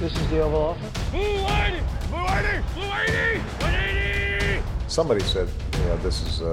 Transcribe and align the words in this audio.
This 0.00 0.16
is 0.16 0.30
the 0.30 0.40
Oval 0.40 0.62
Office. 0.62 0.92
Somebody 4.88 5.20
said, 5.20 5.46
you 5.76 5.84
know, 5.84 5.96
this 5.98 6.22
is 6.26 6.40
uh, 6.40 6.50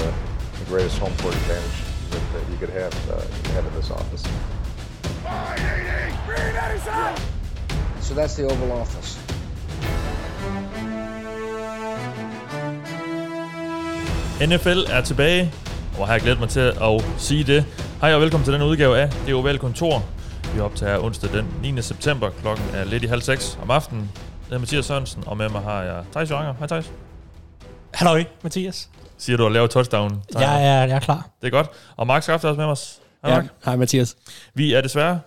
the 0.59 0.65
greatest 0.65 0.99
home 0.99 1.13
court 1.19 1.33
advantage 1.33 1.79
that, 2.11 2.21
that 2.33 2.51
you 2.51 2.57
could 2.57 2.69
have, 2.71 2.93
uh, 3.09 3.21
have 3.53 3.65
in 3.65 3.73
this 3.73 3.89
office. 3.89 4.23
So 8.01 8.13
that's 8.15 8.35
the 8.35 8.43
Oval 8.43 8.71
Office. 8.73 9.17
NFL 14.41 14.91
er 14.91 15.01
tilbage, 15.01 15.53
og 15.99 16.07
har 16.07 16.13
jeg 16.13 16.21
glædet 16.21 16.39
mig 16.39 16.49
til 16.49 16.59
at 16.59 17.03
sige 17.17 17.43
det. 17.43 17.65
Hej 18.01 18.13
og 18.13 18.21
velkommen 18.21 18.45
til 18.45 18.53
den 18.53 18.61
udgave 18.61 18.97
af 18.97 19.09
Det 19.25 19.33
Ovale 19.33 19.59
Kontor. 19.59 20.16
Vi 20.57 20.61
optager 20.61 20.99
onsdag 20.99 21.29
den 21.33 21.75
9. 21.75 21.81
september. 21.81 22.29
Klokken 22.29 22.65
er 22.73 22.83
lidt 22.83 23.03
i 23.03 23.07
halv 23.07 23.21
seks 23.21 23.59
om 23.61 23.71
aftenen. 23.71 24.11
Det 24.49 24.55
er 24.55 24.59
Mathias 24.59 24.85
Sørensen, 24.85 25.23
og 25.27 25.37
med 25.37 25.49
mig 25.49 25.61
har 25.61 25.83
jeg 25.83 26.03
Thijs 26.11 26.29
Joranger. 26.29 26.53
Hej 26.53 26.67
Thijs. 26.67 26.91
Halløj, 27.93 28.23
Mathias. 28.43 28.89
Siger 29.17 29.37
du 29.37 29.45
at 29.45 29.51
lave 29.51 29.67
touchdown? 29.67 30.23
Jeg 30.33 30.65
er, 30.65 30.85
jeg 30.85 30.95
er 30.95 30.99
klar. 30.99 31.29
Det 31.41 31.47
er 31.47 31.51
godt. 31.51 31.67
Og 31.97 32.07
Mark 32.07 32.23
Skaft 32.23 32.43
er 32.43 32.47
også 32.49 32.61
med 32.61 32.65
os. 32.65 32.99
Hej 33.23 33.33
Mark. 33.33 33.45
Hej 33.65 33.75
Mathias. 33.75 34.15
Vi 34.53 34.73
er 34.73 34.81
desværre 34.81 35.19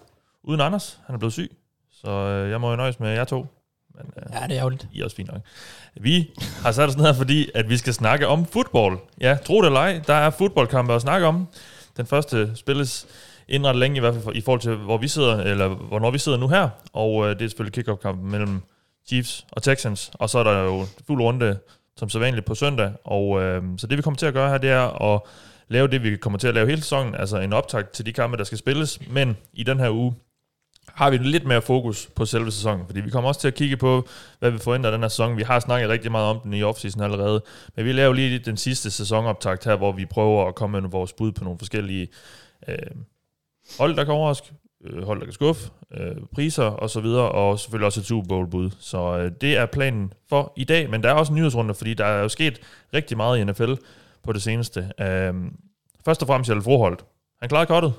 uden 0.44 0.60
Anders. 0.60 0.98
Han 1.06 1.14
er 1.14 1.18
blevet 1.18 1.32
syg. 1.32 1.56
Så 2.02 2.10
øh, 2.10 2.50
jeg 2.50 2.60
må 2.60 2.70
jo 2.70 2.76
nøjes 2.76 3.00
med 3.00 3.10
jer 3.10 3.24
to. 3.24 3.46
Men, 3.94 4.12
øh, 4.16 4.22
Ja, 4.40 4.46
det 4.46 4.52
er 4.52 4.58
ærgerligt. 4.58 4.88
I 4.92 5.00
er 5.00 5.04
også 5.04 5.16
fint 5.16 5.32
nok. 5.32 5.40
Vi 6.00 6.30
har 6.62 6.72
sat 6.72 6.88
os 6.88 6.96
ned 6.96 7.04
her, 7.06 7.14
fordi 7.14 7.50
at 7.54 7.68
vi 7.68 7.76
skal 7.76 7.94
snakke 7.94 8.26
om 8.26 8.46
fodbold. 8.46 8.98
Ja, 9.20 9.36
tro 9.46 9.60
det 9.60 9.66
eller 9.66 9.80
ej, 9.80 10.00
der 10.06 10.14
er 10.14 10.30
fodboldkampe 10.30 10.94
at 10.94 11.02
snakke 11.02 11.26
om. 11.26 11.48
Den 11.96 12.06
første 12.06 12.50
spilles 12.56 13.06
indrettet 13.50 13.80
længe, 13.80 13.96
i 13.96 14.00
hvert 14.00 14.14
fald 14.14 14.24
for- 14.24 14.32
i 14.32 14.40
forhold 14.40 14.60
til, 14.60 14.74
hvor 14.74 14.98
vi 14.98 15.08
sidder, 15.08 15.36
eller 15.36 15.68
hvornår 15.68 16.10
vi 16.10 16.18
sidder 16.18 16.38
nu 16.38 16.48
her. 16.48 16.68
Og 16.92 17.24
øh, 17.28 17.38
det 17.38 17.44
er 17.44 17.48
selvfølgelig 17.48 17.72
kick-off-kampen 17.74 18.30
mellem 18.30 18.60
Chiefs 19.08 19.46
og 19.52 19.62
Texans. 19.62 20.10
Og 20.14 20.30
så 20.30 20.38
er 20.38 20.44
der 20.44 20.62
jo 20.62 20.86
fuld 21.06 21.22
runde, 21.22 21.58
som 21.96 22.08
sædvanligt 22.08 22.46
på 22.46 22.54
søndag. 22.54 22.92
Og 23.04 23.42
øh, 23.42 23.62
så 23.78 23.86
det 23.86 23.96
vi 23.98 24.02
kommer 24.02 24.16
til 24.18 24.26
at 24.26 24.34
gøre 24.34 24.50
her, 24.50 24.58
det 24.58 24.70
er 24.70 25.14
at 25.14 25.20
lave 25.68 25.88
det, 25.88 26.02
vi 26.02 26.16
kommer 26.16 26.38
til 26.38 26.48
at 26.48 26.54
lave 26.54 26.68
hele 26.68 26.82
sæsonen, 26.82 27.14
altså 27.14 27.38
en 27.38 27.52
optakt 27.52 27.90
til 27.90 28.06
de 28.06 28.12
kampe, 28.12 28.36
der 28.36 28.44
skal 28.44 28.58
spilles. 28.58 29.00
Men 29.10 29.36
i 29.52 29.62
den 29.62 29.78
her 29.78 29.90
uge, 29.90 30.14
har 30.88 31.10
vi 31.10 31.16
lidt 31.16 31.46
mere 31.46 31.62
fokus 31.62 32.08
på 32.16 32.24
selve 32.24 32.50
sæsonen, 32.50 32.86
fordi 32.86 33.00
vi 33.00 33.10
kommer 33.10 33.28
også 33.28 33.40
til 33.40 33.48
at 33.48 33.54
kigge 33.54 33.76
på, 33.76 34.08
hvad 34.38 34.50
vi 34.50 34.58
forventer 34.58 34.90
af 34.90 34.92
den 34.92 35.02
her 35.02 35.08
sæson. 35.08 35.36
Vi 35.36 35.42
har 35.42 35.60
snakket 35.60 35.88
rigtig 35.88 36.10
meget 36.10 36.26
om 36.26 36.40
den 36.40 36.54
i 36.54 36.62
offseason 36.62 37.02
allerede, 37.02 37.42
men 37.76 37.84
vi 37.84 37.92
laver 37.92 38.12
lige 38.12 38.38
den 38.38 38.56
sidste 38.56 38.90
sæsonoptakt 38.90 39.64
her, 39.64 39.76
hvor 39.76 39.92
vi 39.92 40.06
prøver 40.06 40.48
at 40.48 40.54
komme 40.54 40.80
med 40.80 40.90
vores 40.90 41.12
bud 41.12 41.32
på 41.32 41.44
nogle 41.44 41.58
forskellige 41.58 42.08
øh, 42.68 42.76
hold, 43.78 43.96
der 43.96 44.04
kan 44.04 44.14
overraske, 44.14 44.52
øh, 44.84 45.02
hold, 45.02 45.18
der 45.18 45.26
kan 45.26 45.32
skuffe, 45.32 45.70
øh, 45.94 46.16
priser 46.34 46.64
og 46.64 46.90
så 46.90 47.00
videre, 47.00 47.28
og 47.28 47.58
selvfølgelig 47.58 47.86
også 47.86 48.00
et 48.00 48.06
Super 48.06 48.28
Bowl-bud. 48.28 48.70
Så 48.80 49.18
øh, 49.18 49.32
det 49.40 49.56
er 49.56 49.66
planen 49.66 50.12
for 50.28 50.52
i 50.56 50.64
dag, 50.64 50.90
men 50.90 51.02
der 51.02 51.08
er 51.08 51.14
også 51.14 51.32
en 51.32 51.38
nyhedsrunde, 51.38 51.74
fordi 51.74 51.94
der 51.94 52.04
er 52.04 52.22
jo 52.22 52.28
sket 52.28 52.60
rigtig 52.94 53.16
meget 53.16 53.38
i 53.38 53.44
NFL 53.44 53.72
på 54.22 54.32
det 54.32 54.42
seneste. 54.42 54.92
Øh, 55.00 55.34
først 56.04 56.22
og 56.22 56.26
fremmest 56.26 56.48
Hjalte 56.48 56.64
Froholt. 56.64 57.04
Han 57.40 57.48
klarede 57.48 57.66
kottet. 57.66 57.92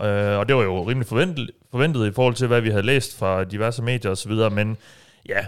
Øh, 0.00 0.38
og 0.38 0.48
det 0.48 0.56
var 0.56 0.62
jo 0.62 0.88
rimelig 0.88 1.06
forventet, 1.06 1.50
forventet 1.70 2.06
i 2.06 2.12
forhold 2.12 2.34
til, 2.34 2.46
hvad 2.46 2.60
vi 2.60 2.70
havde 2.70 2.82
læst 2.82 3.18
fra 3.18 3.44
diverse 3.44 3.82
medier 3.82 4.10
osv., 4.10 4.32
men 4.32 4.76
ja, 5.28 5.46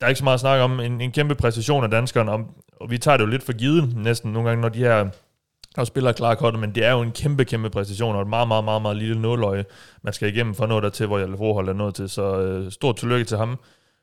der 0.00 0.06
er 0.06 0.08
ikke 0.08 0.18
så 0.18 0.24
meget 0.24 0.34
at 0.34 0.40
snakke 0.40 0.64
om. 0.64 0.80
En, 0.80 1.00
en 1.00 1.12
kæmpe 1.12 1.34
præstation 1.34 1.84
af 1.84 1.90
danskeren, 1.90 2.28
om, 2.28 2.46
og 2.80 2.90
vi 2.90 2.98
tager 2.98 3.16
det 3.16 3.24
jo 3.24 3.30
lidt 3.30 3.42
for 3.42 3.52
givet 3.52 3.96
næsten 3.96 4.32
nogle 4.32 4.48
gange, 4.48 4.62
når 4.62 4.68
de 4.68 4.78
her 4.78 5.08
og 5.76 5.86
spiller 5.86 6.12
klar 6.12 6.50
men 6.50 6.74
det 6.74 6.84
er 6.84 6.92
jo 6.92 7.02
en 7.02 7.12
kæmpe, 7.12 7.44
kæmpe 7.44 7.70
præstation, 7.70 8.16
og 8.16 8.22
et 8.22 8.28
meget, 8.28 8.48
meget, 8.48 8.64
meget, 8.64 8.82
meget 8.82 8.96
lille 8.96 9.22
nåløje, 9.22 9.64
man 10.02 10.12
skal 10.12 10.28
igennem 10.28 10.54
for 10.54 10.62
at 10.62 10.68
nå 10.68 10.80
dertil, 10.80 11.06
hvor 11.06 11.18
Jalle 11.18 11.36
Froholt 11.36 11.68
er 11.68 11.72
nået 11.72 11.94
til. 11.94 12.08
Så 12.08 12.40
øh, 12.40 12.72
stort 12.72 12.96
tillykke 12.96 13.24
til 13.24 13.36
ham 13.36 13.58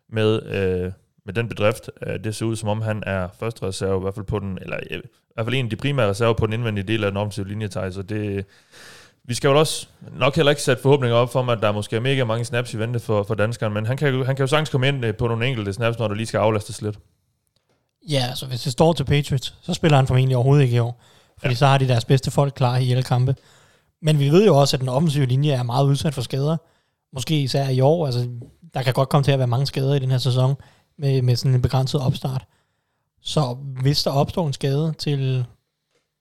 med, 0.09 0.43
øh, 0.43 0.91
med 1.25 1.33
den 1.33 1.49
bedrift. 1.49 1.89
Øh, 2.07 2.23
det 2.23 2.35
ser 2.35 2.45
ud 2.45 2.55
som 2.55 2.69
om, 2.69 2.81
han 2.81 3.03
er 3.05 3.27
første 3.39 3.67
reserve, 3.67 3.97
i 3.97 4.01
hvert 4.01 4.15
fald 4.15 4.25
på 4.25 4.39
den, 4.39 4.57
eller 4.61 4.77
øh, 4.91 4.97
i 4.97 5.33
hvert 5.33 5.45
fald 5.45 5.55
en 5.55 5.65
af 5.65 5.69
de 5.69 5.75
primære 5.75 6.09
reserver 6.09 6.33
på 6.33 6.45
den 6.45 6.53
indvendige 6.53 6.87
del 6.87 7.03
af 7.03 7.11
den 7.11 7.17
offensive 7.17 7.47
linje, 7.47 7.69
så 7.71 8.03
det, 8.09 8.45
vi 9.23 9.33
skal 9.33 9.47
jo 9.47 9.59
også 9.59 9.87
nok 10.19 10.35
heller 10.35 10.49
ikke 10.49 10.61
sætte 10.61 10.81
forhåbninger 10.81 11.17
op 11.17 11.31
for, 11.31 11.51
at 11.51 11.61
der 11.61 11.67
er 11.67 11.71
måske 11.71 11.99
mega 11.99 12.23
mange 12.23 12.45
snaps 12.45 12.73
i 12.73 12.79
vente 12.79 12.99
for, 12.99 13.23
for 13.23 13.35
danskeren, 13.35 13.73
men 13.73 13.85
han 13.85 13.97
kan, 13.97 14.25
han 14.25 14.35
kan 14.35 14.43
jo 14.43 14.47
sagtens 14.47 14.69
komme 14.69 14.87
ind 14.87 15.05
øh, 15.05 15.15
på 15.15 15.27
nogle 15.27 15.47
enkelte 15.47 15.73
snaps, 15.73 15.99
når 15.99 16.07
der 16.07 16.15
lige 16.15 16.25
skal 16.25 16.37
aflastes 16.37 16.81
lidt. 16.81 16.99
Ja, 18.09 18.25
altså 18.29 18.45
hvis 18.45 18.61
det 18.61 18.71
står 18.71 18.93
til 18.93 19.03
Patriots, 19.03 19.55
så 19.61 19.73
spiller 19.73 19.97
han 19.97 20.07
formentlig 20.07 20.37
overhovedet 20.37 20.63
ikke 20.63 20.75
i 20.75 20.79
år. 20.79 21.01
Fordi 21.41 21.51
Ja. 21.53 21.55
så 21.57 21.65
har 21.65 21.77
de 21.77 21.87
deres 21.87 22.05
bedste 22.05 22.31
folk 22.31 22.53
klar 22.53 22.77
i 22.77 22.91
alle 22.91 23.03
kampe. 23.03 23.35
Men 24.01 24.19
vi 24.19 24.29
ved 24.29 24.45
jo 24.45 24.57
også, 24.57 24.75
at 24.77 24.81
den 24.81 24.89
offensive 24.89 25.25
linje 25.25 25.51
er 25.51 25.63
meget 25.63 25.85
udsat 25.85 26.13
for 26.13 26.21
skader. 26.21 26.57
Måske 27.13 27.41
især 27.41 27.69
i 27.69 27.79
år. 27.79 28.05
Altså, 28.05 28.29
der 28.73 28.83
kan 28.83 28.93
godt 28.93 29.09
komme 29.09 29.23
til 29.23 29.31
at 29.31 29.39
være 29.39 29.47
mange 29.47 29.67
skader 29.67 29.93
i 29.95 29.99
den 29.99 30.11
her 30.11 30.17
sæson 30.17 30.55
med, 30.97 31.21
med 31.21 31.35
sådan 31.35 31.55
en 31.55 31.61
begrænset 31.61 32.01
opstart. 32.01 32.45
Så 33.21 33.57
hvis 33.81 34.03
der 34.03 34.11
opstår 34.11 34.47
en 34.47 34.53
skade 34.53 34.93
til 34.97 35.45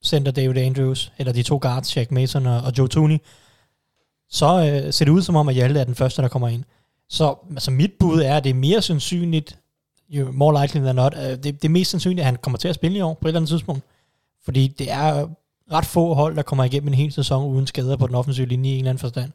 center 0.04 0.32
David 0.32 0.56
Andrews, 0.56 1.12
eller 1.18 1.32
de 1.32 1.42
to 1.42 1.58
guards, 1.62 1.96
Jack 1.96 2.10
Mason 2.10 2.46
og, 2.46 2.60
og 2.60 2.72
Joe 2.78 2.88
Tooney, 2.88 3.18
så 4.30 4.46
øh, 4.46 4.92
ser 4.92 5.04
det 5.04 5.12
ud 5.12 5.22
som 5.22 5.36
om, 5.36 5.48
at 5.48 5.54
Hjalte 5.54 5.80
er 5.80 5.84
den 5.84 5.94
første, 5.94 6.22
der 6.22 6.28
kommer 6.28 6.48
ind. 6.48 6.64
Så 7.08 7.34
altså 7.50 7.70
mit 7.70 7.92
bud 8.00 8.20
er, 8.22 8.36
at 8.36 8.44
det 8.44 8.50
er 8.50 8.54
mere 8.54 8.82
sandsynligt, 8.82 9.58
jo 10.08 10.32
more 10.32 10.62
likely 10.62 10.80
than 10.80 10.94
not, 10.96 11.14
øh, 11.16 11.22
det, 11.22 11.44
det 11.44 11.64
er 11.64 11.68
mest 11.68 11.90
sandsynligt, 11.90 12.20
at 12.20 12.26
han 12.26 12.36
kommer 12.36 12.58
til 12.58 12.68
at 12.68 12.74
spille 12.74 12.98
i 12.98 13.00
år 13.00 13.14
på 13.14 13.26
et 13.26 13.30
eller 13.30 13.40
andet 13.40 13.48
tidspunkt. 13.48 13.84
Fordi 14.44 14.68
det 14.68 14.90
er 14.92 15.26
ret 15.72 15.86
få 15.86 16.14
hold, 16.14 16.36
der 16.36 16.42
kommer 16.42 16.64
igennem 16.64 16.88
en 16.88 16.94
hel 16.94 17.12
sæson 17.12 17.44
uden 17.44 17.66
skader 17.66 17.96
på 17.96 18.06
den 18.06 18.14
offensive 18.14 18.46
linje 18.46 18.70
i 18.70 18.72
en 18.72 18.78
eller 18.78 18.90
anden 18.90 19.00
forstand. 19.00 19.32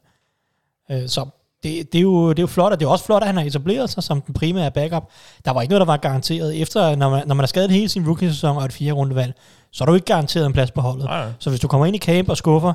Øh, 0.90 1.08
Så 1.08 1.26
det, 1.62 1.92
det, 1.92 1.98
er 1.98 2.02
jo, 2.02 2.30
det 2.30 2.38
er 2.38 2.42
jo 2.42 2.46
flot, 2.46 2.72
og 2.72 2.80
det 2.80 2.86
er 2.86 2.90
også 2.90 3.04
flot, 3.04 3.22
at 3.22 3.26
han 3.26 3.36
har 3.36 3.44
etableret 3.44 3.90
sig 3.90 4.02
som 4.02 4.20
den 4.20 4.34
primære 4.34 4.70
backup. 4.70 5.08
Der 5.44 5.50
var 5.50 5.62
ikke 5.62 5.70
noget, 5.70 5.80
der 5.80 5.86
var 5.86 5.96
garanteret. 5.96 6.60
Efter, 6.60 6.96
når 6.96 7.10
man, 7.10 7.28
når 7.28 7.34
man 7.34 7.42
har 7.42 7.46
skadet 7.46 7.70
hele 7.70 7.88
sin 7.88 8.06
rookie-sæson 8.06 8.56
og 8.56 8.64
et 8.64 8.72
fire 8.72 8.92
rundevalg, 8.92 9.34
så 9.72 9.84
er 9.84 9.86
du 9.86 9.94
ikke 9.94 10.04
garanteret 10.04 10.46
en 10.46 10.52
plads 10.52 10.70
på 10.70 10.80
holdet. 10.80 11.04
Nej. 11.04 11.32
Så 11.38 11.50
hvis 11.50 11.60
du 11.60 11.68
kommer 11.68 11.86
ind 11.86 11.96
i 11.96 11.98
camp 11.98 12.28
og 12.28 12.36
skuffer, 12.36 12.72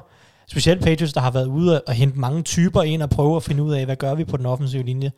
specielt 0.48 0.82
Patriots, 0.84 1.14
der 1.14 1.22
har 1.22 1.32
været 1.32 1.46
ude 1.46 1.82
og 1.82 1.94
hente 1.94 2.20
mange 2.20 2.42
typer 2.42 2.82
ind 2.82 3.04
og 3.04 3.10
prøve 3.10 3.36
at 3.36 3.44
finde 3.44 3.64
ud 3.64 3.74
af, 3.74 3.86
hvad 3.86 3.96
gør 3.96 4.16
vi 4.16 4.24
på 4.26 4.38
den 4.38 4.46
offensive 4.46 4.84
linje, 4.84 5.12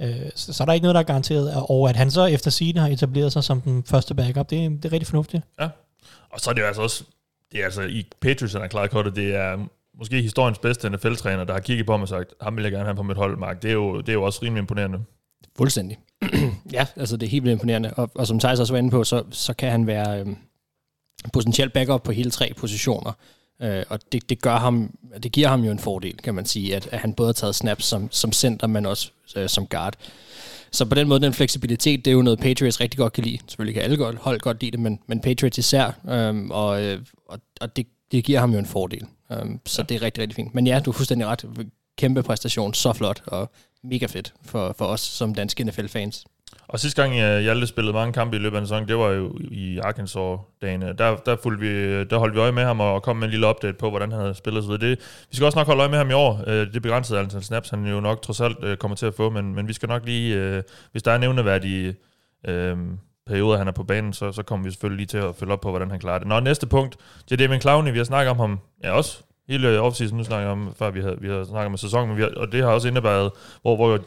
øh, 0.00 0.16
så, 0.34 0.52
så 0.52 0.62
er 0.62 0.64
der 0.64 0.72
ikke 0.72 0.82
noget, 0.84 0.94
der 0.94 1.00
er 1.00 1.04
garanteret. 1.04 1.52
Og 1.68 1.88
at 1.88 1.96
han 1.96 2.10
så 2.10 2.24
efter 2.24 2.50
sine 2.50 2.80
har 2.80 2.88
etableret 2.88 3.32
sig 3.32 3.44
som 3.44 3.60
den 3.60 3.84
første 3.84 4.14
backup, 4.14 4.50
det, 4.50 4.70
det 4.70 4.84
er 4.84 4.92
rigtig 4.92 5.06
fornuftigt. 5.06 5.44
Og 6.30 6.40
så 6.40 6.50
er 6.50 6.54
det 6.54 6.60
jo 6.60 6.66
altså 6.66 6.82
også, 6.82 7.04
det 7.52 7.60
er 7.60 7.64
altså 7.64 7.82
i 7.82 8.06
Patriots, 8.20 8.52
han 8.52 8.62
har 8.62 8.68
klaret 8.68 8.90
kortet, 8.90 9.16
det 9.16 9.34
er 9.34 9.66
måske 9.98 10.22
historiens 10.22 10.58
bedste 10.58 10.90
NFL-træner, 10.90 11.44
der 11.44 11.52
har 11.52 11.60
kigget 11.60 11.86
på 11.86 11.92
ham 11.92 12.02
og 12.02 12.08
sagt, 12.08 12.34
ham 12.40 12.56
vil 12.56 12.62
jeg 12.62 12.72
gerne 12.72 12.84
have 12.84 12.96
på 12.96 13.02
mit 13.02 13.16
hold, 13.16 13.36
Mark. 13.36 13.62
Det 13.62 13.68
er 13.68 13.74
jo, 13.74 14.00
det 14.00 14.08
er 14.08 14.12
jo 14.12 14.22
også 14.22 14.40
rimelig 14.42 14.60
imponerende. 14.60 14.98
Fuldstændig. 15.56 15.98
ja, 16.72 16.86
altså 16.96 17.16
det 17.16 17.26
er 17.26 17.30
helt 17.30 17.44
vildt 17.44 17.52
imponerende. 17.52 17.92
Og, 17.96 18.10
og 18.14 18.26
som 18.26 18.38
Thijs 18.38 18.60
også 18.60 18.72
var 18.72 18.78
inde 18.78 18.90
på, 18.90 19.04
så, 19.04 19.24
så 19.30 19.54
kan 19.54 19.70
han 19.70 19.86
være 19.86 20.20
øhm, 20.20 20.36
potentielt 21.32 21.72
backup 21.72 22.02
på 22.02 22.12
hele 22.12 22.30
tre 22.30 22.52
positioner. 22.56 23.12
Øh, 23.62 23.84
og 23.88 24.00
det, 24.12 24.30
det, 24.30 24.42
gør 24.42 24.56
ham, 24.56 24.94
det 25.22 25.32
giver 25.32 25.48
ham 25.48 25.64
jo 25.64 25.70
en 25.70 25.78
fordel, 25.78 26.16
kan 26.16 26.34
man 26.34 26.46
sige, 26.46 26.76
at, 26.76 26.88
at 26.92 26.98
han 26.98 27.14
både 27.14 27.28
har 27.28 27.32
taget 27.32 27.54
snaps 27.54 27.84
som, 27.84 28.08
som 28.10 28.32
center, 28.32 28.66
men 28.66 28.86
også 28.86 29.10
øh, 29.36 29.48
som 29.48 29.66
guard. 29.66 29.94
Så 30.72 30.84
på 30.84 30.94
den 30.94 31.08
måde, 31.08 31.20
den 31.20 31.32
fleksibilitet, 31.32 32.04
det 32.04 32.10
er 32.10 32.14
jo 32.14 32.22
noget, 32.22 32.38
Patriots 32.38 32.80
rigtig 32.80 32.98
godt 32.98 33.12
kan 33.12 33.24
lide. 33.24 33.38
Selvfølgelig 33.48 33.74
kan 33.74 33.82
alle 33.82 33.96
godt, 33.96 34.16
hold 34.16 34.40
godt 34.40 34.60
lide 34.60 34.70
det, 34.70 34.80
men, 34.80 34.98
men 35.06 35.20
Patriots 35.20 35.58
især. 35.58 35.90
Øhm, 36.08 36.50
og 36.50 36.82
øh, 36.82 37.00
og, 37.26 37.38
og 37.60 37.76
det, 37.76 37.86
det 38.12 38.24
giver 38.24 38.40
ham 38.40 38.52
jo 38.52 38.58
en 38.58 38.66
fordel. 38.66 39.06
Øhm, 39.32 39.60
så 39.66 39.82
ja. 39.82 39.86
det 39.86 39.94
er 39.94 40.02
rigtig, 40.02 40.22
rigtig 40.22 40.36
fint. 40.36 40.54
Men 40.54 40.66
ja, 40.66 40.80
du 40.84 40.90
er 40.90 40.94
fuldstændig 40.94 41.26
ret. 41.26 41.44
Kæmpe 41.98 42.22
præstation, 42.22 42.74
så 42.74 42.92
flot 42.92 43.22
og 43.26 43.50
mega 43.84 44.06
fedt 44.06 44.34
for, 44.44 44.74
for 44.78 44.84
os 44.84 45.00
som 45.00 45.34
danske 45.34 45.64
NFL-fans. 45.64 46.24
Og 46.72 46.80
sidste 46.80 47.02
gang, 47.02 47.14
Hjalte 47.14 47.66
spillede 47.66 47.94
mange 47.94 48.12
kampe 48.12 48.36
i 48.36 48.40
løbet 48.40 48.56
af 48.56 48.60
en 48.60 48.66
sæson, 48.66 48.88
det 48.88 48.96
var 48.98 49.08
jo 49.08 49.38
i 49.50 49.78
Arkansas-dagene. 49.78 50.94
Der, 50.98 51.16
der, 51.16 51.36
fulgte 51.42 51.60
vi, 51.60 52.04
der 52.04 52.18
holdt 52.18 52.34
vi 52.34 52.40
øje 52.40 52.52
med 52.52 52.64
ham 52.64 52.80
og 52.80 53.02
kom 53.02 53.16
med 53.16 53.24
en 53.24 53.30
lille 53.30 53.46
update 53.46 53.78
på, 53.78 53.90
hvordan 53.90 54.12
han 54.12 54.20
havde 54.20 54.34
spillet. 54.34 54.64
Så 54.64 54.76
det, 54.76 54.98
vi 55.30 55.36
skal 55.36 55.44
også 55.44 55.58
nok 55.58 55.66
holde 55.66 55.80
øje 55.80 55.90
med 55.90 55.98
ham 55.98 56.10
i 56.10 56.12
år. 56.12 56.44
Øh, 56.46 56.72
det 56.72 56.82
begrænsede 56.82 57.20
antal 57.20 57.42
snaps, 57.42 57.70
han 57.70 57.86
jo 57.86 58.00
nok 58.00 58.22
trods 58.22 58.40
alt 58.40 58.64
øh, 58.64 58.76
kommer 58.76 58.96
til 58.96 59.06
at 59.06 59.14
få, 59.14 59.30
men, 59.30 59.54
men 59.54 59.68
vi 59.68 59.72
skal 59.72 59.88
nok 59.88 60.04
lige, 60.04 60.36
øh, 60.36 60.62
hvis 60.92 61.02
der 61.02 61.12
er 61.12 61.18
nævneværdige 61.18 61.94
øh, 62.48 62.76
perioder, 63.26 63.58
han 63.58 63.68
er 63.68 63.72
på 63.72 63.84
banen, 63.84 64.12
så, 64.12 64.32
så 64.32 64.42
kommer 64.42 64.64
vi 64.64 64.70
selvfølgelig 64.70 64.96
lige 64.96 65.06
til 65.06 65.28
at 65.28 65.36
følge 65.36 65.52
op 65.52 65.60
på, 65.60 65.70
hvordan 65.70 65.90
han 65.90 66.00
klarer 66.00 66.18
det. 66.18 66.28
Nå, 66.28 66.40
næste 66.40 66.66
punkt, 66.66 66.96
det 67.28 67.32
er 67.32 67.46
Damien 67.46 67.60
Clowney. 67.60 67.92
Vi 67.92 67.98
har 67.98 68.04
snakket 68.04 68.30
om 68.30 68.36
ham, 68.36 68.58
ja 68.84 68.90
også 68.92 69.22
hele 69.48 69.80
offseason, 69.80 70.18
nu 70.18 70.24
snakker 70.24 70.42
jeg 70.42 70.52
om, 70.52 70.74
før 70.78 70.90
vi 70.90 71.00
havde, 71.00 71.16
vi 71.20 71.28
havde 71.28 71.46
snakket 71.46 71.66
om 71.66 71.76
sæsonen, 71.76 72.08
men 72.08 72.16
vi 72.16 72.22
har, 72.22 72.30
og 72.36 72.52
det 72.52 72.62
har 72.62 72.70
også 72.70 72.88
indebæret, 72.88 73.30
hvor, 73.62 73.76
hvor 73.76 74.00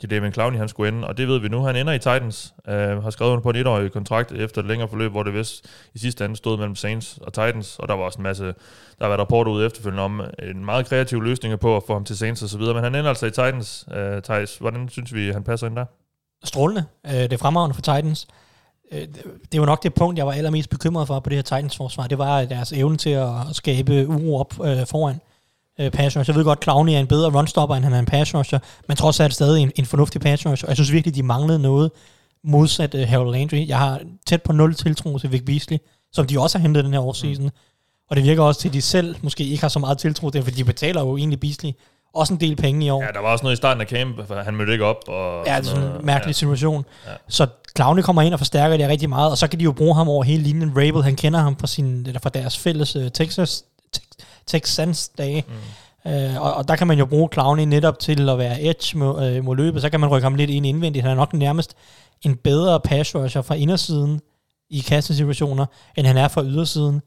til 0.00 0.10
David 0.10 0.32
Clowney, 0.32 0.58
han 0.58 0.68
skulle 0.68 0.88
ende, 0.88 1.06
og 1.08 1.16
det 1.16 1.28
ved 1.28 1.38
vi 1.38 1.48
nu. 1.48 1.62
Han 1.62 1.76
ender 1.76 1.92
i 1.92 1.98
Titans, 1.98 2.54
øh, 2.68 3.02
har 3.02 3.10
skrevet 3.10 3.30
under 3.30 3.42
på 3.42 3.50
en 3.50 3.56
etårig 3.56 3.92
kontrakt 3.92 4.32
efter 4.32 4.60
et 4.60 4.66
længere 4.68 4.88
forløb, 4.88 5.10
hvor 5.10 5.22
det 5.22 5.34
vist 5.34 5.64
i 5.94 5.98
sidste 5.98 6.24
ende 6.24 6.36
stod 6.36 6.56
mellem 6.58 6.76
Saints 6.76 7.18
og 7.22 7.32
Titans, 7.32 7.78
og 7.78 7.88
der 7.88 7.94
var 7.94 8.04
også 8.04 8.18
en 8.18 8.22
masse, 8.22 8.44
der 8.44 8.52
har 9.00 9.08
været 9.08 9.20
rapporter 9.20 9.52
ud 9.52 9.66
efterfølgende 9.66 10.02
om 10.02 10.20
en 10.42 10.64
meget 10.64 10.86
kreativ 10.86 11.20
løsning 11.22 11.60
på 11.60 11.76
at 11.76 11.82
få 11.86 11.92
ham 11.92 12.04
til 12.04 12.18
Saints 12.18 12.42
og 12.42 12.48
så 12.48 12.58
videre, 12.58 12.74
men 12.74 12.82
han 12.84 12.94
ender 12.94 13.08
altså 13.08 13.26
i 13.26 13.30
Titans. 13.30 13.86
Øh, 13.94 14.22
Thijs, 14.22 14.56
hvordan 14.56 14.88
synes 14.88 15.14
vi, 15.14 15.30
han 15.30 15.44
passer 15.44 15.66
ind 15.66 15.76
der? 15.76 15.84
Strålende. 16.44 16.84
Øh, 17.06 17.12
det 17.12 17.32
er 17.32 17.36
fremragende 17.38 17.74
for 17.74 17.82
Titans. 17.82 18.26
Øh, 18.92 19.00
det- 19.00 19.24
det 19.52 19.60
var 19.60 19.66
nok 19.66 19.82
det 19.82 19.94
punkt, 19.94 20.18
jeg 20.18 20.26
var 20.26 20.32
allermest 20.32 20.70
bekymret 20.70 21.06
for 21.06 21.20
på 21.20 21.30
det 21.30 21.36
her 21.38 21.42
Titans-forsvar. 21.42 22.06
Det 22.06 22.18
var 22.18 22.44
deres 22.44 22.72
evne 22.72 22.96
til 22.96 23.10
at 23.10 23.30
skabe 23.52 24.06
uro 24.08 24.36
op 24.40 24.54
øh, 24.64 24.86
foran 24.86 25.20
øh, 25.80 25.90
pass 25.90 26.16
rusher. 26.16 26.32
Jeg 26.32 26.38
ved 26.38 26.44
godt, 26.44 26.62
Clowney 26.62 26.92
er 26.92 26.98
en 26.98 27.06
bedre 27.06 27.30
runstopper, 27.30 27.76
end 27.76 27.84
han 27.84 27.94
er 27.94 27.98
en 27.98 28.06
pass 28.06 28.34
rusher, 28.34 28.58
men 28.88 28.96
trods 28.96 29.20
alt 29.20 29.34
stadig 29.34 29.62
en, 29.62 29.72
en 29.76 29.86
fornuftig 29.86 30.20
pass 30.20 30.46
rusher. 30.46 30.66
Og 30.66 30.70
jeg 30.70 30.76
synes 30.76 30.92
virkelig, 30.92 31.14
de 31.14 31.22
manglede 31.22 31.58
noget 31.58 31.90
modsat 32.44 32.94
uh, 32.94 33.00
Harold 33.00 33.32
Landry. 33.32 33.68
Jeg 33.68 33.78
har 33.78 34.00
tæt 34.26 34.42
på 34.42 34.52
nul 34.52 34.74
tiltro 34.74 35.18
til 35.18 35.32
Vic 35.32 35.44
Beasley, 35.46 35.78
som 36.12 36.26
de 36.26 36.40
også 36.40 36.58
har 36.58 36.62
hentet 36.62 36.84
den 36.84 36.92
her 36.92 37.00
årseason. 37.00 37.44
Mm. 37.44 37.50
Og 38.10 38.16
det 38.16 38.24
virker 38.24 38.42
også 38.42 38.60
til, 38.60 38.68
at 38.68 38.74
de 38.74 38.82
selv 38.82 39.16
måske 39.22 39.44
ikke 39.44 39.60
har 39.60 39.68
så 39.68 39.78
meget 39.78 39.98
tiltro 39.98 40.30
til, 40.30 40.42
for 40.42 40.50
de 40.50 40.64
betaler 40.64 41.00
jo 41.00 41.16
egentlig 41.16 41.40
Beasley 41.40 41.72
også 42.14 42.34
en 42.34 42.40
del 42.40 42.56
penge 42.56 42.86
i 42.86 42.90
år. 42.90 43.02
Ja, 43.02 43.08
der 43.08 43.20
var 43.20 43.28
også 43.28 43.42
noget 43.42 43.56
i 43.56 43.56
starten 43.56 43.80
af 43.80 43.86
camp, 43.86 44.26
for 44.26 44.42
han 44.42 44.54
mødte 44.54 44.72
ikke 44.72 44.84
op. 44.84 44.96
Og 45.08 45.46
ja, 45.46 45.56
det 45.56 45.66
er 45.66 45.70
sådan 45.70 45.82
en 45.84 46.06
mærkelig 46.06 46.28
ja. 46.28 46.32
situation. 46.32 46.84
Ja. 47.06 47.10
Så 47.28 47.46
Clowney 47.76 48.02
kommer 48.02 48.22
ind 48.22 48.34
og 48.34 48.40
forstærker 48.40 48.76
det 48.76 48.88
rigtig 48.88 49.08
meget, 49.08 49.30
og 49.30 49.38
så 49.38 49.48
kan 49.48 49.58
de 49.58 49.64
jo 49.64 49.72
bruge 49.72 49.94
ham 49.94 50.08
over 50.08 50.24
hele 50.24 50.42
linjen. 50.42 50.70
Rabel, 50.76 51.02
han 51.02 51.16
kender 51.16 51.40
ham 51.40 51.56
fra, 51.56 51.66
sin, 51.66 52.06
eller 52.06 52.20
fra 52.20 52.30
deres 52.30 52.58
fælles 52.58 52.96
uh, 52.96 53.08
Texas, 53.08 53.50
Tex- 53.50 53.75
Texans 54.46 55.08
dage. 55.08 55.44
Mm. 55.48 56.12
Uh, 56.12 56.42
og, 56.42 56.54
og, 56.54 56.68
der 56.68 56.76
kan 56.76 56.86
man 56.86 56.98
jo 56.98 57.06
bruge 57.06 57.28
Clowney 57.32 57.62
netop 57.62 57.98
til 57.98 58.28
at 58.28 58.38
være 58.38 58.62
edge 58.62 58.98
mod, 58.98 59.36
uh, 59.38 59.44
mod 59.44 59.56
løbet, 59.56 59.82
så 59.82 59.90
kan 59.90 60.00
man 60.00 60.08
rykke 60.08 60.24
ham 60.24 60.34
lidt 60.34 60.50
ind 60.50 60.66
indvendigt. 60.66 61.02
Han 61.02 61.12
er 61.12 61.16
nok 61.16 61.32
nærmest 61.32 61.76
en 62.22 62.36
bedre 62.36 62.80
pass 62.80 63.14
rusher 63.14 63.42
fra 63.42 63.54
indersiden 63.54 64.20
i 64.70 64.78
kastesituationer, 64.78 65.66
end 65.96 66.06
han 66.06 66.16
er 66.16 66.28
fra 66.28 66.44
ydersiden. 66.44 67.00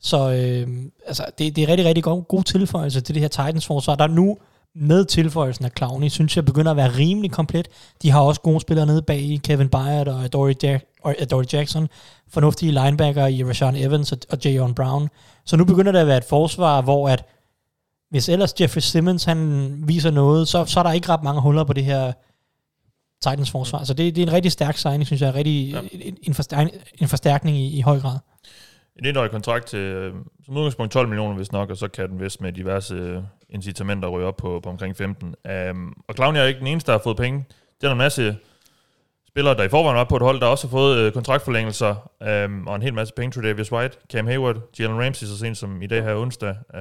Så 0.00 0.30
øh, 0.30 0.68
altså, 1.06 1.24
det, 1.38 1.56
det 1.56 1.64
er 1.64 1.68
rigtig, 1.68 1.86
rigtig 1.86 2.04
god, 2.04 2.24
god 2.24 2.44
tilføjelse 2.44 3.00
til 3.00 3.14
det 3.14 3.22
her 3.22 3.28
Titans-forsvar. 3.28 3.94
Der 3.94 4.04
er 4.04 4.08
nu 4.08 4.38
med 4.80 5.04
tilføjelsen 5.04 5.64
af 5.64 5.70
Clowney, 5.76 6.08
synes 6.08 6.36
jeg 6.36 6.44
begynder 6.44 6.70
at 6.70 6.76
være 6.76 6.96
rimelig 6.98 7.30
komplet. 7.30 7.68
De 8.02 8.10
har 8.10 8.20
også 8.20 8.40
gode 8.40 8.60
spillere 8.60 8.86
nede 8.86 9.02
bag 9.02 9.18
i 9.18 9.36
Kevin 9.36 9.68
Byard 9.68 10.08
og 10.08 10.32
Dory, 10.32 10.52
Jack, 10.62 10.84
og 11.02 11.14
Dory 11.30 11.44
Jackson. 11.52 11.88
Fornuftige 12.28 12.72
linebacker 12.72 13.26
i 13.26 13.44
Rashawn 13.44 13.76
Evans 13.76 14.12
og, 14.12 14.18
og 14.30 14.38
Jayon 14.44 14.74
Brown. 14.74 15.08
Så 15.44 15.56
nu 15.56 15.64
begynder 15.64 15.92
det 15.92 15.98
at 15.98 16.06
være 16.06 16.16
et 16.16 16.24
forsvar, 16.24 16.82
hvor 16.82 17.08
at 17.08 17.24
hvis 18.10 18.28
ellers 18.28 18.60
Jeffrey 18.60 18.80
Simmons 18.80 19.24
han 19.24 19.72
viser 19.86 20.10
noget, 20.10 20.48
så, 20.48 20.64
så 20.64 20.78
er 20.78 20.82
der 20.82 20.92
ikke 20.92 21.08
ret 21.08 21.22
mange 21.22 21.40
huller 21.40 21.64
på 21.64 21.72
det 21.72 21.84
her 21.84 22.12
Titans 23.22 23.50
forsvar. 23.50 23.84
Så 23.84 23.94
det, 23.94 24.16
det 24.16 24.22
er 24.22 24.26
en 24.26 24.32
rigtig 24.32 24.52
stærk 24.52 24.76
signing, 24.76 25.06
synes 25.06 25.22
jeg. 25.22 25.34
Rigtig, 25.34 25.70
ja. 25.70 25.80
en, 25.92 26.16
en, 26.22 26.34
forstærkning, 26.34 26.82
en 26.98 27.08
forstærkning 27.08 27.56
i, 27.56 27.78
i 27.78 27.80
høj 27.80 28.00
grad. 28.00 28.18
En 28.96 29.06
etårig 29.06 29.30
kontrakt 29.30 29.66
til, 29.66 29.78
øh, 29.78 30.14
som 30.44 30.56
udgangspunkt 30.56 30.92
12 30.92 31.08
millioner, 31.08 31.34
hvis 31.34 31.52
nok, 31.52 31.70
og 31.70 31.76
så 31.76 31.88
kan 31.88 32.08
den 32.08 32.20
vist 32.20 32.40
med 32.40 32.52
diverse 32.52 33.22
incitament 33.50 34.04
at 34.04 34.12
ryge 34.12 34.26
op 34.26 34.36
på, 34.36 34.60
på 34.62 34.68
omkring 34.70 34.96
15. 34.96 35.26
Um, 35.26 35.50
øhm, 35.50 35.92
og 36.08 36.14
Clowney 36.14 36.40
er 36.40 36.44
ikke 36.44 36.60
den 36.60 36.66
eneste, 36.66 36.92
der 36.92 36.98
har 36.98 37.02
fået 37.02 37.16
penge. 37.16 37.44
Det 37.80 37.86
er 37.86 37.92
en 37.92 37.98
masse 37.98 38.36
spillere, 39.28 39.56
der 39.56 39.62
i 39.62 39.68
forvejen 39.68 39.96
var 39.96 40.04
på 40.04 40.16
et 40.16 40.22
hold, 40.22 40.40
der 40.40 40.46
også 40.46 40.66
har 40.66 40.70
fået 40.70 40.98
øh, 40.98 41.12
kontraktforlængelser, 41.12 42.10
um, 42.44 42.66
og 42.66 42.76
en 42.76 42.82
hel 42.82 42.94
masse 42.94 43.14
penge. 43.14 43.32
til 43.32 43.42
Davis 43.42 43.72
White, 43.72 43.96
Cam 44.12 44.26
Hayward, 44.26 44.56
Jalen 44.78 45.04
Ramsey, 45.04 45.26
så 45.26 45.38
sent 45.38 45.58
som 45.58 45.82
i 45.82 45.86
dag 45.86 46.02
her 46.02 46.14
onsdag, 46.14 46.50
uh, 46.74 46.80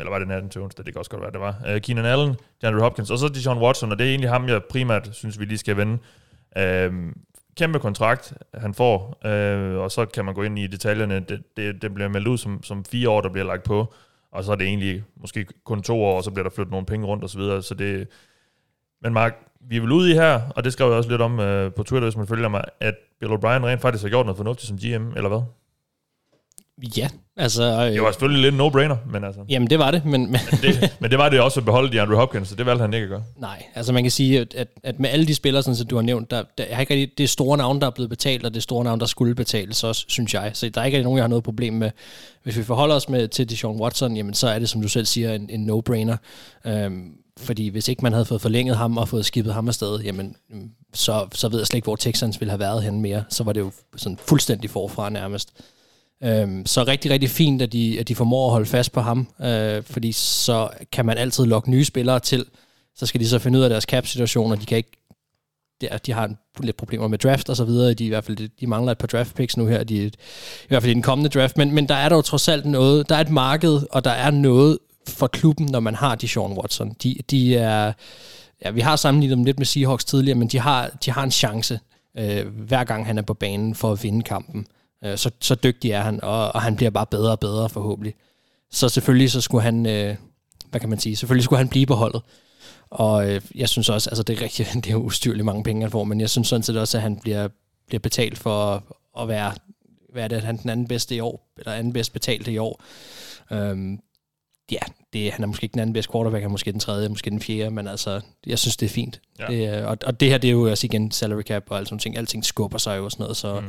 eller 0.00 0.10
var 0.10 0.18
det 0.18 0.28
natten 0.28 0.50
til 0.50 0.60
onsdag, 0.60 0.84
det 0.84 0.94
kan 0.94 0.98
også 0.98 1.10
godt 1.10 1.22
være, 1.22 1.32
det 1.32 1.40
var. 1.40 1.56
Uh, 1.74 1.80
Keenan 1.80 2.04
Allen, 2.04 2.36
DeAndre 2.62 2.80
Hopkins, 2.80 3.10
og 3.10 3.18
så 3.18 3.28
Deshaun 3.28 3.58
Watson, 3.58 3.92
og 3.92 3.98
det 3.98 4.06
er 4.06 4.10
egentlig 4.10 4.30
ham, 4.30 4.48
jeg 4.48 4.64
primært 4.64 5.08
synes, 5.12 5.40
vi 5.40 5.44
lige 5.44 5.58
skal 5.58 5.76
vende. 5.76 5.98
Um, 6.88 7.16
kæmpe 7.56 7.78
kontrakt, 7.78 8.32
han 8.54 8.74
får, 8.74 9.26
øh, 9.26 9.78
og 9.78 9.90
så 9.90 10.06
kan 10.06 10.24
man 10.24 10.34
gå 10.34 10.42
ind 10.42 10.58
i 10.58 10.66
detaljerne. 10.66 11.20
Det, 11.20 11.42
det, 11.56 11.82
det 11.82 11.94
bliver 11.94 12.08
meldt 12.08 12.28
ud 12.28 12.38
som, 12.38 12.62
som 12.62 12.84
fire 12.84 13.10
år, 13.10 13.20
der 13.20 13.28
bliver 13.28 13.46
lagt 13.46 13.62
på, 13.62 13.94
og 14.32 14.44
så 14.44 14.52
er 14.52 14.56
det 14.56 14.66
egentlig 14.66 15.04
måske 15.20 15.46
kun 15.64 15.82
to 15.82 16.02
år, 16.02 16.16
og 16.16 16.24
så 16.24 16.30
bliver 16.30 16.42
der 16.42 16.54
flyttet 16.54 16.70
nogle 16.70 16.86
penge 16.86 17.06
rundt 17.06 17.24
og 17.24 17.30
så 17.30 17.38
videre. 17.38 17.62
Så 17.62 17.74
det, 17.74 18.08
men 19.02 19.12
Mark, 19.12 19.34
vi 19.60 19.76
er 19.76 19.80
vel 19.80 19.92
ude 19.92 20.10
i 20.10 20.14
her, 20.14 20.40
og 20.56 20.64
det 20.64 20.72
skrev 20.72 20.86
jeg 20.86 20.96
også 20.96 21.10
lidt 21.10 21.22
om 21.22 21.40
øh, 21.40 21.72
på 21.72 21.82
Twitter, 21.82 22.08
hvis 22.08 22.16
man 22.16 22.26
følger 22.26 22.48
mig, 22.48 22.64
at 22.80 22.94
Bill 23.20 23.32
O'Brien 23.32 23.64
rent 23.64 23.80
faktisk 23.80 24.04
har 24.04 24.08
gjort 24.08 24.26
noget 24.26 24.36
fornuftigt 24.36 24.68
som 24.68 24.78
GM, 24.78 25.08
eller 25.16 25.28
hvad? 25.28 25.42
Ja, 26.96 27.08
altså... 27.36 27.62
Øh, 27.62 27.92
Det 27.92 28.02
var 28.02 28.10
selvfølgelig 28.12 28.42
lidt 28.42 28.54
en 28.54 28.60
no-brainer, 28.60 28.96
men 29.12 29.24
altså... 29.24 29.40
Jamen, 29.48 29.70
det 29.70 29.78
var 29.78 29.90
det, 29.90 30.04
men... 30.04 30.20
men 30.20 30.40
Men 30.50 30.60
det, 30.62 30.92
men 31.00 31.10
det 31.10 31.18
var 31.18 31.28
det 31.28 31.40
også 31.40 31.60
at 31.60 31.64
beholde 31.66 31.92
de 31.92 32.00
Andrew 32.00 32.16
Hopkins, 32.18 32.48
så 32.48 32.54
det 32.54 32.66
valgte 32.66 32.80
han 32.82 32.94
ikke 32.94 33.04
at 33.04 33.10
gøre. 33.10 33.22
Nej, 33.36 33.62
altså 33.74 33.92
man 33.92 34.04
kan 34.04 34.10
sige, 34.10 34.40
at, 34.40 34.54
at, 34.54 34.68
at 34.82 35.00
med 35.00 35.10
alle 35.10 35.26
de 35.26 35.34
spillere, 35.34 35.62
sådan, 35.62 35.76
som 35.76 35.86
du 35.86 35.94
har 35.96 36.02
nævnt, 36.02 36.30
der, 36.30 36.42
der 36.58 36.64
er 36.64 36.80
ikke 36.80 36.94
rigtig 36.94 37.18
det 37.18 37.30
store 37.30 37.56
navn, 37.58 37.80
der 37.80 37.86
er 37.86 37.90
blevet 37.90 38.10
betalt, 38.10 38.46
og 38.46 38.54
det 38.54 38.62
store 38.62 38.84
navn, 38.84 39.00
der 39.00 39.06
skulle 39.06 39.34
betales 39.34 39.84
også, 39.84 40.04
synes 40.08 40.34
jeg. 40.34 40.50
Så 40.54 40.68
der 40.68 40.80
er 40.80 40.84
ikke 40.84 40.96
rigtig 40.96 41.04
nogen, 41.04 41.16
jeg 41.18 41.24
har 41.24 41.28
noget 41.28 41.44
problem 41.44 41.74
med. 41.74 41.90
Hvis 42.42 42.56
vi 42.56 42.62
forholder 42.62 42.94
os 42.94 43.08
med 43.08 43.28
til 43.28 43.50
Deshaun 43.50 43.80
Watson, 43.80 44.16
jamen 44.16 44.34
så 44.34 44.48
er 44.48 44.58
det, 44.58 44.68
som 44.68 44.82
du 44.82 44.88
selv 44.88 45.06
siger, 45.06 45.34
en, 45.34 45.50
en 45.50 45.70
no-brainer. 45.70 46.16
Øhm, 46.70 47.12
fordi 47.38 47.68
hvis 47.68 47.88
ikke 47.88 48.02
man 48.02 48.12
havde 48.12 48.24
fået 48.24 48.40
forlænget 48.40 48.76
ham 48.76 48.96
og 48.96 49.08
fået 49.08 49.26
skibet 49.26 49.54
ham 49.54 49.68
afsted, 49.68 50.00
jamen, 50.00 50.36
så, 50.94 51.26
så 51.32 51.48
ved 51.48 51.58
jeg 51.58 51.66
slet 51.66 51.76
ikke, 51.78 51.86
hvor 51.86 51.96
Texans 51.96 52.40
ville 52.40 52.50
have 52.50 52.60
været 52.60 52.82
henne 52.82 53.00
mere. 53.00 53.24
Så 53.30 53.44
var 53.44 53.52
det 53.52 53.60
jo 53.60 53.70
sådan 53.96 54.18
fuldstændig 54.28 54.70
forfra 54.70 55.10
nærmest. 55.10 55.52
Øhm, 56.24 56.66
så 56.66 56.84
rigtig, 56.84 57.10
rigtig 57.10 57.30
fint, 57.30 57.62
at 57.62 57.72
de, 57.72 58.00
at 58.00 58.08
de 58.08 58.14
formår 58.14 58.46
at 58.46 58.52
holde 58.52 58.66
fast 58.66 58.92
på 58.92 59.00
ham, 59.00 59.28
øh, 59.40 59.82
fordi 59.82 60.12
så 60.12 60.68
kan 60.92 61.06
man 61.06 61.18
altid 61.18 61.44
lokke 61.44 61.70
nye 61.70 61.84
spillere 61.84 62.20
til. 62.20 62.44
Så 62.94 63.06
skal 63.06 63.20
de 63.20 63.28
så 63.28 63.38
finde 63.38 63.58
ud 63.58 63.64
af 63.64 63.70
deres 63.70 63.84
cap-situation, 63.84 64.52
og 64.52 64.60
de 64.60 64.66
kan 64.66 64.76
ikke 64.76 65.06
der, 65.80 65.98
de 65.98 66.12
har 66.12 66.24
en, 66.24 66.38
lidt 66.60 66.76
problemer 66.76 67.08
med 67.08 67.18
draft 67.18 67.48
og 67.48 67.56
så 67.56 67.64
videre. 67.64 67.94
De, 67.94 68.04
i 68.04 68.08
hvert 68.08 68.24
fald, 68.24 68.48
de 68.60 68.66
mangler 68.66 68.92
et 68.92 68.98
par 68.98 69.06
draft 69.06 69.34
picks 69.34 69.56
nu 69.56 69.66
her, 69.66 69.84
de, 69.84 69.96
i 70.04 70.10
hvert 70.68 70.82
fald 70.82 70.90
i 70.90 70.94
den 70.94 71.02
kommende 71.02 71.30
draft. 71.30 71.56
Men, 71.56 71.72
men 71.72 71.88
der 71.88 71.94
er 71.94 72.08
dog 72.08 72.24
trods 72.24 72.48
alt 72.48 72.64
noget, 72.64 73.08
der 73.08 73.16
er 73.16 73.20
et 73.20 73.30
marked, 73.30 73.80
og 73.90 74.04
der 74.04 74.10
er 74.10 74.30
noget 74.30 74.78
for 75.08 75.26
klubben, 75.26 75.66
når 75.66 75.80
man 75.80 75.94
har 75.94 76.14
de 76.14 76.28
Sean 76.28 76.52
Watson. 76.52 76.96
De, 77.02 77.16
de 77.30 77.56
er, 77.56 77.92
ja, 78.64 78.70
vi 78.70 78.80
har 78.80 78.96
sammenlignet 78.96 79.36
dem 79.36 79.44
lidt 79.44 79.58
med 79.58 79.66
Seahawks 79.66 80.04
tidligere, 80.04 80.38
men 80.38 80.48
de 80.48 80.58
har, 80.58 80.90
de 81.04 81.10
har 81.10 81.22
en 81.22 81.30
chance, 81.30 81.80
øh, 82.18 82.46
hver 82.46 82.84
gang 82.84 83.06
han 83.06 83.18
er 83.18 83.22
på 83.22 83.34
banen 83.34 83.74
for 83.74 83.92
at 83.92 84.02
vinde 84.02 84.22
kampen. 84.22 84.66
Øh, 85.04 85.18
så, 85.18 85.30
så 85.40 85.54
dygtig 85.54 85.90
er 85.90 86.00
han, 86.00 86.24
og, 86.24 86.54
og 86.54 86.62
han 86.62 86.76
bliver 86.76 86.90
bare 86.90 87.06
bedre 87.06 87.32
og 87.32 87.40
bedre 87.40 87.68
forhåbentlig. 87.68 88.14
Så 88.70 88.88
selvfølgelig 88.88 89.30
så 89.30 89.40
skulle 89.40 89.62
han, 89.62 89.86
øh, 89.86 90.16
hvad 90.70 90.80
kan 90.80 90.88
man 90.88 90.98
sige, 91.00 91.16
selvfølgelig 91.16 91.44
skulle 91.44 91.58
han 91.58 91.68
blive 91.68 91.86
på 91.86 91.94
holdet. 91.94 92.22
Og 92.90 93.30
øh, 93.30 93.40
jeg 93.54 93.68
synes 93.68 93.88
også, 93.88 94.10
altså 94.10 94.22
det 94.22 94.38
er 94.38 94.42
rigtigt, 94.42 94.68
det 94.74 94.86
er 94.86 94.92
jo 94.92 95.02
ustyrligt 95.02 95.44
mange 95.44 95.62
penge, 95.62 95.82
han 95.82 95.90
får, 95.90 96.04
men 96.04 96.20
jeg 96.20 96.30
synes 96.30 96.48
sådan 96.48 96.62
set 96.62 96.76
også, 96.76 96.98
at 96.98 97.02
han 97.02 97.16
bliver, 97.20 97.48
bliver 97.86 98.00
betalt 98.00 98.38
for 98.38 98.84
at 99.20 99.28
være, 99.28 99.52
hvad 100.12 100.24
er 100.24 100.28
det, 100.28 100.42
han 100.42 100.56
den 100.56 100.70
anden 100.70 100.88
bedste 100.88 101.14
i 101.14 101.20
år, 101.20 101.52
eller 101.58 101.72
anden 101.72 101.92
bedst 101.92 102.12
betalte 102.12 102.52
i 102.52 102.58
år. 102.58 102.82
Øhm, 103.52 103.98
ja, 104.70 104.78
det, 105.12 105.32
han 105.32 105.42
er 105.42 105.46
måske 105.46 105.64
ikke 105.64 105.72
den 105.72 105.80
anden 105.80 105.92
bedste 105.92 106.12
quarterback, 106.12 106.42
han 106.42 106.50
er 106.50 106.52
måske 106.52 106.72
den 106.72 106.80
tredje, 106.80 107.08
måske 107.08 107.30
den 107.30 107.40
fjerde, 107.40 107.70
men 107.70 107.88
altså, 107.88 108.20
jeg 108.46 108.58
synes, 108.58 108.76
det 108.76 108.86
er 108.86 108.90
fint. 108.90 109.20
Ja. 109.38 109.46
Det, 109.46 109.84
og, 109.84 109.98
og 110.06 110.20
det 110.20 110.28
her, 110.28 110.38
det 110.38 110.48
er 110.48 110.52
jo 110.52 110.70
også 110.70 110.86
igen 110.86 111.10
salary 111.10 111.42
cap 111.42 111.64
og 111.70 111.78
alt 111.78 111.88
sådan 111.88 111.98
ting. 111.98 112.16
Alting 112.16 112.44
skubber 112.44 112.78
sig 112.78 112.98
jo 112.98 113.04
og 113.04 113.10
sådan 113.12 113.22
noget, 113.22 113.36
så, 113.36 113.60
Mm. 113.60 113.66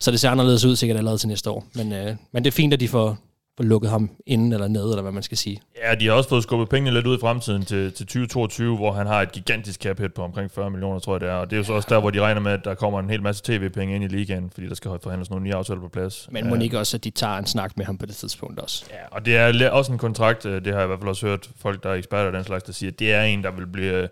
Så 0.00 0.10
det 0.10 0.20
ser 0.20 0.30
anderledes 0.30 0.64
ud 0.64 0.76
sikkert 0.76 0.98
allerede 0.98 1.18
til 1.18 1.28
næste 1.28 1.50
år. 1.50 1.66
Men, 1.74 1.92
øh, 1.92 2.16
men 2.32 2.44
det 2.44 2.50
er 2.50 2.54
fint, 2.54 2.72
at 2.72 2.80
de 2.80 2.88
får, 2.88 3.18
får 3.56 3.64
lukket 3.64 3.90
ham 3.90 4.10
inden 4.26 4.52
eller 4.52 4.68
ned, 4.68 4.84
eller 4.84 5.02
hvad 5.02 5.12
man 5.12 5.22
skal 5.22 5.38
sige. 5.38 5.60
Ja, 5.84 5.94
de 5.94 6.06
har 6.06 6.12
også 6.12 6.28
fået 6.28 6.42
skubbet 6.42 6.68
pengene 6.68 6.94
lidt 6.94 7.06
ud 7.06 7.16
i 7.16 7.20
fremtiden 7.20 7.64
til, 7.64 7.92
til 7.92 8.06
2022, 8.06 8.76
hvor 8.76 8.92
han 8.92 9.06
har 9.06 9.22
et 9.22 9.32
gigantisk 9.32 9.80
cap 9.82 9.98
hit 9.98 10.14
på 10.14 10.22
omkring 10.22 10.50
40 10.50 10.70
millioner, 10.70 10.98
tror 10.98 11.14
jeg 11.14 11.20
det 11.20 11.28
er. 11.28 11.32
Og 11.32 11.50
det 11.50 11.56
er 11.56 11.58
jo 11.58 11.64
så 11.64 11.72
også 11.72 11.88
der, 11.90 12.00
hvor 12.00 12.10
de 12.10 12.20
regner 12.20 12.40
med, 12.40 12.52
at 12.52 12.60
der 12.64 12.74
kommer 12.74 13.00
en 13.00 13.10
hel 13.10 13.22
masse 13.22 13.42
tv-penge 13.44 13.94
ind 13.94 14.04
i 14.04 14.08
ligaen, 14.08 14.50
fordi 14.50 14.68
der 14.68 14.74
skal 14.74 14.90
forhandles 15.02 15.30
nogle 15.30 15.44
nye 15.44 15.54
aftaler 15.54 15.80
på 15.80 15.88
plads. 15.88 16.28
Men 16.30 16.48
må 16.48 16.54
ikke 16.54 16.78
også, 16.78 16.96
at 16.96 17.04
de 17.04 17.10
tager 17.10 17.36
en 17.38 17.46
snak 17.46 17.76
med 17.76 17.84
ham 17.84 17.98
på 17.98 18.06
det 18.06 18.16
tidspunkt 18.16 18.60
også? 18.60 18.84
Ja, 18.90 19.16
og 19.16 19.26
det 19.26 19.36
er 19.36 19.70
også 19.70 19.92
en 19.92 19.98
kontrakt, 19.98 20.46
øh, 20.46 20.64
det 20.64 20.72
har 20.72 20.80
jeg 20.80 20.86
i 20.86 20.86
hvert 20.86 20.98
fald 20.98 21.08
også 21.08 21.26
hørt 21.26 21.50
folk, 21.56 21.82
der 21.82 21.90
er 21.90 21.94
eksperter 21.94 22.26
og 22.26 22.32
den 22.32 22.44
slags, 22.44 22.64
der 22.64 22.72
siger, 22.72 22.90
at 22.90 22.98
det 22.98 23.12
er 23.12 23.22
en, 23.22 23.42
der 23.42 23.50
vil 23.50 23.66
blive, 23.66 24.08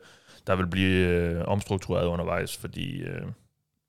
der 0.47 0.57
vil 0.57 0.67
blive 0.67 1.07
øh, 1.07 1.43
omstruktureret 1.47 2.07
undervejs, 2.07 2.57
fordi 2.57 3.01
øh, 3.03 3.23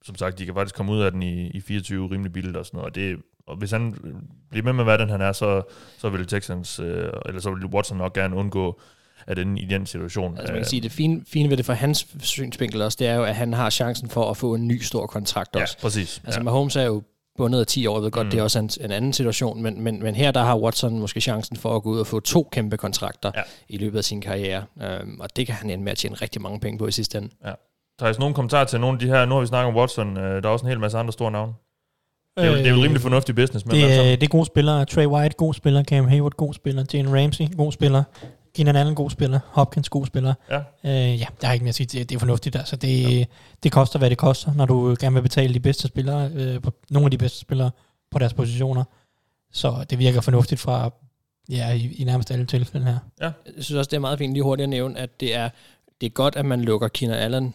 som 0.06 0.16
sagt, 0.16 0.40
de 0.40 0.46
kan 0.46 0.54
faktisk 0.54 0.76
komme 0.76 0.92
ud 0.92 1.02
af 1.02 1.12
den 1.12 1.24
i, 1.24 1.48
i 1.50 1.62
24 1.62 2.12
rimelig 2.12 2.34
billigt 2.34 2.58
og 2.58 2.66
sådan 2.66 2.78
noget, 2.78 2.90
og 2.90 2.96
det 2.96 3.18
og 3.48 3.56
hvis 3.58 3.72
han 3.72 3.96
bliver 4.50 4.64
med 4.64 4.74
med, 4.74 4.84
hvad 4.84 4.98
den 4.98 5.10
han 5.10 5.22
er, 5.22 5.32
så, 5.32 5.62
så 5.98 6.10
vil 6.10 6.28
Texans, 6.28 6.80
øh, 6.80 7.10
eller 7.26 7.42
så 7.42 7.52
vil 7.54 7.66
Watson 7.66 7.98
nok 7.98 8.14
gerne 8.14 8.36
undgå 8.36 8.80
at 9.28 9.40
ende 9.40 9.62
i 9.62 9.66
den 9.66 9.86
situation. 9.86 10.38
Altså 10.38 10.54
man 10.54 10.62
kan 10.62 10.70
sige, 10.70 10.82
det 10.82 10.92
fine, 10.92 11.22
fine 11.28 11.50
ved 11.50 11.58
det 11.58 11.66
fra 11.66 11.74
hans 11.74 12.08
synsvinkel 12.22 12.82
også, 12.82 12.96
det 13.00 13.08
er 13.08 13.16
jo, 13.16 13.24
at 13.24 13.36
han 13.36 13.54
har 13.54 13.70
chancen 13.70 14.10
for 14.10 14.30
at 14.32 14.38
få 14.38 14.56
en 14.56 14.68
ny 14.68 14.82
stor 14.82 15.08
kontrakt 15.08 15.56
ja, 15.56 15.62
også. 15.62 15.78
præcis. 15.80 16.22
Altså 16.26 16.40
ja. 16.40 16.44
Mahomes 16.44 16.76
er 16.76 16.84
jo 16.84 17.04
bundet 17.38 17.60
af 17.60 17.68
10 17.68 17.88
år, 17.88 17.98
jeg 17.98 18.04
ved 18.04 18.12
godt, 18.12 18.26
Mm. 18.26 18.28
mm. 18.28 18.32
det 18.32 18.40
er 18.40 18.44
også 18.44 18.60
en, 18.60 18.70
en 18.82 18.92
anden 18.92 19.14
situation, 19.14 19.62
men, 19.62 19.82
men, 19.82 20.04
men 20.04 20.16
her 20.16 20.32
der 20.32 20.44
har 20.44 20.58
Watson 20.60 21.00
måske 21.00 21.22
chancen 21.22 21.58
for 21.58 21.76
at 21.76 21.84
gå 21.84 21.90
ud 21.90 22.00
og 22.00 22.08
få 22.08 22.20
to 22.20 22.50
kæmpe 22.52 22.78
kontrakter 22.78 23.32
Ja. 23.36 23.40
ja. 23.40 23.46
i 23.70 23.78
løbet 23.78 23.98
af 23.98 24.04
sin 24.04 24.22
karriere, 24.22 24.64
øhm, 24.82 25.20
og 25.20 25.36
det 25.36 25.46
kan 25.46 25.56
han 25.56 25.70
ende 25.70 25.84
med 25.84 25.92
at 25.92 25.98
tjene 25.98 26.16
rigtig 26.16 26.42
mange 26.42 26.60
penge 26.60 26.78
på 26.78 26.88
i 26.88 26.92
sidste 26.92 27.18
ende. 27.18 27.30
Thijs, 28.00 28.20
nogle 28.20 28.36
kommentarer 28.36 28.66
til 28.66 28.80
nogle 28.80 28.96
af 28.96 29.00
de 29.00 29.08
her, 29.08 29.26
nu 29.26 29.34
har 29.36 29.42
vi 29.42 29.48
snakket 29.48 29.68
om 29.68 29.76
Watson, 29.76 30.18
øh, 30.18 30.44
der 30.44 30.50
er 30.50 30.54
også 30.54 30.66
en 30.66 30.70
hel 30.70 30.80
masse 30.80 30.98
andre 30.98 31.14
store 31.14 31.32
navne. 31.32 31.54
Det 32.38 32.44
er, 32.46 32.48
jo, 32.48 32.58
det 32.58 32.68
er 32.68 32.70
jo 32.70 32.84
rimelig 32.84 33.02
fornuftig 33.02 33.36
business 33.36 33.66
med 33.66 33.76
Det, 33.76 33.84
er, 33.84 33.96
sammen. 33.96 34.20
det 34.20 34.24
er 34.24 34.28
gode 34.28 34.46
spillere. 34.46 34.86
Trey 34.86 35.06
White, 35.06 35.36
god 35.38 35.54
spiller. 35.54 35.84
Cam 35.84 36.08
Hayward, 36.08 36.32
god 36.32 36.54
spiller. 36.54 36.86
Jalen 36.94 37.22
Ramsey, 37.22 37.56
god 37.58 37.72
spiller. 37.72 38.04
Keenan 38.56 38.76
Allen, 38.76 38.96
god 38.96 39.10
spiller. 39.10 39.40
Hopkins, 39.48 39.90
god 39.90 40.06
spiller. 40.06 40.34
Ja. 40.50 40.58
Øh, 40.58 41.20
ja, 41.20 41.26
der 41.42 41.48
er 41.48 41.52
ikke 41.54 41.64
mere 41.64 41.70
at 41.70 41.76
sige. 41.76 42.00
Det, 42.00 42.10
det 42.10 42.16
er 42.16 42.20
fornuftigt. 42.20 42.56
Altså, 42.56 42.76
det, 42.76 43.20
ja. 43.20 43.26
det 43.64 43.72
koster, 43.72 44.00
hvad 44.00 44.10
det 44.10 44.18
koster, 44.18 44.54
når 44.54 44.66
du 44.66 44.96
gerne 45.00 45.14
vil 45.14 45.22
betale 45.22 45.54
de 45.54 45.60
bedste 45.60 45.88
spillere, 45.88 46.32
øh, 46.34 46.62
på, 46.62 46.72
nogle 46.90 47.06
af 47.06 47.12
de 47.12 47.18
bedste 47.18 47.40
spillere 47.40 47.72
på 48.12 48.20
deres 48.20 48.34
positioner. 48.34 48.84
Så 49.54 49.86
det 49.90 50.00
virker 50.00 50.22
fornuftigt 50.22 50.62
fra 50.62 50.90
ja, 51.50 51.72
i, 51.74 51.96
i 51.98 52.04
nærmest 52.04 52.32
alle 52.32 52.46
tilfælde 52.46 52.86
her. 52.86 52.98
Jeg 53.20 53.32
synes 53.60 53.72
også, 53.72 53.90
det 53.90 53.96
er 53.96 54.02
meget 54.02 54.18
fint 54.18 54.34
lige 54.34 54.44
hurtigt 54.44 54.64
at 54.64 54.70
nævne, 54.70 55.00
at 55.00 55.20
det 55.20 55.36
er, 55.36 55.50
det 56.02 56.08
er 56.08 56.12
godt, 56.12 56.36
at 56.36 56.46
man 56.46 56.62
lukker 56.62 56.88
Keenan 56.88 57.18
Allen 57.18 57.54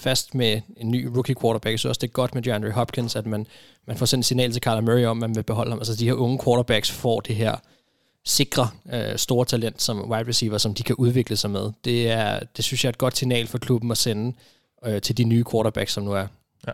fast 0.00 0.34
med 0.34 0.60
en 0.76 0.90
ny 0.90 1.06
rookie 1.06 1.34
quarterback. 1.34 1.72
Jeg 1.72 1.78
synes 1.78 1.90
også, 1.90 1.98
det 1.98 2.08
er 2.08 2.12
godt 2.12 2.34
med 2.34 2.42
DeAndre 2.42 2.70
Hopkins, 2.70 3.16
at 3.16 3.26
man, 3.26 3.46
man 3.86 3.96
får 3.96 4.06
sendt 4.06 4.22
et 4.22 4.26
signal 4.26 4.52
til 4.52 4.62
Kyler 4.62 4.80
Murray 4.80 5.04
om, 5.04 5.22
at 5.22 5.30
man 5.30 5.36
vil 5.36 5.42
beholde 5.42 5.70
ham. 5.70 5.78
Altså 5.78 5.96
de 5.96 6.04
her 6.04 6.14
unge 6.14 6.38
quarterbacks 6.44 6.90
får 6.90 7.20
det 7.20 7.36
her 7.36 7.56
sikre 8.24 8.68
øh, 8.92 9.16
store 9.16 9.44
talent 9.44 9.82
som 9.82 10.10
wide 10.10 10.28
receiver, 10.28 10.58
som 10.58 10.74
de 10.74 10.82
kan 10.82 10.96
udvikle 10.96 11.36
sig 11.36 11.50
med. 11.50 11.72
Det, 11.84 12.10
er, 12.10 12.40
det 12.56 12.64
synes 12.64 12.84
jeg 12.84 12.88
er 12.88 12.92
et 12.92 12.98
godt 12.98 13.16
signal 13.16 13.46
for 13.46 13.58
klubben 13.58 13.90
at 13.90 13.98
sende 13.98 14.36
øh, 14.86 15.00
til 15.00 15.16
de 15.16 15.24
nye 15.24 15.44
quarterbacks, 15.50 15.92
som 15.92 16.04
nu 16.04 16.12
er. 16.12 16.26
Ja. 16.66 16.72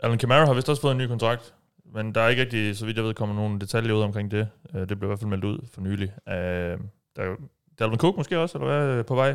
Alan 0.00 0.18
Kamara 0.18 0.46
har 0.46 0.54
vist 0.54 0.68
også 0.68 0.82
fået 0.82 0.92
en 0.92 0.98
ny 0.98 1.06
kontrakt, 1.06 1.54
men 1.94 2.14
der 2.14 2.20
er 2.20 2.28
ikke 2.28 2.42
rigtig, 2.42 2.76
så 2.76 2.86
vidt 2.86 2.96
jeg 2.96 3.04
ved, 3.04 3.14
kommer 3.14 3.34
nogen 3.34 3.60
detaljer 3.60 3.92
ud 3.92 4.02
omkring 4.02 4.30
det. 4.30 4.48
Øh, 4.74 4.88
det 4.88 4.98
blev 4.98 5.02
i 5.02 5.10
hvert 5.10 5.18
fald 5.18 5.30
meldt 5.30 5.44
ud 5.44 5.58
for 5.72 5.80
nylig. 5.80 6.12
Øh, 6.28 6.78
der 7.16 7.22
er 7.22 7.36
Dalvin 7.78 7.98
Cook 7.98 8.16
måske 8.16 8.38
også, 8.38 8.58
eller 8.58 8.94
hvad, 8.94 9.04
på 9.04 9.14
vej, 9.14 9.34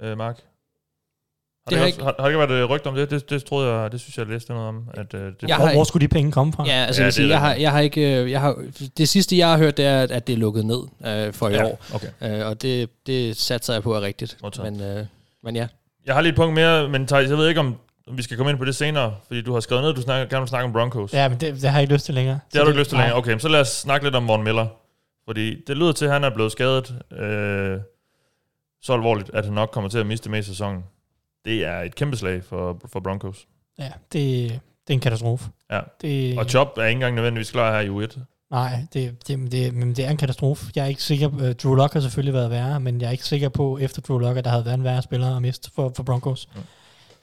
øh, 0.00 0.18
Mark? 0.18 0.42
Har 1.68 1.70
det, 1.70 1.78
har, 1.78 1.86
ikke, 1.86 2.02
har, 2.02 2.14
har 2.18 2.28
ikke 2.28 2.38
været 2.38 2.70
rygt 2.70 2.86
om 2.86 2.94
det? 2.94 3.10
det? 3.10 3.30
Det 3.30 3.44
troede 3.44 3.72
jeg, 3.72 3.92
det 3.92 4.00
synes 4.00 4.18
jeg, 4.18 4.26
jeg 4.26 4.32
læste 4.32 4.52
noget 4.52 4.68
om. 4.68 4.88
At, 4.94 5.14
uh, 5.14 5.20
det 5.20 5.34
jeg 5.48 5.56
hvor, 5.56 5.72
hvor 5.72 5.84
skulle 5.84 6.06
de 6.06 6.08
penge 6.08 6.32
komme 6.32 6.52
fra? 6.52 6.64
Ja, 6.66 6.72
altså 6.72 7.02
ja, 7.02 7.04
jeg, 7.04 7.14
sige, 7.14 7.28
jeg, 7.28 7.40
har, 7.40 7.54
jeg 7.54 7.72
har 7.72 7.80
ikke, 7.80 8.30
jeg 8.30 8.40
har, 8.40 8.56
det 8.98 9.08
sidste 9.08 9.38
jeg 9.38 9.48
har 9.48 9.58
hørt, 9.58 9.76
det 9.76 9.84
er, 9.84 10.02
at 10.02 10.26
det 10.26 10.32
er 10.32 10.36
lukket 10.36 10.66
ned 10.66 10.78
uh, 10.78 11.34
for 11.34 11.48
i 11.48 11.52
ja, 11.52 11.64
år. 11.64 11.80
Okay. 11.94 12.40
Uh, 12.40 12.46
og 12.46 12.62
det, 12.62 12.90
det 13.06 13.36
satser 13.36 13.72
jeg 13.72 13.82
på 13.82 13.94
er 13.94 14.00
rigtigt. 14.00 14.36
Men, 14.62 14.74
uh, 14.74 15.06
men 15.44 15.56
ja. 15.56 15.66
Jeg 16.06 16.14
har 16.14 16.20
lige 16.20 16.30
et 16.30 16.36
punkt 16.36 16.54
mere, 16.54 16.88
men 16.88 17.06
Thijs, 17.06 17.30
jeg 17.30 17.38
ved 17.38 17.48
ikke, 17.48 17.60
om 17.60 17.76
vi 18.12 18.22
skal 18.22 18.36
komme 18.36 18.50
ind 18.50 18.58
på 18.58 18.64
det 18.64 18.76
senere, 18.76 19.14
fordi 19.26 19.42
du 19.42 19.52
har 19.52 19.60
skrevet 19.60 19.84
ned, 19.84 19.94
du 19.94 20.02
snakker, 20.02 20.26
gerne 20.26 20.40
vil 20.40 20.48
snakke 20.48 20.64
om 20.64 20.72
Broncos. 20.72 21.12
Ja, 21.12 21.28
men 21.28 21.40
det, 21.40 21.54
det 21.54 21.64
har 21.64 21.78
jeg 21.78 21.82
ikke 21.82 21.94
lyst 21.94 22.04
til 22.04 22.14
længere. 22.14 22.38
Det 22.52 22.58
har 22.58 22.64
du 22.64 22.70
ikke 22.70 22.80
lyst 22.80 22.90
til 22.90 22.98
længere? 22.98 23.16
Okay, 23.16 23.38
så 23.38 23.48
lad 23.48 23.60
os 23.60 23.68
snakke 23.68 24.06
lidt 24.06 24.14
om 24.14 24.28
Von 24.28 24.42
Miller. 24.42 24.66
Fordi 25.26 25.64
det 25.66 25.76
lyder 25.76 25.92
til, 25.92 26.04
at 26.04 26.10
han 26.10 26.24
er 26.24 26.30
blevet 26.30 26.52
skadet 26.52 26.94
øh, 27.12 27.78
så 28.82 28.92
alvorligt, 28.92 29.30
at 29.34 29.44
han 29.44 29.54
nok 29.54 29.70
kommer 29.70 29.90
til 29.90 29.98
at 29.98 30.06
miste 30.06 30.30
mest 30.30 30.48
sæsonen 30.48 30.84
det 31.44 31.64
er 31.64 31.80
et 31.80 31.94
kæmpe 31.94 32.16
slag 32.16 32.44
for, 32.44 32.80
for 32.92 33.00
Broncos. 33.00 33.46
Ja, 33.78 33.92
det, 34.12 34.50
det 34.50 34.90
er 34.90 34.94
en 34.94 35.00
katastrofe. 35.00 35.50
Ja. 35.70 35.80
Det, 36.00 36.38
og 36.38 36.44
Chop 36.44 36.78
er 36.78 36.84
ikke 36.84 36.96
engang 36.96 37.14
nødvendigvis 37.14 37.50
klar 37.50 37.72
her 37.72 37.80
i 37.80 38.06
U1. 38.06 38.20
Nej, 38.50 38.86
det, 38.92 39.28
det, 39.28 39.52
det, 39.52 39.74
men 39.74 39.88
det 39.88 40.04
er 40.04 40.10
en 40.10 40.16
katastrofe. 40.16 40.72
Jeg 40.76 40.84
er 40.84 40.88
ikke 40.88 41.02
sikker, 41.02 41.28
uh, 41.28 41.52
Drew 41.52 41.74
Lock 41.74 41.92
har 41.92 42.00
selvfølgelig 42.00 42.34
været 42.34 42.50
værre, 42.50 42.80
men 42.80 43.00
jeg 43.00 43.06
er 43.06 43.10
ikke 43.10 43.24
sikker 43.24 43.48
på, 43.48 43.78
efter 43.78 44.02
Drew 44.02 44.18
Lock, 44.18 44.36
at 44.36 44.44
der 44.44 44.50
havde 44.50 44.64
været 44.64 44.74
en 44.74 44.84
værre 44.84 45.02
spiller 45.02 45.36
at 45.36 45.42
miste 45.42 45.70
for, 45.74 45.92
for 45.96 46.02
Broncos. 46.02 46.48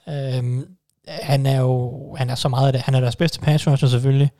Mm. 0.08 0.14
Øhm, 0.14 0.68
han 1.08 1.46
er 1.46 1.60
jo 1.60 2.16
han 2.18 2.30
er 2.30 2.36
så 2.36 2.50
meget 2.50 2.68
af 2.68 2.74
det. 2.74 2.82
Han 2.82 2.96
er 2.96 3.00
deres 3.00 3.16
bedste 3.16 3.40
pass 3.40 3.68
rusher 3.68 3.88
selvfølgelig. 3.88 4.32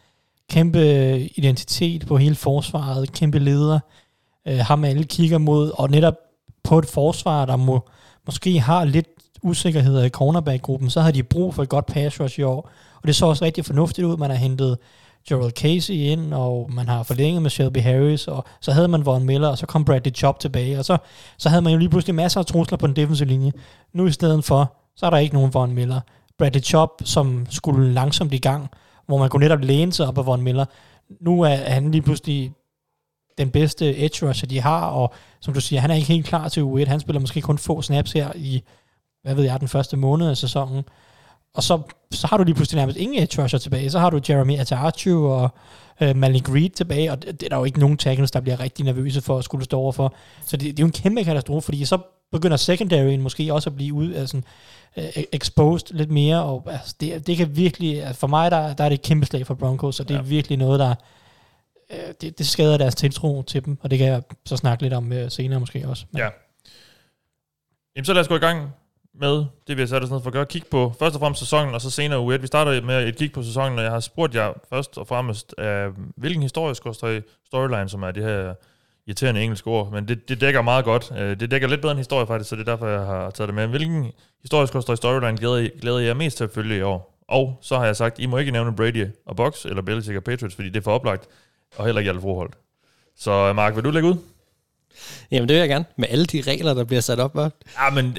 Kæmpe 0.50 0.80
identitet 1.20 2.08
på 2.08 2.18
hele 2.18 2.36
forsvaret, 2.36 3.12
kæmpe 3.12 3.40
leder. 3.40 3.80
Uh, 4.50 4.58
ham 4.58 4.84
alle 4.84 5.04
kigger 5.04 5.38
mod, 5.38 5.72
og 5.78 5.90
netop 5.90 6.16
på 6.64 6.80
et 6.80 6.86
forsvar, 6.86 7.46
der 7.46 7.56
må, 7.56 7.90
måske 8.26 8.60
har 8.60 8.86
lidt 8.86 9.08
usikkerheder 9.46 10.04
i 10.04 10.10
cornerback-gruppen, 10.10 10.90
så 10.90 11.02
har 11.02 11.12
de 11.12 11.24
brug 11.24 11.54
for 11.54 11.64
et 11.64 11.70
godt 11.70 11.86
pass 11.86 12.20
rush 12.20 12.40
i 12.40 12.44
år. 12.44 12.70
Og 13.02 13.08
det 13.08 13.16
så 13.16 13.26
også 13.26 13.46
rigtig 13.46 13.66
fornuftigt 13.66 14.08
ud. 14.08 14.18
Man 14.18 14.30
har 14.30 14.38
hentet 14.38 14.78
Gerald 15.30 15.52
Casey 15.52 15.94
ind, 15.94 16.34
og 16.34 16.70
man 16.74 16.88
har 16.88 17.04
forlænget 17.04 17.42
med 17.42 17.50
Shelby 17.50 17.78
Harris, 17.78 18.28
og 18.28 18.46
så 18.62 18.72
havde 18.72 18.88
man 18.88 19.06
Von 19.06 19.24
Miller, 19.24 19.48
og 19.48 19.58
så 19.58 19.66
kom 19.66 19.86
Bradley 19.86 20.14
Chop 20.14 20.40
tilbage, 20.40 20.80
og 20.80 20.86
så, 20.86 20.98
så 21.38 21.50
havde 21.50 21.62
man 21.62 21.74
jo 21.74 21.80
lige 21.80 21.90
pludselig 21.90 22.16
masser 22.16 22.40
af 22.40 22.46
trusler 22.46 22.78
på 22.78 22.88
den 22.88 22.96
defensive 22.96 23.30
linje. 23.30 23.52
Nu 23.94 24.06
i 24.06 24.12
stedet 24.12 24.44
for, 24.44 24.74
så 24.96 25.06
er 25.06 25.10
der 25.10 25.18
ikke 25.18 25.36
nogen 25.36 25.54
Von 25.54 25.74
Miller. 25.74 26.02
Bradley 26.38 26.62
Chop, 26.62 26.90
som 27.04 27.46
skulle 27.50 27.94
langsomt 27.94 28.34
i 28.34 28.38
gang, 28.38 28.70
hvor 29.06 29.18
man 29.18 29.30
kunne 29.30 29.44
netop 29.44 29.62
læne 29.62 29.94
sig 29.94 30.08
op 30.08 30.18
af 30.18 30.26
Von 30.26 30.42
Miller. 30.42 30.66
Nu 31.22 31.42
er 31.42 31.56
han 31.56 31.92
lige 31.92 32.02
pludselig 32.02 32.52
den 33.38 33.50
bedste 33.50 33.98
edge 33.98 34.28
rusher, 34.28 34.48
de 34.48 34.62
har, 34.62 34.86
og 34.86 35.14
som 35.40 35.54
du 35.54 35.62
siger, 35.62 35.80
han 35.80 35.92
er 35.92 35.96
ikke 35.96 36.08
helt 36.08 36.26
klar 36.26 36.48
til 36.48 36.62
U1. 36.62 36.88
Han 36.88 37.00
spiller 37.00 37.20
måske 37.20 37.42
kun 37.42 37.58
få 37.58 37.82
snaps 37.82 38.12
her 38.12 38.32
i 38.36 38.64
hvad 39.26 39.36
ved 39.36 39.44
jeg, 39.44 39.60
den 39.60 39.68
første 39.68 39.98
måned 39.98 40.30
af 40.30 40.38
sæsonen. 40.38 40.84
Og 41.54 41.64
så, 41.64 41.82
så 42.12 42.28
har 42.28 42.38
du 42.38 42.44
lige 42.44 42.56
pludselig 42.56 42.78
nærmest 42.78 42.98
ingen 42.98 43.24
edge 43.24 43.44
rusher 43.44 43.60
tilbage. 43.60 43.90
Så 43.90 44.00
har 44.00 44.10
du 44.10 44.22
Jeremy 44.30 44.60
Atachu 44.60 45.28
og 45.28 45.50
øh, 46.02 46.16
Malik 46.16 46.50
Reed 46.50 46.70
tilbage, 46.70 47.12
og 47.12 47.22
det, 47.22 47.40
det 47.40 47.46
er 47.46 47.50
der 47.50 47.58
jo 47.58 47.64
ikke 47.64 47.80
nogen 47.80 47.98
tackles, 47.98 48.32
der 48.32 48.40
bliver 48.40 48.60
rigtig 48.60 48.86
nervøse 48.86 49.22
for 49.22 49.38
at 49.38 49.44
skulle 49.44 49.66
stå 49.66 49.80
overfor. 49.80 50.14
Så 50.46 50.58
det, 50.58 50.62
det 50.62 50.80
er 50.80 50.84
jo 50.84 50.86
en 50.86 50.92
kæmpe 50.92 51.24
katastrofe, 51.24 51.66
fordi 51.66 51.86
så 51.86 51.98
begynder 52.32 52.58
secondaryen 52.58 53.22
måske 53.22 53.54
også 53.54 53.70
at 53.70 53.76
blive 53.76 53.94
ud, 53.94 54.14
altså, 54.14 54.42
exposed 55.32 55.98
lidt 55.98 56.12
mere, 56.12 56.44
og 56.44 56.64
altså, 56.68 56.96
det, 57.00 57.28
det 57.28 57.38
kan 57.38 57.56
virkelig, 57.56 58.16
for 58.16 58.28
mig 58.28 58.52
der, 58.52 58.74
der 58.74 58.84
er 58.84 58.90
det 58.90 58.96
et 58.96 59.02
kæmpe 59.02 59.26
slag 59.26 59.48
for 59.48 59.54
Broncos, 59.54 60.00
og 60.00 60.08
det 60.08 60.16
ja. 60.16 60.20
er 60.20 60.24
virkelig 60.24 60.58
noget, 60.58 60.80
der 60.80 60.96
øh, 61.92 62.14
det, 62.22 62.38
det 62.38 62.48
skader 62.48 62.78
deres 62.78 62.96
tiltro 62.96 63.44
til 63.44 63.66
dem, 63.66 63.78
og 63.82 63.92
det 63.92 64.00
kan 64.00 64.08
jeg 64.08 64.24
så 64.46 64.58
snakke 64.58 64.84
lidt 64.84 64.94
om 64.94 65.14
øh, 65.14 65.32
senere 65.32 65.60
måske 65.60 65.88
også. 65.88 66.06
Men. 66.12 66.20
Ja. 66.20 66.30
Jamen 67.96 68.06
så 68.06 68.14
lad 68.14 68.22
os 68.22 68.28
gå 68.28 68.36
i 68.36 68.40
gang 68.40 68.74
med 69.20 69.46
det, 69.68 69.78
vi 69.78 69.82
har 69.82 69.88
sat 69.88 70.04
os 70.04 70.12
ned 70.12 70.22
for 70.22 70.28
at 70.28 70.34
gøre. 70.34 70.46
Kig 70.46 70.64
på 70.72 70.94
først 71.00 71.16
og 71.16 71.20
fremmest 71.20 71.40
sæsonen, 71.40 71.74
og 71.74 71.82
så 71.82 71.90
senere 71.90 72.20
u 72.20 72.26
Vi 72.26 72.48
starter 72.48 72.82
med 72.82 73.08
et 73.08 73.18
kig 73.18 73.32
på 73.32 73.44
sæsonen, 73.44 73.78
og 73.78 73.84
jeg 73.84 73.92
har 73.92 74.00
spurgt 74.00 74.36
jer 74.36 74.54
først 74.70 74.98
og 74.98 75.08
fremmest, 75.08 75.56
uh, 75.58 75.94
hvilken 76.18 76.44
historisk 76.44 76.84
storyline, 77.46 77.90
som 77.90 78.04
er 78.04 78.12
det 78.12 78.24
her 78.24 78.54
irriterende 79.08 79.42
engelske 79.42 79.68
ord, 79.68 79.92
men 79.92 80.08
det, 80.08 80.30
det 80.30 80.42
dækker 80.42 80.62
meget 80.62 80.86
godt. 80.86 81.12
Uh, 81.12 81.18
det 81.18 81.52
dækker 81.52 81.68
lidt 81.68 81.82
bedre 81.82 81.92
en 81.92 81.98
historie 81.98 82.28
faktisk, 82.28 82.50
så 82.50 82.56
det 82.56 82.62
er 82.62 82.72
derfor, 82.72 82.88
jeg 82.88 83.06
har 83.06 83.30
taget 83.30 83.48
det 83.48 83.56
med. 83.56 83.68
Hvilken 83.68 84.12
historisk 84.42 84.98
storyline 84.98 85.38
glæder, 85.38 85.58
I, 85.58 85.70
glæder 85.82 86.00
jeg 86.00 86.18
mest 86.18 86.38
til 86.38 86.44
at 86.44 86.52
følge 86.52 86.78
i 86.78 86.82
år? 86.82 87.16
Og 87.28 87.58
så 87.62 87.78
har 87.78 87.86
jeg 87.86 87.96
sagt, 87.96 88.20
I 88.20 88.26
må 88.26 88.38
ikke 88.38 88.52
nævne 88.52 88.76
Brady 88.76 89.08
og 89.26 89.36
Box, 89.36 89.66
eller 89.66 89.82
Belichick 89.82 90.18
og 90.18 90.24
Patriots, 90.24 90.56
fordi 90.56 90.70
det 90.70 90.78
er 90.78 90.82
for 90.82 90.92
oplagt, 90.92 91.28
og 91.78 91.86
heller 91.86 92.00
ikke 92.00 92.10
alle 92.10 92.22
forhold. 92.22 92.50
Så 93.18 93.32
øh, 93.32 93.56
Mark, 93.56 93.76
vil 93.76 93.84
du 93.84 93.92
lægge 93.92 94.10
ud? 94.10 94.16
Jamen 95.32 95.50
det 95.50 95.54
vil 95.56 95.60
jeg 95.60 95.70
gerne, 95.70 95.86
med 95.98 96.08
alle 96.10 96.26
de 96.26 96.42
regler, 96.42 96.74
der 96.74 96.84
bliver 96.84 97.02
sat 97.02 97.20
op. 97.20 97.34
Hva? 97.34 97.42
Ja, 97.42 97.90
men 97.94 98.06
det, 98.06 98.16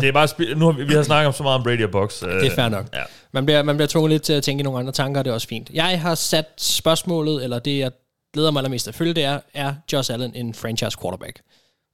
det 0.00 0.08
er 0.08 0.12
bare, 0.12 0.28
spil- 0.28 0.56
nu 0.58 0.64
har 0.64 0.72
vi, 0.72 0.84
vi 0.84 0.94
har 0.94 1.02
snakket 1.02 1.26
om 1.26 1.32
så 1.32 1.42
meget 1.42 1.56
om 1.58 1.62
Brady 1.62 1.84
og 1.84 1.90
Box. 1.90 2.20
Det 2.20 2.46
er 2.46 2.54
fair 2.54 2.68
nok. 2.68 2.86
Ja. 2.94 3.02
Man, 3.32 3.44
bliver, 3.44 3.62
man 3.62 3.76
bliver 3.76 3.88
tvunget 3.88 4.10
lidt 4.10 4.22
til 4.22 4.32
at 4.32 4.42
tænke 4.42 4.60
i 4.60 4.64
nogle 4.64 4.78
andre 4.78 4.92
tanker, 4.92 5.20
og 5.20 5.24
det 5.24 5.30
er 5.30 5.34
også 5.34 5.48
fint. 5.48 5.70
Jeg 5.70 6.00
har 6.00 6.14
sat 6.14 6.46
spørgsmålet, 6.56 7.44
eller 7.44 7.58
det 7.58 7.78
jeg 7.78 7.90
glæder 8.32 8.50
mig 8.50 8.60
allermest 8.60 8.88
at 8.88 8.94
følge, 8.94 9.14
det 9.14 9.24
er, 9.24 9.40
er 9.54 9.74
Josh 9.92 10.12
Allen 10.12 10.34
en 10.34 10.54
franchise 10.54 10.96
quarterback? 11.02 11.40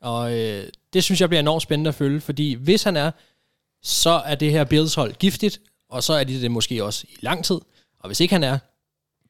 Og 0.03 0.39
øh, 0.39 0.65
det 0.93 1.05
synes 1.05 1.21
jeg 1.21 1.29
bliver 1.29 1.41
enormt 1.41 1.63
spændende 1.63 1.89
at 1.89 1.95
følge, 1.95 2.21
fordi 2.21 2.55
hvis 2.55 2.83
han 2.83 2.97
er, 2.97 3.11
så 3.83 4.11
er 4.11 4.35
det 4.35 4.51
her 4.51 4.65
Bills 4.65 4.95
hold 4.95 5.13
giftigt, 5.15 5.61
og 5.91 6.03
så 6.03 6.13
er 6.13 6.25
de 6.25 6.43
det 6.43 6.51
måske 6.51 6.85
også 6.85 7.05
i 7.09 7.17
lang 7.21 7.45
tid. 7.45 7.59
Og 8.01 8.07
hvis 8.07 8.21
ikke 8.21 8.35
han 8.35 8.45
er, 8.45 8.59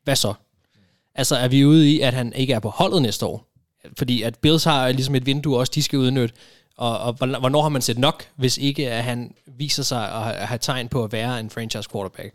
hvad 0.05 0.17
så? 0.17 0.35
Altså 1.15 1.37
er 1.37 1.49
vi 1.49 1.65
ude 1.65 1.91
i, 1.91 2.01
at 2.01 2.15
han 2.15 2.33
ikke 2.33 2.53
er 2.53 2.59
på 2.61 2.69
holdet 2.69 3.03
næste 3.03 3.27
år? 3.27 3.50
Fordi 3.99 4.23
at 4.23 4.39
Bills 4.39 4.65
har 4.65 4.93
ligesom 4.93 5.15
et 5.15 5.27
vindue 5.27 5.59
også, 5.59 5.73
de 5.75 5.83
skal 5.83 5.99
udnytte. 5.99 6.35
Og, 6.77 6.99
og 6.99 7.13
hvornår 7.13 7.63
har 7.63 7.69
man 7.69 7.83
set 7.83 7.99
nok, 7.99 8.25
hvis 8.37 8.59
ikke 8.59 8.91
at 8.91 9.05
han 9.05 9.35
viser 9.47 9.83
sig 9.83 10.13
at 10.13 10.49
have 10.49 10.59
tegn 10.59 10.89
på 10.89 11.05
at 11.05 11.13
være 11.13 11.41
en 11.41 11.51
franchise 11.51 11.89
quarterback? 11.93 12.35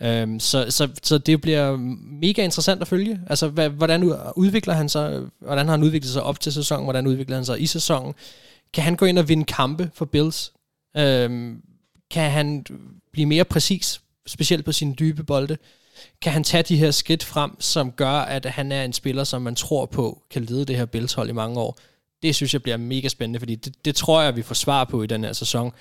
Øhm, 0.00 0.40
så, 0.40 0.66
så, 0.70 0.88
så 1.02 1.18
det 1.18 1.40
bliver 1.40 1.76
mega 2.20 2.44
interessant 2.44 2.82
at 2.82 2.88
følge. 2.88 3.20
Altså, 3.26 3.48
hvad, 3.48 3.68
hvordan 3.68 4.14
udvikler 4.36 4.74
han 4.74 4.88
sig? 4.88 5.22
Hvordan 5.40 5.66
har 5.66 5.72
han 5.72 5.82
udviklet 5.82 6.12
sig 6.12 6.22
op 6.22 6.40
til 6.40 6.52
sæsonen? 6.52 6.84
Hvordan 6.84 7.06
udvikler 7.06 7.36
han 7.36 7.44
sig 7.44 7.60
i 7.60 7.66
sæsonen? 7.66 8.14
Kan 8.72 8.84
han 8.84 8.96
gå 8.96 9.06
ind 9.06 9.18
og 9.18 9.28
vinde 9.28 9.44
kampe 9.44 9.90
for 9.94 10.04
Bills? 10.04 10.52
Øhm, 10.96 11.62
kan 12.10 12.30
han 12.30 12.66
blive 13.12 13.26
mere 13.26 13.44
præcis, 13.44 14.00
specielt 14.26 14.64
på 14.64 14.72
sine 14.72 14.94
dybe 14.94 15.24
bolde? 15.24 15.56
Kan 16.20 16.32
han 16.32 16.44
tage 16.44 16.62
de 16.62 16.76
her 16.76 16.90
skridt 16.90 17.24
frem, 17.24 17.60
som 17.60 17.92
gør, 17.92 18.10
at 18.10 18.44
han 18.44 18.72
er 18.72 18.84
en 18.84 18.92
spiller, 18.92 19.24
som 19.24 19.42
man 19.42 19.54
tror 19.54 19.86
på, 19.86 20.22
kan 20.30 20.44
lede 20.44 20.64
det 20.64 20.76
her 20.76 20.84
Bills-hold 20.84 21.28
i 21.28 21.32
mange 21.32 21.60
år. 21.60 21.78
Det 22.22 22.34
synes 22.34 22.52
jeg 22.52 22.62
bliver 22.62 22.76
mega 22.76 23.08
spændende, 23.08 23.38
fordi 23.38 23.54
det, 23.54 23.84
det 23.84 23.96
tror 23.96 24.22
jeg, 24.22 24.36
vi 24.36 24.42
får 24.42 24.54
svar 24.54 24.84
på 24.84 25.02
i 25.02 25.06
den 25.06 25.24
her 25.24 25.32
sæson. 25.32 25.72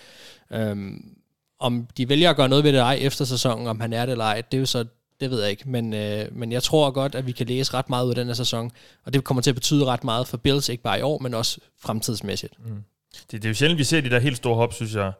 Øhm, 0.52 1.18
om 1.60 1.88
de 1.98 2.10
vælger 2.10 2.30
at 2.30 2.36
gøre 2.36 2.50
noget 2.50 2.64
ved 2.64 2.74
det 2.74 2.80
ej 2.80 2.98
efter 3.02 3.26
sæsonen, 3.26 3.68
om 3.68 3.80
han 3.80 3.94
er 3.94 4.06
det 4.06 4.12
eller 4.12 4.26
ej, 4.26 4.42
det 4.42 4.58
er 4.58 4.60
jo 4.60 4.66
så, 4.66 4.86
det 5.20 5.32
ved 5.32 5.42
jeg 5.42 5.50
ikke. 5.50 5.70
Men, 5.70 5.94
øh, 5.94 6.26
men 6.32 6.52
jeg 6.52 6.64
tror 6.64 6.92
godt, 6.92 7.16
at 7.16 7.28
vi 7.28 7.32
kan 7.32 7.48
læse 7.48 7.74
ret 7.74 7.90
meget 7.90 8.06
ud 8.06 8.10
af 8.10 8.16
den 8.16 8.28
her 8.28 8.34
sæson, 8.34 8.72
og 9.06 9.14
det 9.14 9.24
kommer 9.24 9.42
til 9.42 9.52
at 9.52 9.56
betyde 9.56 9.86
ret 9.86 10.04
meget 10.04 10.28
for 10.28 10.38
Bills, 10.38 10.70
ikke 10.70 10.84
bare 10.84 11.00
i 11.00 11.02
år, 11.02 11.20
men 11.20 11.34
også 11.34 11.60
fremtidsmæssigt. 11.80 12.54
Mm. 12.66 12.84
Det, 13.14 13.32
det 13.32 13.46
er 13.46 13.50
jo 13.50 13.54
sjældent, 13.54 13.80
vi 13.80 13.84
ser 13.84 14.02
de 14.02 14.10
der 14.10 14.20
helt 14.20 14.38
store 14.38 14.56
hop, 14.56 14.74
synes 14.74 14.96
jeg, 14.96 15.12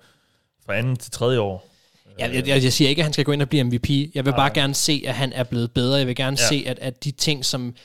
fra 0.66 0.76
anden 0.76 0.96
til 0.96 1.12
tredje 1.12 1.40
år. 1.40 1.70
Jeg, 2.20 2.48
jeg, 2.48 2.64
jeg, 2.64 2.74
siger 2.74 2.90
ikke, 2.90 3.00
at 3.00 3.04
han 3.04 3.14
skal 3.14 3.26
gå 3.26 3.32
ind 3.32 3.42
og 3.42 3.50
blive 3.50 3.64
MVP. 3.64 3.90
Jeg 3.90 4.26
vil 4.26 4.32
bare 4.32 4.50
gerne 4.54 4.74
se, 4.74 5.04
at 5.08 5.14
han 5.14 5.34
er 5.34 5.44
blevet 5.44 5.72
bedre. 5.72 5.98
Jeg 5.98 6.08
vil 6.08 6.16
gerne 6.16 6.38
ja. 6.40 6.48
se, 6.48 6.64
at, 6.68 6.80
at 6.80 7.04
de 7.04 7.12
ting, 7.12 7.46
som 7.46 7.76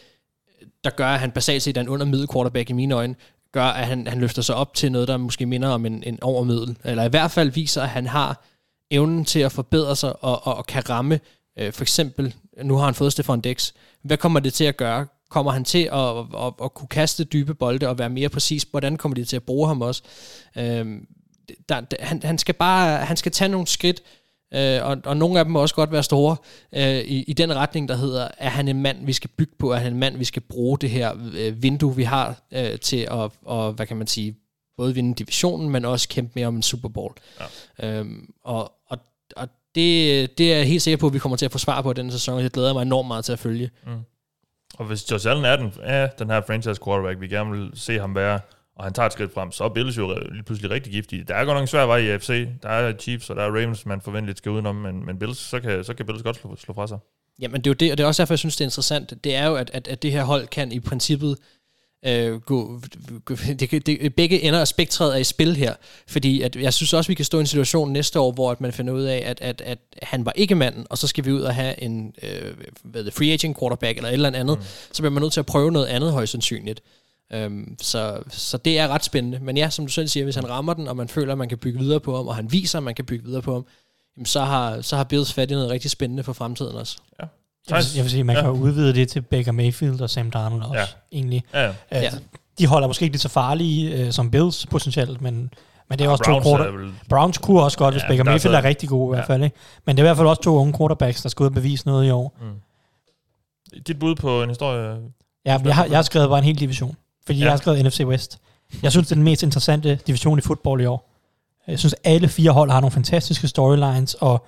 der 0.84 0.90
gør, 0.90 1.06
at 1.06 1.20
han 1.20 1.30
basalt 1.30 1.62
set 1.62 1.76
er 1.76 1.80
en 1.80 1.88
undermiddel 1.88 2.28
quarterback 2.32 2.70
i 2.70 2.72
mine 2.72 2.94
øjne, 2.94 3.14
gør, 3.52 3.64
at 3.64 3.86
han, 3.86 4.06
han 4.06 4.20
løfter 4.20 4.42
sig 4.42 4.54
op 4.54 4.74
til 4.74 4.92
noget, 4.92 5.08
der 5.08 5.16
måske 5.16 5.46
minder 5.46 5.68
om 5.68 5.86
en, 5.86 6.02
en 6.06 6.18
overmiddel. 6.22 6.76
Eller 6.84 7.04
i 7.04 7.08
hvert 7.08 7.30
fald 7.30 7.50
viser, 7.50 7.82
at 7.82 7.88
han 7.88 8.06
har 8.06 8.44
evnen 8.90 9.24
til 9.24 9.40
at 9.40 9.52
forbedre 9.52 9.96
sig 9.96 10.24
og, 10.24 10.46
og, 10.46 10.54
og 10.56 10.66
kan 10.66 10.90
ramme. 10.90 11.20
Øh, 11.58 11.72
for 11.72 11.82
eksempel, 11.82 12.34
nu 12.62 12.76
har 12.76 12.84
han 12.84 12.94
fået 12.94 13.12
Stefan 13.12 13.40
Dix. 13.40 13.72
Hvad 14.02 14.16
kommer 14.16 14.40
det 14.40 14.54
til 14.54 14.64
at 14.64 14.76
gøre? 14.76 15.06
Kommer 15.30 15.52
han 15.52 15.64
til 15.64 15.88
at, 15.92 16.18
at, 16.18 16.24
at, 16.46 16.52
at 16.64 16.74
kunne 16.74 16.88
kaste 16.88 17.24
dybe 17.24 17.54
bolde 17.54 17.88
og 17.88 17.98
være 17.98 18.10
mere 18.10 18.28
præcis? 18.28 18.62
Hvordan 18.62 18.96
kommer 18.96 19.14
de 19.14 19.24
til 19.24 19.36
at 19.36 19.42
bruge 19.42 19.68
ham 19.68 19.82
også? 19.82 20.02
Øh, 20.58 20.86
der, 21.68 21.82
han, 22.00 22.22
han 22.22 22.38
skal 22.38 22.54
bare 22.54 23.04
han 23.04 23.16
skal 23.16 23.32
tage 23.32 23.48
nogle 23.48 23.66
skridt, 23.66 24.02
øh, 24.54 24.84
og, 24.84 24.98
og 25.04 25.16
nogle 25.16 25.38
af 25.38 25.44
dem 25.44 25.52
må 25.52 25.60
også 25.60 25.74
godt 25.74 25.92
være 25.92 26.02
store, 26.02 26.36
øh, 26.72 26.98
i, 26.98 27.22
i 27.22 27.32
den 27.32 27.54
retning, 27.54 27.88
der 27.88 27.94
hedder, 27.94 28.28
er 28.38 28.48
han 28.48 28.68
en 28.68 28.82
mand, 28.82 29.06
vi 29.06 29.12
skal 29.12 29.30
bygge 29.36 29.52
på, 29.58 29.72
er 29.72 29.76
han 29.76 29.92
en 29.92 29.98
mand, 29.98 30.18
vi 30.18 30.24
skal 30.24 30.42
bruge 30.42 30.78
det 30.78 30.90
her 30.90 31.12
øh, 31.34 31.62
vindue, 31.62 31.96
vi 31.96 32.02
har 32.02 32.42
øh, 32.52 32.78
til 32.78 33.08
at, 33.10 33.30
og, 33.42 33.72
hvad 33.72 33.86
kan 33.86 33.96
man 33.96 34.06
sige, 34.06 34.36
både 34.76 34.94
vinde 34.94 35.14
divisionen, 35.14 35.70
men 35.70 35.84
også 35.84 36.08
kæmpe 36.08 36.32
mere 36.34 36.46
om 36.46 36.56
en 36.56 36.62
Super 36.62 36.88
Bowl. 36.88 37.14
Ja. 37.80 37.98
Øhm, 37.98 38.34
og, 38.44 38.72
og, 38.86 38.98
og 39.36 39.48
det, 39.74 40.38
det 40.38 40.52
er 40.52 40.56
jeg 40.56 40.66
helt 40.66 40.82
sikker 40.82 40.98
på, 40.98 41.06
at 41.06 41.12
vi 41.12 41.18
kommer 41.18 41.36
til 41.36 41.44
at 41.44 41.52
få 41.52 41.58
svar 41.58 41.82
på 41.82 41.92
den 41.92 42.10
sæson, 42.10 42.34
og 42.34 42.42
jeg 42.42 42.50
glæder 42.50 42.72
mig 42.72 42.82
enormt 42.82 43.08
meget 43.08 43.24
til 43.24 43.32
at 43.32 43.38
følge. 43.38 43.70
Mm. 43.86 43.92
Og 44.78 44.84
hvis 44.84 45.10
Josh 45.10 45.30
Allen 45.30 45.44
er 45.44 45.56
den, 45.56 45.72
er 45.82 46.06
den 46.06 46.30
her 46.30 46.40
franchise 46.46 46.80
quarterback, 46.84 47.20
vi 47.20 47.28
gerne 47.28 47.50
vil 47.50 47.70
se 47.74 47.98
ham 47.98 48.14
være, 48.14 48.40
og 48.76 48.84
han 48.84 48.92
tager 48.92 49.06
et 49.06 49.12
skridt 49.12 49.34
frem, 49.34 49.52
så 49.52 49.64
er 49.64 49.68
Bills 49.68 49.98
jo 49.98 50.14
lige 50.32 50.42
pludselig 50.42 50.70
rigtig 50.70 50.92
giftige. 50.92 51.24
Der 51.24 51.34
er 51.34 51.44
godt 51.44 51.56
nok 51.56 51.62
en 51.62 51.66
svær 51.66 51.86
vej 51.86 51.96
i 51.98 52.08
AFC. 52.08 52.48
Der 52.62 52.68
er 52.68 52.92
Chiefs, 52.98 53.30
og 53.30 53.36
der 53.36 53.42
er 53.42 53.48
Ravens, 53.48 53.86
man 53.86 54.00
forventeligt 54.00 54.38
skal 54.38 54.52
udenom, 54.52 54.74
men, 54.74 55.06
men 55.06 55.18
Bills, 55.18 55.38
så 55.38 55.60
kan, 55.60 55.84
så 55.84 55.94
kan 55.94 56.06
Bills 56.06 56.22
godt 56.22 56.36
slå, 56.36 56.56
slå 56.56 56.74
fra 56.74 56.86
sig. 56.86 56.98
Jamen 57.40 57.60
det 57.60 57.66
er 57.66 57.70
jo 57.70 57.74
det, 57.74 57.92
og 57.92 57.98
det 57.98 58.04
er 58.04 58.08
også 58.08 58.22
derfor, 58.22 58.34
jeg 58.34 58.38
synes, 58.38 58.56
det 58.56 58.64
er 58.64 58.66
interessant. 58.66 59.24
Det 59.24 59.34
er 59.34 59.46
jo, 59.46 59.54
at, 59.54 59.70
at, 59.74 59.88
at 59.88 60.02
det 60.02 60.12
her 60.12 60.24
hold 60.24 60.46
kan 60.46 60.72
i 60.72 60.80
princippet 60.80 61.36
øh, 62.06 62.40
gå, 62.40 62.80
gå 63.24 63.34
det, 63.34 63.86
det, 63.86 64.14
begge 64.14 64.42
ender 64.42 64.60
af 64.60 64.68
spektret 64.68 65.14
er 65.14 65.18
i 65.18 65.24
spil 65.24 65.56
her. 65.56 65.74
Fordi 66.08 66.42
at 66.42 66.56
jeg 66.56 66.74
synes 66.74 66.92
også, 66.92 67.08
vi 67.08 67.14
kan 67.14 67.24
stå 67.24 67.38
i 67.38 67.40
en 67.40 67.46
situation 67.46 67.92
næste 67.92 68.20
år, 68.20 68.32
hvor 68.32 68.50
at 68.50 68.60
man 68.60 68.72
finder 68.72 68.92
ud 68.92 69.02
af, 69.02 69.22
at, 69.26 69.40
at, 69.40 69.60
at 69.60 69.78
han 70.02 70.24
var 70.24 70.32
ikke 70.36 70.54
manden, 70.54 70.86
og 70.90 70.98
så 70.98 71.06
skal 71.06 71.24
vi 71.24 71.32
ud 71.32 71.40
og 71.40 71.54
have 71.54 71.82
en 71.82 72.14
øh, 72.22 72.54
hvad 72.84 73.04
det, 73.04 73.12
free 73.12 73.32
agent 73.32 73.58
quarterback 73.58 73.96
eller 73.96 74.08
et 74.08 74.14
eller 74.14 74.28
andet. 74.28 74.58
Mm. 74.58 74.64
Så 74.92 75.02
bliver 75.02 75.10
man 75.10 75.22
nødt 75.22 75.32
til 75.32 75.40
at 75.40 75.46
prøve 75.46 75.72
noget 75.72 75.86
andet 75.86 76.12
højst 76.12 76.32
sandsynligt. 76.32 76.82
Um, 77.46 77.76
så, 77.82 78.22
så 78.28 78.56
det 78.56 78.78
er 78.78 78.88
ret 78.88 79.04
spændende. 79.04 79.38
Men 79.40 79.56
ja, 79.56 79.70
som 79.70 79.86
du 79.86 79.92
selv 79.92 80.08
siger, 80.08 80.24
hvis 80.24 80.34
han 80.34 80.48
rammer 80.50 80.74
den, 80.74 80.88
og 80.88 80.96
man 80.96 81.08
føler, 81.08 81.32
at 81.32 81.38
man 81.38 81.48
kan 81.48 81.58
bygge 81.58 81.78
videre 81.78 82.00
på 82.00 82.16
ham, 82.16 82.28
og 82.28 82.36
han 82.36 82.52
viser, 82.52 82.78
at 82.78 82.82
man 82.82 82.94
kan 82.94 83.04
bygge 83.04 83.24
videre 83.24 83.42
på 83.42 83.52
ham, 83.52 83.64
jamen 84.16 84.26
så 84.26 84.40
har, 84.40 84.80
så 84.80 84.96
har 84.96 85.04
Bills 85.04 85.32
fat 85.32 85.50
i 85.50 85.54
noget 85.54 85.70
rigtig 85.70 85.90
spændende 85.90 86.22
for 86.22 86.32
fremtiden 86.32 86.76
også. 86.76 86.96
Ja. 87.22 87.26
Jeg 87.70 87.76
vil, 87.76 87.84
jeg 87.96 88.02
vil 88.04 88.10
sige, 88.10 88.24
man 88.24 88.36
ja. 88.36 88.42
kan 88.42 88.50
udvide 88.50 88.94
det 88.94 89.08
til 89.08 89.20
Baker 89.22 89.52
Mayfield 89.52 90.00
og 90.00 90.10
Sam 90.10 90.30
Darnold 90.30 90.62
også, 90.62 90.74
Ja. 90.78 90.86
egentlig. 91.12 91.44
Ja, 91.54 91.62
ja. 91.66 91.72
Ja. 91.92 92.10
De 92.58 92.66
holder 92.66 92.86
måske 92.88 93.02
ikke 93.02 93.12
lige 93.12 93.20
så 93.20 93.28
farlige 93.28 94.06
uh, 94.06 94.10
som 94.12 94.30
Bills 94.30 94.66
potentielt, 94.66 95.20
men, 95.20 95.52
men 95.88 95.98
det 95.98 96.04
er 96.04 96.08
også 96.08 96.24
Browns 96.24 96.44
to 96.44 96.50
er 96.52 96.56
quarter. 96.56 96.72
vel- 96.76 96.92
Browns 97.08 97.38
kunne 97.38 97.62
også 97.62 97.78
godt, 97.78 97.94
hvis 97.94 98.02
Ja, 98.02 98.08
Baker 98.08 98.22
der 98.22 98.30
er 98.30 98.34
Mayfield 98.34 98.54
så- 98.54 98.58
er 98.58 98.64
rigtig 98.64 98.88
god 98.88 99.08
i 99.08 99.10
hvert 99.16 99.28
Ja. 99.28 99.34
fald. 99.34 99.44
Ikke? 99.44 99.56
Men 99.86 99.96
det 99.96 100.02
er 100.02 100.04
i 100.04 100.08
hvert 100.08 100.16
fald 100.16 100.28
også 100.28 100.42
to 100.42 100.56
unge 100.56 100.74
quarterbacks, 100.78 101.22
der 101.22 101.28
skal 101.28 101.42
ud 101.44 101.48
og 101.48 101.54
bevise 101.54 101.86
noget 101.86 102.06
i 102.06 102.10
år. 102.10 102.34
Dit 103.86 103.98
bud 103.98 104.14
på 104.14 104.42
en 104.42 104.48
historie? 104.48 104.98
Ja, 105.46 105.58
jeg 105.64 105.74
har, 105.74 105.84
jeg 105.84 105.98
har 105.98 106.02
skrevet 106.02 106.28
bare 106.28 106.38
en 106.38 106.44
hel 106.44 106.58
division, 106.60 106.96
fordi 107.26 107.38
ja. 107.38 107.44
Jeg 107.44 107.52
har 107.52 107.56
skrevet 107.56 107.84
NFC 107.84 108.00
West. 108.04 108.38
Jeg 108.82 108.90
synes, 108.90 109.06
det 109.06 109.12
er 109.12 109.16
den 109.16 109.24
mest 109.24 109.42
interessante 109.42 109.98
division 110.06 110.38
i 110.38 110.42
fodbold 110.42 110.80
i 110.80 110.86
år. 110.86 111.08
Jeg 111.66 111.78
synes, 111.78 111.94
alle 112.04 112.28
fire 112.28 112.50
hold 112.50 112.70
har 112.70 112.80
nogle 112.80 112.92
fantastiske 112.92 113.48
storylines, 113.48 114.14
og 114.14 114.46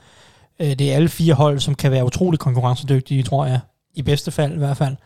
øh, 0.60 0.70
det 0.70 0.80
er 0.92 0.96
alle 0.96 1.08
fire 1.08 1.34
hold, 1.34 1.60
som 1.60 1.74
kan 1.74 1.90
være 1.90 2.04
utrolig 2.04 2.40
konkurrencedygtige, 2.40 3.22
tror 3.22 3.46
jeg. 3.46 3.60
I 3.94 4.02
bedste 4.02 4.30
fald 4.30 4.54
i 4.54 4.58
hvert 4.58 4.76
fald. 4.76 4.96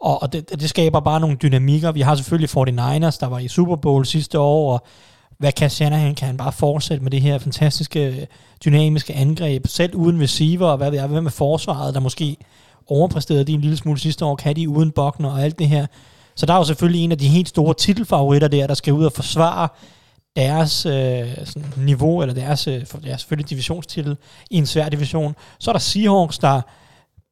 Og, 0.00 0.22
og 0.22 0.32
det, 0.32 0.50
det 0.60 0.68
skaber 0.70 1.00
bare 1.00 1.20
nogle 1.20 1.36
dynamikker. 1.36 1.92
Vi 1.92 2.00
har 2.00 2.14
selvfølgelig 2.14 2.50
49ers, 2.50 3.18
der 3.20 3.26
var 3.26 3.38
i 3.38 3.48
Super 3.48 3.76
Bowl 3.76 4.06
sidste 4.06 4.38
år, 4.38 4.72
og 4.72 4.86
hvad 5.38 5.52
kan 5.52 5.70
Shanahan? 5.70 6.14
Kan 6.14 6.26
han 6.26 6.36
bare 6.36 6.52
fortsætte 6.52 7.02
med 7.02 7.10
det 7.10 7.20
her 7.20 7.38
fantastiske, 7.38 8.26
dynamiske 8.64 9.14
angreb, 9.14 9.66
selv 9.66 9.94
uden 9.94 10.22
receiver, 10.22 10.66
og 10.66 10.76
hvad 10.76 10.90
ved 10.90 10.98
jeg, 10.98 11.08
hvad 11.08 11.20
med 11.20 11.30
forsvaret, 11.30 11.94
der 11.94 12.00
måske 12.00 12.36
overpræsterede 12.86 13.44
de 13.44 13.52
en 13.52 13.60
lille 13.60 13.76
smule 13.76 13.98
sidste 13.98 14.24
år, 14.24 14.36
kan 14.36 14.56
de 14.56 14.68
uden 14.68 14.90
Bogner 14.90 15.30
og 15.30 15.42
alt 15.42 15.58
det 15.58 15.68
her. 15.68 15.86
Så 16.38 16.46
der 16.46 16.54
er 16.54 16.58
jo 16.58 16.64
selvfølgelig 16.64 17.04
en 17.04 17.12
af 17.12 17.18
de 17.18 17.28
helt 17.28 17.48
store 17.48 17.74
titelfavoritter 17.74 18.48
der, 18.48 18.66
der 18.66 18.74
skal 18.74 18.92
ud 18.92 19.04
og 19.04 19.12
forsvare 19.12 19.68
deres 20.36 20.86
øh, 20.86 21.36
sådan, 21.44 21.72
niveau, 21.76 22.22
eller 22.22 22.34
deres, 22.34 22.66
øh, 22.66 22.86
deres 23.04 23.20
selvfølgelig 23.20 23.50
divisionstitel 23.50 24.16
i 24.50 24.56
en 24.56 24.66
svær 24.66 24.88
division. 24.88 25.36
Så 25.58 25.70
er 25.70 25.72
der 25.72 25.78
Seahawks, 25.78 26.38
der 26.38 26.60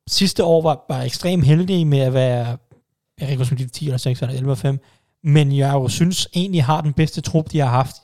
sidste 0.08 0.44
år 0.44 0.62
var, 0.62 0.84
var 0.88 1.02
ekstremt 1.02 1.44
heldige 1.44 1.84
med 1.84 1.98
at 1.98 2.14
være, 2.14 2.56
jeg 3.20 3.38
ved 3.38 3.50
ikke, 3.50 3.66
10 3.66 3.84
eller 3.84 3.98
6 3.98 4.22
eller 4.22 4.34
11 4.34 4.46
eller 4.46 4.54
5, 4.54 4.78
men 5.24 5.56
jeg 5.56 5.72
jo 5.72 5.88
synes 5.88 6.28
egentlig 6.34 6.64
har 6.64 6.80
den 6.80 6.92
bedste 6.92 7.20
trup, 7.20 7.52
de 7.52 7.58
har 7.58 7.68
haft 7.68 7.96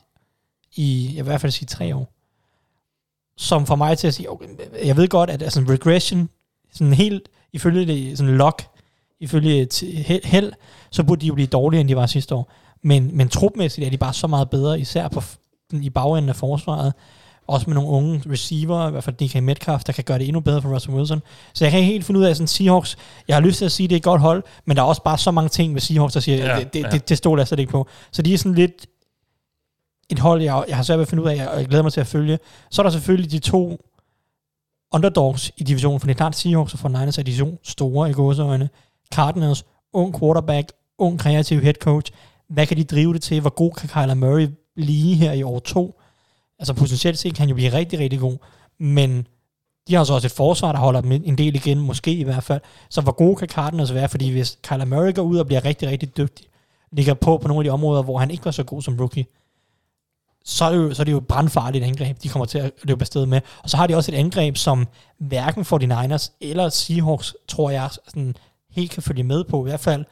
i, 0.76 1.04
jeg 1.06 1.24
vil 1.24 1.28
i 1.28 1.30
hvert 1.30 1.40
fald 1.40 1.52
sige, 1.52 1.66
tre 1.66 1.96
år. 1.96 2.12
Som 3.36 3.66
for 3.66 3.76
mig 3.76 3.98
til 3.98 4.06
at 4.06 4.14
sige, 4.14 4.30
okay, 4.30 4.46
jeg 4.84 4.96
ved 4.96 5.08
godt, 5.08 5.30
at 5.30 5.42
altså, 5.42 5.60
regression, 5.60 6.28
sådan 6.72 6.92
helt, 6.92 7.28
ifølge 7.52 7.86
det, 7.86 8.18
sådan 8.18 8.36
lock, 8.36 8.71
ifølge 9.22 9.68
held, 10.24 10.52
så 10.90 11.02
burde 11.02 11.20
de 11.20 11.26
jo 11.26 11.34
blive 11.34 11.46
dårligere, 11.46 11.80
end 11.80 11.88
de 11.88 11.96
var 11.96 12.06
sidste 12.06 12.34
år. 12.34 12.52
Men, 12.82 13.16
men 13.16 13.28
trupmæssigt 13.28 13.86
er 13.86 13.90
de 13.90 13.98
bare 13.98 14.12
så 14.12 14.26
meget 14.26 14.50
bedre, 14.50 14.80
især 14.80 15.08
på, 15.08 15.22
i 15.72 15.90
bagenden 15.90 16.28
af 16.28 16.36
forsvaret. 16.36 16.92
Også 17.46 17.70
med 17.70 17.74
nogle 17.74 17.90
unge 17.90 18.22
receiver, 18.30 18.88
i 18.88 18.90
hvert 18.90 19.04
fald 19.04 19.16
DK 19.16 19.42
Metcalf, 19.42 19.84
der 19.84 19.92
kan 19.92 20.04
gøre 20.04 20.18
det 20.18 20.28
endnu 20.28 20.40
bedre 20.40 20.62
for 20.62 20.74
Russell 20.74 20.96
Wilson. 20.96 21.22
Så 21.54 21.64
jeg 21.64 21.70
kan 21.70 21.80
ikke 21.80 21.92
helt 21.92 22.04
finde 22.04 22.20
ud 22.20 22.24
af 22.24 22.36
sådan 22.36 22.46
Seahawks. 22.46 22.96
Jeg 23.28 23.36
har 23.36 23.40
lyst 23.40 23.58
til 23.58 23.64
at 23.64 23.72
sige, 23.72 23.84
at 23.84 23.90
det 23.90 23.96
er 23.96 23.98
et 23.98 24.02
godt 24.02 24.20
hold, 24.20 24.42
men 24.64 24.76
der 24.76 24.82
er 24.82 24.86
også 24.86 25.02
bare 25.02 25.18
så 25.18 25.30
mange 25.30 25.48
ting 25.48 25.74
ved 25.74 25.80
Seahawks, 25.80 26.12
der 26.12 26.20
siger, 26.20 26.46
Ja, 26.46 26.58
det, 26.58 26.74
det, 26.74 26.82
ja. 26.82 26.88
det, 26.88 27.08
det 27.08 27.18
stoler 27.18 27.40
jeg 27.40 27.48
slet 27.48 27.58
ikke 27.58 27.72
på. 27.72 27.86
Så 28.12 28.22
de 28.22 28.34
er 28.34 28.38
sådan 28.38 28.54
lidt 28.54 28.86
et 30.10 30.18
hold, 30.18 30.42
jeg, 30.42 30.64
jeg 30.68 30.76
har 30.76 30.82
svært 30.82 30.98
ved 30.98 31.02
at 31.02 31.08
finde 31.08 31.22
ud 31.22 31.28
af, 31.28 31.48
og 31.48 31.58
jeg 31.58 31.66
glæder 31.68 31.82
mig 31.82 31.92
til 31.92 32.00
at 32.00 32.06
følge. 32.06 32.38
Så 32.70 32.82
er 32.82 32.84
der 32.84 32.90
selvfølgelig 32.90 33.30
de 33.30 33.38
to 33.38 33.78
underdogs 34.92 35.52
i 35.56 35.64
divisionen, 35.64 36.00
for 36.00 36.06
det 36.06 36.14
er 36.14 36.16
klart, 36.16 36.36
Seahawks 36.36 36.74
og 36.74 36.80
49ers 36.90 37.18
er 37.18 37.22
division 37.22 37.58
store 37.62 38.10
i 38.10 38.12
gåseøjne. 38.12 38.68
Cardinals, 39.12 39.64
ung 39.92 40.18
quarterback, 40.20 40.72
ung 40.98 41.18
kreativ 41.18 41.60
head 41.60 41.74
coach. 41.74 42.12
Hvad 42.48 42.66
kan 42.66 42.76
de 42.76 42.84
drive 42.84 43.14
det 43.14 43.22
til? 43.22 43.40
Hvor 43.40 43.50
god 43.50 43.72
kan 43.72 43.88
Kyler 43.88 44.14
Murray 44.14 44.48
blive 44.74 45.14
her 45.14 45.32
i 45.32 45.42
år 45.42 45.58
to? 45.58 46.00
Altså 46.58 46.74
potentielt 46.74 47.18
set 47.18 47.34
kan 47.34 47.42
han 47.42 47.48
jo 47.48 47.54
blive 47.54 47.72
rigtig, 47.72 47.98
rigtig 47.98 48.20
god. 48.20 48.36
Men 48.78 49.26
de 49.88 49.94
har 49.94 50.04
så 50.04 50.14
også 50.14 50.26
et 50.26 50.32
forsvar, 50.32 50.72
der 50.72 50.78
holder 50.78 51.00
dem 51.00 51.12
en 51.12 51.38
del 51.38 51.54
igen, 51.54 51.78
måske 51.78 52.12
i 52.12 52.22
hvert 52.22 52.44
fald. 52.44 52.60
Så 52.90 53.00
hvor 53.00 53.12
gode 53.12 53.36
kan 53.36 53.48
Cardinals 53.48 53.94
være? 53.94 54.08
Fordi 54.08 54.30
hvis 54.30 54.58
Kyler 54.62 54.84
Murray 54.84 55.14
går 55.14 55.22
ud 55.22 55.38
og 55.38 55.46
bliver 55.46 55.64
rigtig, 55.64 55.88
rigtig 55.88 56.16
dygtig, 56.16 56.46
ligger 56.92 57.14
på 57.14 57.38
på 57.38 57.48
nogle 57.48 57.60
af 57.60 57.64
de 57.64 57.70
områder, 57.70 58.02
hvor 58.02 58.18
han 58.18 58.30
ikke 58.30 58.44
var 58.44 58.50
så 58.50 58.62
god 58.62 58.82
som 58.82 58.96
rookie, 58.98 59.24
så 60.44 60.64
er 60.64 60.70
det 60.70 60.76
jo, 60.76 60.94
så 60.94 61.02
er 61.02 61.04
det 61.04 61.12
jo 61.12 61.18
et 61.18 61.26
brandfarligt 61.26 61.84
angreb, 61.84 62.22
de 62.22 62.28
kommer 62.28 62.46
til 62.46 62.58
at 62.58 62.70
løbe 62.82 63.02
afsted 63.02 63.26
med. 63.26 63.40
Og 63.62 63.70
så 63.70 63.76
har 63.76 63.86
de 63.86 63.96
også 63.96 64.12
et 64.12 64.16
angreb, 64.16 64.56
som 64.56 64.88
hverken 65.18 65.62
49ers 65.62 66.30
eller 66.40 66.68
Seahawks, 66.68 67.34
tror 67.48 67.70
jeg, 67.70 67.90
sådan 68.08 68.36
helt 68.72 68.90
kan 68.90 69.02
følge 69.02 69.22
med 69.22 69.44
på. 69.44 69.60
I 69.66 69.68
hvert 69.68 69.80
fald, 69.80 70.04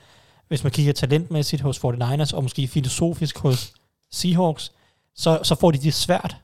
hvis 0.48 0.62
man 0.64 0.72
kigger 0.72 0.92
talentmæssigt 0.92 1.62
hos 1.62 1.78
49ers, 1.78 2.34
og 2.36 2.42
måske 2.42 2.68
filosofisk 2.68 3.38
hos 3.38 3.72
Seahawks, 4.10 4.72
så, 5.14 5.40
så 5.42 5.54
får 5.54 5.70
de 5.70 5.78
det 5.78 5.94
svært 5.94 6.36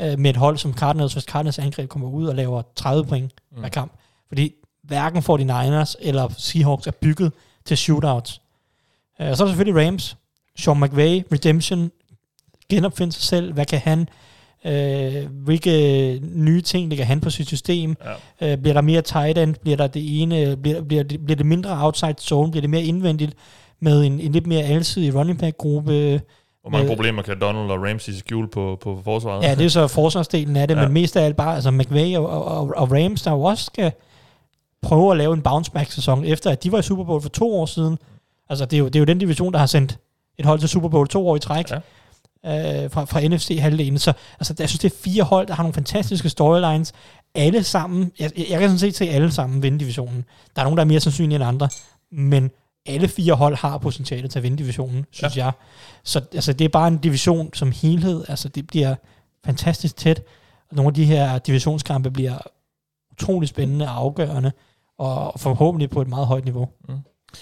øh, 0.00 0.18
med 0.18 0.30
et 0.30 0.36
hold 0.36 0.58
som 0.58 0.74
Cardinals, 0.74 1.12
hvis 1.12 1.24
Cardinals 1.24 1.58
angreb 1.58 1.88
kommer 1.88 2.08
ud 2.08 2.26
og 2.26 2.34
laver 2.34 2.62
30 2.76 3.06
point 3.06 3.32
mm. 3.50 3.58
hver 3.58 3.68
kamp. 3.68 3.92
Fordi 4.28 4.54
hverken 4.82 5.22
49ers 5.22 5.94
eller 6.00 6.28
Seahawks 6.38 6.86
er 6.86 6.90
bygget 6.90 7.32
til 7.64 7.76
shootouts. 7.76 8.40
Øh, 9.20 9.30
og 9.30 9.36
så 9.36 9.42
er 9.42 9.46
der 9.46 9.54
selvfølgelig 9.54 9.86
Rams. 9.86 10.16
Sean 10.56 10.80
McVay, 10.80 11.22
Redemption, 11.32 11.90
genopfinde 12.68 13.12
sig 13.12 13.22
selv. 13.22 13.52
Hvad 13.52 13.66
kan 13.66 13.78
han? 13.78 14.08
Øh, 14.64 15.26
hvilke 15.30 16.20
nye 16.22 16.60
ting 16.60 16.88
lægger 16.88 17.04
han 17.04 17.20
på 17.20 17.30
sit 17.30 17.46
system? 17.46 17.96
Ja. 18.40 18.52
Øh, 18.52 18.58
bliver 18.58 18.74
der 18.74 18.80
mere 18.80 19.02
tight 19.02 19.38
end? 19.38 19.54
Bliver 19.54 19.76
der 19.76 19.86
det 19.86 20.22
ene? 20.22 20.56
Bliver, 20.56 20.82
bliver, 20.82 21.02
det, 21.02 21.24
bliver 21.24 21.36
det 21.36 21.46
mindre 21.46 21.84
outside 21.84 22.14
zone? 22.20 22.50
Bliver 22.50 22.60
det 22.60 22.70
mere 22.70 22.82
indvendigt 22.82 23.32
med 23.80 24.04
en, 24.04 24.20
en 24.20 24.32
lidt 24.32 24.46
mere 24.46 24.62
alsidig 24.62 25.14
running 25.14 25.38
back 25.38 25.56
gruppe? 25.56 26.20
Hvor 26.62 26.70
mange 26.70 26.84
Øh, 26.84 26.96
problemer 26.96 27.22
kan 27.22 27.40
Donald 27.40 27.70
og 27.70 27.82
Ramsey 27.88 28.12
skjule 28.12 28.48
på, 28.48 28.78
på 28.82 29.00
forsvaret? 29.04 29.42
Ja, 29.44 29.54
det 29.54 29.64
er 29.64 29.68
så 29.68 29.86
forsvarsdelen 29.86 30.56
af 30.56 30.68
det, 30.68 30.74
ja. 30.74 30.80
Ja. 30.80 30.86
men 30.86 30.94
mest 30.94 31.16
af 31.16 31.24
alt 31.24 31.36
bare 31.36 31.54
altså 31.54 31.70
McVay 31.70 32.16
og, 32.16 32.26
og, 32.28 32.72
og 32.76 32.92
Rams, 32.92 33.22
der 33.22 33.30
jo 33.30 33.42
også 33.42 33.64
skal 33.64 33.92
prøve 34.82 35.10
at 35.10 35.16
lave 35.18 35.34
en 35.34 35.42
bounce-back-sæson, 35.42 36.24
efter 36.24 36.50
at 36.50 36.64
de 36.64 36.72
var 36.72 36.78
i 36.78 36.82
Super 36.82 37.04
Bowl 37.04 37.22
for 37.22 37.28
to 37.28 37.54
år 37.54 37.66
siden. 37.66 37.98
Altså, 38.48 38.64
det 38.64 38.76
er 38.76 38.78
jo, 38.78 38.86
det 38.86 38.96
er 38.96 39.00
jo 39.00 39.04
den 39.04 39.18
division, 39.18 39.52
der 39.52 39.58
har 39.58 39.66
sendt 39.66 39.98
et 40.38 40.44
hold 40.44 40.60
til 40.60 40.68
Super 40.68 40.88
Bowl 40.88 41.08
to 41.08 41.28
år 41.28 41.36
i 41.36 41.38
træk. 41.38 41.70
Ja. 41.70 41.78
Øh, 42.46 42.90
fra, 42.90 43.04
fra 43.04 43.28
NFC-halvdelen. 43.28 43.98
Så 43.98 44.12
altså, 44.40 44.54
jeg 44.58 44.68
synes, 44.68 44.80
det 44.80 44.92
er 44.92 44.96
fire 44.96 45.22
hold, 45.22 45.46
der 45.46 45.54
har 45.54 45.62
nogle 45.62 45.74
fantastiske 45.74 46.28
storylines. 46.28 46.92
Alle 47.34 47.62
sammen, 47.62 48.12
jeg, 48.18 48.30
jeg 48.36 48.60
kan 48.60 48.68
sådan 48.68 48.78
set 48.78 48.96
se 48.96 49.08
alle 49.08 49.32
sammen 49.32 49.62
vinde 49.62 49.78
divisionen. 49.78 50.24
Der 50.56 50.62
er 50.62 50.64
nogen, 50.64 50.76
der 50.76 50.84
er 50.84 50.88
mere 50.88 51.00
sandsynlige 51.00 51.36
end 51.36 51.44
andre, 51.44 51.68
men 52.12 52.50
alle 52.86 53.08
fire 53.08 53.34
hold 53.34 53.56
har 53.56 53.78
potentiale 53.78 54.28
til 54.28 54.38
at 54.38 54.42
vinde 54.42 54.58
divisionen, 54.58 55.06
synes 55.10 55.36
ja. 55.36 55.44
jeg. 55.44 55.52
Så 56.04 56.20
altså, 56.34 56.52
det 56.52 56.64
er 56.64 56.68
bare 56.68 56.88
en 56.88 56.98
division 56.98 57.54
som 57.54 57.72
helhed. 57.72 58.24
Altså, 58.28 58.48
det 58.48 58.66
bliver 58.66 58.94
fantastisk 59.44 59.96
tæt. 59.96 60.22
Og 60.70 60.76
nogle 60.76 60.88
af 60.88 60.94
de 60.94 61.04
her 61.04 61.38
divisionskampe 61.38 62.10
bliver 62.10 62.38
utrolig 63.12 63.48
spændende 63.48 63.84
og 63.84 63.96
afgørende, 63.96 64.52
og 64.98 65.40
forhåbentlig 65.40 65.90
på 65.90 66.02
et 66.02 66.08
meget 66.08 66.26
højt 66.26 66.44
niveau. 66.44 66.68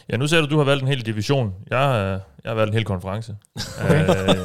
Ja, 0.09 0.17
nu 0.17 0.27
ser 0.27 0.41
du, 0.41 0.47
du 0.47 0.57
har 0.57 0.65
valgt 0.65 0.83
en 0.83 0.89
hel 0.89 1.07
division. 1.07 1.55
Jeg, 1.71 1.79
øh, 1.79 2.21
jeg 2.45 2.51
har 2.51 2.55
valgt 2.55 2.71
en 2.71 2.75
hel 2.75 2.85
konference. 2.85 3.37
Okay. 3.85 4.09
Øh, 4.09 4.37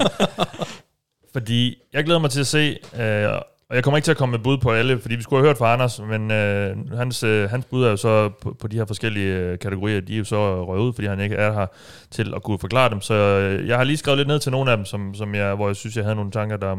fordi 1.33 1.77
jeg 1.93 2.03
glæder 2.03 2.19
mig 2.19 2.29
til 2.29 2.39
at 2.39 2.47
se, 2.47 2.77
øh, 2.99 3.41
og 3.71 3.75
jeg 3.75 3.83
kommer 3.83 3.97
ikke 3.97 4.05
til 4.05 4.11
at 4.11 4.17
komme 4.17 4.31
med 4.31 4.39
bud 4.39 4.57
på 4.57 4.71
alle, 4.71 4.99
fordi 4.99 5.15
vi 5.15 5.21
skulle 5.21 5.41
have 5.41 5.49
hørt 5.49 5.57
fra 5.57 5.73
Anders, 5.73 5.99
men 5.99 6.31
øh, 6.31 6.97
hans, 6.97 7.23
øh, 7.23 7.49
hans 7.49 7.65
bud 7.65 7.83
er 7.83 7.89
jo 7.89 7.97
så 7.97 8.29
på, 8.29 8.55
på 8.59 8.67
de 8.67 8.77
her 8.77 8.85
forskellige 8.85 9.35
øh, 9.35 9.59
kategorier, 9.59 10.01
de 10.01 10.13
er 10.13 10.17
jo 10.17 10.23
så 10.23 10.65
røget 10.65 10.81
ud, 10.81 10.93
fordi 10.93 11.07
han 11.07 11.19
ikke 11.19 11.35
er 11.35 11.53
her 11.53 11.65
til 12.11 12.33
at 12.35 12.43
kunne 12.43 12.59
forklare 12.59 12.89
dem. 12.89 13.01
Så 13.01 13.13
øh, 13.13 13.67
jeg 13.67 13.77
har 13.77 13.83
lige 13.83 13.97
skrevet 13.97 14.17
lidt 14.17 14.27
ned 14.27 14.39
til 14.39 14.51
nogle 14.51 14.71
af 14.71 14.77
dem, 14.77 14.85
som, 14.85 15.15
som 15.15 15.35
jeg, 15.35 15.55
hvor 15.55 15.67
jeg 15.67 15.75
synes, 15.75 15.95
jeg 15.95 16.03
havde 16.03 16.15
nogle 16.15 16.31
tanker, 16.31 16.57
der, 16.57 16.75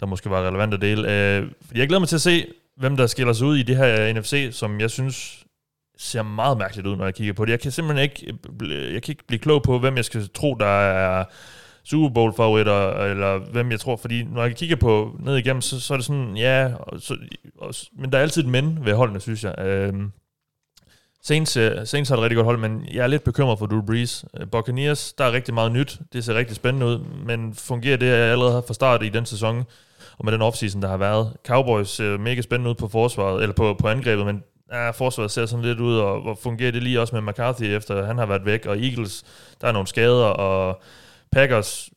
der 0.00 0.06
måske 0.06 0.30
var 0.30 0.46
relevante 0.48 0.74
at 0.74 0.80
dele. 0.80 1.12
Øh, 1.12 1.48
jeg 1.74 1.88
glæder 1.88 1.98
mig 2.00 2.08
til 2.08 2.16
at 2.16 2.20
se, 2.20 2.46
hvem 2.76 2.96
der 2.96 3.06
skiller 3.06 3.32
sig 3.32 3.46
ud 3.46 3.56
i 3.56 3.62
det 3.62 3.76
her 3.76 4.08
øh, 4.08 4.14
NFC, 4.14 4.48
som 4.52 4.80
jeg 4.80 4.90
synes 4.90 5.45
ser 5.98 6.22
meget 6.22 6.58
mærkeligt 6.58 6.86
ud, 6.86 6.96
når 6.96 7.04
jeg 7.04 7.14
kigger 7.14 7.32
på 7.32 7.44
det. 7.44 7.52
Jeg 7.52 7.60
kan 7.60 7.70
simpelthen 7.70 8.02
ikke, 8.02 8.38
øh, 8.62 8.94
jeg 8.94 9.02
kan 9.02 9.12
ikke 9.12 9.26
blive 9.26 9.38
klog 9.38 9.62
på, 9.62 9.78
hvem 9.78 9.96
jeg 9.96 10.04
skal 10.04 10.28
tro, 10.34 10.54
der 10.54 10.66
er 10.66 11.24
Super 11.84 12.08
Bowl 12.08 12.34
favoritter, 12.36 12.90
eller 12.90 13.38
hvem 13.38 13.70
jeg 13.70 13.80
tror, 13.80 13.96
fordi 13.96 14.22
når 14.22 14.42
jeg 14.42 14.56
kigger 14.56 14.76
på 14.76 15.16
ned 15.20 15.36
igennem, 15.36 15.62
så, 15.62 15.80
så 15.80 15.94
er 15.94 15.98
det 15.98 16.06
sådan, 16.06 16.36
ja, 16.36 16.70
og 16.78 17.00
så, 17.00 17.16
og, 17.58 17.74
men 17.98 18.12
der 18.12 18.18
er 18.18 18.22
altid 18.22 18.42
et 18.42 18.48
men 18.48 18.78
ved 18.84 18.94
holdene, 18.94 19.20
synes 19.20 19.44
jeg. 19.44 19.54
Øhm, 19.58 20.12
Saints, 21.22 21.56
øh, 21.56 21.86
Saints 21.86 22.10
har 22.10 22.16
et 22.16 22.22
rigtig 22.22 22.36
godt 22.36 22.44
hold, 22.44 22.58
men 22.58 22.88
jeg 22.92 23.02
er 23.02 23.06
lidt 23.06 23.24
bekymret 23.24 23.58
for 23.58 23.66
Drew 23.66 23.82
Brees. 23.82 24.24
Øh, 24.40 24.46
Buccaneers, 24.50 25.12
der 25.12 25.24
er 25.24 25.32
rigtig 25.32 25.54
meget 25.54 25.72
nyt. 25.72 26.00
Det 26.12 26.24
ser 26.24 26.34
rigtig 26.34 26.56
spændende 26.56 26.86
ud, 26.86 26.98
men 27.26 27.54
fungerer 27.54 27.96
det 27.96 28.06
allerede 28.06 28.64
fra 28.66 28.74
start 28.74 29.02
i 29.02 29.08
den 29.08 29.26
sæson, 29.26 29.64
og 30.18 30.24
med 30.24 30.32
den 30.32 30.42
offseason, 30.42 30.82
der 30.82 30.88
har 30.88 30.96
været. 30.96 31.36
Cowboys 31.46 31.88
ser 31.88 32.18
mega 32.18 32.40
spændende 32.40 32.70
ud 32.70 32.74
på 32.74 32.88
forsvaret, 32.88 33.42
eller 33.42 33.54
på, 33.54 33.76
på 33.80 33.88
angrebet, 33.88 34.26
men 34.26 34.42
ja, 34.72 34.90
forsvaret 34.90 35.30
ser 35.30 35.46
sådan 35.46 35.64
lidt 35.64 35.80
ud, 35.80 35.98
og 35.98 36.20
hvor 36.20 36.34
fungerer 36.42 36.72
det 36.72 36.82
lige 36.82 37.00
også 37.00 37.20
med 37.20 37.32
McCarthy, 37.32 37.64
efter 37.64 38.06
han 38.06 38.18
har 38.18 38.26
været 38.26 38.44
væk, 38.44 38.66
og 38.66 38.78
Eagles, 38.78 39.24
der 39.60 39.68
er 39.68 39.72
nogle 39.72 39.86
skader, 39.86 40.24
og 40.24 40.80
Packers 41.32 41.90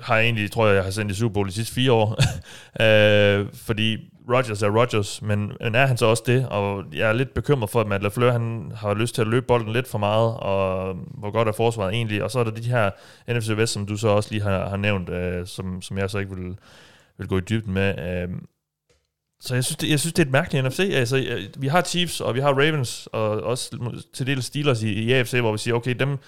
har 0.00 0.16
jeg 0.16 0.24
egentlig, 0.24 0.50
tror 0.50 0.66
jeg, 0.66 0.76
jeg 0.76 0.84
har 0.84 0.90
sendt 0.90 1.12
i 1.12 1.14
Super 1.14 1.32
Bowl 1.32 1.48
de 1.48 1.52
sidste 1.52 1.74
fire 1.74 1.92
år, 1.92 2.16
øh, 2.84 3.46
fordi 3.54 3.96
Rodgers 4.30 4.62
er 4.62 4.70
Rodgers, 4.80 5.22
men, 5.22 5.52
men 5.60 5.74
er 5.74 5.86
han 5.86 5.96
så 5.96 6.06
også 6.06 6.22
det? 6.26 6.48
Og 6.48 6.84
jeg 6.92 7.08
er 7.08 7.12
lidt 7.12 7.34
bekymret 7.34 7.70
for, 7.70 7.80
at 7.80 7.86
Matt 7.86 8.02
LaFleur, 8.02 8.32
han 8.32 8.72
har 8.76 8.94
lyst 8.94 9.14
til 9.14 9.22
at 9.22 9.28
løbe 9.28 9.46
bolden 9.46 9.72
lidt 9.72 9.88
for 9.88 9.98
meget, 9.98 10.34
og 10.36 10.94
hvor 10.94 11.30
godt 11.30 11.48
er 11.48 11.52
forsvaret 11.52 11.94
egentlig? 11.94 12.24
Og 12.24 12.30
så 12.30 12.38
er 12.38 12.44
der 12.44 12.50
de 12.50 12.70
her 12.70 12.90
NFC 13.28 13.50
West, 13.50 13.72
som 13.72 13.86
du 13.86 13.96
så 13.96 14.08
også 14.08 14.30
lige 14.30 14.42
har, 14.42 14.68
har 14.68 14.76
nævnt, 14.76 15.08
øh, 15.08 15.46
som, 15.46 15.82
som 15.82 15.98
jeg 15.98 16.10
så 16.10 16.18
ikke 16.18 16.36
vil, 16.36 16.56
vil 17.18 17.28
gå 17.28 17.38
i 17.38 17.40
dybden 17.40 17.74
med. 17.74 17.98
Øh, 17.98 18.28
så 19.40 19.54
jeg 19.54 19.64
synes, 19.64 19.76
det, 19.76 19.90
jeg 19.90 20.00
synes, 20.00 20.12
det 20.12 20.22
er 20.22 20.26
et 20.26 20.32
mærkeligt 20.32 20.64
NFC. 20.64 20.90
Altså, 20.94 21.38
vi 21.58 21.68
har 21.68 21.82
Chiefs, 21.82 22.20
og 22.20 22.34
vi 22.34 22.40
har 22.40 22.48
Ravens, 22.48 23.08
og 23.12 23.30
også 23.30 23.70
til 24.14 24.26
del 24.26 24.42
Steelers 24.42 24.82
i, 24.82 24.92
i 24.92 25.12
AFC, 25.12 25.32
hvor 25.32 25.52
vi 25.52 25.58
siger, 25.58 25.74
okay, 25.74 25.94
dem, 25.94 26.18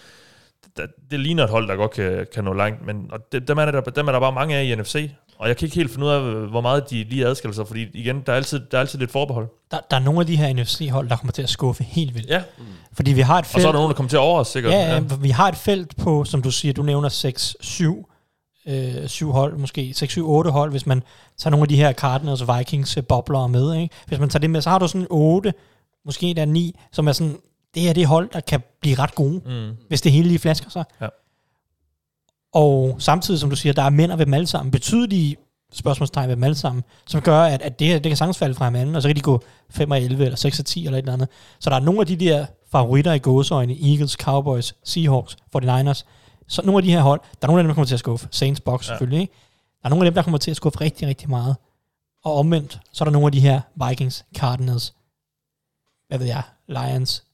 det 1.10 1.20
ligner 1.20 1.44
et 1.44 1.50
hold, 1.50 1.68
der 1.68 1.76
godt 1.76 1.90
kan, 1.90 2.26
kan 2.34 2.44
nå 2.44 2.52
langt, 2.52 2.86
men 2.86 3.10
og 3.12 3.20
dem, 3.32 3.58
er 3.58 3.70
der, 3.70 3.80
dem 3.80 4.08
er 4.08 4.12
der 4.12 4.20
bare 4.20 4.32
mange 4.32 4.56
af 4.56 4.64
i 4.64 4.74
NFC, 4.74 5.10
og 5.38 5.48
jeg 5.48 5.56
kan 5.56 5.66
ikke 5.66 5.76
helt 5.76 5.90
finde 5.90 6.06
ud 6.06 6.10
af, 6.10 6.20
hvor 6.48 6.60
meget 6.60 6.90
de 6.90 7.04
lige 7.04 7.26
adskiller 7.26 7.54
sig, 7.54 7.66
fordi 7.66 7.88
igen, 7.94 8.22
der 8.26 8.32
er 8.32 8.36
altid, 8.36 8.60
der 8.70 8.76
er 8.76 8.80
altid 8.80 8.98
lidt 8.98 9.10
forbehold. 9.10 9.48
Der, 9.70 9.78
der 9.90 9.96
er 9.96 10.00
nogle 10.00 10.20
af 10.20 10.26
de 10.26 10.36
her 10.36 10.52
NFC-hold, 10.52 11.08
der 11.08 11.16
kommer 11.16 11.32
til 11.32 11.42
at 11.42 11.48
skuffe 11.48 11.84
helt 11.84 12.14
vildt. 12.14 12.30
Ja. 12.30 12.42
Fordi 12.92 13.12
vi 13.12 13.20
har 13.20 13.38
et 13.38 13.46
felt... 13.46 13.54
Og 13.54 13.60
så 13.60 13.68
er 13.68 13.72
der 13.72 13.78
nogen, 13.78 13.90
der 13.90 13.96
kommer 13.96 14.08
til 14.08 14.16
at 14.16 14.20
overraske, 14.20 14.52
sikkert. 14.52 14.72
Ja, 14.72 14.94
ja, 14.94 15.02
vi 15.20 15.30
har 15.30 15.48
et 15.48 15.56
felt 15.56 15.96
på, 15.96 16.24
som 16.24 16.42
du 16.42 16.50
siger, 16.50 16.72
du 16.72 16.82
nævner 16.82 17.08
6-7 17.08 18.09
øh, 18.70 19.08
syv 19.08 19.32
hold, 19.32 19.56
måske 19.56 19.94
6-7-8 19.96 20.50
hold, 20.50 20.70
hvis 20.70 20.86
man 20.86 21.02
tager 21.38 21.50
nogle 21.50 21.64
af 21.64 21.68
de 21.68 21.76
her 21.76 21.92
Cardinals 21.92 22.42
Vikings 22.58 22.96
øh, 22.96 23.04
bobler 23.04 23.46
med. 23.46 23.74
Ikke? 23.74 23.94
Hvis 24.06 24.18
man 24.18 24.28
tager 24.28 24.40
det 24.40 24.50
med, 24.50 24.60
så 24.60 24.70
har 24.70 24.78
du 24.78 24.88
sådan 24.88 25.06
8, 25.10 25.54
måske 26.04 26.34
der 26.34 26.44
9, 26.44 26.78
som 26.92 27.08
er 27.08 27.12
sådan, 27.12 27.36
det 27.74 27.88
er 27.88 27.92
det 27.92 28.06
hold, 28.06 28.28
der 28.32 28.40
kan 28.40 28.62
blive 28.80 28.98
ret 28.98 29.14
gode, 29.14 29.40
mm. 29.46 29.76
hvis 29.88 30.00
det 30.00 30.12
hele 30.12 30.28
lige 30.28 30.38
flasker 30.38 30.70
sig. 30.70 30.84
Ja. 31.00 31.08
Og 32.54 32.96
samtidig, 32.98 33.40
som 33.40 33.50
du 33.50 33.56
siger, 33.56 33.72
der 33.72 33.82
er 33.82 33.90
mænd 33.90 34.12
ved 34.12 34.26
dem 34.26 34.34
alle 34.34 34.46
sammen, 34.46 34.70
betydelige 34.70 35.36
spørgsmålstegn 35.72 36.28
ved 36.28 36.36
dem 36.36 36.44
alle 36.44 36.54
sammen, 36.54 36.84
som 37.06 37.20
gør, 37.20 37.42
at, 37.42 37.62
at 37.62 37.78
det, 37.78 38.04
det 38.04 38.10
kan 38.10 38.16
sagtens 38.16 38.38
falde 38.38 38.54
fra 38.54 38.64
hinanden, 38.64 38.96
og 38.96 39.02
så 39.02 39.08
kan 39.08 39.16
de 39.16 39.20
gå 39.20 39.42
5 39.70 39.90
og 39.90 40.00
11 40.00 40.24
eller 40.24 40.36
6 40.36 40.58
og 40.58 40.66
10 40.66 40.86
eller 40.86 40.98
et 40.98 41.02
eller 41.02 41.12
andet. 41.12 41.28
Så 41.60 41.70
der 41.70 41.76
er 41.76 41.80
nogle 41.80 42.00
af 42.00 42.06
de 42.06 42.16
der 42.16 42.46
favoritter 42.72 43.12
i 43.12 43.18
gåseøjne, 43.18 43.90
Eagles, 43.90 44.12
Cowboys, 44.12 44.74
Seahawks, 44.84 45.36
49ers, 45.56 46.02
så 46.50 46.62
nogle 46.64 46.78
af 46.78 46.82
de 46.82 46.90
her 46.90 47.00
hold, 47.00 47.20
der 47.20 47.46
er 47.46 47.46
nogle 47.46 47.60
af 47.60 47.64
dem, 47.64 47.68
der 47.68 47.74
kommer 47.74 47.86
til 47.86 47.94
at 47.94 48.00
skuffe. 48.00 48.28
Saints 48.30 48.60
Box 48.60 48.82
ja. 48.82 48.86
selvfølgelig, 48.86 49.20
ikke? 49.20 49.34
Der 49.82 49.86
er 49.86 49.90
nogle 49.90 50.06
af 50.06 50.10
dem, 50.10 50.14
der 50.14 50.22
kommer 50.22 50.38
til 50.38 50.50
at 50.50 50.56
skuffe 50.56 50.80
rigtig, 50.80 51.08
rigtig 51.08 51.30
meget. 51.30 51.56
Og 52.24 52.34
omvendt, 52.34 52.80
så 52.92 53.04
er 53.04 53.06
der 53.06 53.12
nogle 53.12 53.26
af 53.26 53.32
de 53.32 53.40
her 53.40 53.60
Vikings, 53.88 54.24
Cardinals, 54.36 54.94
hvad 56.08 56.18
ved 56.18 56.26
jeg, 56.26 56.42
Lions, 56.68 57.24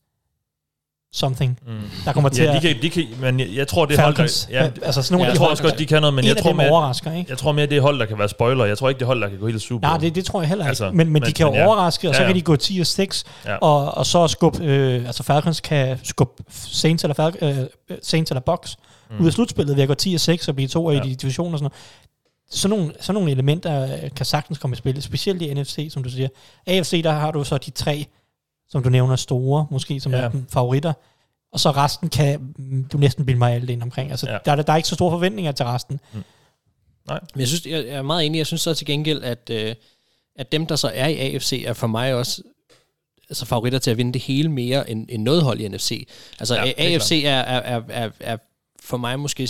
something, 1.13 1.59
mm. 1.67 1.81
der 2.05 2.13
kommer 2.13 2.29
til 2.29 2.45
ja, 2.45 2.55
de 2.55 2.61
kan, 2.61 2.83
de 2.83 2.91
kan, 2.91 3.05
men 3.21 3.41
jeg, 3.41 3.49
jeg 3.55 3.69
tror, 3.69 3.87
det 3.87 3.97
Falcons, 3.97 4.45
hold, 4.45 4.55
der, 4.55 4.65
ja, 4.65 4.71
altså 4.83 5.03
sådan 5.03 5.15
nogle 5.15 5.25
ja, 5.25 5.31
af 5.31 5.35
de 5.35 5.39
tror 5.39 5.51
også 5.51 5.63
godt, 5.63 5.79
de 5.79 5.87
kan 5.87 6.01
noget, 6.01 6.15
men 6.15 6.25
jeg 6.25 6.37
tror, 6.37 6.69
overrasker, 6.71 7.13
ikke? 7.13 7.31
jeg 7.31 7.39
tror 7.39 7.53
mere, 7.53 7.67
det 7.67 7.77
er 7.77 7.81
hold, 7.81 7.99
der 7.99 8.07
kan 8.07 8.19
være 8.19 8.29
spoiler. 8.29 8.65
Jeg 8.65 8.79
tror 8.79 8.89
ikke, 8.89 8.99
det 8.99 9.03
er 9.03 9.07
hold, 9.07 9.21
der 9.21 9.29
kan 9.29 9.39
gå 9.39 9.47
helt 9.47 9.63
super. 9.63 9.89
Nej, 9.89 9.99
det, 9.99 10.15
det 10.15 10.25
tror 10.25 10.41
jeg 10.41 10.49
heller 10.49 10.65
ikke. 10.65 10.69
Altså, 10.69 10.85
men, 10.85 10.97
men, 10.97 11.13
men, 11.13 11.23
de 11.23 11.33
kan 11.33 11.47
jo 11.47 11.55
ja. 11.55 11.67
overraske, 11.67 12.09
og 12.09 12.15
så 12.15 12.21
ja, 12.21 12.27
ja. 12.27 12.33
kan 12.33 12.37
de 12.37 12.43
gå 12.43 12.57
10 12.57 12.81
og 12.81 12.87
6, 12.87 13.25
ja. 13.45 13.57
og, 13.57 13.95
og 13.95 14.07
så 14.07 14.29
skubbe, 14.29 14.65
øh, 14.65 15.07
altså 15.07 15.23
Falcons 15.23 15.61
kan 15.61 15.99
skubbe 16.03 16.43
Saints 16.51 17.05
eller, 17.05 17.15
Fal- 17.15 17.45
øh, 17.45 17.67
Saints 18.03 18.31
eller 18.31 18.41
Box 18.41 18.75
mm. 19.11 19.21
ud 19.21 19.27
af 19.27 19.33
slutspillet 19.33 19.77
ved 19.77 19.83
at 19.83 19.89
gå 19.89 19.95
10 19.95 20.15
og 20.15 20.21
6 20.21 20.49
og 20.49 20.55
blive 20.55 20.69
to 20.69 20.91
ja. 20.91 21.03
i 21.03 21.09
de 21.09 21.15
divisioner 21.15 21.53
og 21.53 21.59
sådan 21.59 21.65
noget. 21.65 22.07
Sådan 22.51 22.79
nogle, 22.79 22.95
sådan 23.01 23.15
nogle 23.15 23.31
elementer 23.31 24.03
øh, 24.05 24.11
kan 24.17 24.27
sagtens 24.27 24.59
komme 24.59 24.75
i 24.75 24.77
spil, 24.77 25.03
specielt 25.03 25.43
i 25.43 25.55
NFC, 25.55 25.89
som 25.93 26.03
du 26.03 26.11
siger. 26.11 26.29
AFC, 26.67 27.03
der 27.03 27.13
har 27.13 27.31
du 27.31 27.45
så 27.45 27.59
de 27.59 27.71
tre, 27.71 28.07
som 28.69 28.83
du 28.83 28.89
nævner, 28.89 29.17
store, 29.17 29.67
måske 29.71 30.01
som 30.01 30.13
ja. 30.13 30.19
er 30.19 30.31
favoritter 30.49 30.93
og 31.57 31.61
så 31.61 31.71
resten 31.71 32.09
kan 32.09 32.55
du 32.93 32.99
næsten 32.99 33.27
bilde 33.27 33.39
mig 33.39 33.55
alt 33.55 33.71
ind 33.71 33.83
omkring. 33.83 34.11
Altså, 34.11 34.31
ja. 34.31 34.39
der, 34.45 34.63
der 34.63 34.73
er 34.73 34.77
ikke 34.77 34.89
så 34.89 34.95
store 34.95 35.11
forventninger 35.11 35.53
til 35.53 35.67
resten. 35.67 36.01
Mm. 36.13 36.25
Nej. 37.09 37.21
Men 37.35 37.41
jeg 37.41 37.49
synes, 37.49 37.67
jeg 37.67 37.89
er 37.89 38.03
meget 38.03 38.27
enig. 38.27 38.39
Jeg 38.39 38.47
synes 38.47 38.61
så 38.61 38.75
til 38.75 38.87
gengæld, 38.87 39.23
at, 39.23 39.51
øh, 39.51 39.75
at 40.37 40.53
dem, 40.53 40.67
der 40.67 40.77
så 40.77 40.91
er 40.95 41.07
i 41.07 41.35
AFC, 41.35 41.65
er 41.67 41.73
for 41.73 41.87
mig 41.87 42.15
også 42.15 42.43
altså 43.31 43.47
favoritter 43.47 43.79
til 43.79 43.91
at 43.91 43.97
vinde 43.97 44.13
det 44.13 44.23
hele 44.23 44.49
mere 44.49 44.91
end, 44.91 45.07
end 45.09 45.23
noget 45.23 45.43
hold 45.43 45.61
i 45.61 45.69
NFC. 45.69 46.09
Altså 46.39 46.55
ja, 46.55 46.73
AFC 46.79 47.23
er, 47.25 47.31
er, 47.31 47.77
er, 47.77 47.83
er, 47.89 48.11
er 48.21 48.37
for 48.87 48.97
mig 48.97 49.21
måske 49.21 49.49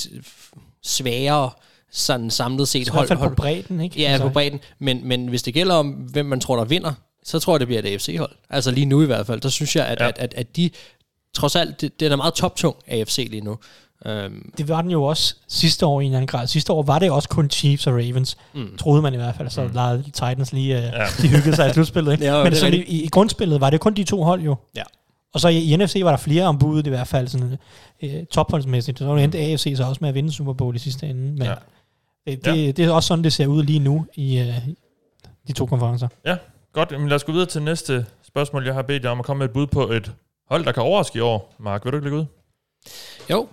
sværere 0.83 1.51
sådan 1.91 2.31
samlet 2.31 2.69
set. 2.69 2.87
Så 2.87 2.93
hold, 2.93 3.17
hold, 3.17 3.29
på 3.29 3.35
bredden, 3.35 3.81
ikke? 3.81 4.01
Ja, 4.01 4.09
altså. 4.09 4.27
på 4.29 4.33
bredden. 4.33 4.61
Men, 4.79 5.09
men 5.09 5.29
hvis 5.29 5.43
det 5.43 5.55
gælder 5.55 5.75
om, 5.75 5.89
hvem 5.89 6.27
man 6.27 6.41
tror, 6.41 6.57
der 6.57 6.65
vinder, 6.65 6.93
så 7.25 7.39
tror 7.39 7.55
jeg, 7.55 7.61
det 7.61 7.69
bliver 7.69 7.83
et 7.83 7.87
AFC-hold. 7.87 8.37
Altså 8.51 8.71
lige 8.71 8.85
nu 8.85 9.03
i 9.03 9.07
hvert 9.07 9.27
fald. 9.27 9.41
Der 9.41 9.49
synes 9.49 9.77
jeg, 9.77 9.87
at, 9.87 10.01
ja. 10.01 10.09
at, 10.09 10.19
at, 10.19 10.35
at 10.35 10.57
de 10.57 10.71
trods 11.35 11.57
alt, 11.57 11.81
det, 11.81 12.01
det 12.01 12.13
er 12.13 12.17
meget 12.17 12.35
toptung 12.35 12.77
AFC 12.87 13.29
lige 13.31 13.41
nu. 13.41 13.59
Um, 14.05 14.53
det 14.59 14.69
var 14.69 14.83
den 14.83 14.91
jo 14.91 15.05
også 15.05 15.35
sidste 15.49 15.87
år 15.87 16.01
i 16.01 16.05
en 16.05 16.15
anden 16.15 16.27
grad. 16.27 16.47
Sidste 16.47 16.73
år 16.73 16.83
var 16.83 16.99
det 16.99 17.11
også 17.11 17.29
kun 17.29 17.51
Chiefs 17.51 17.87
og 17.87 17.93
Ravens, 17.93 18.37
mm. 18.55 18.77
troede 18.79 19.03
man 19.03 19.15
i 19.15 19.17
hvert 19.17 19.35
fald. 19.37 19.51
Så 19.51 19.63
mm. 19.63 19.71
lavede 19.75 20.03
Titans 20.03 20.53
lige, 20.53 20.77
uh, 20.77 20.83
ja. 20.83 21.07
de 21.23 21.29
hyggede 21.29 21.57
sig 21.57 21.71
i 21.71 21.73
slutspillet. 21.73 22.13
Ikke? 22.13 22.25
ja, 22.25 22.45
Men 22.45 22.57
så 22.57 22.67
i, 22.67 22.83
i, 22.83 23.09
grundspillet 23.09 23.61
var 23.61 23.71
det 23.71 23.81
kun 23.81 23.95
de 23.95 24.05
to 24.05 24.23
hold 24.23 24.43
jo. 24.43 24.57
Ja. 24.77 24.83
Og 25.37 25.41
så 25.41 25.49
i, 25.49 25.73
i 25.73 25.77
NFC 25.77 26.01
var 26.03 26.11
der 26.11 26.17
flere 26.17 26.45
ombud 26.45 26.87
i 26.87 26.89
hvert 26.89 27.09
fald, 27.09 27.29
sådan, 27.29 27.59
uh, 28.03 28.11
topholdsmæssigt. 28.31 28.99
Så 28.99 29.15
endte 29.15 29.39
AFC 29.39 29.75
så 29.77 29.85
også 29.85 29.99
med 30.01 30.09
at 30.09 30.15
vinde 30.15 30.33
Super 30.33 30.53
Bowl 30.53 30.77
i 30.77 30.79
sidste 30.79 31.07
ende. 31.07 31.23
Men 31.23 31.43
ja. 31.43 31.55
det, 32.27 32.45
det, 32.45 32.67
ja. 32.67 32.71
det 32.71 32.79
er 32.79 32.91
også 32.91 33.07
sådan, 33.07 33.25
det 33.25 33.33
ser 33.33 33.47
ud 33.47 33.63
lige 33.63 33.79
nu 33.79 34.07
i 34.15 34.41
uh, 34.41 34.47
de 35.47 35.53
to 35.53 35.67
konferencer. 35.67 36.09
Ja, 36.25 36.37
godt. 36.73 36.93
Jamen, 36.93 37.09
lad 37.09 37.17
os 37.17 37.25
gå 37.25 37.33
videre 37.33 37.47
til 37.47 37.63
næste 37.63 38.07
spørgsmål. 38.27 38.65
Jeg 38.65 38.75
har 38.75 38.83
bedt 38.83 39.05
jer 39.05 39.11
om 39.11 39.19
at 39.19 39.25
komme 39.25 39.39
med 39.39 39.47
et 39.47 39.53
bud 39.53 39.67
på 39.67 39.91
et 39.91 40.13
hold, 40.49 40.65
der 40.65 40.73
kan 40.73 40.83
overraske 40.83 41.17
i 41.17 41.21
år. 41.21 41.55
Mark, 41.59 41.85
vil 41.85 41.93
du 41.93 41.97
ikke 41.97 42.07
lægge 42.07 42.19
ud? 42.19 42.25
Jo. 43.31 43.49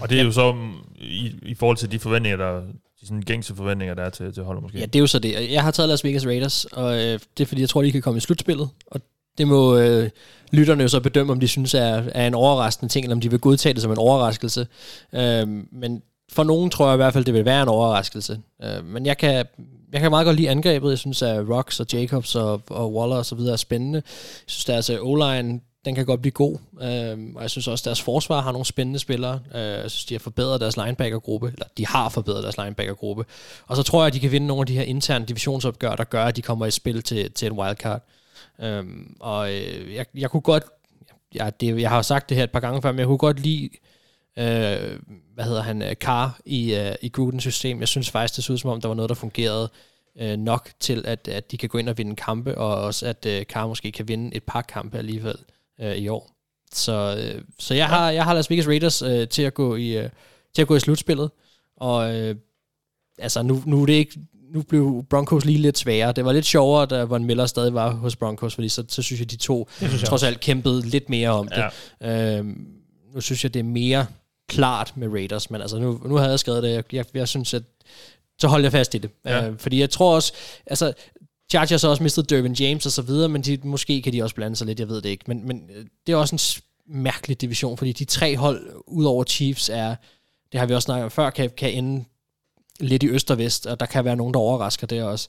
Og 0.00 0.10
det 0.10 0.20
er 0.20 0.24
jo 0.24 0.32
så 0.32 0.52
mm, 0.52 0.72
i, 0.94 1.34
i 1.42 1.54
forhold 1.54 1.76
til 1.76 1.92
de 1.92 1.98
forventninger, 1.98 2.36
der 2.36 2.60
de 3.00 3.06
sådan 3.06 3.22
gængse 3.22 3.54
forventninger, 3.54 3.94
der 3.94 4.02
er 4.02 4.10
til, 4.10 4.34
til 4.34 4.42
holdet 4.42 4.62
måske. 4.62 4.78
Ja, 4.78 4.86
det 4.86 4.96
er 4.96 5.00
jo 5.00 5.06
så 5.06 5.18
det. 5.18 5.52
Jeg 5.52 5.62
har 5.62 5.70
taget 5.70 5.88
Las 5.88 6.04
Vegas 6.04 6.26
Raiders, 6.26 6.64
og 6.64 6.94
øh, 6.94 7.20
det 7.38 7.40
er 7.40 7.46
fordi, 7.46 7.60
jeg 7.60 7.68
tror, 7.68 7.82
de 7.82 7.92
kan 7.92 8.02
komme 8.02 8.18
i 8.18 8.20
slutspillet. 8.20 8.68
Og 8.86 9.00
det 9.38 9.48
må 9.48 9.76
øh, 9.76 10.10
lytterne 10.50 10.82
jo 10.82 10.88
så 10.88 11.00
bedømme, 11.00 11.32
om 11.32 11.40
de 11.40 11.48
synes 11.48 11.74
er, 11.74 12.02
er 12.14 12.26
en 12.26 12.34
overraskende 12.34 12.92
ting, 12.92 13.04
eller 13.04 13.16
om 13.16 13.20
de 13.20 13.30
vil 13.30 13.40
godtage 13.40 13.74
det 13.74 13.82
som 13.82 13.90
en 13.90 13.98
overraskelse. 13.98 14.66
Øh, 15.12 15.48
men 15.72 16.02
for 16.32 16.44
nogen 16.44 16.70
tror 16.70 16.86
jeg 16.86 16.94
i 16.94 16.96
hvert 16.96 17.12
fald, 17.12 17.24
det 17.24 17.34
vil 17.34 17.44
være 17.44 17.62
en 17.62 17.68
overraskelse. 17.68 18.40
Øh, 18.64 18.84
men 18.84 19.06
jeg 19.06 19.18
kan, 19.18 19.46
jeg 19.92 20.00
kan 20.00 20.10
meget 20.10 20.24
godt 20.24 20.36
lide 20.36 20.50
angrebet. 20.50 20.90
Jeg 20.90 20.98
synes, 20.98 21.22
at 21.22 21.48
Rocks 21.48 21.80
og 21.80 21.86
Jacobs 21.92 22.34
og, 22.34 22.62
og 22.70 22.94
Waller 22.94 23.16
og 23.16 23.26
så 23.26 23.34
videre 23.34 23.52
er 23.52 23.56
spændende. 23.56 23.96
Jeg 24.06 24.44
synes, 24.46 24.64
deres 24.64 24.90
øh, 24.90 24.98
O-line 25.00 25.60
den 25.84 25.94
kan 25.94 26.06
godt 26.06 26.20
blive 26.20 26.32
god. 26.32 26.58
Øh, 26.82 27.18
og 27.36 27.42
jeg 27.42 27.50
synes 27.50 27.68
også, 27.68 27.82
at 27.82 27.84
deres 27.84 28.00
forsvar 28.00 28.40
har 28.40 28.52
nogle 28.52 28.66
spændende 28.66 28.98
spillere. 28.98 29.40
Øh, 29.54 29.60
jeg 29.62 29.90
synes, 29.90 30.04
de 30.04 30.14
har 30.14 30.18
forbedret 30.18 30.60
deres 30.60 30.76
linebackergruppe, 30.76 31.48
eller 31.52 31.66
de 31.76 31.86
har 31.86 32.08
forbedret 32.08 32.42
deres 32.42 32.56
linebackergruppe. 32.58 33.24
Og 33.66 33.76
så 33.76 33.82
tror 33.82 34.00
jeg, 34.00 34.06
at 34.06 34.14
de 34.14 34.20
kan 34.20 34.32
vinde 34.32 34.46
nogle 34.46 34.60
af 34.60 34.66
de 34.66 34.74
her 34.74 34.82
interne 34.82 35.24
divisionsopgør, 35.26 35.96
der 35.96 36.04
gør, 36.04 36.24
at 36.24 36.36
de 36.36 36.42
kommer 36.42 36.66
i 36.66 36.70
spil 36.70 37.02
til, 37.02 37.32
til 37.32 37.46
en 37.46 37.52
wildcard. 37.52 38.02
Øh, 38.60 38.84
og 39.20 39.54
øh, 39.54 39.94
jeg, 39.94 40.06
jeg 40.14 40.30
kunne 40.30 40.40
godt, 40.40 40.64
jeg, 41.34 41.60
det, 41.60 41.80
jeg 41.80 41.90
har 41.90 42.02
sagt 42.02 42.28
det 42.28 42.36
her 42.36 42.44
et 42.44 42.50
par 42.50 42.60
gange 42.60 42.82
før, 42.82 42.92
men 42.92 42.98
jeg 42.98 43.06
kunne 43.06 43.18
godt 43.18 43.40
lide, 43.40 43.70
øh, 44.38 44.98
hvad 45.34 45.44
hedder 45.44 45.62
han, 45.62 45.82
øh, 45.82 45.94
Car 45.94 46.40
i, 46.44 46.74
øh, 46.74 46.94
i 47.02 47.08
Grudens 47.08 47.42
system. 47.42 47.80
Jeg 47.80 47.88
synes 47.88 48.10
faktisk, 48.10 48.36
det 48.36 48.44
så 48.44 48.52
ud 48.52 48.58
som 48.58 48.70
om, 48.70 48.80
der 48.80 48.88
var 48.88 48.94
noget, 48.94 49.08
der 49.08 49.14
fungerede 49.14 49.70
øh, 50.20 50.36
nok 50.36 50.70
til, 50.80 51.04
at, 51.06 51.28
at 51.28 51.50
de 51.50 51.58
kan 51.58 51.68
gå 51.68 51.78
ind 51.78 51.88
og 51.88 51.98
vinde 51.98 52.16
kampe, 52.16 52.58
og 52.58 52.74
også 52.74 53.06
at 53.06 53.26
øh, 53.26 53.44
Carr 53.44 53.66
måske 53.66 53.92
kan 53.92 54.08
vinde 54.08 54.36
et 54.36 54.42
par 54.42 54.62
kampe 54.62 54.98
alligevel 54.98 55.36
øh, 55.80 55.96
i 55.96 56.08
år. 56.08 56.30
Så, 56.72 57.16
øh, 57.18 57.42
så 57.58 57.74
jeg, 57.74 57.88
har, 57.88 58.10
jeg 58.10 58.24
har 58.24 58.34
Las 58.34 58.50
Vegas 58.50 58.66
Raiders 58.66 59.02
øh, 59.02 59.28
til, 59.28 59.42
at 59.42 59.54
gå 59.54 59.76
i, 59.76 59.98
øh, 59.98 60.10
til 60.54 60.62
at 60.62 60.68
gå 60.68 60.76
i 60.76 60.80
slutspillet. 60.80 61.30
Og 61.76 62.14
øh, 62.16 62.36
altså, 63.18 63.42
nu, 63.42 63.62
nu 63.66 63.82
er 63.82 63.86
det 63.86 63.92
ikke 63.92 64.18
nu 64.54 64.62
blev 64.62 65.04
Broncos 65.10 65.44
lige 65.44 65.58
lidt 65.58 65.78
sværere. 65.78 66.12
Det 66.12 66.24
var 66.24 66.32
lidt 66.32 66.46
sjovere, 66.46 66.86
da 66.86 67.02
Von 67.02 67.24
Miller 67.24 67.46
stadig 67.46 67.74
var 67.74 67.90
hos 67.90 68.16
Broncos, 68.16 68.54
fordi 68.54 68.68
så, 68.68 68.84
så 68.88 69.02
synes 69.02 69.20
jeg, 69.20 69.30
de 69.30 69.36
to 69.36 69.68
trods 70.04 70.22
alt 70.22 70.40
kæmpede 70.40 70.88
lidt 70.88 71.10
mere 71.10 71.28
om 71.28 71.48
det. 71.48 71.64
Ja. 72.00 72.38
Øhm, 72.38 72.66
nu 73.14 73.20
synes 73.20 73.44
jeg, 73.44 73.54
det 73.54 73.60
er 73.60 73.64
mere 73.64 74.06
klart 74.48 74.92
med 74.96 75.08
Raiders, 75.08 75.50
men 75.50 75.60
altså 75.60 75.78
nu, 75.78 76.00
nu 76.04 76.16
havde 76.16 76.30
jeg 76.30 76.38
skrevet 76.38 76.62
det. 76.62 76.72
Jeg, 76.72 76.84
jeg, 76.92 77.04
jeg 77.14 77.28
synes, 77.28 77.54
at 77.54 77.62
så 78.38 78.48
holder 78.48 78.64
jeg 78.64 78.72
fast 78.72 78.94
i 78.94 78.98
det. 78.98 79.10
Ja. 79.24 79.46
Øh, 79.46 79.58
fordi 79.58 79.80
jeg 79.80 79.90
tror 79.90 80.14
også, 80.14 80.32
altså 80.66 80.92
Chargers 81.50 81.82
har 81.82 81.88
også 81.88 82.02
mistet 82.02 82.30
Dervin 82.30 82.52
James 82.52 82.86
og 82.86 82.92
så 82.92 83.02
videre, 83.02 83.28
men 83.28 83.42
de, 83.42 83.58
måske 83.64 84.02
kan 84.02 84.12
de 84.12 84.22
også 84.22 84.34
blande 84.34 84.56
sig 84.56 84.66
lidt, 84.66 84.80
jeg 84.80 84.88
ved 84.88 85.02
det 85.02 85.08
ikke. 85.08 85.24
Men, 85.28 85.46
men 85.46 85.70
øh, 85.76 85.84
det 86.06 86.12
er 86.12 86.16
også 86.16 86.62
en 86.88 87.02
mærkelig 87.02 87.40
division, 87.40 87.78
fordi 87.78 87.92
de 87.92 88.04
tre 88.04 88.36
hold, 88.36 88.70
ud 88.86 89.04
over 89.04 89.24
Chiefs, 89.24 89.68
er, 89.68 89.94
det 90.52 90.60
har 90.60 90.66
vi 90.66 90.74
også 90.74 90.86
snakket 90.86 91.04
om 91.04 91.10
før, 91.10 91.30
kan, 91.30 91.50
kan 91.56 91.72
ende 91.72 92.04
lidt 92.80 93.02
i 93.02 93.08
øst 93.08 93.30
og 93.30 93.38
vest, 93.38 93.66
og 93.66 93.80
der 93.80 93.86
kan 93.86 94.04
være 94.04 94.16
nogen, 94.16 94.34
der 94.34 94.40
overrasker 94.40 94.86
det 94.86 95.02
også. 95.02 95.28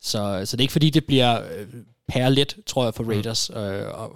Så, 0.00 0.42
så 0.44 0.56
det 0.56 0.60
er 0.60 0.64
ikke 0.64 0.72
fordi, 0.72 0.90
det 0.90 1.04
bliver 1.04 1.40
øh, 1.40 1.66
pærlet, 2.08 2.56
tror 2.66 2.84
jeg, 2.84 2.94
for 2.94 3.04
Raiders 3.04 3.50
øh, 3.50 3.62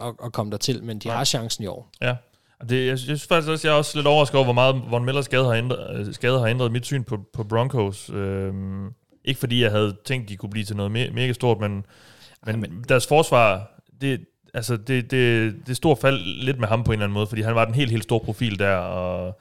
at, 0.02 0.14
at, 0.24 0.32
komme 0.32 0.52
der 0.52 0.58
til, 0.58 0.84
men 0.84 0.98
de 0.98 1.08
Nej. 1.08 1.16
har 1.16 1.24
chancen 1.24 1.64
i 1.64 1.66
år. 1.66 1.90
Ja. 2.02 2.14
Og 2.60 2.68
Det, 2.68 2.76
jeg, 2.80 2.86
jeg 2.86 2.98
synes 2.98 3.26
faktisk 3.26 3.50
også, 3.50 3.68
jeg 3.68 3.74
er 3.74 3.78
også 3.78 3.98
lidt 3.98 4.06
overrasket 4.06 4.34
over, 4.36 4.44
hvor 4.44 4.52
meget 4.52 4.82
Von 4.90 5.04
Millers 5.04 5.24
skade 5.24 5.44
har 5.44 5.52
ændret, 5.52 6.06
øh, 6.08 6.14
skade 6.14 6.38
har 6.38 6.46
ændret 6.46 6.72
mit 6.72 6.86
syn 6.86 7.04
på, 7.04 7.18
på 7.32 7.44
Broncos. 7.44 8.10
Øhm, 8.10 8.88
ikke 9.24 9.40
fordi 9.40 9.62
jeg 9.62 9.70
havde 9.70 9.96
tænkt, 10.04 10.28
de 10.28 10.36
kunne 10.36 10.50
blive 10.50 10.64
til 10.64 10.76
noget 10.76 10.90
me- 10.90 11.12
mega 11.12 11.32
stort, 11.32 11.60
men, 11.60 11.86
men, 12.46 12.60
men 12.60 12.84
deres 12.88 13.06
forsvar, 13.06 13.80
det, 14.00 14.20
altså 14.54 14.76
det, 14.76 15.10
det, 15.10 15.54
det 15.66 15.76
stort 15.76 15.98
fald 15.98 16.44
lidt 16.44 16.58
med 16.58 16.68
ham 16.68 16.84
på 16.84 16.92
en 16.92 16.94
eller 16.94 17.04
anden 17.04 17.14
måde, 17.14 17.26
fordi 17.26 17.42
han 17.42 17.54
var 17.54 17.64
den 17.64 17.74
helt, 17.74 17.90
helt 17.90 18.02
store 18.02 18.20
profil 18.20 18.58
der, 18.58 18.76
og 18.76 19.40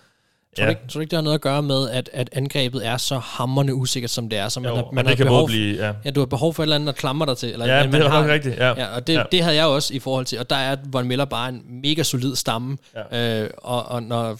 Tror, 0.57 0.63
ja. 0.63 0.65
du 0.65 0.69
ikke, 0.69 0.81
tror 0.87 0.97
du 0.97 0.99
ikke, 0.99 1.11
det 1.11 1.17
har 1.17 1.21
noget 1.23 1.35
at 1.35 1.41
gøre 1.41 1.61
med, 1.61 1.89
at, 1.89 2.09
at 2.13 2.29
angrebet 2.31 2.87
er 2.87 2.97
så 2.97 3.17
hammerne 3.17 3.73
usikkert, 3.75 4.11
som 4.11 4.29
det 4.29 4.39
er? 4.39 4.49
Så 4.49 4.59
man 4.59 4.69
jo, 4.69 4.75
har, 4.75 4.85
man 4.93 5.05
det 5.05 5.09
har 5.09 5.15
kan 5.15 5.25
behov, 5.25 5.47
blive... 5.47 5.85
Ja, 5.87 5.93
Ja, 6.05 6.11
du 6.11 6.19
har 6.21 6.25
behov 6.25 6.53
for 6.53 6.63
et 6.63 6.65
eller 6.65 6.75
andet 6.75 6.89
at 6.89 6.95
klamre 6.95 7.25
dig 7.27 7.37
til. 7.37 7.51
Eller, 7.51 7.65
ja 7.65 7.83
det 7.87 7.95
er 7.95 8.09
nok 8.09 8.25
rigtigt. 8.29 8.57
Ja. 8.57 8.67
Ja, 8.67 8.95
og 8.95 9.07
det, 9.07 9.13
Ja. 9.13 9.23
det 9.31 9.41
havde 9.43 9.55
jeg 9.55 9.65
også 9.65 9.93
i 9.93 9.99
forhold 9.99 10.25
til, 10.25 10.39
og 10.39 10.49
der 10.49 10.55
er 10.55 10.75
Von 10.85 11.07
Miller 11.07 11.25
bare 11.25 11.49
en 11.49 11.61
mega 11.81 12.03
solid 12.03 12.35
stamme, 12.35 12.77
Ja. 13.11 13.43
øh, 13.43 13.49
og, 13.57 13.85
og 13.85 14.03
når, 14.03 14.37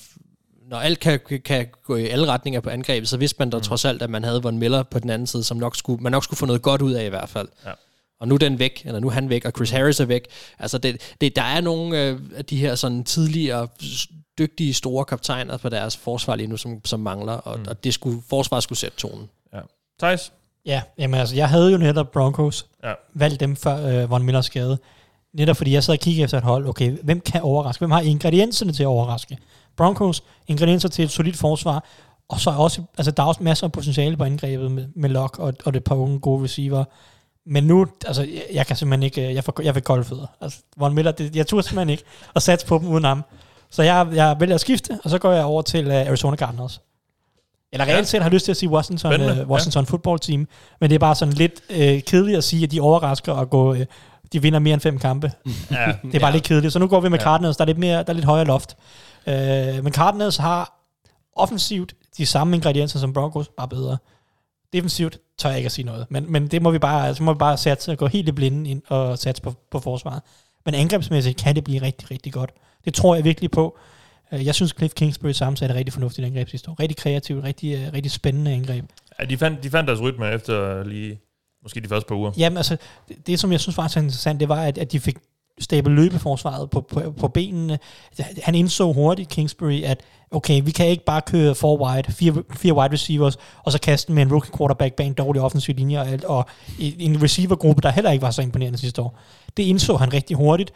når 0.70 0.78
alt 0.78 1.00
kan, 1.00 1.20
kan 1.46 1.68
gå 1.86 1.96
i 1.96 2.08
alle 2.08 2.28
retninger 2.28 2.60
på 2.60 2.70
angrebet, 2.70 3.10
så 3.10 3.18
vidste 3.18 3.36
man 3.40 3.50
da 3.50 3.58
mm. 3.58 3.64
trods 3.64 3.86
alt, 3.86 4.02
at 4.02 4.10
man 4.10 4.24
havde 4.24 4.44
Von 4.44 4.58
Miller 4.58 4.84
på 4.84 5.00
den 5.00 5.10
anden 5.10 5.28
side, 5.28 5.44
som 5.44 5.58
nok 5.58 5.76
skulle, 5.76 6.04
man 6.04 6.12
nok 6.12 6.24
skulle 6.24 6.38
få 6.38 6.46
noget 6.46 6.62
godt 6.62 6.82
ud 6.82 6.92
af 6.92 7.06
i 7.06 7.10
hvert 7.10 7.30
fald. 7.30 7.48
Ja. 7.66 7.72
Og 8.20 8.28
nu 8.28 8.36
er 8.36 8.40
den 8.40 8.60
væk, 8.60 8.82
eller 8.86 9.00
nu 9.00 9.08
er 9.08 9.12
han 9.12 9.30
væk, 9.30 9.46
og 9.46 9.52
Chris 9.56 9.70
Harris 9.70 10.00
er 10.00 10.06
væk. 10.06 10.26
Altså, 10.60 10.78
det, 10.78 11.16
det, 11.22 11.36
der 11.36 11.42
er 11.42 11.62
nogle 11.62 12.04
øh, 12.04 12.20
af 12.36 12.46
de 12.46 12.58
her 12.58 12.76
sådan 12.76 13.04
tidligere 13.04 13.68
dygtige 14.38 14.74
store 14.74 15.06
kaptajner 15.06 15.58
på 15.58 15.70
deres 15.70 15.98
forsvar 15.98 16.36
lige 16.36 16.48
nu, 16.48 16.58
som, 16.58 16.86
som 16.86 17.00
mangler, 17.00 17.34
og, 17.34 17.60
mm. 17.60 17.66
og 17.70 17.84
det 17.84 17.94
skulle, 17.94 18.22
forsvaret 18.30 18.64
skulle 18.64 18.80
sætte 18.80 18.98
tonen. 18.98 19.30
ja. 19.54 19.60
Thijs? 20.00 20.34
Ja, 20.66 20.82
jamen 20.98 21.20
altså, 21.20 21.36
jeg 21.36 21.50
havde 21.50 21.72
jo 21.72 21.78
netop 21.78 22.12
Broncos 22.12 22.66
Ja. 22.84 22.94
valgt 23.14 23.40
dem 23.40 23.56
før 23.56 23.88
øh, 23.88 24.10
Von 24.10 24.24
Millers 24.24 24.46
skade. 24.46 24.78
Netop 25.34 25.58
fordi 25.58 25.74
jeg 25.74 25.84
sad 25.84 25.94
og 25.94 26.00
kiggede 26.00 26.24
efter 26.24 26.38
et 26.38 26.44
hold, 26.44 26.68
okay, 26.68 26.98
hvem 27.04 27.20
kan 27.22 27.42
overraske? 27.42 27.82
Hvem 27.82 27.92
har 27.92 28.02
ingredienserne 28.02 28.74
til 28.74 28.84
at 28.84 28.88
overraske? 28.88 29.38
Broncos, 29.78 30.24
ingredienser 30.48 30.90
til 30.90 31.06
et 31.06 31.12
solidt 31.12 31.38
forsvar, 31.38 31.84
og 32.30 32.40
så 32.40 32.50
også, 32.50 32.82
altså 32.98 33.12
der 33.12 33.24
er 33.24 33.28
også 33.28 33.44
masser 33.44 33.68
af 33.68 33.72
potentiale 33.72 34.18
på 34.18 34.24
angrebet 34.24 34.72
med, 34.72 34.88
med 34.96 35.10
Locke 35.10 35.40
og, 35.40 35.54
og 35.66 35.74
det 35.74 35.84
par 35.84 35.96
unge 35.96 36.20
gode 36.20 36.44
receiver. 36.44 36.84
Men 37.46 37.64
nu, 37.64 37.88
altså, 38.06 38.22
jeg, 38.22 38.44
jeg 38.54 38.68
kan 38.68 38.76
simpelthen 38.76 39.04
ikke, 39.04 39.28
øh, 39.28 39.36
jeg 39.36 39.44
får, 39.44 39.62
jeg 39.64 39.74
fik 39.74 39.84
kolde 39.84 40.04
fødder. 40.04 40.28
Altså, 40.42 40.60
Von 40.78 40.94
Miller, 40.94 41.12
det, 41.12 41.36
jeg 41.36 41.48
turde 41.48 41.64
simpelthen 41.68 41.90
ikke 41.90 42.04
at 42.36 42.42
satse 42.42 42.68
på 42.68 42.78
dem 42.78 42.88
uden 42.88 43.04
ham. 43.04 43.24
Så 43.74 43.84
jeg, 43.84 44.08
jeg 44.14 44.36
vælger 44.40 44.56
at 44.56 44.62
skifte, 44.62 45.00
og 45.04 45.10
så 45.10 45.18
går 45.18 45.32
jeg 45.32 45.44
over 45.46 45.62
til 45.62 45.88
uh, 45.88 45.94
Arizona 45.94 46.38
Cardinals. 46.38 46.82
Eller 47.72 47.86
reelt 47.86 47.98
Ja. 47.98 48.04
set 48.04 48.22
har 48.24 48.30
lyst 48.30 48.46
til 48.46 48.52
at 48.52 48.58
sige 48.58 48.70
Washington, 48.70 49.12
Spændende, 49.12 49.44
uh, 49.44 49.50
Washington 49.52 49.86
football 49.86 50.20
team, 50.20 50.48
men 50.82 50.90
det 50.90 50.96
er 50.96 51.00
bare 51.00 51.16
sådan 51.16 51.34
lidt 51.34 51.62
øh, 51.70 52.02
kedeligt 52.04 52.38
at 52.38 52.44
sige, 52.44 52.64
at 52.64 52.72
de 52.72 52.80
overrasker 52.82 53.32
og 53.34 53.50
gå, 53.50 53.74
øh, 53.74 53.86
de 54.34 54.42
vinder 54.42 54.60
mere 54.60 54.74
end 54.74 54.82
fem 54.82 55.00
kampe. 55.00 55.32
Ja. 55.72 55.86
Det 56.04 56.16
er 56.16 56.20
bare 56.20 56.30
Ja. 56.30 56.32
lidt 56.32 56.44
kedeligt. 56.44 56.74
Så 56.74 56.80
nu 56.80 56.88
går 56.88 57.00
vi 57.00 57.10
med 57.10 57.20
Ja. 57.20 57.24
Cardinals, 57.24 57.58
der 57.58 57.64
er 57.64 57.66
lidt, 57.66 57.78
mere, 57.78 57.98
der 57.98 58.10
er 58.10 58.14
lidt 58.14 58.26
højere 58.26 58.46
loft. 58.46 58.78
Øh, 59.28 59.84
men 59.84 59.94
Cardinals 59.94 60.38
har 60.38 60.80
offensivt 61.36 61.94
de 62.18 62.26
samme 62.26 62.56
ingredienser 62.56 63.00
som 63.00 63.14
Broncos, 63.14 63.50
bare 63.58 63.68
bedre. 63.68 63.98
Defensivt 64.74 65.18
tør 65.38 65.50
jeg 65.50 65.58
ikke 65.58 65.66
at 65.68 65.72
sige 65.72 65.86
noget. 65.86 66.06
Men, 66.10 66.32
men 66.32 66.48
det 66.48 66.62
må 66.62 66.72
vi 66.72 66.80
bare, 66.80 67.08
altså 67.08 67.24
må 67.24 67.34
vi 67.34 67.38
bare 67.38 67.58
satse 67.58 67.92
og 67.92 67.98
gå 67.98 68.08
helt 68.08 68.28
i 68.30 68.32
blinde 68.32 68.70
ind 68.70 68.82
og 68.88 69.20
satse 69.20 69.42
på, 69.42 69.54
på 69.72 69.80
forsvaret. 69.80 70.22
Men 70.66 70.76
angrebsmæssigt 70.76 71.38
kan 71.44 71.56
det 71.56 71.64
blive 71.64 71.82
rigtig, 71.82 72.12
rigtig 72.12 72.34
godt. 72.34 72.52
Det 72.86 72.94
tror 72.94 73.16
jeg 73.16 73.24
virkelig 73.24 73.52
på. 73.52 73.78
Øh, 74.34 74.46
Jeg 74.46 74.56
synes, 74.56 74.74
Cliff 74.78 74.94
Kingsbury 74.94 75.32
sammensat 75.32 75.72
er 75.72 75.76
rigtig 75.76 75.94
fornuftigt 75.94 76.28
angreb 76.28 76.50
sidste 76.50 76.72
år. 76.72 76.80
Rigtig 76.80 76.98
kreativt, 76.98 77.44
rigtig, 77.44 77.74
øh, 77.76 77.94
rigtig 77.94 78.12
spændende 78.12 78.52
angreb. 78.52 78.86
ja 79.20 79.26
de, 79.26 79.38
fandt, 79.38 79.64
de 79.64 79.70
fandt 79.70 79.88
deres 79.88 80.02
rytme 80.02 80.32
efter 80.34 80.84
lige, 80.84 81.20
måske 81.64 81.80
de 81.82 81.88
første 81.88 82.08
par 82.08 82.16
uger. 82.16 82.32
Jamen 82.38 82.58
altså, 82.58 82.78
det, 83.08 83.28
det 83.28 83.40
som 83.40 83.52
jeg 83.52 83.60
synes 83.60 83.78
var 83.78 83.88
så 83.88 84.00
interessant, 84.00 84.40
det 84.40 84.50
var, 84.50 84.64
at, 84.64 84.78
at 84.78 84.92
de 84.92 85.00
fik 85.00 85.18
stable 85.60 85.96
løbeforsvaret 85.96 86.70
på, 86.70 86.82
på, 86.82 87.14
på 87.20 87.28
benene. 87.28 87.80
Altså, 88.18 88.42
han 88.44 88.56
indså 88.56 88.92
hurtigt, 88.94 89.30
Kingsbury, 89.30 89.82
at 89.84 90.02
okay, 90.32 90.62
vi 90.64 90.72
kan 90.72 90.88
ikke 90.88 91.06
bare 91.06 91.22
køre 91.22 91.56
four 91.56 91.88
wide, 91.88 92.12
fire, 92.12 92.44
fire 92.54 92.74
wide 92.74 92.94
receivers, 92.94 93.38
og 93.64 93.72
så 93.72 93.80
kaste 93.80 94.12
med 94.12 94.24
en 94.24 94.32
rookie 94.32 94.52
quarterback 94.58 94.96
bag 94.96 95.08
en 95.08 95.14
dårlig 95.14 95.42
offensiv 95.42 95.76
linje, 95.76 96.00
og, 96.00 96.08
alt, 96.08 96.24
og 96.24 96.46
en 96.80 97.24
receivergruppe, 97.24 97.82
der 97.82 97.90
heller 97.90 98.12
ikke 98.12 98.22
var 98.22 98.32
så 98.32 98.42
imponerende 98.42 98.78
sidste 98.78 99.02
år. 99.02 99.20
Det 99.58 99.64
indså 99.64 99.96
han 99.96 100.14
rigtig 100.14 100.38
hurtigt, 100.38 100.74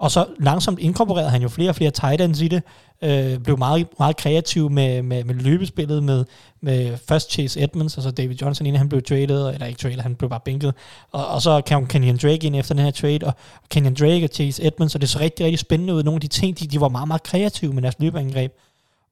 og 0.00 0.10
så 0.10 0.26
langsomt 0.38 0.78
inkorporerede 0.78 1.30
han 1.30 1.42
jo 1.42 1.48
flere 1.48 1.70
og 1.70 1.76
flere 1.76 1.90
tight 1.90 2.20
ends 2.20 2.40
i 2.40 2.48
det, 2.48 2.62
øh, 3.02 3.38
blev 3.38 3.58
meget, 3.58 3.86
meget 3.98 4.16
kreativ 4.16 4.70
med, 4.70 5.02
med, 5.02 5.24
med 5.24 5.34
løbespillet, 5.34 6.02
med, 6.02 6.24
med 6.60 6.96
først 7.08 7.32
Chase 7.32 7.62
Edmonds, 7.62 7.96
altså 7.96 8.10
David 8.10 8.36
Johnson, 8.36 8.66
inden 8.66 8.78
han 8.78 8.88
blev 8.88 9.02
traded, 9.02 9.48
eller 9.48 9.66
ikke 9.66 9.78
traded, 9.78 9.98
han 9.98 10.14
blev 10.14 10.30
bare 10.30 10.40
bænket, 10.44 10.74
og, 11.12 11.26
og 11.26 11.42
så 11.42 11.62
kom 11.68 11.86
Kenyon 11.86 12.16
Drake 12.16 12.46
ind 12.46 12.56
efter 12.56 12.74
den 12.74 12.84
her 12.84 12.90
trade, 12.90 13.18
og 13.22 13.34
Kenyon 13.68 13.94
Drake 13.94 14.24
og 14.24 14.30
Chase 14.32 14.66
Edmonds, 14.66 14.94
og 14.94 15.00
det 15.00 15.08
så 15.08 15.18
rigtig, 15.20 15.46
rigtig 15.46 15.58
spændende 15.58 15.94
ud. 15.94 16.02
Nogle 16.02 16.16
af 16.16 16.20
de 16.20 16.28
ting, 16.28 16.58
de, 16.58 16.66
de 16.66 16.80
var 16.80 16.88
meget, 16.88 17.08
meget 17.08 17.22
kreative 17.22 17.72
med 17.72 17.82
deres 17.82 17.96
løbeangreb. 17.98 18.52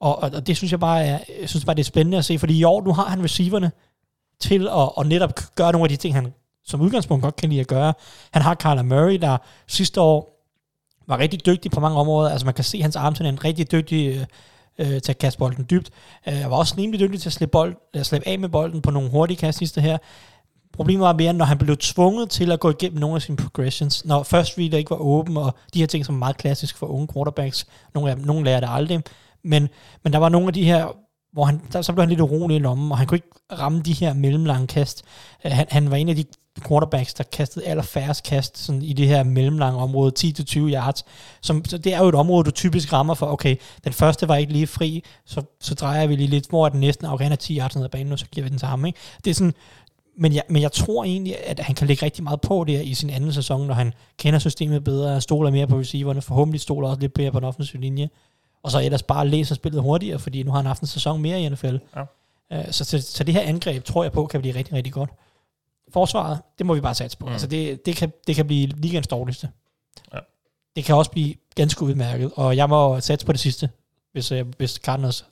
Og, 0.01 0.23
og, 0.23 0.31
og 0.35 0.47
det 0.47 0.57
synes 0.57 0.73
jeg 0.73 0.81
bare 0.81 1.05
er, 1.05 1.19
jeg 1.41 1.49
synes 1.49 1.65
bare, 1.65 1.77
det 1.77 1.81
er 1.81 1.85
spændende 1.85 2.19
at 2.19 2.25
se, 2.25 2.39
fordi 2.39 2.59
i 2.59 2.65
år, 2.65 2.85
nu 2.85 2.93
har 2.93 3.05
han 3.05 3.25
receiverne 3.25 3.71
til 4.41 4.69
at, 4.69 4.91
at 4.99 5.07
netop 5.07 5.41
gøre 5.55 5.73
nogle 5.73 5.85
af 5.85 5.89
de 5.89 5.97
ting, 5.97 6.15
han 6.15 6.33
som 6.65 6.81
udgangspunkt 6.81 7.23
godt 7.23 7.37
kan 7.37 7.49
lide 7.49 7.61
at 7.61 7.67
gøre. 7.67 7.95
Han 8.33 8.43
har 8.43 8.55
Carla 8.55 8.83
Murray, 8.83 9.19
der 9.21 9.39
sidste 9.67 10.01
år 10.01 10.38
var 11.09 11.19
rigtig 11.19 11.47
dygtig 11.47 11.71
på 11.71 11.81
mange 11.81 11.99
områder. 11.99 12.31
Altså 12.31 12.45
man 12.45 12.55
kan 12.55 12.65
se 12.65 12.83
hans 12.83 12.97
armtræning, 12.97 13.33
en 13.33 13.45
rigtig 13.45 13.73
dygtig 13.73 14.27
øh, 14.79 14.93
øh 14.95 15.03
til 15.03 15.13
at 15.13 15.19
kaste 15.19 15.39
bolden 15.39 15.67
dybt. 15.71 15.91
Øh, 16.29 16.51
var 16.51 16.57
også 16.57 16.75
rimelig 16.79 17.01
dygtig 17.01 17.21
til 17.21 17.29
at 17.29 17.33
slippe, 17.33 17.51
bold, 17.51 17.77
at 17.95 18.07
slippe 18.07 18.29
af 18.29 18.39
med 18.39 18.49
bolden 18.49 18.83
på 18.83 18.91
nogle 18.91 19.11
hurtige 19.11 19.37
kast 19.37 19.59
sidste 19.59 19.81
her. 19.81 19.99
Problemet 20.73 21.01
var 21.01 21.13
mere, 21.13 21.33
når 21.33 21.45
han 21.45 21.59
blev 21.59 21.77
tvunget 21.77 22.31
til 22.31 22.53
at 22.53 22.61
gå 22.61 22.71
igennem 22.71 23.01
nogle 23.01 23.17
af 23.17 23.23
sine 23.23 23.37
progressions, 23.37 24.05
når 24.05 24.23
first 24.23 24.59
reader 24.59 24.79
ikke 24.79 24.91
var 24.91 24.97
åben, 24.97 25.37
og 25.37 25.55
de 25.75 25.79
her 25.79 25.87
ting, 25.87 26.07
som 26.07 26.15
er 26.15 26.19
meget 26.19 26.37
klassisk 26.37 26.77
for 26.77 26.87
unge 26.87 27.09
quarterbacks, 27.15 27.67
nogle, 27.95 28.11
af 28.11 28.17
dem, 28.17 28.25
nogle 28.25 28.45
lærer 28.45 28.61
det 28.61 28.69
aldrig, 28.73 29.03
men, 29.45 29.69
men 30.05 30.13
der 30.13 30.19
var 30.19 30.29
nogle 30.29 30.47
af 30.47 30.53
de 30.53 30.65
her, 30.65 30.97
hvor 31.33 31.45
han, 31.45 31.61
der, 31.73 31.83
så 31.83 31.93
blev 31.93 32.03
han 32.03 32.09
lidt 32.09 32.21
urolig 32.21 32.57
i 32.57 32.61
lommen, 32.61 32.93
og 32.93 32.99
han 32.99 33.07
kunne 33.07 33.17
ikke 33.17 33.29
ramme 33.53 33.83
de 33.83 33.93
her 33.93 34.13
mellemlange 34.15 34.67
kast. 34.67 35.05
Øh, 35.45 35.53
han, 35.53 35.67
han 35.71 35.91
var 35.91 35.97
en 35.97 36.09
af 36.09 36.17
de 36.17 36.25
quarterbacks, 36.61 37.15
der 37.15 37.25
kastede 37.25 37.65
allerfærrest 37.65 38.25
kast 38.25 38.59
sådan 38.59 38.83
i 38.83 38.93
det 38.93 39.09
her 39.09 39.23
mellemlange 39.23 39.79
område, 39.79 40.13
10-20 40.19 40.59
yards. 40.59 41.05
Som, 41.41 41.65
så 41.65 41.79
det 41.79 41.95
er 41.95 41.99
jo 41.99 42.09
et 42.09 42.15
område, 42.15 42.45
du 42.45 42.51
typisk 42.51 42.93
rammer 42.93 43.15
for, 43.15 43.27
okay, 43.27 43.57
den 43.85 43.93
første 43.93 44.29
var 44.29 44.37
ikke 44.37 44.53
lige 44.53 44.67
fri, 44.67 45.05
så, 45.27 45.43
så 45.61 45.75
drejer 45.75 46.07
vi 46.07 46.17
lige 46.17 46.29
lidt, 46.31 46.49
hvor 46.49 46.67
er 46.67 46.69
den 46.69 46.81
næste, 46.81 47.09
okay, 47.09 47.23
han 47.23 47.33
er 47.33 47.37
10 47.37 47.59
yards 47.59 47.77
ned 47.77 47.85
ad 47.85 47.89
banen, 47.89 48.13
og 48.13 48.19
så 48.19 48.27
giver 48.27 48.45
vi 48.45 48.51
den 48.51 48.59
til 48.59 48.69
ham. 48.69 48.87
Ikke? 48.87 48.99
Det 49.25 49.31
er 49.31 49.35
sådan, 49.35 49.55
men 50.19 50.35
jeg, 50.35 50.43
men 50.49 50.63
jeg 50.63 50.73
tror 50.73 51.05
egentlig, 51.05 51.37
at 51.47 51.61
han 51.61 51.75
kan 51.75 51.87
lægge 51.87 52.05
rigtig 52.05 52.25
meget 52.25 52.41
på 52.41 52.65
det 52.65 52.85
i 52.85 52.95
sin 52.95 53.11
anden 53.11 53.33
sæson, 53.33 53.67
når 53.67 53.75
han 53.75 53.93
kender 54.19 54.39
systemet 54.39 54.85
bedre, 54.85 55.21
stoler 55.21 55.51
mere 55.51 55.67
på 55.67 55.79
receiverne, 55.79 56.23
forhåbentlig 56.23 56.61
stoler 56.61 56.89
også 56.89 57.01
lidt 57.01 57.19
mere 57.19 57.33
på 57.33 57.41
den 57.41 57.47
offensive 57.47 57.83
linje, 57.83 58.09
og 58.63 58.71
så 58.71 58.81
ellers 58.81 59.03
bare 59.03 59.29
læser 59.29 59.55
spillet 59.55 59.83
hurtigere, 59.83 60.19
fordi 60.19 60.43
nu 60.43 60.51
har 60.51 60.59
han 60.59 60.67
haft 60.67 60.81
en 60.81 60.87
sæson 60.87 61.23
mere 61.23 61.43
i 61.43 61.49
NFL. 61.49 61.77
Ja. 61.97 62.03
Uh, 62.59 62.71
så, 62.71 62.85
så, 62.85 63.03
så 63.03 63.25
det 63.25 63.35
her 63.35 63.41
angreb, 63.41 63.85
tror 63.85 64.03
jeg 64.03 64.13
på, 64.13 64.27
kan 64.27 64.41
blive 64.41 64.55
rigtig, 64.55 64.75
rigtig 64.75 64.93
godt. 64.93 65.11
Forsvaret, 65.93 66.41
det 66.59 66.67
må 66.67 66.75
vi 66.75 66.81
bare 66.81 66.95
satse 66.95 67.19
på. 67.19 67.27
Mm. 67.27 67.33
Altså 67.33 67.47
det, 67.47 67.87
det, 67.87 67.97
kan, 67.97 68.13
det 68.27 68.37
kan 68.37 68.47
blive 68.47 68.67
ligands 68.67 69.07
dårligste. 69.07 69.51
Ja. 70.15 70.19
Det 70.77 70.85
kan 70.85 70.95
også 70.95 71.11
blive 71.11 71.35
ganske 71.55 71.83
udmærket, 71.83 72.33
og 72.37 72.57
jeg 72.57 72.69
må 72.69 73.01
satse 73.01 73.27
på 73.27 73.33
det 73.33 73.41
sidste, 73.41 73.71
hvis, 74.13 74.33
uh, 74.33 74.39
hvis 74.57 74.71
Cardinals 74.71 75.25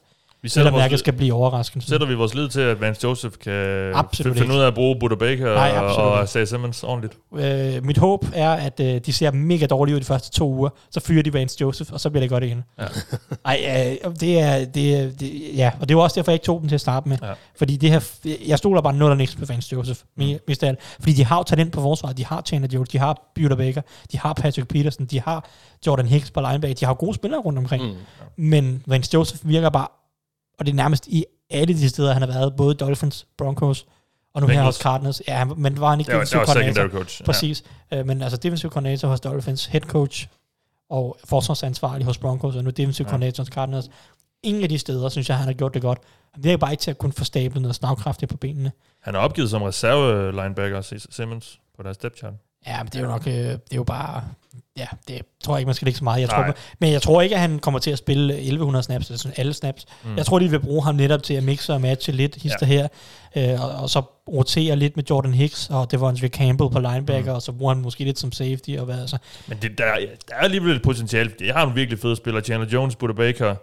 Vi 0.46 0.50
sætter, 0.50 0.70
vores, 0.70 0.80
mærket 0.80 0.92
lid- 0.92 0.98
skal 0.98 1.12
blive 1.12 1.34
overraskende. 1.34 1.86
sætter 1.86 2.06
vi 2.06 2.14
vores 2.14 2.34
lid 2.34 2.48
til, 2.48 2.60
at 2.60 2.80
Vance 2.80 3.00
Joseph 3.04 3.34
kan 3.36 3.52
Absolut 3.94 4.38
finde 4.38 4.54
ud 4.54 4.60
af 4.60 4.66
at 4.66 4.74
bruge 4.74 4.96
Buda 5.00 5.14
Baker 5.14 5.54
Nej, 5.54 5.70
og, 5.70 5.76
absolut 5.76 6.10
og 6.10 6.14
ikke. 6.16 6.24
Isaiah 6.24 6.46
Simmons 6.46 6.82
ordentligt. 6.82 7.18
Øh, 7.76 7.84
mit 7.84 7.98
håb 7.98 8.24
er, 8.34 8.50
at 8.50 8.80
øh, 8.80 9.00
de 9.06 9.12
ser 9.12 9.30
mega 9.30 9.66
dårlige 9.66 9.94
ud 9.94 10.00
de 10.00 10.04
første 10.04 10.30
to 10.30 10.48
uger, 10.50 10.68
så 10.90 11.00
fyrer 11.00 11.22
de 11.22 11.32
Vance 11.32 11.56
Joseph, 11.60 11.92
og 11.92 12.00
så 12.00 12.10
bliver 12.10 12.20
det 12.20 12.30
godt 12.30 12.44
igen. 12.44 12.64
Ja. 12.78 12.84
Ej, 13.46 13.96
øh, 14.04 14.14
det 14.20 14.40
er, 14.40 14.64
det, 14.64 14.94
er- 15.00 15.10
det, 15.20 15.32
ja, 15.56 15.70
og 15.80 15.88
det 15.88 15.96
var 15.96 16.02
også 16.02 16.14
derfor, 16.20 16.30
jeg 16.30 16.34
ikke 16.34 16.44
tog 16.46 16.60
dem 16.60 16.68
til 16.68 16.74
at 16.74 16.80
starte 16.80 17.08
med. 17.08 17.18
Ja. 17.22 17.32
Fordi 17.58 17.76
det 17.76 17.90
her, 17.90 18.00
jeg 18.48 18.58
stoler 18.58 18.80
bare 18.82 18.94
nul 18.94 19.10
og 19.10 19.16
niks 19.16 19.34
på 19.36 19.44
Vance 19.44 19.72
Joseph, 19.72 20.00
Mm. 20.16 20.24
mest 20.48 20.62
af 20.62 20.68
alt. 20.68 20.78
Fordi 21.00 21.12
de 21.12 21.24
har 21.24 21.36
jo 21.36 21.42
talent 21.42 21.72
på 21.72 21.80
forsvaret, 21.80 22.16
de 22.16 22.24
har 22.26 22.42
Chandler 22.46 22.68
Jones, 22.74 22.88
de 22.88 22.98
har 22.98 23.30
Buda 23.34 23.54
Baker, 23.54 23.80
de 24.12 24.18
har 24.18 24.32
Patrick 24.32 24.68
Peterson, 24.68 25.06
de 25.06 25.20
har 25.20 25.48
Jordan 25.86 26.06
Hicks 26.06 26.30
på 26.30 26.40
linebacker, 26.40 26.74
de 26.74 26.84
har 26.86 26.94
gode 26.94 27.14
spillere 27.14 27.40
rundt 27.40 27.58
omkring. 27.58 27.82
Mm. 27.84 27.88
Mm. 27.88 27.96
Men 28.44 28.82
Vance 28.86 29.10
Joseph 29.14 29.48
virker 29.48 29.68
bare, 29.70 29.86
og 30.58 30.66
det 30.66 30.72
er 30.72 30.76
nærmest 30.76 31.06
i 31.06 31.24
alle 31.50 31.74
de 31.74 31.88
steder, 31.88 32.12
han 32.12 32.22
har 32.22 32.28
været, 32.28 32.56
både 32.56 32.74
Dolphins, 32.74 33.26
Broncos, 33.38 33.86
og 34.34 34.40
nu 34.40 34.46
her 34.46 34.54
Bengals. 34.54 34.76
hos 34.76 34.82
Cardinals. 34.82 35.22
Ja, 35.28 35.44
men 35.44 35.80
var 35.80 35.90
han 35.90 36.00
ikke 36.00 36.12
Det 36.12 36.20
det 36.20 36.32
defensiv 36.32 36.54
koordinator? 36.54 36.88
coach. 36.98 37.24
Præcis. 37.24 37.64
Ja. 37.90 38.04
Men 38.04 38.22
altså 38.22 38.36
defensiv 38.38 38.70
koordinator 38.70 39.08
hos 39.08 39.20
Dolphins, 39.20 39.66
head 39.66 39.80
coach 39.82 40.26
og 40.90 41.16
forsvarsansvarlig 41.24 42.06
hos 42.06 42.18
Broncos, 42.18 42.56
og 42.56 42.64
nu 42.64 42.70
defensiv 42.70 43.04
Ja. 43.04 43.10
koordinator 43.10 43.42
hos 43.42 43.48
Cardinals. 43.48 43.88
Ingen 44.42 44.62
af 44.62 44.68
de 44.68 44.78
steder, 44.78 45.08
synes 45.08 45.28
jeg, 45.28 45.36
han 45.38 45.46
har 45.46 45.52
gjort 45.54 45.74
det 45.74 45.82
godt. 45.82 45.98
Han 46.34 46.44
virker 46.44 46.56
bare 46.56 46.70
ikke 46.72 46.80
til 46.80 46.90
at 46.90 46.98
kunne 46.98 47.12
få 47.12 47.24
stablet 47.24 47.62
noget 47.62 47.74
snavkraftigt 47.74 48.30
på 48.30 48.36
benene. 48.36 48.72
Han 49.02 49.14
har 49.14 49.20
opgivet 49.20 49.50
som 49.50 49.62
reserve 49.62 50.32
linebacker 50.32 50.96
Simmons 51.10 51.60
på 51.76 51.82
deres 51.82 51.96
depth 51.96 52.18
chart. 52.18 52.32
Ja, 52.66 52.82
men 52.82 52.86
det 52.86 52.94
er 52.98 53.00
jo 53.02 53.08
nok, 53.08 53.26
øh, 53.26 53.32
det 53.34 53.52
er 53.52 53.76
jo 53.76 53.84
bare, 53.84 54.24
ja, 54.76 54.86
det 55.08 55.22
tror 55.44 55.54
jeg 55.54 55.60
ikke, 55.60 55.66
man 55.66 55.74
skal 55.74 55.86
lægge 55.86 55.98
så 55.98 56.04
meget. 56.04 56.20
Jeg 56.20 56.28
Nej. 56.28 56.44
tror, 56.44 56.56
men 56.78 56.92
jeg 56.92 57.02
tror 57.02 57.22
ikke, 57.22 57.34
at 57.34 57.40
han 57.40 57.58
kommer 57.58 57.80
til 57.80 57.90
at 57.90 57.98
spille 57.98 58.34
1100 58.34 58.82
snaps, 58.82 59.10
altså 59.10 59.22
sådan 59.22 59.34
alle 59.38 59.54
snaps. 59.54 59.86
Mm. 60.04 60.16
Jeg 60.16 60.26
tror, 60.26 60.38
de 60.38 60.50
vil 60.50 60.60
bruge 60.60 60.84
ham 60.84 60.94
netop 60.94 61.22
til 61.22 61.34
at 61.34 61.42
mixe 61.42 61.72
og 61.72 61.80
matche 61.80 62.12
lidt 62.12 62.42
hister 62.42 62.66
ja. 62.66 62.66
her, 62.66 62.88
øh, 63.54 63.64
og, 63.64 63.70
og, 63.70 63.90
så 63.90 64.02
rotere 64.28 64.76
lidt 64.76 64.96
med 64.96 65.04
Jordan 65.10 65.34
Hicks 65.34 65.68
og 65.70 65.90
Devontae 65.90 66.28
Campbell 66.28 66.70
på 66.70 66.78
linebacker, 66.78 67.30
mm. 67.30 67.36
og 67.36 67.42
så 67.42 67.52
bruger 67.52 67.74
han 67.74 67.82
måske 67.82 68.04
lidt 68.04 68.18
som 68.18 68.32
safety 68.32 68.70
og 68.78 68.84
hvad 68.84 69.00
altså. 69.00 69.18
Men 69.46 69.58
det, 69.62 69.78
der, 69.78 69.84
der 70.28 70.34
er 70.34 70.40
alligevel 70.40 70.76
et 70.76 70.82
potentiale. 70.82 71.30
Jeg 71.40 71.54
har 71.54 71.60
nogle 71.60 71.74
virkelig 71.74 71.98
fede 71.98 72.16
spillere. 72.16 72.44
Chandler 72.44 72.68
Jones, 72.68 72.96
Buda 72.96 73.12
Baker, 73.12 73.54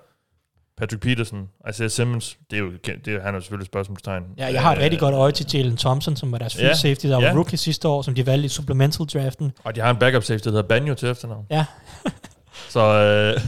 Patrick 0.77 1.01
Peterson, 1.01 1.49
Isaiah 1.69 1.89
Simmons. 1.91 2.37
Det 2.51 2.55
er 2.57 2.61
jo, 2.61 2.71
det 2.85 3.07
er, 3.07 3.21
han 3.21 3.35
er 3.35 3.39
selvfølgelig 3.39 3.65
spørgsmålstegn. 3.65 4.23
Ja, 4.37 4.45
jeg 4.53 4.61
har 4.61 4.71
et 4.71 4.77
Øh, 4.77 4.83
rigtig 4.83 4.99
godt 4.99 5.15
øje 5.15 5.31
til 5.31 5.45
Jalen 5.53 5.77
Thompson, 5.77 6.15
som 6.15 6.31
var 6.31 6.37
deres 6.37 6.55
free 6.55 6.65
Ja. 6.67 6.73
safety, 6.73 7.07
der 7.07 7.15
var 7.15 7.21
Ja. 7.23 7.33
rookie 7.33 7.57
sidste 7.57 7.87
år, 7.87 8.01
som 8.01 8.15
de 8.15 8.25
valgte 8.25 8.45
i 8.45 8.49
supplemental 8.49 9.05
draften. 9.05 9.51
Og 9.63 9.75
de 9.75 9.81
har 9.81 9.89
en 9.91 9.97
backup 9.97 10.23
safety, 10.23 10.43
der 10.43 10.51
hedder 10.51 10.67
Banjo 10.67 10.93
til 10.93 11.09
efternavn. 11.09 11.45
Ja. 11.51 11.65
så 12.69 12.79
øh, 12.79 13.41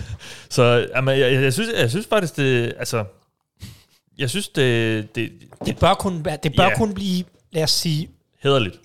så 0.49 0.87
jamen, 0.95 1.19
jeg, 1.19 1.33
jeg, 1.33 1.43
jeg, 1.43 1.53
synes, 1.53 1.69
jeg 1.79 1.89
synes 1.89 2.07
faktisk, 2.09 2.37
det... 2.37 2.73
Altså, 2.79 3.05
jeg 4.17 4.29
synes, 4.29 4.47
det, 4.49 5.15
det 5.15 5.31
Det 5.65 5.79
bør 5.79 5.93
kun, 5.93 6.25
være- 6.25 6.37
det 6.43 6.53
bør 6.57 6.63
Ja. 6.63 6.77
kun 6.77 6.93
blive, 6.93 7.23
lad 7.51 7.63
os 7.63 7.71
sige, 7.71 8.09
hederligt. 8.43 8.75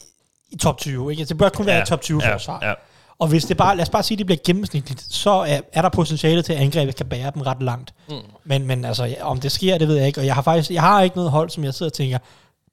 i 0.53 0.57
top 0.57 0.79
20. 0.79 1.11
Ikke? 1.11 1.25
Det 1.25 1.39
bør 1.39 1.49
kun 1.49 1.67
være 1.67 1.77
Ja, 1.77 1.83
et 1.83 1.89
top 1.89 2.01
20 2.01 2.21
ja, 2.25 2.35
forsvar. 2.35 2.59
ja. 2.63 2.75
Og 3.21 3.29
hvis 3.29 3.45
det 3.45 3.57
bare, 3.57 3.77
lad 3.77 3.83
os 3.83 3.91
bare 3.91 4.03
sige, 4.03 4.15
at 4.15 4.19
det 4.19 4.27
bliver 4.27 4.39
gennemsnitligt, 4.45 5.01
så 5.01 5.31
er, 5.31 5.61
er 5.73 5.83
der 5.83 5.89
potentiale 5.89 6.43
til, 6.43 6.53
at 6.53 6.59
angrebet 6.59 6.97
kan 6.97 7.07
bære 7.07 7.33
dem 7.35 7.43
ret 7.43 7.63
langt. 7.63 7.95
Mm. 8.09 8.15
Men, 8.45 8.67
men 8.67 8.85
altså, 8.85 9.05
ja, 9.05 9.25
om 9.25 9.41
det 9.41 9.53
sker, 9.53 9.79
det 9.79 9.89
ved 9.89 9.97
jeg 9.97 10.07
ikke. 10.07 10.21
Og 10.21 10.27
jeg 10.27 10.35
har 10.35 10.43
faktisk 10.43 10.71
jeg 10.71 10.83
har 10.83 11.03
ikke 11.03 11.17
noget 11.17 11.31
hold, 11.31 11.51
som 11.51 11.65
jeg 11.65 11.75
sidder 11.75 11.91
og 11.91 11.95
tænker, 11.95 12.19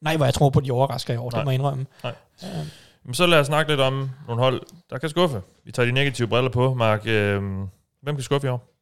nej, 0.01 0.17
hvor 0.17 0.25
jeg 0.25 0.33
tror 0.33 0.49
på, 0.49 0.59
at 0.59 0.65
de 0.65 0.71
overrasker 0.71 1.13
i 1.13 1.17
år. 1.17 1.29
Det 1.29 1.37
Nej. 1.37 1.43
må 1.43 1.51
jeg 1.51 1.55
indrømme. 1.55 1.85
Men 3.05 3.13
så 3.13 3.25
lad 3.25 3.39
os 3.39 3.47
snakke 3.47 3.71
lidt 3.71 3.81
om 3.81 4.09
nogle 4.27 4.41
hold, 4.41 4.61
der 4.89 4.97
kan 4.97 5.09
skuffe. 5.09 5.41
Vi 5.65 5.71
tager 5.71 5.85
de 5.85 5.91
negative 5.91 6.27
briller 6.27 6.51
på, 6.51 6.73
Mark. 6.73 7.01
Øh, 7.05 7.41
hvem 8.01 8.15
kan 8.15 8.23
skuffe 8.23 8.47
i 8.47 8.49
år? 8.49 8.73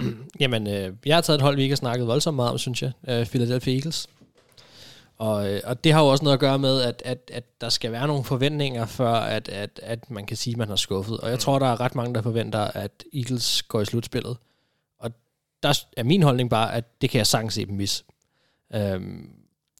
Jamen, 0.40 0.66
øh, 0.66 0.92
jeg 1.06 1.16
har 1.16 1.20
taget 1.20 1.38
et 1.38 1.42
hold, 1.42 1.56
vi 1.56 1.62
ikke 1.62 1.72
har 1.72 1.76
snakket 1.76 2.06
voldsomt 2.06 2.36
meget 2.36 2.50
om, 2.50 2.58
synes 2.58 2.82
jeg. 2.82 2.92
Øh, 3.08 3.26
Philadelphia 3.26 3.74
Eagles. 3.74 4.08
Og, 5.20 5.52
øh, 5.52 5.60
og 5.64 5.84
det 5.84 5.92
har 5.92 6.00
jo 6.00 6.06
også 6.06 6.24
noget 6.24 6.34
at 6.34 6.40
gøre 6.40 6.58
med, 6.58 6.82
at, 6.82 7.02
at, 7.04 7.30
at 7.32 7.44
der 7.60 7.68
skal 7.68 7.92
være 7.92 8.06
nogle 8.06 8.24
forventninger, 8.24 8.86
før 8.86 9.12
at, 9.12 9.48
at, 9.48 9.80
at 9.82 10.10
man 10.10 10.26
kan 10.26 10.36
sige, 10.36 10.54
at 10.54 10.58
man 10.58 10.68
har 10.68 10.76
skuffet. 10.76 11.18
Og 11.18 11.30
jeg 11.30 11.38
tror, 11.38 11.58
der 11.58 11.66
er 11.66 11.80
ret 11.80 11.94
mange, 11.94 12.14
der 12.14 12.22
forventer, 12.22 12.60
at 12.60 13.04
Eagles 13.14 13.62
går 13.62 13.80
i 13.80 13.84
slutspillet. 13.84 14.36
Og 14.98 15.10
der 15.62 15.80
er 15.96 16.02
min 16.02 16.22
holdning 16.22 16.50
bare, 16.50 16.74
at 16.74 16.84
det 17.00 17.10
kan 17.10 17.18
jeg 17.18 17.26
sagtens 17.26 17.54
se 17.54 17.66
dem 17.66 17.74
mis. 17.74 18.04
Øhm, 18.74 19.28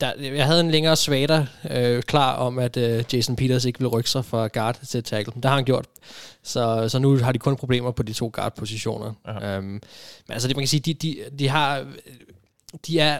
der, 0.00 0.12
jeg 0.18 0.46
havde 0.46 0.60
en 0.60 0.70
længere 0.70 0.96
svater 0.96 1.46
øh, 1.70 2.02
klar 2.02 2.36
om, 2.36 2.58
at 2.58 2.76
øh, 2.76 3.04
Jason 3.12 3.36
Peters 3.36 3.64
ikke 3.64 3.78
ville 3.78 3.90
rykke 3.90 4.10
sig 4.10 4.24
fra 4.24 4.48
guard 4.52 4.78
til 4.86 5.04
tackle. 5.04 5.32
Det 5.36 5.44
har 5.44 5.54
han 5.54 5.64
gjort. 5.64 5.86
Så, 6.42 6.88
så 6.88 6.98
nu 6.98 7.16
har 7.16 7.32
de 7.32 7.38
kun 7.38 7.56
problemer 7.56 7.90
på 7.90 8.02
de 8.02 8.12
to 8.12 8.30
guard-positioner. 8.32 9.12
Øhm, 9.42 9.64
men 9.66 9.82
altså, 10.28 10.48
det 10.48 10.56
man 10.56 10.62
kan 10.62 10.68
sige, 10.68 10.80
de, 10.80 10.94
de, 10.94 11.16
de 11.38 11.48
har... 11.48 11.86
De 12.86 13.00
er 13.00 13.18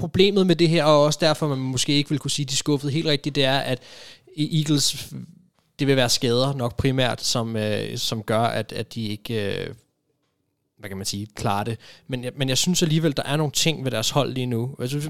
problemet 0.00 0.46
med 0.46 0.56
det 0.56 0.68
her, 0.68 0.84
og 0.84 1.04
også 1.04 1.18
derfor, 1.22 1.48
man 1.48 1.58
måske 1.58 1.92
ikke 1.92 2.10
vil 2.10 2.18
kunne 2.18 2.30
sige, 2.30 2.44
at 2.44 2.50
de 2.50 2.56
skuffede 2.56 2.78
skuffet 2.80 2.92
helt 2.92 3.06
rigtigt, 3.06 3.34
det 3.34 3.44
er, 3.44 3.58
at 3.58 3.82
Eagles, 4.36 5.12
det 5.78 5.86
vil 5.86 5.96
være 5.96 6.08
skader 6.08 6.54
nok 6.54 6.76
primært, 6.76 7.22
som, 7.22 7.56
øh, 7.56 7.98
som 7.98 8.22
gør, 8.22 8.40
at, 8.40 8.72
at 8.72 8.94
de 8.94 9.06
ikke, 9.06 9.64
øh, 9.64 9.74
hvad 10.78 10.90
kan 10.90 10.96
man 10.96 11.06
sige, 11.06 11.26
klarer 11.34 11.64
det. 11.64 11.78
Men, 12.08 12.24
men 12.36 12.48
jeg 12.48 12.58
synes 12.58 12.82
alligevel, 12.82 13.16
der 13.16 13.22
er 13.22 13.36
nogle 13.36 13.52
ting 13.52 13.84
ved 13.84 13.90
deres 13.90 14.10
hold 14.10 14.32
lige 14.34 14.46
nu. 14.46 14.74
Jeg 14.78 14.88
synes, 14.88 15.08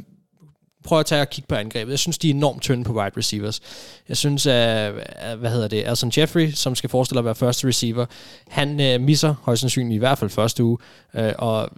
prøv 0.84 1.00
at 1.00 1.06
tage 1.06 1.20
og 1.20 1.30
kigge 1.30 1.48
på 1.48 1.54
angrebet. 1.54 1.90
Jeg 1.90 1.98
synes, 1.98 2.18
de 2.18 2.30
er 2.30 2.34
enormt 2.34 2.62
tynde 2.62 2.84
på 2.84 2.92
wide 2.92 3.12
receivers. 3.16 3.60
Jeg 4.08 4.16
synes, 4.16 4.46
at, 4.46 4.92
hvad 5.38 5.50
hedder 5.50 5.68
det, 5.68 5.84
Alson 5.86 6.12
Jeffrey, 6.16 6.50
som 6.50 6.74
skal 6.74 6.90
forestille 6.90 7.18
at 7.18 7.24
være 7.24 7.34
første 7.34 7.68
receiver, 7.68 8.06
han 8.48 8.80
øh, 8.80 9.00
misser 9.00 9.34
højst 9.42 9.60
sandsynligt 9.60 9.94
i 9.94 9.98
hvert 9.98 10.18
fald 10.18 10.30
første 10.30 10.64
uge, 10.64 10.78
øh, 11.14 11.32
og 11.38 11.68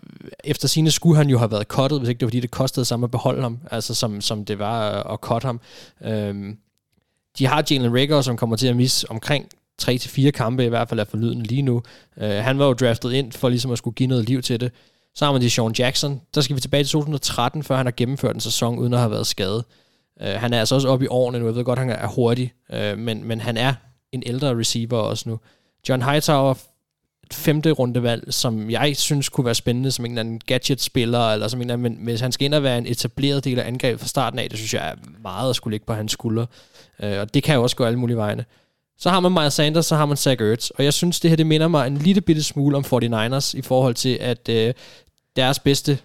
efter 0.45 0.69
sine 0.69 0.91
skulle 0.91 1.17
han 1.17 1.29
jo 1.29 1.39
have 1.39 1.51
været 1.51 1.67
cuttet, 1.67 1.99
hvis 1.99 2.09
ikke 2.09 2.19
det 2.21 2.27
var 2.27 2.31
fordi, 2.31 2.41
det 2.41 2.51
kostede 2.51 2.85
samme 2.85 3.05
at 3.05 3.11
beholde 3.11 3.43
ham, 3.43 3.59
altså 3.71 3.95
som, 3.95 4.21
som 4.21 4.45
det 4.45 4.59
var 4.59 4.99
øh, 4.99 5.13
at 5.13 5.21
kotte 5.21 5.47
ham. 5.47 5.61
Øh, 6.05 6.55
de 7.39 7.47
har 7.47 7.65
Jalen 7.71 7.95
Rager, 7.95 8.21
som 8.21 8.37
kommer 8.37 8.57
til 8.57 8.67
at 8.67 8.77
misse 8.77 9.11
omkring 9.11 9.47
3-4 9.83 10.31
kampe, 10.31 10.65
i 10.65 10.69
hvert 10.69 10.89
fald 10.89 11.01
er 11.01 11.05
forlyden 11.05 11.43
lige 11.43 11.63
nu. 11.63 11.83
Øh, 12.17 12.31
han 12.31 12.59
var 12.59 12.67
jo 12.67 12.73
draftet 12.73 13.13
ind 13.13 13.33
for 13.33 13.49
ligesom 13.49 13.71
at 13.71 13.79
skulle 13.79 13.95
give 13.95 14.07
noget 14.07 14.29
liv 14.29 14.43
til 14.43 14.61
det. 14.61 14.73
Så 15.15 15.25
har 15.25 15.33
man 15.33 15.41
de 15.41 15.51
Sean 15.51 15.75
Jackson. 15.79 16.21
Der 16.35 16.41
skal 16.41 16.57
vi 16.57 16.61
tilbage 16.61 16.85
til 16.85 16.91
2013, 16.91 17.63
før 17.63 17.77
han 17.77 17.87
har 17.87 17.93
gennemført 17.97 18.35
en 18.35 18.41
sæson, 18.41 18.79
uden 18.79 18.95
at 18.95 18.99
have 18.99 19.11
været 19.11 19.27
skadet. 19.27 19.65
Øh, 20.23 20.35
han 20.35 20.53
er 20.53 20.59
altså 20.59 20.75
også 20.75 20.89
oppe 20.89 21.05
i 21.05 21.09
årene 21.09 21.39
nu. 21.39 21.47
Jeg 21.47 21.55
ved 21.55 21.65
godt, 21.65 21.79
han 21.79 21.91
er 21.91 22.07
hurtig, 22.07 22.53
øh, 22.73 22.99
men, 22.99 23.25
men 23.25 23.41
han 23.41 23.57
er 23.57 23.75
en 24.13 24.23
ældre 24.27 24.59
receiver 24.59 24.99
også 24.99 25.29
nu. 25.29 25.41
John 25.89 26.03
Hightower, 26.03 26.55
et 27.25 27.35
femte 27.35 27.71
rundevalg, 27.71 28.35
som 28.35 28.71
jeg 28.71 28.97
synes 28.97 29.29
kunne 29.29 29.45
være 29.45 29.55
spændende 29.55 29.91
som 29.91 30.05
en 30.05 30.11
eller 30.11 30.21
anden 30.21 30.41
gadget-spiller, 30.47 31.33
eller 31.33 31.49
som 31.49 31.61
en 31.61 31.71
eller 31.71 31.75
anden, 31.75 31.99
men 31.99 32.05
hvis 32.05 32.21
han 32.21 32.33
skal 32.33 32.45
ind 32.45 32.55
og 32.55 32.63
være 32.63 32.79
en 32.79 32.87
etableret 32.87 33.45
del 33.45 33.59
af 33.59 33.67
angrebet 33.67 34.01
fra 34.01 34.09
starten 34.09 34.39
af, 34.39 34.51
det 34.51 34.59
synes 34.59 34.75
jeg 34.75 34.89
er 34.89 34.95
meget 35.23 35.51
at 35.51 35.57
skulle 35.57 35.73
ligge 35.75 35.87
på 35.87 35.93
hans 35.93 36.13
skuldre. 36.13 36.47
Øh, 37.03 37.21
og 37.21 37.35
det 37.35 37.43
kan 37.43 37.55
jo 37.55 37.63
også 37.63 37.77
gå 37.77 37.85
alle 37.85 37.99
mulige 37.99 38.17
vegne. 38.17 38.45
Så 38.99 39.11
har 39.11 39.21
man 39.21 39.33
Miles 39.33 39.55
Sanders, 39.55 39.87
så 39.87 39.97
har 39.97 40.07
man 40.07 40.17
Zach 40.17 40.43
Ertz, 40.43 40.71
og 40.71 40.85
jeg 40.85 40.95
synes, 40.95 41.21
det 41.21 41.31
her 41.31 41.37
det 41.37 41.47
minder 41.47 41.69
mig 41.69 41.87
en 41.87 41.99
lille 41.99 42.21
bitte 42.21 42.43
smule 42.43 42.77
om 42.77 42.85
49ers 42.85 43.59
i 43.59 43.63
forhold 43.63 43.95
til, 43.95 44.19
at 44.21 44.49
øh, 44.49 44.75
deres 45.37 45.59
bedste 45.59 45.99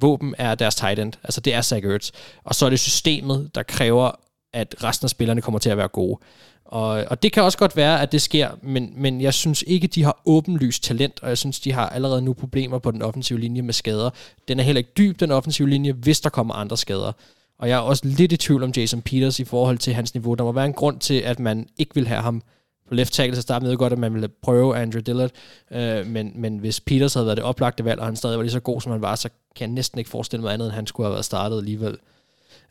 våben 0.00 0.34
er 0.38 0.54
deres 0.54 0.74
tight 0.74 0.98
end. 0.98 1.12
Altså 1.22 1.40
det 1.40 1.54
er 1.54 1.62
Zach 1.62 1.86
Ertz. 1.86 2.10
Og 2.44 2.54
så 2.54 2.66
er 2.66 2.70
det 2.70 2.80
systemet, 2.80 3.50
der 3.54 3.62
kræver, 3.62 4.10
at 4.52 4.74
resten 4.84 5.04
af 5.04 5.10
spillerne 5.10 5.40
kommer 5.40 5.58
til 5.58 5.70
at 5.70 5.76
være 5.76 5.88
gode. 5.88 6.18
Og, 6.64 7.04
og 7.10 7.22
det 7.22 7.32
kan 7.32 7.42
også 7.42 7.58
godt 7.58 7.76
være, 7.76 8.02
at 8.02 8.12
det 8.12 8.22
sker, 8.22 8.50
men, 8.62 8.92
men 8.96 9.20
jeg 9.20 9.34
synes 9.34 9.64
ikke, 9.66 9.86
de 9.86 10.02
har 10.02 10.20
åbenlyst 10.26 10.82
talent, 10.82 11.20
og 11.22 11.28
jeg 11.28 11.38
synes, 11.38 11.60
de 11.60 11.72
har 11.72 11.88
allerede 11.88 12.22
nu 12.22 12.32
problemer 12.32 12.78
på 12.78 12.90
den 12.90 13.02
offensive 13.02 13.40
linje 13.40 13.62
med 13.62 13.74
skader. 13.74 14.10
Den 14.48 14.60
er 14.60 14.64
heller 14.64 14.78
ikke 14.78 14.92
dyb, 14.96 15.20
den 15.20 15.30
offensive 15.30 15.68
linje, 15.68 15.92
hvis 15.92 16.20
der 16.20 16.30
kommer 16.30 16.54
andre 16.54 16.76
skader. 16.76 17.12
Og 17.58 17.68
jeg 17.68 17.74
er 17.76 17.80
også 17.80 18.02
lidt 18.06 18.32
i 18.32 18.36
tvivl 18.36 18.62
om 18.62 18.72
Jason 18.76 19.02
Peters 19.02 19.38
i 19.40 19.44
forhold 19.44 19.78
til 19.78 19.94
hans 19.94 20.14
niveau. 20.14 20.34
Der 20.34 20.44
må 20.44 20.52
være 20.52 20.66
en 20.66 20.72
grund 20.72 20.98
til, 21.00 21.14
at 21.14 21.38
man 21.38 21.66
ikke 21.78 21.94
vil 21.94 22.06
have 22.06 22.20
ham 22.22 22.42
på 22.88 22.94
left 22.94 23.12
tackle, 23.12 23.36
så 23.36 23.42
startede 23.42 23.68
med 23.70 23.76
godt, 23.76 23.92
at 23.92 23.98
man 23.98 24.14
ville 24.14 24.28
prøve 24.42 24.76
Andrew 24.76 25.00
Dillard, 25.00 25.30
øh, 25.72 26.06
men, 26.06 26.32
men 26.34 26.58
hvis 26.58 26.80
Peters 26.80 27.14
havde 27.14 27.26
været 27.26 27.36
det 27.36 27.44
oplagte 27.44 27.84
valg, 27.84 28.00
og 28.00 28.06
han 28.06 28.16
stadig 28.16 28.36
var 28.36 28.42
lige 28.42 28.52
så 28.52 28.60
god, 28.60 28.80
som 28.80 28.92
han 28.92 29.02
var, 29.02 29.14
så 29.14 29.28
kan 29.56 29.68
jeg 29.68 29.74
næsten 29.74 29.98
ikke 29.98 30.10
forestille 30.10 30.42
mig 30.42 30.52
andet, 30.54 30.66
end 30.66 30.74
han 30.74 30.86
skulle 30.86 31.06
have 31.06 31.12
været 31.12 31.24
startet 31.24 31.58
alligevel. 31.58 31.96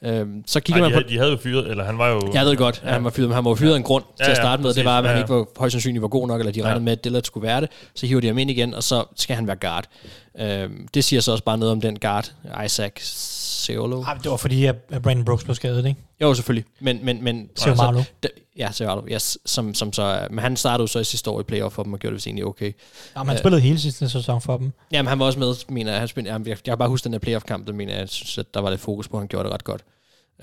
Øh, 0.04 0.28
så 0.46 0.60
kigger 0.60 0.82
Ej, 0.84 0.89
man 0.89 0.91
de, 0.91 0.93
på... 0.93 1.00
havde, 1.00 1.13
de 1.13 1.17
havde 1.17 1.32
jo 1.32 1.38
fyret, 1.38 1.72
eller 1.72 1.84
han 1.84 1.98
var 1.98 2.10
jo... 2.10 2.22
Jeg 2.34 2.46
ved 2.46 2.56
godt, 2.58 2.82
at 2.86 2.93
han 2.93 3.04
var 3.04 3.10
fyret, 3.10 3.30
men 3.30 3.36
han 3.36 3.46
var 3.46 3.56
fyret 3.56 3.74
af 3.74 3.78
en 3.78 3.84
grund 3.84 4.04
Ja, 4.19 4.24
til 4.26 4.32
at 4.32 4.38
ja, 4.38 4.41
starte 4.43 4.62
med. 4.62 4.69
præcis. 4.69 4.76
Det 4.82 4.86
var, 4.86 4.98
at 4.98 5.06
han 5.06 5.15
Ja, 5.15 5.22
ikke 5.22 5.34
var 5.34 5.46
højst 5.58 5.72
sandsynligt 5.72 6.02
var 6.02 6.08
god 6.08 6.28
nok, 6.28 6.39
eller 6.41 6.52
de 6.52 6.62
regnede 6.62 6.80
Ja. 6.80 6.84
med, 6.84 6.91
at 6.91 7.04
Dillard 7.04 7.24
skulle 7.24 7.48
være 7.48 7.62
det. 7.62 7.69
Så 7.96 8.06
hiver 8.08 8.22
de 8.22 8.28
ham 8.28 8.38
ind 8.38 8.52
igen, 8.52 8.74
og 8.74 8.84
så 8.84 9.04
skal 9.15 9.36
han 9.36 9.48
være 9.48 9.56
guard. 9.56 9.86
Øhm, 10.39 10.88
det 10.93 11.04
siger 11.04 11.19
så 11.22 11.32
også 11.32 11.43
bare 11.43 11.58
noget 11.58 11.72
om 11.72 11.82
den 11.82 12.00
guard, 12.00 12.32
Isaac 12.65 12.91
Seolo. 13.02 14.02
Ej, 14.02 14.13
det 14.13 14.32
var 14.32 14.38
fordi, 14.38 14.65
at 14.65 14.76
Brandon 15.04 15.26
Brooks 15.26 15.43
blev 15.43 15.56
skadet, 15.56 15.86
ikke? 15.86 16.00
Jo, 16.22 16.34
selvfølgelig. 16.34 16.65
Men, 16.80 17.06
men, 17.06 17.24
men 17.24 17.50
Seumalo. 17.56 18.02
d- 18.26 18.54
ja, 18.58 18.72
Seumalo, 18.72 19.02
yes, 19.12 19.38
som, 19.46 19.74
som 19.74 19.93
så, 19.93 20.28
men 20.30 20.39
han 20.39 20.56
startede 20.58 20.88
så 20.88 21.00
i 21.00 21.04
sidste 21.04 21.30
år 21.30 21.39
i 21.39 21.43
playoff 21.43 21.76
for 21.76 21.84
dem, 21.84 21.93
og 21.93 22.00
gjorde 22.00 22.12
det 22.12 22.15
vist 22.15 22.28
egentlig 22.28 22.46
okay. 22.46 22.65
Ja, 23.15 23.19
men 23.19 23.28
han 23.28 23.36
Øh. 23.36 23.39
spillede 23.39 23.62
hele 23.62 23.80
sidste 23.80 24.10
sæson 24.10 24.41
for 24.41 24.58
dem. 24.58 24.72
Jamen, 24.91 25.10
han 25.10 25.19
var 25.19 25.26
også 25.26 25.39
med, 25.39 25.56
mener 25.69 25.91
jeg. 25.91 26.00
Han 26.00 26.08
spil, 26.08 26.26
jamen, 26.26 26.48
jeg, 26.48 26.52
jeg 26.52 26.63
kan 26.63 26.78
bare 26.78 26.89
huske 26.89 27.06
den 27.06 27.13
der 27.13 27.19
playoff-kamp, 27.19 27.67
der 27.67 27.74
mener 27.74 27.93
jeg, 27.93 28.00
jeg 28.00 28.10
synes, 28.10 28.38
at 28.38 28.54
der 28.54 28.60
var 28.62 28.69
lidt 28.69 28.82
fokus 28.82 29.08
på, 29.08 29.17
at 29.17 29.22
han 29.22 29.28
gjorde 29.28 29.43
det 29.46 29.54
ret 29.54 29.63
godt. 29.63 29.82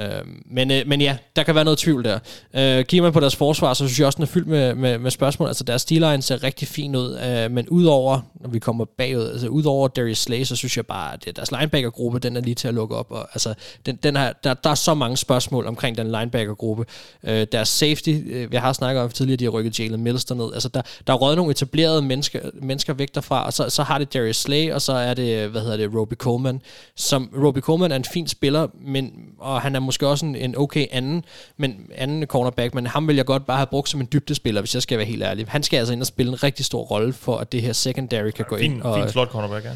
Øh, 0.00 0.08
men, 0.50 0.70
øh, 0.70 0.82
men 0.86 1.00
ja, 1.00 1.16
der 1.36 1.42
kan 1.42 1.54
være 1.54 1.64
noget 1.64 1.78
tvivl 1.78 2.04
der. 2.04 2.18
Øh, 2.54 2.84
kigger 2.84 3.02
man 3.02 3.12
på 3.12 3.20
deres 3.20 3.36
forsvar, 3.36 3.74
så 3.74 3.86
synes 3.86 3.98
jeg 3.98 4.06
også, 4.06 4.16
den 4.16 4.22
er 4.22 4.26
fyldt 4.26 4.48
med, 4.48 4.74
med, 4.74 4.98
med 4.98 5.10
spørgsmål. 5.10 5.48
Altså, 5.48 5.64
deres 5.64 5.84
D-line 5.84 6.22
ser 6.22 6.42
rigtig 6.42 6.68
fin 6.68 6.96
ud, 6.96 7.18
øh, 7.18 7.50
men 7.50 7.68
udover, 7.68 8.20
når 8.40 8.50
vi 8.50 8.58
kommer 8.58 8.84
bagud, 8.98 9.30
altså 9.30 9.48
udover 9.48 9.88
Darius 9.88 10.18
Slay, 10.18 10.44
så 10.44 10.56
synes 10.56 10.76
jeg 10.76 10.86
bare, 10.86 11.12
at 11.14 11.24
øh, 11.26 11.32
deres 11.36 11.52
linebacker-gruppe, 11.52 12.18
den 12.18 12.36
er 12.36 12.40
lige 12.40 12.54
til 12.54 12.68
at 12.68 12.74
lukke 12.74 12.96
op. 12.96 13.12
Og, 13.12 13.28
altså, 13.32 13.54
den, 13.86 13.96
den 13.96 14.16
her, 14.16 14.32
der, 14.44 14.54
der 14.54 14.70
er 14.70 14.74
så 14.74 14.94
mange 14.94 15.16
spørgsmål 15.16 15.66
omkring 15.66 15.96
den 15.96 16.06
linebacker-gruppe. 16.06 16.84
Øh, 17.24 17.46
deres 17.52 17.68
safety, 17.68 18.16
øh, 18.26 18.48
jeg 18.52 18.60
har 18.60 18.72
snakket 18.72 19.02
om 19.02 19.10
tidligere, 19.10 19.36
de 19.36 19.44
har 19.44 19.50
rykket 19.50 19.80
Jalen 19.80 20.02
Mills 20.02 20.24
derned. 20.24 20.54
Altså, 20.54 20.68
der, 20.68 20.82
der 21.06 21.12
er 21.12 21.16
røget 21.16 21.36
nogle 21.36 21.50
etablerede 21.50 22.02
mennesker, 22.02 22.40
mennesker 22.62 22.92
væk 22.92 23.14
derfra, 23.14 23.46
og 23.46 23.52
så, 23.52 23.70
så 23.70 23.82
har 23.82 23.98
det 23.98 24.14
Darius 24.14 24.36
Slay, 24.36 24.72
og 24.72 24.82
så 24.82 24.92
er 24.92 25.14
det, 25.14 25.48
hvad 25.48 25.60
hedder 25.60 25.76
det, 25.76 25.94
Roby 25.94 26.14
Coleman. 26.14 26.62
Som, 26.96 27.30
Roby 27.44 27.58
Coleman 27.58 27.92
er 27.92 27.96
en 27.96 28.04
fin 28.04 28.28
spiller, 28.28 28.66
men, 28.84 29.12
og 29.38 29.60
han 29.60 29.76
er 29.76 29.80
måske 29.90 30.09
også 30.09 30.26
en, 30.26 30.37
en 30.37 30.57
okay 30.57 30.87
anden, 30.90 31.24
men 31.57 31.90
anden 31.94 32.26
cornerback, 32.26 32.74
men 32.74 32.87
ham 32.87 33.09
vil 33.09 33.16
jeg 33.16 33.26
godt 33.26 33.46
bare 33.46 33.57
have 33.57 33.66
brugt 33.66 33.88
som 33.88 34.00
en 34.00 34.09
dybdespiller, 34.12 34.61
hvis 34.61 34.74
jeg 34.74 34.83
skal 34.83 34.98
være 34.98 35.07
helt 35.07 35.22
ærlig. 35.22 35.46
Han 35.48 35.62
skal 35.62 35.76
altså 35.76 35.92
ind 35.92 36.00
og 36.00 36.07
spille 36.07 36.33
en 36.33 36.42
rigtig 36.42 36.64
stor 36.64 36.83
rolle, 36.83 37.12
for 37.12 37.37
at 37.37 37.53
det 37.53 37.62
her 37.62 37.72
secondary 37.72 38.31
kan 38.31 38.44
gå 38.48 38.58
fin, 38.58 38.73
ind. 38.73 38.83
Og, 38.83 39.02
fin 39.02 39.08
slot 39.08 39.29
cornerback, 39.29 39.64
ja. 39.64 39.71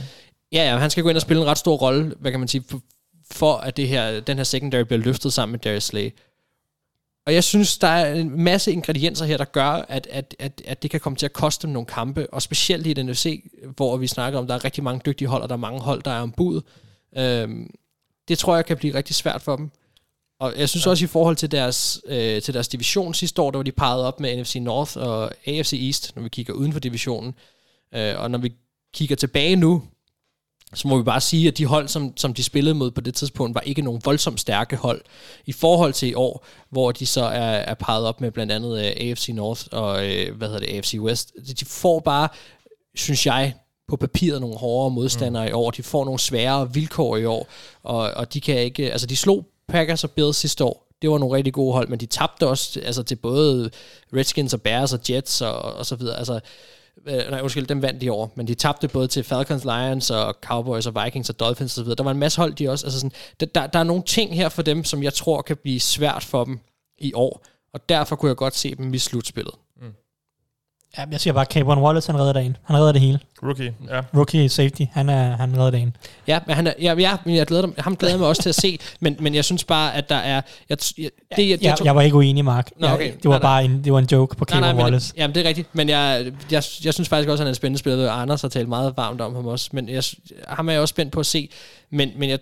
Ja, 0.53 0.71
ja, 0.71 0.79
han 0.79 0.91
skal 0.91 1.03
gå 1.03 1.09
ind 1.09 1.17
og 1.17 1.23
spille 1.23 1.43
en 1.43 1.49
ret 1.49 1.59
stor 1.59 1.77
rolle, 1.77 2.15
hvad 2.21 2.31
kan 2.31 2.41
man 2.41 2.49
sige, 2.49 2.65
for, 2.69 2.81
for 3.31 3.55
at 3.55 3.77
det 3.77 3.89
her, 3.89 4.21
den 4.21 4.37
her 4.37 4.45
secondary 4.45 4.83
bliver 4.83 5.01
løftet 5.01 5.33
sammen 5.33 5.53
med 5.53 5.59
Darius 5.59 5.85
Slay. 5.85 6.11
Og 7.27 7.35
jeg 7.35 7.45
synes, 7.45 7.79
der 7.79 7.89
er 7.89 8.15
en 8.15 8.43
masse 8.43 8.73
ingredienser 8.73 9.25
her, 9.25 9.37
der 9.37 9.45
gør, 9.45 9.69
at, 9.69 10.09
at, 10.11 10.35
at, 10.39 10.63
at 10.65 10.83
det 10.83 10.91
kan 10.91 11.01
komme 11.01 11.17
til 11.17 11.27
at 11.27 11.33
koste 11.33 11.67
dem 11.67 11.73
nogle 11.73 11.87
kampe, 11.87 12.27
og 12.33 12.43
specielt 12.43 12.87
i 12.87 12.93
den 12.93 13.07
NFC, 13.07 13.51
hvor 13.77 13.97
vi 13.97 14.07
snakker 14.07 14.39
om, 14.39 14.47
der 14.47 14.55
er 14.55 14.65
rigtig 14.65 14.85
mange 14.85 15.01
dygtige 15.07 15.29
hold, 15.29 15.43
og 15.43 15.49
der 15.49 15.55
er 15.55 15.59
mange 15.59 15.81
hold, 15.81 16.03
der 16.03 16.11
er 16.11 16.21
ombud. 16.21 16.61
Øhm, 17.17 17.71
det 18.29 18.39
tror 18.39 18.55
jeg 18.55 18.67
kan 18.67 18.77
blive 18.77 18.95
rigtig 18.95 19.15
svært 19.15 19.43
for 19.43 19.57
dem. 19.57 19.71
Og 20.45 20.59
jeg 20.59 20.69
synes 20.69 20.87
ja. 20.87 20.91
også 20.91 21.05
i 21.05 21.09
forhold 21.09 21.37
til 21.37 21.51
deres, 21.51 22.01
øh, 22.07 22.43
til 22.43 22.55
deres 22.55 22.69
division 22.69 23.15
sidste 23.15 23.43
år, 23.43 23.51
der 23.51 23.59
var 23.59 23.63
de 23.63 23.73
peget 23.73 24.05
op 24.05 24.21
med 24.21 24.43
NFC 24.43 24.57
North 24.57 24.97
og 24.97 25.33
AFC 25.47 25.73
East, 25.83 26.17
når 26.17 26.23
vi 26.23 26.29
kigger 26.29 26.53
uden 26.53 26.73
for 26.73 26.81
divisionen. 26.81 27.35
Øh, 27.95 28.15
og 28.19 28.31
når 28.31 28.39
vi 28.39 28.53
kigger 28.95 29.17
tilbage 29.17 29.57
nu, 29.57 29.83
så 30.75 30.89
må 30.89 30.97
vi 30.97 31.03
bare 31.03 31.21
sige, 31.21 31.49
at 31.49 31.59
de 31.59 31.67
hold, 31.67 31.89
som, 31.89 32.17
som 32.17 32.35
de 32.35 32.43
spillede 32.43 32.75
mod 32.75 32.91
på 32.91 33.01
det 33.01 33.15
tidspunkt, 33.15 33.55
var 33.55 33.61
ikke 33.61 33.83
nogen 33.83 34.01
voldsomt 34.05 34.41
stærke 34.41 34.77
hold 34.77 35.01
i 35.47 35.53
forhold 35.53 35.93
til 35.93 36.09
i 36.09 36.15
år, 36.15 36.47
hvor 36.71 36.93
de 36.93 37.07
så 37.07 37.25
er, 37.25 37.57
er 37.57 37.75
peget 37.75 38.07
op 38.07 38.21
med 38.21 38.31
blandt 38.31 38.53
andet 38.53 38.79
øh, 38.79 39.11
AFC 39.11 39.29
North 39.29 39.67
og 39.73 39.93
uh, 39.95 40.37
hvad 40.37 40.49
hedder 40.49 40.59
det, 40.59 40.77
AFC 40.77 40.95
West. 41.01 41.33
De 41.61 41.65
får 41.65 42.01
bare, 42.01 42.29
synes 42.95 43.27
jeg, 43.27 43.55
på 43.89 43.97
papiret 43.97 44.41
nogle 44.41 44.57
hårdere 44.57 44.91
modstandere 44.91 45.45
mm. 45.45 45.51
i 45.51 45.53
år. 45.53 45.71
De 45.71 45.83
får 45.83 46.05
nogle 46.05 46.21
sværere 46.21 46.75
vilkår 46.75 47.17
i 47.17 47.25
år, 47.25 47.49
og, 47.83 48.11
og 48.11 48.35
de 48.35 48.41
kan 48.41 48.59
ikke, 48.59 48.93
altså 48.93 49.07
de 49.07 49.17
slog 49.17 49.47
Packers 49.69 50.05
og 50.05 50.11
Bills 50.11 50.37
sidste 50.37 50.65
år. 50.65 50.87
Det 51.03 51.11
var 51.11 51.19
nogle 51.19 51.37
rigtig 51.37 51.53
gode 51.53 51.73
hold, 51.73 51.89
men 51.89 52.01
de 52.01 52.07
tabte 52.07 52.47
også 52.47 52.81
altså 52.85 53.03
til 53.03 53.17
både 53.17 53.71
Redskins 54.17 54.55
og 54.55 54.63
Bears 54.63 54.93
og 54.93 55.01
Jets 55.11 55.41
og, 55.41 55.55
og 55.55 55.87
så 55.87 55.97
videre. 55.97 56.19
Altså, 56.19 56.41
øh, 57.07 57.31
nej, 57.31 57.41
undskyld, 57.41 57.67
dem 57.67 57.83
vandt 57.83 58.01
de 58.01 58.11
over, 58.11 58.29
men 58.35 58.47
de 58.49 58.55
tabte 58.55 58.89
både 58.89 59.09
til 59.09 59.25
Falcons, 59.25 59.65
Lions 59.65 60.11
og 60.11 60.35
Cowboys 60.43 60.87
og 60.87 61.05
Vikings 61.05 61.31
og 61.31 61.41
Dolphins 61.41 61.73
og 61.73 61.75
så 61.75 61.83
videre. 61.83 61.97
Der 61.97 62.05
var 62.05 62.11
en 62.11 62.19
masse 62.19 62.41
hold, 62.41 62.55
de 62.55 62.69
også, 62.69 62.87
altså 62.87 63.01
sådan, 63.01 63.13
der, 63.55 63.67
der 63.67 63.79
er 63.79 63.85
nogle 63.85 64.03
ting 64.03 64.35
her 64.35 64.49
for 64.49 64.63
dem, 64.63 64.85
som 64.85 65.03
jeg 65.03 65.15
tror 65.15 65.43
kan 65.43 65.57
blive 65.57 65.81
svært 65.81 66.25
for 66.25 66.45
dem 66.45 66.61
i 66.99 67.13
år, 67.15 67.45
og 67.75 67.89
derfor 67.89 68.17
kunne 68.17 68.29
jeg 68.29 68.37
godt 68.37 68.57
se 68.57 68.75
dem 68.75 68.95
i 68.95 68.99
slutspillet. 68.99 69.55
Ja, 70.99 71.05
jeg 71.11 71.21
siger 71.21 71.35
bare, 71.35 71.45
Cameron 71.45 71.79
Wallace, 71.79 72.13
han 72.13 72.21
redder 72.21 72.33
dagen. 72.33 72.57
Han 72.65 72.77
redder 72.77 72.93
det 72.93 73.01
hele. 73.01 73.19
Rookie, 73.43 73.75
ja. 73.91 74.01
Rookie 74.17 74.49
safety, 74.49 74.83
han, 74.93 75.09
er, 75.09 75.37
han 75.37 75.59
redder 75.59 75.71
dagen. 75.71 75.97
Ja, 76.27 76.39
men 76.47 76.57
han 76.57 76.67
er, 76.67 76.73
ja, 76.81 76.95
ja, 76.95 77.17
men 77.25 77.37
jeg 77.37 77.47
glæder, 77.47 77.69
ham 77.79 77.97
glæder 77.97 78.19
mig 78.19 78.29
også 78.29 78.43
til 78.43 78.49
at 78.49 78.55
se, 78.55 78.79
men, 79.01 79.17
men 79.21 79.35
jeg 79.35 79.45
synes 79.45 79.65
bare, 79.65 79.95
at 79.95 80.09
der 80.09 80.17
er... 80.17 80.43
Jeg, 80.69 80.79
jeg, 80.99 81.11
det, 81.37 81.51
jeg, 81.51 81.59
jeg, 81.63 81.77
jeg 81.85 81.95
var 81.95 82.03
ikke 82.03 82.17
uenig, 82.17 82.45
Mark. 82.45 82.71
Nå, 82.77 82.87
okay. 82.87 83.07
Jeg, 83.07 83.15
det 83.23 83.25
var 83.25 83.31
nej, 83.31 83.43
bare 83.43 83.65
en, 83.65 83.85
det 83.85 83.93
var 83.93 83.99
en 83.99 84.09
joke 84.13 84.37
på 84.37 84.45
Cameron 84.45 84.77
Wallace. 84.77 85.15
Ja, 85.17 85.27
det 85.27 85.37
er 85.37 85.49
rigtigt, 85.49 85.69
men 85.73 85.89
jeg, 85.89 86.33
jeg, 86.51 86.63
jeg 86.85 86.95
synes 86.95 87.09
faktisk 87.09 87.29
også, 87.29 87.33
at 87.33 87.39
han 87.39 87.47
er 87.47 87.51
en 87.51 87.55
spændende 87.55 87.79
spiller, 87.79 88.11
og 88.11 88.21
Anders 88.21 88.43
har 88.43 88.49
talt 88.49 88.69
meget 88.69 88.97
varmt 88.97 89.21
om 89.21 89.35
ham 89.35 89.47
også, 89.47 89.69
men 89.73 89.89
jeg, 89.89 90.03
ham 90.49 90.69
er 90.69 90.73
jeg 90.73 90.81
også 90.81 90.93
spændt 90.93 91.13
på 91.13 91.21
at 91.21 91.27
se, 91.27 91.51
men, 91.91 92.11
men 92.17 92.31
jeg, 92.31 92.39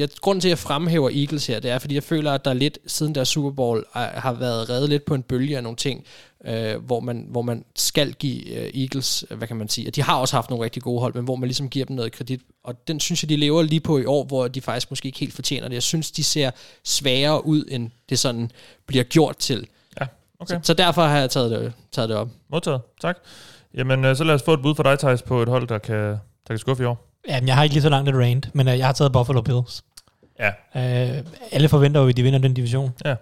jeg, 0.00 0.08
grunden 0.20 0.40
til, 0.40 0.48
at 0.48 0.50
jeg 0.50 0.58
fremhæver 0.58 1.10
Eagles 1.10 1.46
her, 1.46 1.60
det 1.60 1.70
er, 1.70 1.78
fordi 1.78 1.94
jeg 1.94 2.02
føler, 2.02 2.32
at 2.32 2.44
der 2.44 2.52
lidt 2.52 2.78
siden 2.86 3.14
der 3.14 3.24
Super 3.24 3.50
Bowl 3.50 3.84
har 3.92 4.32
været 4.32 4.70
reddet 4.70 4.88
lidt 4.88 5.04
på 5.04 5.14
en 5.14 5.22
bølge 5.22 5.56
af 5.56 5.62
nogle 5.62 5.76
ting, 5.76 6.04
øh, 6.44 6.84
hvor, 6.84 7.00
man, 7.00 7.26
hvor 7.30 7.42
man 7.42 7.64
skal 7.76 8.12
give 8.12 8.48
øh, 8.48 8.82
Eagles, 8.82 9.24
øh, 9.30 9.38
hvad 9.38 9.48
kan 9.48 9.56
man 9.56 9.68
sige, 9.68 9.88
og 9.88 9.96
de 9.96 10.02
har 10.02 10.16
også 10.16 10.36
haft 10.36 10.50
nogle 10.50 10.64
rigtig 10.64 10.82
gode 10.82 11.00
hold, 11.00 11.14
men 11.14 11.24
hvor 11.24 11.36
man 11.36 11.46
ligesom 11.46 11.68
giver 11.68 11.86
dem 11.86 11.96
noget 11.96 12.12
kredit, 12.12 12.40
og 12.64 12.88
den 12.88 13.00
synes 13.00 13.22
jeg, 13.22 13.28
de 13.28 13.36
lever 13.36 13.62
lige 13.62 13.80
på 13.80 13.98
i 13.98 14.04
år, 14.04 14.24
hvor 14.24 14.48
de 14.48 14.60
faktisk 14.60 14.90
måske 14.90 15.06
ikke 15.06 15.18
helt 15.18 15.34
fortjener 15.34 15.68
det. 15.68 15.74
Jeg 15.74 15.82
synes, 15.82 16.10
de 16.10 16.24
ser 16.24 16.50
sværere 16.84 17.46
ud, 17.46 17.64
end 17.68 17.90
det 18.08 18.18
sådan 18.18 18.50
bliver 18.86 19.04
gjort 19.04 19.36
til. 19.36 19.66
Ja, 20.00 20.06
okay. 20.40 20.54
Så, 20.54 20.60
så 20.62 20.74
derfor 20.74 21.02
har 21.02 21.18
jeg 21.18 21.30
taget 21.30 21.50
det, 21.50 21.72
taget 21.92 22.08
det 22.08 22.16
op. 22.16 22.28
Modtaget, 22.50 22.80
tak. 23.00 23.16
Jamen, 23.74 24.04
øh, 24.04 24.16
så 24.16 24.24
lad 24.24 24.34
os 24.34 24.42
få 24.42 24.54
et 24.54 24.62
bud 24.62 24.74
for 24.74 24.82
dig, 24.82 24.98
Thijs, 24.98 25.22
på 25.22 25.42
et 25.42 25.48
hold, 25.48 25.68
der 25.68 25.78
kan, 25.78 25.96
der 25.96 26.18
kan 26.48 26.58
skuffe 26.58 26.82
i 26.82 26.86
år. 26.86 27.07
Jamen, 27.28 27.48
jeg 27.48 27.56
har 27.56 27.62
ikke 27.62 27.74
lige 27.74 27.82
så 27.82 27.88
langt 27.88 28.08
et 28.08 28.14
rant, 28.14 28.54
men 28.54 28.68
uh, 28.68 28.78
jeg 28.78 28.86
har 28.86 28.92
taget 28.92 29.12
Buffalo 29.12 29.40
Bills. 29.40 29.82
Ja. 30.38 30.48
Uh, 30.48 31.24
alle 31.52 31.68
forventer 31.68 32.00
jo, 32.00 32.08
at 32.08 32.16
de 32.16 32.22
vinder 32.22 32.38
den 32.38 32.54
division. 32.54 32.92
Ja. 33.04 33.14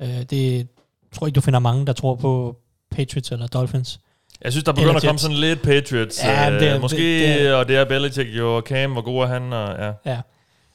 Uh, 0.00 0.22
det 0.30 0.68
tror 1.12 1.26
ikke, 1.26 1.36
du 1.36 1.40
finder 1.40 1.60
mange, 1.60 1.86
der 1.86 1.92
tror 1.92 2.14
på 2.14 2.56
Patriots 2.90 3.32
eller 3.32 3.46
Dolphins. 3.46 4.00
Jeg 4.44 4.52
synes, 4.52 4.64
der 4.64 4.72
begynder 4.72 4.94
at 4.94 5.02
komme 5.02 5.18
sådan 5.18 5.36
lidt 5.36 5.62
Patriots. 5.62 6.24
Ja, 6.24 6.50
det, 6.50 6.68
er, 6.68 6.80
måske, 6.80 7.26
det, 7.26 7.40
det, 7.40 7.54
og 7.54 7.68
det 7.68 7.76
er 7.76 7.84
Belichick 7.84 8.28
jo, 8.30 8.56
og 8.56 8.62
Cam, 8.62 8.92
hvor 8.92 9.02
god 9.02 9.22
er 9.22 9.26
han, 9.26 9.52
og 9.52 9.76
ja. 9.78 10.12
Ja, 10.12 10.20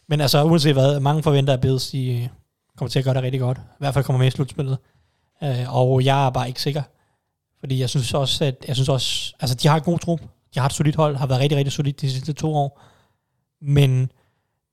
men 0.08 0.22
altså 0.22 0.44
uanset 0.44 0.74
hvad, 0.74 1.00
mange 1.00 1.24
forventer, 1.24 1.54
at 1.54 1.62
Bills 1.62 1.90
de 1.90 2.30
kommer 2.78 2.90
til 2.90 3.00
at 3.00 3.06
gøre 3.06 3.14
det 3.14 3.24
rigtig 3.24 3.40
godt. 3.42 3.58
I 3.58 3.80
hvert 3.80 3.94
fald 3.94 4.06
kommer 4.06 4.18
med 4.18 4.28
i 4.28 4.32
slutspillet. 4.32 4.78
Uh, 5.42 5.76
og 5.76 6.06
jeg 6.06 6.26
er 6.26 6.30
bare 6.30 6.48
ikke 6.48 6.62
sikker. 6.62 6.82
Fordi 7.60 7.80
jeg 7.80 7.90
synes 7.90 8.14
også, 8.14 8.46
at 8.46 8.66
jeg 8.68 8.76
synes 8.76 8.90
også, 8.90 9.34
altså 9.40 9.56
de 9.56 9.68
har 9.68 9.78
et 9.78 9.84
god 9.84 10.00
trup. 10.00 10.22
De 10.58 10.62
har 10.62 10.66
et 10.68 10.74
solidt 10.74 10.96
hold, 10.96 11.16
har 11.16 11.28
været 11.28 11.42
rigtig, 11.42 11.58
rigtig 11.58 11.72
solidt 11.72 12.02
de 12.02 12.12
sidste 12.12 12.34
to 12.34 12.56
år. 12.56 12.82
Men 13.62 14.12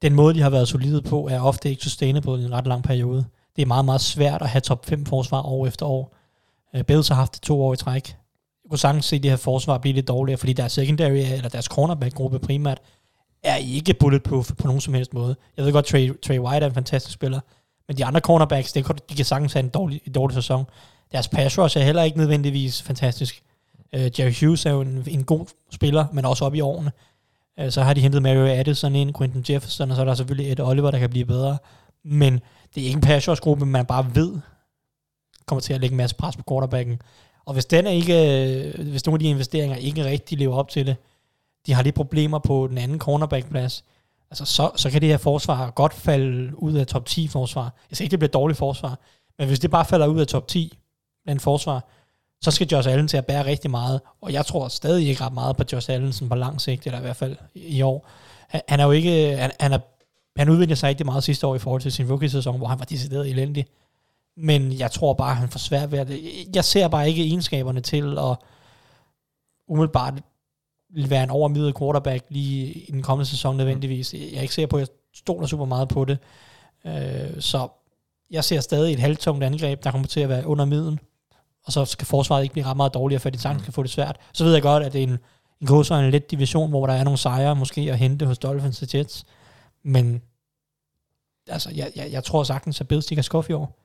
den 0.02 0.14
måde, 0.14 0.34
de 0.34 0.40
har 0.40 0.50
været 0.50 0.68
solide 0.68 1.02
på, 1.02 1.28
er 1.28 1.40
ofte 1.40 1.70
ikke 1.70 1.82
sustainable 1.82 2.42
i 2.42 2.44
en 2.44 2.52
ret 2.52 2.66
lang 2.66 2.82
periode. 2.84 3.24
Det 3.56 3.62
er 3.62 3.66
meget, 3.66 3.84
meget 3.84 4.00
svært 4.00 4.42
at 4.42 4.48
have 4.48 4.60
top 4.60 4.86
5 4.86 5.06
forsvar 5.06 5.42
år 5.42 5.66
efter 5.66 5.86
år. 5.86 6.16
Øh, 6.74 6.84
Bills 6.84 7.08
har 7.08 7.14
haft 7.14 7.34
det 7.34 7.42
to 7.42 7.62
år 7.62 7.72
i 7.72 7.76
træk. 7.76 8.08
Jeg 8.64 8.70
kunne 8.70 8.78
sagtens 8.78 9.04
se 9.04 9.18
det 9.18 9.30
her 9.30 9.36
forsvar 9.36 9.78
blive 9.78 9.94
lidt 9.94 10.08
dårligere, 10.08 10.38
fordi 10.38 10.52
deres 10.52 10.72
secondary, 10.72 11.10
eller 11.10 11.48
deres 11.48 11.64
cornerback-gruppe 11.64 12.38
primært, 12.38 12.78
er 13.42 13.56
ikke 13.56 13.94
bulletproof 13.94 14.50
på 14.58 14.66
nogen 14.66 14.80
som 14.80 14.94
helst 14.94 15.14
måde. 15.14 15.36
Jeg 15.56 15.64
ved 15.64 15.72
godt, 15.72 15.86
Trey, 15.86 16.20
Trey 16.20 16.38
White 16.38 16.64
er 16.64 16.68
en 16.68 16.74
fantastisk 16.74 17.14
spiller, 17.14 17.40
men 17.88 17.96
de 17.96 18.04
andre 18.04 18.20
cornerbacks, 18.20 18.72
det, 18.72 19.02
de 19.10 19.14
kan 19.14 19.24
sagtens 19.24 19.52
have 19.52 19.62
en 19.62 19.68
dårlig, 19.68 20.00
en 20.06 20.12
dårlig 20.12 20.34
sæson. 20.34 20.66
Deres 21.12 21.28
pass 21.28 21.58
rush 21.58 21.78
er 21.78 21.82
heller 21.82 22.02
ikke 22.02 22.18
nødvendigvis 22.18 22.82
fantastisk. 22.82 23.42
Uh, 23.94 24.20
Jerry 24.20 24.34
Hughes 24.40 24.66
er 24.66 24.70
jo 24.70 24.80
en, 24.80 25.04
en 25.06 25.24
god 25.24 25.46
spiller, 25.70 26.06
men 26.12 26.24
også 26.24 26.44
op 26.44 26.54
i 26.54 26.60
årene. 26.60 26.92
Uh, 27.62 27.70
så 27.70 27.82
har 27.82 27.94
de 27.94 28.00
hentet 28.00 28.22
Mario 28.22 28.46
Addison 28.46 28.94
ind, 28.94 29.14
Quentin 29.14 29.54
Jefferson, 29.54 29.90
og 29.90 29.96
så 29.96 30.02
er 30.02 30.06
der 30.06 30.14
selvfølgelig 30.14 30.52
et 30.52 30.60
Oliver, 30.60 30.90
der 30.90 30.98
kan 30.98 31.10
blive 31.10 31.24
bedre. 31.24 31.58
Men 32.04 32.32
det 32.74 32.80
er 32.80 32.84
ikke 32.86 32.96
en 32.96 33.00
pass 33.00 33.40
gruppe, 33.40 33.66
man 33.66 33.86
bare 33.86 34.14
ved 34.14 34.40
kommer 35.46 35.60
til 35.60 35.72
at 35.72 35.80
lægge 35.80 35.92
en 35.92 35.96
masse 35.96 36.16
pres 36.16 36.36
på 36.36 36.42
quarterbacken. 36.48 37.00
Og 37.44 37.52
hvis, 37.52 37.64
den 37.64 37.86
er 37.86 37.90
ikke, 37.90 38.14
øh, 38.76 38.88
hvis 38.88 39.06
nogle 39.06 39.16
af 39.16 39.20
de 39.20 39.28
investeringer 39.28 39.76
ikke 39.76 40.04
rigtig 40.04 40.38
lever 40.38 40.56
op 40.56 40.68
til 40.68 40.86
det, 40.86 40.96
de 41.66 41.72
har 41.72 41.82
lidt 41.82 41.94
problemer 41.94 42.38
på 42.38 42.66
den 42.70 42.78
anden 42.78 42.98
cornerback-plads, 42.98 43.84
altså 44.30 44.44
så, 44.44 44.70
så 44.76 44.90
kan 44.90 45.00
det 45.00 45.08
her 45.08 45.16
forsvar 45.16 45.70
godt 45.70 45.94
falde 45.94 46.62
ud 46.62 46.74
af 46.74 46.86
top 46.86 47.06
10 47.06 47.28
forsvar. 47.28 47.74
Jeg 47.90 47.96
siger 47.96 48.06
ikke, 48.06 48.10
det 48.10 48.18
bliver 48.18 48.30
dårligt 48.30 48.58
forsvar, 48.58 48.98
men 49.38 49.48
hvis 49.48 49.60
det 49.60 49.70
bare 49.70 49.84
falder 49.84 50.06
ud 50.06 50.20
af 50.20 50.26
top 50.26 50.48
10, 50.48 50.78
den 51.28 51.40
forsvar, 51.40 51.88
så 52.44 52.50
skal 52.50 52.66
Josh 52.66 52.90
Allen 52.90 53.08
til 53.08 53.16
at 53.16 53.26
bære 53.26 53.46
rigtig 53.46 53.70
meget, 53.70 54.00
og 54.20 54.32
jeg 54.32 54.46
tror 54.46 54.68
stadig 54.68 55.08
ikke 55.08 55.24
ret 55.24 55.32
meget 55.32 55.56
på 55.56 55.64
Josh 55.72 55.90
Allen 55.90 56.28
på 56.28 56.34
lang 56.34 56.60
sigt, 56.60 56.86
eller 56.86 56.98
i 56.98 57.02
hvert 57.02 57.16
fald 57.16 57.36
i 57.54 57.82
år. 57.82 58.08
Han 58.68 58.80
er 58.80 58.84
jo 58.84 58.90
ikke, 58.90 59.36
han, 59.36 59.50
han, 59.60 59.72
er, 59.72 59.78
han 60.36 60.48
udviklede 60.48 60.76
sig 60.76 60.88
rigtig 60.88 61.06
meget 61.06 61.24
sidste 61.24 61.46
år 61.46 61.54
i 61.54 61.58
forhold 61.58 61.82
til 61.82 61.92
sin 61.92 62.10
rookie-sæson, 62.10 62.58
hvor 62.58 62.66
han 62.66 62.78
var 62.78 62.84
decideret 62.84 63.30
elendig. 63.30 63.66
Men 64.36 64.72
jeg 64.72 64.90
tror 64.90 65.12
bare, 65.12 65.34
han 65.34 65.48
får 65.48 65.58
svært 65.58 65.92
ved 65.92 65.98
at... 65.98 66.10
Jeg 66.54 66.64
ser 66.64 66.88
bare 66.88 67.08
ikke 67.08 67.22
egenskaberne 67.22 67.80
til 67.80 68.18
at 68.18 68.36
umiddelbart 69.68 70.14
være 71.08 71.22
en 71.22 71.30
overmiddel 71.30 71.74
quarterback 71.78 72.24
lige 72.28 72.72
i 72.72 72.90
den 72.92 73.02
kommende 73.02 73.30
sæson 73.30 73.56
nødvendigvis. 73.56 74.14
Jeg 74.14 74.20
er 74.34 74.40
ikke 74.40 74.54
sikker 74.54 74.68
på, 74.68 74.76
at 74.76 74.80
jeg 74.80 74.88
stoler 75.14 75.46
super 75.46 75.64
meget 75.64 75.88
på 75.88 76.04
det. 76.04 76.18
Øh, 76.86 77.40
så 77.40 77.68
jeg 78.30 78.44
ser 78.44 78.60
stadig 78.60 78.92
et 78.92 79.00
halvtungt 79.00 79.44
angreb, 79.44 79.84
der 79.84 79.90
kommer 79.90 80.08
til 80.08 80.20
at 80.20 80.28
være 80.28 80.46
under 80.46 80.64
middelen. 80.64 80.98
Og 81.66 81.72
så 81.72 81.84
skal 81.84 82.06
forsvaret 82.06 82.42
ikke 82.42 82.52
blive 82.52 82.66
ret 82.66 82.76
meget 82.76 82.94
dårligere, 82.94 83.20
for 83.20 83.30
de 83.30 83.38
sagtens 83.38 83.62
skal 83.62 83.74
få 83.74 83.82
det 83.82 83.90
svært. 83.90 84.16
Så 84.32 84.44
ved 84.44 84.52
jeg 84.52 84.62
godt, 84.62 84.82
at 84.82 84.92
det 84.92 84.98
er 84.98 85.02
en, 85.02 85.18
en 85.60 85.66
god 85.66 85.90
en 85.90 86.10
let 86.10 86.30
division, 86.30 86.70
hvor 86.70 86.86
der 86.86 86.94
er 86.94 87.04
nogle 87.04 87.18
sejre 87.18 87.56
måske 87.56 87.80
at 87.80 87.98
hente 87.98 88.26
hos 88.26 88.38
Dolphins 88.38 88.82
og 88.82 88.88
Jets. 88.94 89.24
Men 89.82 90.22
altså, 91.48 91.70
jeg, 91.74 91.92
jeg, 91.96 92.08
jeg 92.12 92.24
tror 92.24 92.44
sagtens, 92.44 92.80
at 92.80 92.88
Bills 92.88 93.06
kan 93.06 93.22
skuffe 93.22 93.50
i 93.50 93.54
år. 93.54 93.78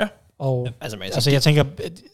Ja. 0.00 0.08
Og, 0.38 0.66
ja, 0.66 0.72
altså, 0.80 0.98
altså, 1.02 1.16
altså, 1.16 1.30
jeg 1.30 1.42
tænker, 1.42 1.64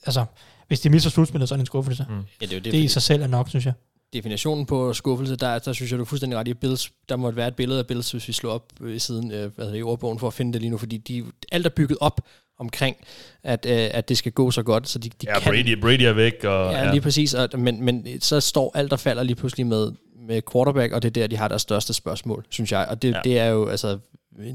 altså, 0.07 0.25
hvis 0.69 0.81
de 0.81 0.91
misser 0.91 1.11
slutspillet, 1.11 1.49
så 1.49 1.55
er 1.55 1.57
det 1.57 1.63
en 1.63 1.67
skuffelse. 1.67 2.07
Mm. 2.09 2.15
Ja, 2.41 2.47
det, 2.47 2.57
er 2.57 2.61
det, 2.61 2.73
det 2.73 2.79
i 2.79 2.89
sig 2.89 3.03
selv 3.03 3.23
er 3.23 3.27
nok, 3.27 3.49
synes 3.49 3.67
jeg. 3.67 3.75
Definitionen 4.13 4.67
på 4.67 4.93
skuffelse, 4.93 5.37
der, 5.37 5.59
der 5.59 5.73
synes 5.73 5.91
jeg, 5.91 5.99
du 5.99 6.03
er 6.03 6.07
fuldstændig 6.07 6.39
ret 6.39 6.49
i 6.49 6.55
Bills. 6.55 6.93
Der 7.09 7.17
må 7.17 7.31
være 7.31 7.49
et 7.49 7.57
billede 7.57 7.79
af 7.79 7.87
Bills, 7.87 8.11
hvis 8.13 8.29
vi 8.29 8.33
slår 8.33 8.53
op 8.53 8.73
i 8.89 8.99
siden 8.99 9.33
øh, 9.33 9.55
hvad 9.55 9.65
hedder, 9.65 9.79
i 9.79 9.83
ordbogen 9.83 10.19
for 10.19 10.27
at 10.27 10.35
finde 10.35 10.53
det 10.53 10.61
lige 10.61 10.71
nu, 10.71 10.79
fordi 10.79 10.97
de, 10.97 11.25
alt 11.53 11.67
er 11.67 11.71
bygget 11.71 11.99
op 12.01 12.21
omkring, 12.61 12.97
at, 13.43 13.67
øh, 13.67 13.89
at 13.91 14.09
det 14.09 14.19
skal 14.19 14.33
gå 14.33 14.51
så 14.51 14.63
godt, 14.63 14.89
så 14.89 14.99
de, 14.99 15.09
de 15.09 15.15
ja, 15.27 15.39
kan... 15.39 15.53
Brady, 15.53 15.81
Brady 15.81 16.03
er 16.03 16.13
væk. 16.13 16.45
Og, 16.45 16.73
ja, 16.73 16.85
ja, 16.85 16.91
lige 16.91 17.01
præcis. 17.01 17.35
Og, 17.35 17.49
men, 17.59 17.85
men 17.85 18.07
så 18.21 18.41
står 18.41 18.73
alt, 18.75 18.91
der 18.91 18.97
falder 18.97 19.23
lige 19.23 19.37
pludselig 19.37 19.67
med, 19.67 19.93
med 20.29 20.43
quarterback, 20.53 20.93
og 20.93 21.03
det 21.03 21.09
er 21.09 21.13
der, 21.13 21.27
de 21.27 21.37
har 21.37 21.49
deres 21.49 21.63
største 21.63 21.95
spørgsmål, 21.95 22.45
synes 22.51 22.73
jeg. 22.73 22.87
Og 22.91 23.03
det, 23.03 23.13
ja. 23.13 23.21
det 23.25 23.39
er 23.39 23.47
jo 23.47 23.69
altså 23.69 23.99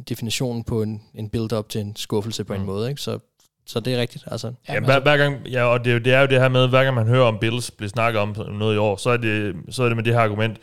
definitionen 0.10 0.64
på 0.64 0.82
en, 0.82 1.02
en 1.16 1.30
build-up 1.30 1.70
til 1.70 1.82
en 1.82 1.96
skuffelse 1.96 2.44
på 2.44 2.54
mm. 2.54 2.60
en 2.60 2.66
måde. 2.66 2.90
Ikke? 2.90 3.02
Så 3.02 3.20
så 3.68 3.80
det 3.80 3.94
er 3.94 4.02
rigtigt. 4.02 4.24
Altså. 4.28 4.54
Ja, 4.70 4.80
hver, 4.80 5.00
hver 5.00 5.18
gang, 5.18 5.48
ja, 5.48 5.64
og 5.64 5.86
det, 5.86 6.06
det 6.06 6.14
er 6.14 6.22
jo 6.22 6.28
det 6.28 6.42
her 6.42 6.50
med, 6.50 6.68
hver 6.68 6.84
gang 6.84 6.96
man 6.96 7.08
hører 7.08 7.24
om 7.24 7.38
Bills 7.40 7.72
blive 7.72 7.90
snakket 7.90 8.22
om 8.22 8.36
noget 8.52 8.76
i 8.76 8.78
år, 8.78 8.96
så 8.96 9.10
er 9.10 9.18
det, 9.18 9.56
så 9.70 9.84
er 9.84 9.88
det 9.88 9.96
med 9.96 10.04
det 10.04 10.14
her 10.14 10.22
argument, 10.22 10.58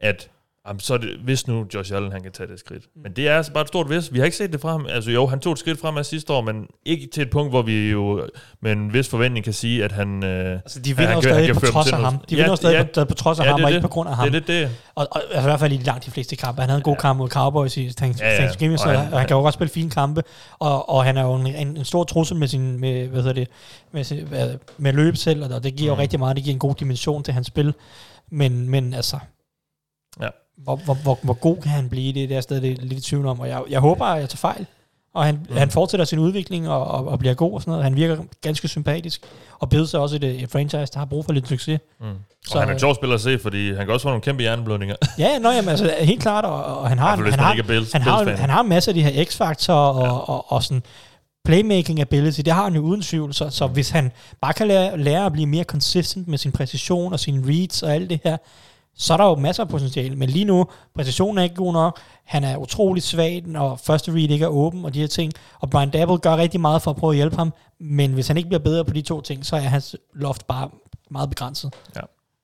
at 0.00 0.30
Jamen, 0.68 0.80
så 0.80 0.94
er 0.94 0.98
det, 0.98 1.08
hvis 1.24 1.46
nu 1.46 1.66
Josh 1.74 1.94
Allen 1.94 2.12
han 2.12 2.22
kan 2.22 2.32
tage 2.32 2.48
det 2.48 2.58
skridt. 2.58 2.82
Mm. 2.94 3.02
Men 3.02 3.12
det 3.12 3.28
er 3.28 3.36
altså 3.36 3.52
bare 3.52 3.62
et 3.62 3.68
stort 3.68 3.86
hvis. 3.86 4.12
Vi 4.12 4.18
har 4.18 4.24
ikke 4.24 4.36
set 4.36 4.52
det 4.52 4.60
frem. 4.60 4.86
Altså 4.86 5.10
jo, 5.10 5.26
han 5.26 5.40
tog 5.40 5.52
et 5.52 5.58
skridt 5.58 5.80
frem 5.80 5.96
af 5.96 6.06
sidste 6.06 6.32
år, 6.32 6.40
men 6.40 6.66
ikke 6.86 7.08
til 7.14 7.22
et 7.22 7.30
punkt, 7.30 7.52
hvor 7.52 7.62
vi 7.62 7.90
jo 7.90 8.28
med 8.62 8.72
en 8.72 8.92
vis 8.92 9.08
forventning 9.08 9.44
kan 9.44 9.52
sige, 9.52 9.84
at 9.84 9.92
han 9.92 10.24
øh, 10.24 10.52
Altså 10.52 10.80
de 10.80 10.96
vinder 10.96 11.12
jo 11.12 11.22
stadig 11.22 11.54
på 11.54 11.60
trods 11.60 11.92
af 11.92 11.98
ham. 11.98 12.18
De 12.30 12.36
vinder 12.36 12.50
jo 12.50 12.56
stadig 12.56 12.74
ja, 12.74 13.04
på, 13.04 13.04
på 13.04 13.14
trods 13.14 13.40
af 13.40 13.44
ja, 13.44 13.50
ham, 13.50 13.64
og 13.64 13.70
ikke 13.70 13.80
på 13.80 13.88
grund 13.88 14.08
af 14.08 14.16
ham. 14.16 14.30
Det 14.30 14.36
er 14.36 14.40
det, 14.40 14.48
det. 14.48 14.76
Og, 14.94 15.08
og 15.10 15.20
altså, 15.22 15.40
i 15.40 15.42
hvert 15.42 15.60
fald 15.60 15.72
i 15.72 15.76
langt 15.76 16.06
de 16.06 16.10
fleste 16.10 16.36
kampe. 16.36 16.60
Han 16.60 16.70
havde 16.70 16.78
en 16.78 16.84
god 16.84 16.94
ja. 16.94 17.00
kamp 17.00 17.18
mod 17.18 17.28
Cowboys 17.28 17.76
i 17.76 17.92
Thanksgiving, 17.92 18.60
ja, 18.60 18.70
ja. 18.70 18.76
så 18.76 18.88
han, 18.88 19.12
han 19.12 19.26
kan 19.26 19.36
jo 19.36 19.42
også 19.42 19.56
spille 19.56 19.70
fine 19.70 19.90
kampe. 19.90 20.22
Og, 20.58 20.88
og 20.88 21.04
han 21.04 21.16
er 21.16 21.22
jo 21.22 21.34
en, 21.34 21.46
en, 21.46 21.76
en 21.76 21.84
stor 21.84 22.04
trussel 22.04 22.36
med 22.36 22.48
sin, 22.48 22.80
med, 22.80 23.08
hvad 23.08 23.22
hedder 23.22 23.34
det, 23.34 23.48
med, 23.92 24.04
sin, 24.04 24.28
med 24.78 24.92
løb 24.92 25.16
selv, 25.16 25.54
og 25.54 25.64
det 25.64 25.76
giver 25.76 25.92
mm. 25.92 25.96
jo 25.96 26.02
rigtig 26.02 26.18
meget. 26.18 26.36
Det 26.36 26.44
giver 26.44 26.54
en 26.54 26.58
god 26.58 26.74
dimension 26.74 27.22
til 27.22 27.34
hans 27.34 27.46
spil. 27.46 27.74
Men, 28.30 28.70
men 28.70 28.94
altså, 28.94 29.18
hvor, 30.56 30.76
hvor, 30.76 30.94
hvor, 30.94 31.18
hvor 31.22 31.34
god 31.34 31.56
kan 31.56 31.70
han 31.70 31.88
blive, 31.88 32.12
det 32.12 32.24
er 32.24 32.28
der 32.28 32.40
stadig 32.40 32.82
lidt 32.82 33.00
i 33.00 33.02
tvivl 33.02 33.26
om, 33.26 33.40
og 33.40 33.48
jeg, 33.48 33.62
jeg 33.70 33.80
håber, 33.80 34.04
at 34.04 34.20
jeg 34.20 34.28
tager 34.28 34.38
fejl, 34.38 34.66
og 35.14 35.24
han, 35.24 35.46
mm. 35.50 35.56
han 35.56 35.70
fortsætter 35.70 36.04
sin 36.04 36.18
udvikling 36.18 36.68
og, 36.68 36.86
og, 36.86 37.08
og 37.08 37.18
bliver 37.18 37.34
god 37.34 37.52
og 37.52 37.60
sådan 37.60 37.70
noget. 37.70 37.84
Han 37.84 37.96
virker 37.96 38.16
ganske 38.40 38.68
sympatisk, 38.68 39.22
og 39.58 39.68
Bills 39.68 39.94
er 39.94 39.98
også 39.98 40.16
et, 40.16 40.24
et 40.24 40.50
franchise, 40.50 40.92
der 40.92 40.98
har 40.98 41.06
brug 41.06 41.24
for 41.24 41.32
lidt 41.32 41.48
succes. 41.48 41.80
Mm. 42.00 42.06
Så, 42.46 42.54
og 42.54 42.60
han 42.60 42.68
er 42.68 42.72
en 42.72 42.78
sjov 42.78 42.94
spiller 42.94 43.14
at 43.14 43.20
se, 43.20 43.38
fordi 43.38 43.68
han 43.74 43.86
kan 43.86 43.90
også 43.90 44.02
få 44.02 44.08
nogle 44.08 44.22
kæmpe 44.22 44.42
hjerneblødninger. 44.42 44.96
ja, 45.18 45.38
nå, 45.38 45.50
jamen, 45.50 45.68
altså, 45.68 45.94
helt 46.00 46.22
klart, 46.22 46.44
og, 46.44 46.64
og 46.64 46.88
han 46.88 46.98
har, 46.98 47.10
han, 47.10 47.20
man 47.20 47.38
har, 47.38 47.54
er 47.54 47.62
Bills- 47.62 47.90
han, 47.92 48.02
har, 48.02 48.36
han 48.36 48.50
har 48.50 48.60
en 48.60 48.68
masse 48.68 48.90
af 48.90 48.94
de 48.94 49.02
her 49.02 49.24
x-faktorer 49.24 49.88
og, 49.88 50.02
Ja. 50.04 50.10
og, 50.10 50.28
og, 50.28 50.52
og 50.52 50.62
sådan 50.62 50.82
playmaking 51.44 52.00
ability, 52.00 52.40
det 52.40 52.52
har 52.52 52.64
han 52.64 52.74
jo 52.74 52.80
uden 52.80 53.02
tvivl, 53.02 53.34
så, 53.34 53.50
så 53.50 53.66
hvis 53.66 53.90
han 53.90 54.12
bare 54.40 54.52
kan 54.52 54.68
lære, 54.68 54.98
lære 54.98 55.26
at 55.26 55.32
blive 55.32 55.46
mere 55.46 55.64
consistent 55.64 56.28
med 56.28 56.38
sin 56.38 56.52
præcision 56.52 57.12
og 57.12 57.20
sine 57.20 57.48
reads 57.48 57.82
og 57.82 57.94
alt 57.94 58.10
det 58.10 58.20
her, 58.24 58.36
så 58.96 59.12
er 59.12 59.16
der 59.16 59.24
jo 59.24 59.34
masser 59.34 59.62
af 59.62 59.68
potentiale, 59.68 60.16
men 60.16 60.28
lige 60.28 60.44
nu, 60.44 60.66
præcisionen 60.94 61.38
er 61.38 61.42
ikke 61.42 61.54
god 61.54 61.72
nok, 61.72 62.00
han 62.24 62.44
er 62.44 62.56
utrolig 62.56 63.02
svag, 63.02 63.44
og 63.56 63.80
første 63.80 64.12
read 64.12 64.30
ikke 64.30 64.44
er 64.44 64.48
åben, 64.48 64.84
og 64.84 64.94
de 64.94 65.00
her 65.00 65.06
ting, 65.06 65.32
og 65.60 65.70
Brian 65.70 65.90
Dabble 65.90 66.18
gør 66.18 66.36
rigtig 66.36 66.60
meget 66.60 66.82
for 66.82 66.90
at 66.90 66.96
prøve 66.96 67.10
at 67.10 67.16
hjælpe 67.16 67.36
ham, 67.36 67.52
men 67.80 68.12
hvis 68.12 68.28
han 68.28 68.36
ikke 68.36 68.48
bliver 68.48 68.62
bedre 68.62 68.84
på 68.84 68.94
de 68.94 69.02
to 69.02 69.20
ting, 69.20 69.46
så 69.46 69.56
er 69.56 69.60
hans 69.60 69.96
loft 70.14 70.46
bare 70.46 70.70
meget 71.10 71.30
begrænset. 71.30 71.74
Ja. 71.96 72.00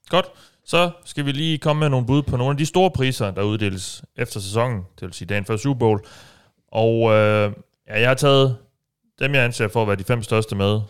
Godt. 0.09 0.27
Så 0.65 0.91
skal 1.05 1.27
vi 1.27 1.33
lige 1.33 1.59
komme 1.59 1.81
med 1.81 1.89
nogle 1.89 2.07
bud 2.07 2.23
på 2.23 2.37
nogle 2.37 2.51
af 2.51 2.57
de 2.57 2.67
store 2.67 2.91
priser, 2.91 3.31
der 3.31 3.43
uddeles 3.43 4.03
efter 4.17 4.41
sæsonen, 4.41 4.77
det 4.77 5.07
vil 5.07 5.13
sige 5.13 5.29
dagen 5.29 5.45
før 5.45 5.57
Super 5.57 5.79
Bowl. 5.79 6.01
Og 6.73 7.11
øh, 7.13 7.53
ja, 7.89 8.01
jeg 8.01 8.09
har 8.09 8.15
taget 8.15 8.57
dem, 9.19 9.35
jeg 9.35 9.45
anser 9.45 9.69
for 9.69 9.83
at 9.83 9.89
være 9.89 9.97
de 9.97 10.05
fem 10.05 10.23
største 10.23 10.57
med. 10.57 10.81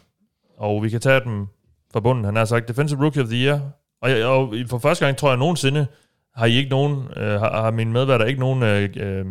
Og 0.58 0.82
vi 0.82 0.90
kan 0.90 1.00
tage 1.00 1.20
dem 1.20 1.46
fra 1.92 2.00
bunden. 2.00 2.24
Han 2.24 2.36
har 2.36 2.44
sagt 2.44 2.68
Defensive 2.68 3.02
Rookie 3.02 3.22
of 3.22 3.28
the 3.28 3.36
Year. 3.36 3.60
Og, 4.02 4.10
jeg, 4.10 4.26
og 4.26 4.54
for 4.66 4.78
første 4.78 5.04
gang, 5.04 5.16
tror 5.16 5.28
jeg 5.28 5.38
nogensinde, 5.38 5.86
har 6.34 6.46
I 6.46 6.52
ikke 6.56 6.70
nogen, 6.70 7.08
øh, 7.16 7.40
har, 7.40 7.62
har 7.62 7.70
mine 7.70 7.92
medværter 7.92 8.24
ikke 8.24 8.40
nogen 8.40 8.62
øh, 8.62 8.88
øh, 8.96 9.24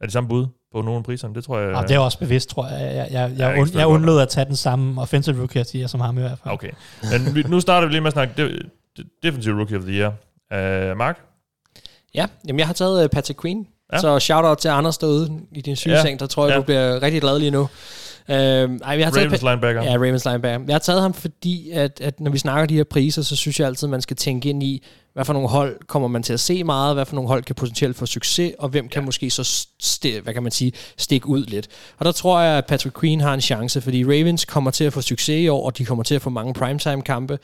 er 0.00 0.06
de 0.06 0.12
samme 0.12 0.28
bud 0.28 0.46
på 0.74 0.82
nogle 0.82 0.96
af 0.96 1.04
priserne? 1.04 1.34
Det 1.34 1.44
tror 1.44 1.58
jeg... 1.58 1.74
Og 1.74 1.88
det 1.88 1.94
er 1.94 1.98
også 1.98 2.18
bevidst, 2.18 2.48
tror 2.48 2.66
jeg. 2.68 2.80
Jeg, 2.80 2.94
jeg, 2.96 3.08
jeg, 3.12 3.38
Ja, 3.38 3.46
jeg, 3.48 3.60
und, 3.60 3.70
jeg 3.74 3.86
undlod 3.86 4.20
at 4.20 4.28
tage 4.28 4.44
den 4.44 4.56
samme 4.56 5.00
offensive 5.02 5.38
rookie, 5.38 5.58
jeg 5.58 5.66
siger, 5.66 5.86
som 5.86 6.00
ham 6.00 6.18
i 6.18 6.20
hvert 6.20 6.38
fald. 6.44 6.54
Okay. 6.54 6.70
Men 7.12 7.34
vi, 7.34 7.42
nu 7.42 7.60
starter 7.60 7.86
vi 7.86 7.92
lige 7.92 8.00
med 8.00 8.06
at 8.06 8.12
snakke 8.12 8.34
de, 8.36 8.58
de, 8.96 9.04
Defensive 9.22 9.58
Rookie 9.58 9.76
of 9.76 9.82
the 9.82 9.92
Year. 9.92 10.12
Uh, 10.90 10.96
Mark? 10.98 11.20
Ja, 12.14 12.26
jamen 12.48 12.58
jeg 12.58 12.66
har 12.66 12.74
taget 12.74 13.04
uh, 13.04 13.10
Patrick 13.10 13.40
Queen. 13.40 13.66
Ja. 13.92 13.96
Ja. 13.96 14.00
Så 14.00 14.18
shout-out 14.18 14.58
til 14.58 14.68
Anders 14.68 14.98
derude 14.98 15.40
i 15.52 15.60
din 15.60 15.76
sygeseng, 15.76 16.10
ja. 16.10 16.16
der 16.16 16.26
tror 16.26 16.44
jeg, 16.46 16.52
Ja. 16.52 16.58
du 16.58 16.62
bliver 16.62 17.02
rigtig 17.02 17.20
glad 17.20 17.38
lige 17.38 17.50
nu. 17.50 17.68
Uh, 18.28 18.34
ej, 18.34 18.38
jeg 18.42 19.06
har 19.06 19.10
taget 19.10 19.26
Ravens 19.26 19.42
linebacker. 19.42 19.82
Ja, 19.82 19.96
Ravens 19.96 20.24
linebacker. 20.24 20.64
Jeg 20.66 20.74
har 20.74 20.78
taget 20.78 21.02
ham, 21.02 21.14
fordi 21.14 21.70
at, 21.70 22.00
at 22.00 22.20
når 22.20 22.30
vi 22.30 22.38
snakker 22.38 22.66
de 22.66 22.74
her 22.74 22.84
priser, 22.84 23.22
så 23.22 23.36
synes 23.36 23.60
jeg 23.60 23.66
altid, 23.66 23.88
man 23.88 24.02
skal 24.02 24.16
tænke 24.16 24.48
ind 24.48 24.62
i, 24.62 24.82
hvad 25.14 25.24
for 25.24 25.32
nogle 25.32 25.48
hold 25.48 25.76
kommer 25.86 26.08
man 26.08 26.22
til 26.22 26.32
at 26.32 26.40
se 26.40 26.64
meget, 26.64 26.94
hvad 26.94 27.04
for 27.04 27.14
nogle 27.14 27.28
hold 27.28 27.42
kan 27.42 27.54
potentielt 27.54 27.96
få 27.96 28.06
succes, 28.06 28.52
og 28.58 28.68
hvem 28.68 28.88
kan 28.88 29.04
måske 29.04 29.30
så, 29.30 29.66
sti, 29.80 30.18
hvad 30.18 30.34
kan 30.34 30.42
man 30.42 30.52
sige, 30.52 30.72
stikke 30.96 31.28
ud 31.28 31.44
lidt. 31.44 31.68
Og 31.98 32.04
der 32.04 32.12
tror 32.12 32.40
jeg, 32.40 32.58
at 32.58 32.66
Patrick 32.66 33.00
Queen 33.00 33.20
har 33.20 33.34
en 33.34 33.40
chance, 33.40 33.80
fordi 33.80 34.04
Ravens 34.04 34.44
kommer 34.44 34.70
til 34.70 34.84
at 34.84 34.92
få 34.92 35.00
succes 35.00 35.44
i 35.44 35.48
år, 35.48 35.66
og 35.66 35.78
de 35.78 35.84
kommer 35.84 36.04
til 36.04 36.14
at 36.14 36.22
få 36.22 36.30
mange 36.30 36.54
primetime-kampe. 36.54 37.38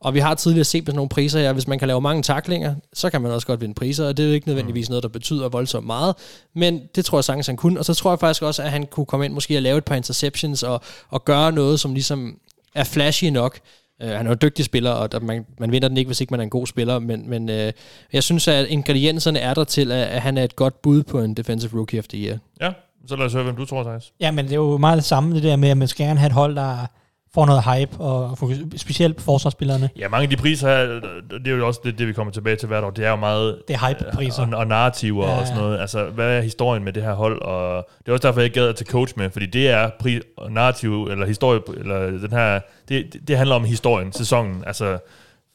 Og 0.00 0.14
vi 0.14 0.18
har 0.18 0.34
tidligere 0.34 0.64
set 0.64 0.82
med 0.82 0.86
sådan 0.86 0.96
nogle 0.96 1.08
priser 1.08 1.40
her, 1.40 1.52
hvis 1.52 1.68
man 1.68 1.78
kan 1.78 1.88
lave 1.88 2.00
mange 2.00 2.22
taklinger, 2.22 2.74
så 2.92 3.10
kan 3.10 3.22
man 3.22 3.32
også 3.32 3.46
godt 3.46 3.60
vinde 3.60 3.74
priser, 3.74 4.08
og 4.08 4.16
det 4.16 4.22
er 4.22 4.28
jo 4.28 4.34
ikke 4.34 4.48
nødvendigvis 4.48 4.88
noget, 4.88 5.02
der 5.02 5.08
betyder 5.08 5.48
voldsomt 5.48 5.86
meget, 5.86 6.14
men 6.54 6.80
det 6.94 7.04
tror 7.04 7.18
jeg 7.18 7.24
sagtens, 7.24 7.46
han 7.46 7.56
kunne. 7.56 7.78
Og 7.78 7.84
så 7.84 7.94
tror 7.94 8.10
jeg 8.10 8.18
faktisk 8.18 8.42
også, 8.42 8.62
at 8.62 8.70
han 8.70 8.86
kunne 8.86 9.06
komme 9.06 9.24
ind 9.24 9.34
måske 9.34 9.56
og 9.56 9.62
lave 9.62 9.78
et 9.78 9.84
par 9.84 9.94
interceptions, 9.94 10.62
og, 10.62 10.80
og 11.08 11.24
gøre 11.24 11.52
noget, 11.52 11.80
som 11.80 11.94
ligesom 11.94 12.38
er 12.74 12.84
flashy 12.84 13.24
nok. 13.24 13.58
Uh, 14.04 14.10
han 14.10 14.26
er 14.26 14.30
jo 14.30 14.32
en 14.32 14.38
dygtig 14.42 14.64
spiller, 14.64 14.90
og 14.90 15.12
der, 15.12 15.20
man, 15.20 15.46
man 15.58 15.72
vinder 15.72 15.88
den 15.88 15.96
ikke, 15.96 16.08
hvis 16.08 16.20
ikke 16.20 16.30
man 16.30 16.40
er 16.40 16.44
en 16.44 16.50
god 16.50 16.66
spiller, 16.66 16.98
men, 16.98 17.30
men 17.30 17.48
uh, 17.48 17.72
jeg 18.12 18.22
synes, 18.22 18.48
at 18.48 18.66
ingredienserne 18.66 19.38
er 19.38 19.54
der 19.54 19.64
til, 19.64 19.92
at, 19.92 20.06
at 20.06 20.22
han 20.22 20.38
er 20.38 20.44
et 20.44 20.56
godt 20.56 20.82
bud 20.82 21.02
på 21.02 21.20
en 21.20 21.34
Defensive 21.34 21.78
Rookie 21.78 21.98
of 21.98 22.06
the 22.08 22.18
Year. 22.18 22.38
Ja, 22.60 22.72
så 23.06 23.16
lad 23.16 23.26
os 23.26 23.32
høre, 23.32 23.44
hvem 23.44 23.56
du 23.56 23.64
tror, 23.64 23.82
Thijs. 23.82 24.12
Ja, 24.20 24.30
men 24.30 24.44
det 24.44 24.52
er 24.52 24.56
jo 24.56 24.76
meget 24.76 24.96
det 24.96 25.04
samme, 25.04 25.34
det 25.34 25.42
der 25.42 25.56
med, 25.56 25.68
at 25.68 25.76
man 25.76 25.88
skal 25.88 26.06
gerne 26.06 26.18
have 26.18 26.26
et 26.26 26.32
hold, 26.32 26.56
der 26.56 26.86
får 27.34 27.46
noget 27.46 27.64
hype, 27.64 27.96
og 28.00 28.38
specielt 28.76 29.16
på 29.16 29.22
forsvarsspillerne. 29.22 29.90
Ja, 29.98 30.08
mange 30.08 30.22
af 30.22 30.30
de 30.30 30.36
priser 30.36 30.68
her, 30.68 31.00
det 31.38 31.52
er 31.52 31.56
jo 31.56 31.66
også 31.66 31.80
det, 31.84 31.98
det 31.98 32.08
vi 32.08 32.12
kommer 32.12 32.32
tilbage 32.32 32.56
til 32.56 32.68
hvert 32.68 32.84
år. 32.84 32.90
Det 32.90 33.04
er 33.04 33.10
jo 33.10 33.16
meget 33.16 33.58
Det 33.68 33.74
er 33.76 33.88
hype-priser. 33.88 34.42
og, 34.42 34.58
og 34.58 34.66
narrativer 34.66 35.26
Ja. 35.28 35.40
og 35.40 35.46
sådan 35.46 35.62
noget. 35.62 35.80
Altså, 35.80 36.04
hvad 36.04 36.36
er 36.36 36.40
historien 36.40 36.84
med 36.84 36.92
det 36.92 37.02
her 37.02 37.12
hold? 37.14 37.42
Og 37.42 37.88
det 37.98 38.08
er 38.08 38.12
også 38.12 38.28
derfor, 38.28 38.40
jeg 38.40 38.50
gad 38.50 38.68
at 38.68 38.76
tage 38.76 38.90
coach 38.90 39.12
med, 39.16 39.30
fordi 39.30 39.46
det 39.46 39.68
er 39.70 39.90
pri- 40.02 40.48
narrativ, 40.50 41.04
eller 41.04 41.26
historie, 41.26 41.60
eller 41.76 41.98
den 42.10 42.30
her, 42.30 42.60
det, 42.88 43.16
det, 43.28 43.36
handler 43.36 43.54
om 43.56 43.64
historien, 43.64 44.12
sæsonen. 44.12 44.64
Altså, 44.66 44.98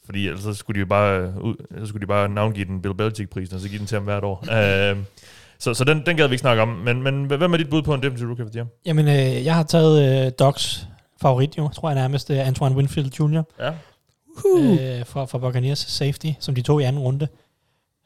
fordi 0.06 0.28
ellers 0.28 0.44
så 0.44 0.54
skulle 0.54 0.76
de 0.76 0.80
jo 0.80 0.86
bare, 0.86 1.34
så 1.80 1.86
skulle 1.86 2.02
de 2.02 2.08
bare 2.08 2.30
navngive 2.30 2.66
den 2.66 2.82
Bill 2.82 2.94
Belichick-prisen, 2.96 3.56
og 3.56 3.62
så 3.62 3.70
give 3.70 3.80
den 3.80 3.88
til 3.88 3.96
ham 3.96 4.04
hvert 4.04 4.24
år. 4.24 4.46
uh, 4.92 4.98
så, 5.64 5.74
så 5.74 5.84
den, 5.84 6.04
den 6.06 6.18
gad 6.18 6.28
vi 6.28 6.34
ikke 6.34 6.42
snakke 6.42 6.62
om. 6.62 6.68
Men, 6.68 7.04
men 7.04 7.26
hvem 7.26 7.54
er 7.54 7.58
dit 7.58 7.70
bud 7.70 7.82
på 7.82 7.94
en 7.94 8.04
defensive 8.04 8.28
rookie 8.30 8.46
of 8.46 8.52
the 8.52 8.58
year? 8.58 8.68
Jamen, 8.86 9.08
øh, 9.08 9.46
jeg 9.46 9.56
har 9.56 9.64
taget 9.64 10.26
øh, 10.26 10.32
Docs 10.40 10.88
favorit 11.24 11.58
jo, 11.58 11.68
tror 11.68 11.90
jeg 11.90 11.96
nærmest, 11.96 12.30
er 12.30 12.44
Antoine 12.44 12.76
Winfield 12.76 13.20
Jr. 13.20 13.44
Ja. 13.60 13.72
øh, 15.00 15.06
fra, 15.06 15.26
fra 15.26 15.38
Buccaneers 15.38 15.80
safety, 15.80 16.28
som 16.40 16.56
de 16.56 16.62
tog 16.62 16.82
i 16.82 16.84
anden 16.84 17.02
runde. 17.02 17.28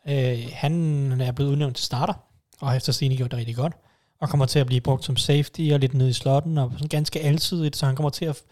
Øh, 0.07 0.39
han 0.53 1.21
er 1.21 1.31
blevet 1.31 1.51
udnævnt 1.51 1.75
til 1.75 1.85
starter, 1.85 2.13
og 2.59 2.69
har 2.69 2.75
efter 2.75 2.91
sigende 2.91 3.17
gjort 3.17 3.31
det 3.31 3.39
rigtig 3.39 3.55
godt, 3.55 3.73
og 4.21 4.29
kommer 4.29 4.45
til 4.45 4.59
at 4.59 4.67
blive 4.67 4.81
brugt 4.81 5.05
som 5.05 5.17
safety 5.17 5.69
og 5.73 5.79
lidt 5.79 5.93
nede 5.93 6.09
i 6.09 6.13
slotten, 6.13 6.57
og 6.57 6.71
sådan 6.73 6.87
ganske 6.87 7.19
alsidigt, 7.19 7.75
så 7.75 7.85
han 7.85 7.95
kommer 7.95 8.09
til 8.09 8.25
at 8.25 8.43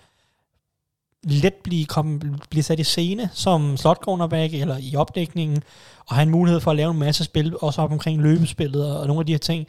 let 1.24 1.54
blive, 1.54 1.86
komme, 1.86 2.40
blive 2.50 2.64
sat 2.64 2.80
i 2.80 2.84
scene 2.84 3.30
som 3.34 3.78
slot 3.78 3.98
cornerback 3.98 4.54
eller 4.54 4.78
i 4.78 4.96
opdækningen, 4.96 5.64
og 6.08 6.16
have 6.16 6.24
en 6.24 6.30
mulighed 6.30 6.62
for 6.62 6.72
at 6.72 6.78
lave 6.78 6.92
en 6.92 7.00
masse 7.00 7.24
spil, 7.24 7.56
også 7.62 7.82
op 7.82 7.92
omkring 7.92 8.22
løbespillet 8.22 8.98
og 8.98 9.08
nogle 9.08 9.20
af 9.20 9.26
de 9.26 9.34
her 9.34 9.40
ting, 9.40 9.68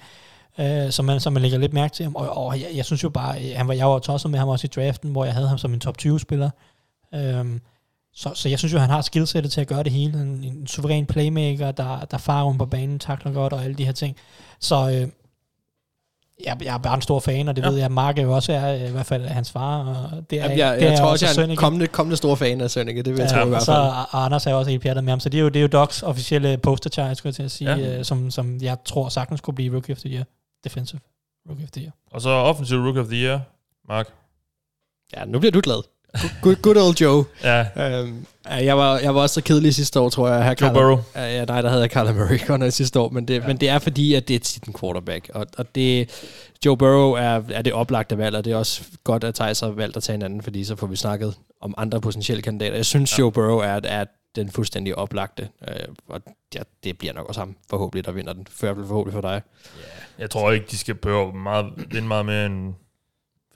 øh, 0.58 0.90
som, 0.90 1.04
man, 1.04 1.20
som 1.20 1.32
man 1.32 1.42
lægger 1.42 1.58
lidt 1.58 1.72
mærke 1.72 1.94
til. 1.94 2.08
Og, 2.14 2.36
og 2.46 2.60
jeg, 2.60 2.68
jeg 2.74 2.84
synes 2.84 3.04
jo 3.04 3.08
bare, 3.08 3.38
øh, 3.44 3.50
han 3.56 3.68
var, 3.68 3.74
jeg 3.74 3.86
var 3.88 3.98
tosset 3.98 4.30
med 4.30 4.38
ham 4.38 4.48
også 4.48 4.66
i 4.66 4.70
draften, 4.76 5.10
hvor 5.10 5.24
jeg 5.24 5.34
havde 5.34 5.48
ham 5.48 5.58
som 5.58 5.74
en 5.74 5.80
top 5.80 5.94
20-spiller. 6.02 6.50
Øhm, 7.14 7.60
så, 8.14 8.30
så 8.34 8.48
jeg 8.48 8.58
synes 8.58 8.72
jo, 8.72 8.78
han 8.78 8.90
har 8.90 9.00
skillsettet 9.00 9.52
til 9.52 9.60
at 9.60 9.66
gøre 9.66 9.82
det 9.82 9.92
hele. 9.92 10.20
En, 10.20 10.44
en 10.44 10.66
suveræn 10.66 11.06
playmaker, 11.06 11.70
der, 11.72 12.00
der 12.10 12.18
farer 12.18 12.44
rundt 12.44 12.58
på 12.58 12.66
banen, 12.66 12.98
takler 12.98 13.32
godt 13.32 13.52
og 13.52 13.64
alle 13.64 13.76
de 13.76 13.84
her 13.84 13.92
ting. 13.92 14.16
Så 14.60 14.90
øh, 14.90 15.08
jeg, 16.46 16.56
jeg 16.64 16.74
er 16.74 16.78
bare 16.78 16.94
en 16.94 17.02
stor 17.02 17.20
fan, 17.20 17.48
og 17.48 17.56
det 17.56 17.62
Ja. 17.62 17.68
ved 17.68 17.76
jeg, 17.76 17.84
at 17.84 17.90
Mark 17.90 18.18
jo 18.18 18.34
også 18.34 18.52
er, 18.52 18.74
øh, 18.74 18.88
i 18.88 18.90
hvert 18.92 19.06
fald 19.06 19.26
hans 19.26 19.50
far. 19.50 19.84
Og 19.84 20.30
det 20.30 20.38
er, 20.38 20.42
Jamen, 20.42 20.58
jeg, 20.58 20.76
det 20.80 20.82
jeg 20.90 20.98
tror 20.98 21.06
også, 21.10 21.26
jeg 21.26 21.46
er 21.46 21.50
en 21.50 21.56
kommende, 21.56 21.86
kommende 21.86 22.16
stor 22.16 22.34
fan 22.34 22.60
af 22.60 22.70
Sønneke, 22.70 23.02
det 23.02 23.12
vil 23.12 23.18
jeg 23.20 23.28
Ja, 23.30 23.34
tro 23.34 23.38
i 23.38 23.42
og 23.42 23.48
hvert 23.48 23.62
så 23.62 23.72
fald. 23.72 23.78
og 24.12 24.24
Anders 24.24 24.46
er 24.46 24.54
også 24.54 24.70
helt 24.70 24.82
pjattet 24.82 25.04
med 25.04 25.12
ham, 25.12 25.20
så 25.20 25.28
det 25.28 25.38
er 25.38 25.42
jo, 25.42 25.48
det 25.48 25.56
er 25.56 25.60
jo 25.62 25.66
Docs 25.68 26.02
officielle 26.02 26.58
poster 26.58 26.90
child, 26.90 27.14
skulle 27.14 27.30
jeg 27.30 27.34
til 27.34 27.42
at 27.42 27.50
sige, 27.50 27.76
ja. 27.76 27.98
øh, 27.98 28.04
som, 28.04 28.30
som 28.30 28.58
jeg 28.62 28.76
tror 28.84 29.08
sagtens 29.08 29.40
kunne 29.40 29.54
blive 29.54 29.74
Rookie 29.74 29.92
of 29.94 29.98
the 29.98 30.08
Year. 30.10 30.24
Defensive 30.66 31.00
Rookie 31.48 31.64
of 31.64 31.70
the 31.70 31.82
Year. 31.82 31.92
Og 32.10 32.20
så 32.22 32.28
offensive 32.30 32.80
rookie 32.84 33.00
of 33.00 33.06
the 33.06 33.16
year, 33.24 33.40
Mark. 33.88 34.08
Ja, 35.16 35.24
nu 35.24 35.38
bliver 35.38 35.52
du 35.52 35.60
glad. 35.64 35.82
Good, 36.42 36.56
good, 36.56 36.76
old 36.76 36.96
Joe. 37.00 37.24
Ja, 37.42 37.66
Øhm, 37.76 38.26
ja, 38.46 38.64
jeg, 38.64 38.76
var, 38.78 38.98
jeg 38.98 39.14
var 39.14 39.20
også 39.20 39.34
så 39.34 39.42
kedelig 39.42 39.74
sidste 39.74 40.00
år, 40.00 40.08
tror 40.08 40.28
jeg. 40.28 40.44
Her 40.44 40.54
Joe 40.60 40.72
Burrow. 40.72 40.98
Ja, 41.14 41.44
nej, 41.44 41.62
der 41.62 41.68
havde 41.68 41.82
jeg 41.82 41.90
Kyler 41.90 42.12
Murray 42.12 42.50
under 42.50 42.70
sidste 42.70 43.00
år, 43.00 43.08
men 43.08 43.28
det, 43.28 43.34
Ja. 43.34 43.46
men 43.46 43.56
det 43.56 43.68
er 43.68 43.78
fordi, 43.78 44.14
at 44.14 44.28
det 44.28 44.36
er 44.36 44.40
tit 44.40 44.64
en 44.64 44.74
quarterback. 44.80 45.30
Og, 45.34 45.46
og 45.58 45.74
det, 45.74 46.10
Joe 46.66 46.76
Burrow 46.76 47.12
er, 47.12 47.42
er 47.50 47.62
det 47.62 47.72
oplagte 47.72 48.18
valg, 48.18 48.36
og 48.36 48.44
det 48.44 48.52
er 48.52 48.56
også 48.56 48.82
godt, 49.04 49.24
at 49.24 49.34
Thijs 49.34 49.60
har 49.60 49.68
valgt 49.68 49.96
at 49.96 50.02
tage 50.02 50.14
en 50.14 50.22
anden, 50.22 50.42
fordi 50.42 50.64
så 50.64 50.76
får 50.76 50.86
vi 50.86 50.96
snakket 50.96 51.34
om 51.60 51.74
andre 51.76 52.00
potentielle 52.00 52.42
kandidater. 52.42 52.76
Jeg 52.76 52.86
synes, 52.86 53.18
ja. 53.18 53.22
Joe 53.22 53.32
Burrow 53.32 53.58
er, 53.58 53.80
er 53.84 54.04
den 54.36 54.50
fuldstændig 54.50 54.94
oplagte, 54.94 55.48
øh, 55.68 55.94
og 56.08 56.22
ja, 56.54 56.62
det 56.84 56.98
bliver 56.98 57.12
nok 57.12 57.26
også 57.28 57.40
ham 57.40 57.56
forhåbentlig, 57.70 58.04
der 58.04 58.12
vinder 58.12 58.32
den. 58.32 58.46
Før 58.50 58.74
forhåbentlig 58.74 59.12
for 59.12 59.20
dig. 59.20 59.42
Jeg 60.18 60.30
tror 60.30 60.52
ikke, 60.52 60.66
de 60.70 60.78
skal 60.78 60.94
behøve 60.94 61.32
meget, 61.32 61.72
vinde 61.90 62.08
meget 62.08 62.26
mere 62.26 62.46
end 62.46 62.74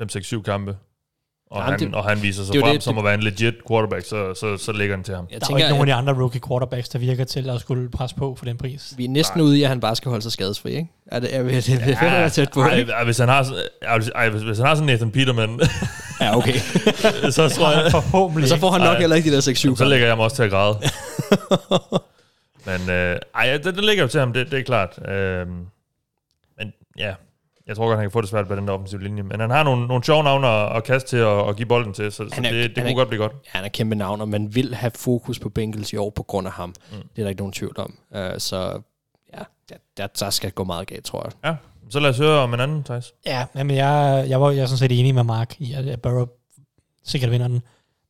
5-6-7 0.03 0.43
kampe. 0.43 0.77
Og, 1.51 1.59
Jamen, 1.59 1.71
han, 1.71 1.81
det- 1.89 1.95
og 1.95 2.05
han 2.09 2.23
viser 2.23 2.45
sig 2.45 2.53
det 2.53 2.61
er 2.61 2.65
frem 2.65 2.75
det- 2.75 2.83
som 2.83 2.99
at 2.99 3.05
være 3.05 3.15
en 3.15 3.23
legit 3.23 3.55
quarterback, 3.69 4.05
så, 4.07 4.35
så, 4.35 4.57
så 4.57 4.73
ligger 4.73 4.97
den 4.97 5.05
til 5.05 5.15
ham. 5.15 5.27
Jeg 5.31 5.41
Der 5.41 5.47
er 5.47 5.47
jo 5.47 5.47
tænker, 5.47 5.65
ikke 5.65 5.69
nogen 5.69 5.89
af 5.89 5.95
de 5.95 5.95
andre 5.95 6.23
rookie 6.23 6.41
quarterbacks, 6.49 6.89
der 6.89 6.99
virker 6.99 7.25
til 7.25 7.51
at 7.51 7.61
skulle 7.61 7.91
presse 7.91 8.17
på 8.17 8.35
for 8.39 8.45
den 8.45 8.57
pris. 8.59 8.95
vi 8.97 9.05
er 9.05 9.09
næsten 9.09 9.39
Nej. 9.39 9.45
ude 9.47 9.59
i, 9.59 9.63
at 9.63 9.69
han 9.69 9.81
bare 9.81 9.97
skal 9.97 10.09
holde 10.09 10.23
sig 10.23 10.33
skadesfri, 10.33 10.71
ikke? 10.71 10.89
Er 11.07 11.21
det, 11.21 11.37
er, 11.37 11.43
det, 11.43 11.53
det, 11.67 11.67
det 11.87 11.97
er 12.03 12.29
tæt 12.29 12.51
på, 12.55 12.61
ej, 12.63 12.81
ej, 12.81 13.05
hvis 13.05 13.19
han 13.19 13.29
har, 13.29 13.43
sådan- 13.43 14.11
ej, 14.15 14.29
hvis, 14.29 14.43
hvis, 14.43 14.59
han 14.59 14.67
har 14.67 14.75
sådan 14.75 14.87
Nathan 14.87 15.11
Peterman, 15.11 15.61
Ja, 16.21 16.37
okay. 16.37 16.55
så 17.37 17.49
tror 17.49 17.71
jeg, 17.83 17.91
Forhåbentlig. 18.01 18.49
Så 18.49 18.57
får 18.57 18.71
han 18.71 18.81
nok 18.81 18.95
Ej. 18.95 19.01
heller 19.01 19.17
ikke 19.17 19.31
de 19.31 19.35
der 19.37 19.41
6-7 19.73 19.77
så 19.77 19.85
lægger 19.85 20.07
jeg 20.07 20.17
mig 20.17 20.25
også 20.25 20.37
til 20.37 20.43
at 20.43 20.51
græde. 20.51 20.79
men 22.67 22.91
øh, 22.91 23.19
ej, 23.35 23.57
den, 23.65 23.75
den 23.75 23.85
ligger 23.85 24.03
jo 24.05 24.09
til 24.09 24.21
ham, 24.21 24.33
det, 24.33 24.51
det 24.51 24.59
er 24.59 24.63
klart. 24.63 25.09
Øh, 25.09 25.47
men 26.59 26.73
ja, 26.99 27.15
jeg 27.71 27.77
tror 27.77 27.87
godt, 27.87 27.99
han 27.99 28.05
kan 28.05 28.11
få 28.11 28.21
det 28.21 28.29
svært 28.29 28.49
på 28.49 28.55
den 28.57 28.67
der 28.67 28.73
offensive 28.75 29.03
linje. 29.03 29.23
Men 29.23 29.41
han 29.41 29.51
har 29.51 29.63
nogle, 29.63 29.87
nogle 29.87 30.05
sjove 30.05 30.23
navne 30.25 30.47
at, 30.49 30.77
at 30.77 30.85
kaste 30.85 31.09
til 31.09 31.23
og, 31.25 31.45
og 31.45 31.57
give 31.57 31.67
bolden 31.67 31.93
til, 31.93 32.13
så, 32.13 32.23
er- 32.23 32.27
det, 32.29 32.53
det 32.53 32.75
kunne 32.77 32.91
er- 32.91 32.95
godt 32.95 33.09
blive 33.09 33.23
godt. 33.23 33.33
Ja, 33.33 33.51
han 33.59 33.65
er 33.65 33.69
kæmpe 33.69 33.95
navn, 33.95 34.21
og 34.21 34.29
man 34.29 34.55
vil 34.55 34.75
have 34.75 34.91
fokus 34.95 35.39
på 35.39 35.49
Bengals 35.49 35.93
i 35.93 35.97
år 35.97 36.11
på 36.11 36.23
grund 36.23 36.47
af 36.47 36.53
ham. 36.53 36.69
Mm. 36.69 36.97
Det 36.97 37.03
er 37.19 37.23
der 37.23 37.29
ikke 37.29 37.41
nogen 37.41 37.53
tvivl 37.53 37.81
om. 37.81 37.95
Uh, 38.11 38.19
så 38.39 38.81
ja, 39.35 39.43
der, 39.69 39.75
der, 39.97 40.07
der 40.07 40.31
skal 40.31 40.51
gå 40.51 40.65
meget 40.65 40.87
galt, 40.89 41.05
tror 41.05 41.23
jeg. 41.25 41.33
Ja, 41.51 41.57
så 41.91 42.01
lad 42.01 42.11
os 42.11 42.19
høre 42.19 42.39
om 42.41 42.55
en 42.55 42.61
anden, 42.61 42.83
Thijs. 42.85 43.13
Ja, 43.27 43.45
men 43.55 43.71
jeg, 43.71 44.25
jeg, 44.29 44.41
var, 44.41 44.51
jeg 44.51 44.63
er 44.63 44.67
sådan 44.67 44.79
set 44.79 45.01
enig 45.01 45.15
med 45.15 45.23
Mark 45.25 45.55
i, 45.61 45.73
at 45.73 46.01
Burrow 46.03 46.27
sikkert 47.05 47.31
vinder 47.31 47.49
den. 47.49 47.63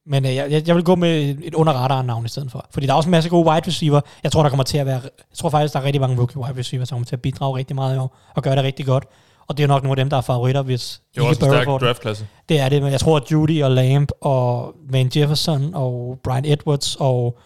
Men 0.07 0.25
øh, 0.27 0.35
jeg, 0.35 0.63
jeg- 0.67 0.75
vil 0.77 0.85
gå 0.85 0.95
med 0.95 1.21
et- 1.23 1.39
et 1.43 1.55
under 1.55 1.73
radaren 1.73 2.07
navn 2.07 2.25
i 2.25 2.29
stedet 2.29 2.51
for. 2.53 2.67
Fordi 2.71 2.87
der 2.87 2.93
er 2.93 2.97
også 2.97 3.07
en 3.09 3.11
masse 3.11 3.31
gode 3.31 3.47
wide 3.51 3.67
receiver. 3.67 4.01
Jeg 4.23 4.33
tror, 4.33 4.43
der 4.43 4.49
kommer 4.51 4.65
til 4.65 4.79
at 4.79 4.87
være... 4.87 5.01
Jeg 5.05 5.37
tror 5.37 5.51
faktisk, 5.51 5.75
der 5.75 5.81
er 5.81 5.85
rigtig 5.85 6.01
mange 6.01 6.19
rookie 6.19 6.39
wide 6.39 6.59
receiver, 6.59 6.85
som 6.85 6.97
kommer 6.97 7.07
til 7.07 7.17
at 7.17 7.23
bidrage 7.23 7.57
rigtig 7.57 7.77
meget 7.77 7.97
i 7.97 7.99
år 7.99 8.17
og 8.35 8.43
gøre 8.43 8.57
det 8.57 8.65
rigtig 8.65 8.87
godt. 8.87 9.05
Og 9.49 9.57
det 9.57 9.63
er 9.63 9.67
nok 9.67 9.83
nogle 9.83 9.93
af 9.93 10.05
dem, 10.05 10.11
der 10.11 10.17
er 10.17 10.21
favoritter, 10.21 10.63
hvis 10.63 11.01
Det 11.15 11.21
er 11.21 11.27
også 11.27 11.45
en 11.45 11.51
stærk 11.51 11.67
draftklasse. 11.67 12.27
Det 12.49 12.61
er 12.61 12.69
det, 12.69 12.83
men 12.83 12.93
jeg 12.93 13.01
tror, 13.01 13.17
at 13.17 13.33
Judy 13.33 13.63
og 13.63 13.71
Lamb 13.71 14.11
og 14.21 14.75
Van 14.91 15.11
Jefferson 15.17 15.71
og 15.75 16.19
Brian 16.25 16.45
Edwards 16.45 16.97
og 17.01 17.39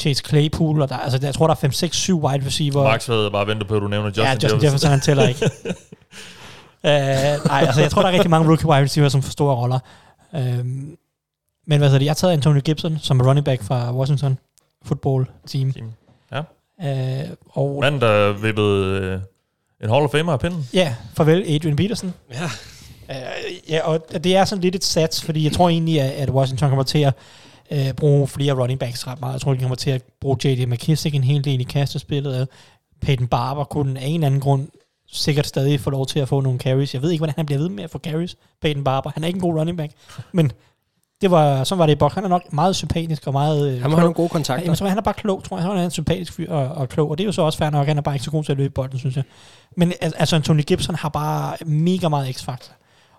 Chase 0.00 0.22
Claypool, 0.26 0.82
og 0.82 0.88
der, 0.88 0.96
altså, 0.96 1.18
jeg 1.22 1.34
tror, 1.34 1.46
der 1.46 1.54
er 1.54 1.58
5, 1.58 1.72
6, 1.72 1.96
7 1.96 2.24
wide 2.24 2.46
receiver. 2.46 2.82
Max 2.84 3.06
havde 3.06 3.30
bare 3.30 3.46
ventet 3.46 3.68
på, 3.68 3.76
at 3.76 3.82
du 3.82 3.88
nævner 3.88 4.08
Justin, 4.08 4.24
ja, 4.24 4.32
Justin 4.32 4.64
Jefferson, 4.64 4.90
han 4.90 5.00
tæller 5.00 5.28
ikke. 5.28 5.50
uh, 5.64 6.90
nej, 7.50 7.64
altså 7.66 7.80
jeg 7.80 7.90
tror, 7.90 8.02
der 8.02 8.08
er 8.08 8.12
rigtig 8.12 8.30
mange 8.30 8.48
rookie 8.48 8.66
wide 8.66 8.82
receiver, 8.82 9.08
som 9.08 9.22
får 9.22 9.30
store 9.30 9.54
roller. 9.56 9.78
Uh, 10.32 10.40
men 11.66 11.78
hvad 11.78 11.78
hedder 11.78 11.98
det? 11.98 12.04
Jeg 12.04 12.10
har 12.10 12.14
taget 12.14 12.32
Antonio 12.32 12.60
Gibson, 12.60 12.98
som 12.98 13.20
er 13.20 13.28
running 13.28 13.44
back 13.44 13.62
fra 13.62 13.92
Washington 13.92 14.38
football 14.84 15.26
team. 15.46 15.72
Team. 15.72 15.92
Ja. 16.32 16.42
Uh, 17.24 17.30
og 17.50 17.80
Manden, 17.80 18.00
der 18.00 18.32
vippede 18.32 19.00
øh, 19.00 19.20
en 19.84 19.90
Hall 19.90 20.04
of 20.04 20.10
Famer 20.10 20.32
af 20.32 20.40
pinden. 20.40 20.68
ja, 20.72 20.94
farvel 21.14 21.44
Adrian 21.48 21.76
Peterson. 21.76 22.14
Ja. 22.32 22.44
Uh, 23.08 23.70
ja, 23.70 23.80
og 23.82 24.24
det 24.24 24.36
er 24.36 24.44
sådan 24.44 24.62
lidt 24.62 24.74
et 24.74 24.84
sats, 24.84 25.22
fordi 25.22 25.44
jeg 25.44 25.52
tror 25.52 25.68
egentlig, 25.68 26.00
at, 26.00 26.30
Washington 26.30 26.68
kommer 26.68 26.82
til 26.82 26.98
at 26.98 27.14
uh, 27.70 27.92
bruge 27.96 28.28
flere 28.28 28.52
running 28.52 28.80
backs 28.80 29.06
ret 29.06 29.20
meget. 29.20 29.32
Jeg 29.32 29.40
tror, 29.40 29.54
de 29.54 29.60
kommer 29.60 29.76
til 29.76 29.90
at 29.90 30.02
bruge 30.20 30.36
J.D. 30.44 30.66
McKissick 30.68 31.14
en 31.14 31.24
hel 31.24 31.44
del 31.44 31.60
i 31.60 31.64
kastespillet. 31.64 32.48
Peyton 33.02 33.26
Barber 33.26 33.64
kunne 33.64 34.00
af 34.00 34.06
en 34.06 34.14
eller 34.14 34.26
anden 34.26 34.40
grund 34.40 34.68
sikkert 35.06 35.46
stadig 35.46 35.80
få 35.80 35.90
lov 35.90 36.06
til 36.06 36.20
at 36.20 36.28
få 36.28 36.40
nogle 36.40 36.58
carries. 36.58 36.94
Jeg 36.94 37.02
ved 37.02 37.10
ikke, 37.10 37.20
hvordan 37.20 37.34
han 37.36 37.46
bliver 37.46 37.58
ved 37.58 37.68
med 37.68 37.84
at 37.84 37.90
få 37.90 37.98
carries, 37.98 38.36
Peyton 38.62 38.84
Barber. 38.84 39.10
Han 39.14 39.24
er 39.24 39.26
ikke 39.26 39.36
en 39.36 39.40
god 39.40 39.54
running 39.54 39.78
back, 39.78 39.92
men 40.32 40.52
det 41.20 41.30
var, 41.30 41.64
sådan 41.64 41.78
var 41.78 41.86
det 41.86 41.92
i 41.92 41.96
Bok. 41.96 42.12
Han 42.14 42.24
er 42.24 42.28
nok 42.28 42.52
meget 42.52 42.76
sympatisk 42.76 43.26
og 43.26 43.32
meget... 43.32 43.68
øh, 43.74 43.80
Han 43.82 43.90
må 43.90 43.96
have 43.96 44.00
nogle 44.00 44.14
gode 44.14 44.28
kontakter. 44.28 44.64
Ja, 44.70 44.76
men 44.80 44.88
han 44.88 44.98
er 44.98 45.02
bare 45.02 45.14
klog, 45.14 45.44
tror 45.44 45.56
jeg. 45.56 45.66
Han 45.66 45.76
er 45.76 45.84
en 45.84 45.90
sympatisk 45.90 46.32
fyr 46.32 46.52
og, 46.52 46.68
og 46.68 46.88
klog, 46.88 47.10
og 47.10 47.18
det 47.18 47.24
er 47.24 47.26
jo 47.26 47.32
så 47.32 47.42
også 47.42 47.58
fair 47.58 47.70
nok. 47.70 47.86
Han 47.86 47.98
er 47.98 48.02
bare 48.02 48.14
ikke 48.14 48.24
så 48.24 48.30
god 48.30 48.44
til 48.44 48.52
at 48.52 48.58
løbe 48.58 48.74
bolden, 48.74 48.98
synes 48.98 49.16
jeg. 49.16 49.24
Men 49.76 49.92
al- 50.00 50.12
altså, 50.16 50.36
Anthony 50.36 50.62
Gibson 50.62 50.94
har 50.94 51.08
bare 51.08 51.56
mega 51.66 52.08
meget 52.08 52.36
x-faktor. 52.36 52.72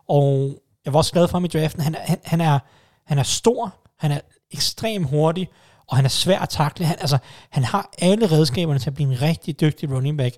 Og 0.08 0.58
jeg 0.86 0.94
var 0.94 0.98
også 1.00 1.12
glad 1.14 1.28
for 1.28 1.38
ham 1.38 1.46
i 1.46 1.48
draften. 1.48 1.82
Han, 1.82 1.96
er- 1.96 2.00
han, 2.04 2.18
han, 2.24 2.42
er, 2.42 2.60
han 3.06 3.18
er 3.18 3.24
stor, 3.24 3.76
han 4.00 4.12
er 4.12 4.20
ekstremt 4.52 5.10
hurtig, 5.10 5.48
og 5.88 5.96
han 5.96 6.06
er 6.06 6.10
svær 6.10 6.40
at 6.40 6.50
takle. 6.50 6.86
Han, 6.86 6.96
altså, 7.00 7.18
han 7.50 7.64
har 7.64 7.90
alle 8.02 8.32
redskaberne 8.32 8.80
til 8.80 8.90
at 8.90 8.94
blive 8.94 9.12
en 9.14 9.22
rigtig 9.22 9.62
dygtig 9.62 9.92
running 9.92 10.18
back. 10.18 10.36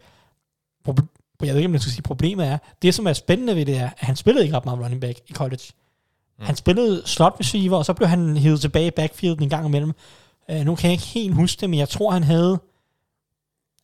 Proble- 0.89 1.07
jeg 1.41 1.49
ved 1.49 1.57
ikke, 1.57 1.67
om 1.67 1.73
jeg 1.73 1.81
skal 1.81 1.91
sige, 1.93 2.01
problemet 2.01 2.47
er, 2.47 2.57
det 2.81 2.93
som 2.95 3.07
er 3.07 3.13
spændende 3.13 3.55
ved 3.55 3.65
det 3.65 3.77
er, 3.77 3.85
at 3.85 3.93
han 3.97 4.15
spillede 4.15 4.45
ikke 4.45 4.57
ret 4.57 4.65
meget 4.65 4.79
running 4.79 5.01
back 5.01 5.19
i 5.27 5.33
college. 5.33 5.63
Mm. 6.39 6.45
Han 6.45 6.55
spillede 6.55 7.01
slot 7.05 7.35
receiver, 7.39 7.77
og 7.77 7.85
så 7.85 7.93
blev 7.93 8.07
han 8.07 8.37
hævet 8.37 8.61
tilbage 8.61 8.87
i 8.87 8.91
backfielden 8.91 9.43
en 9.43 9.49
gang 9.49 9.65
imellem. 9.65 9.93
Uh, 10.51 10.55
nu 10.59 10.75
kan 10.75 10.87
jeg 10.87 10.91
ikke 10.91 11.05
helt 11.05 11.35
huske 11.35 11.61
det, 11.61 11.69
men 11.69 11.79
jeg 11.79 11.89
tror, 11.89 12.11
han 12.11 12.23
havde 12.23 12.59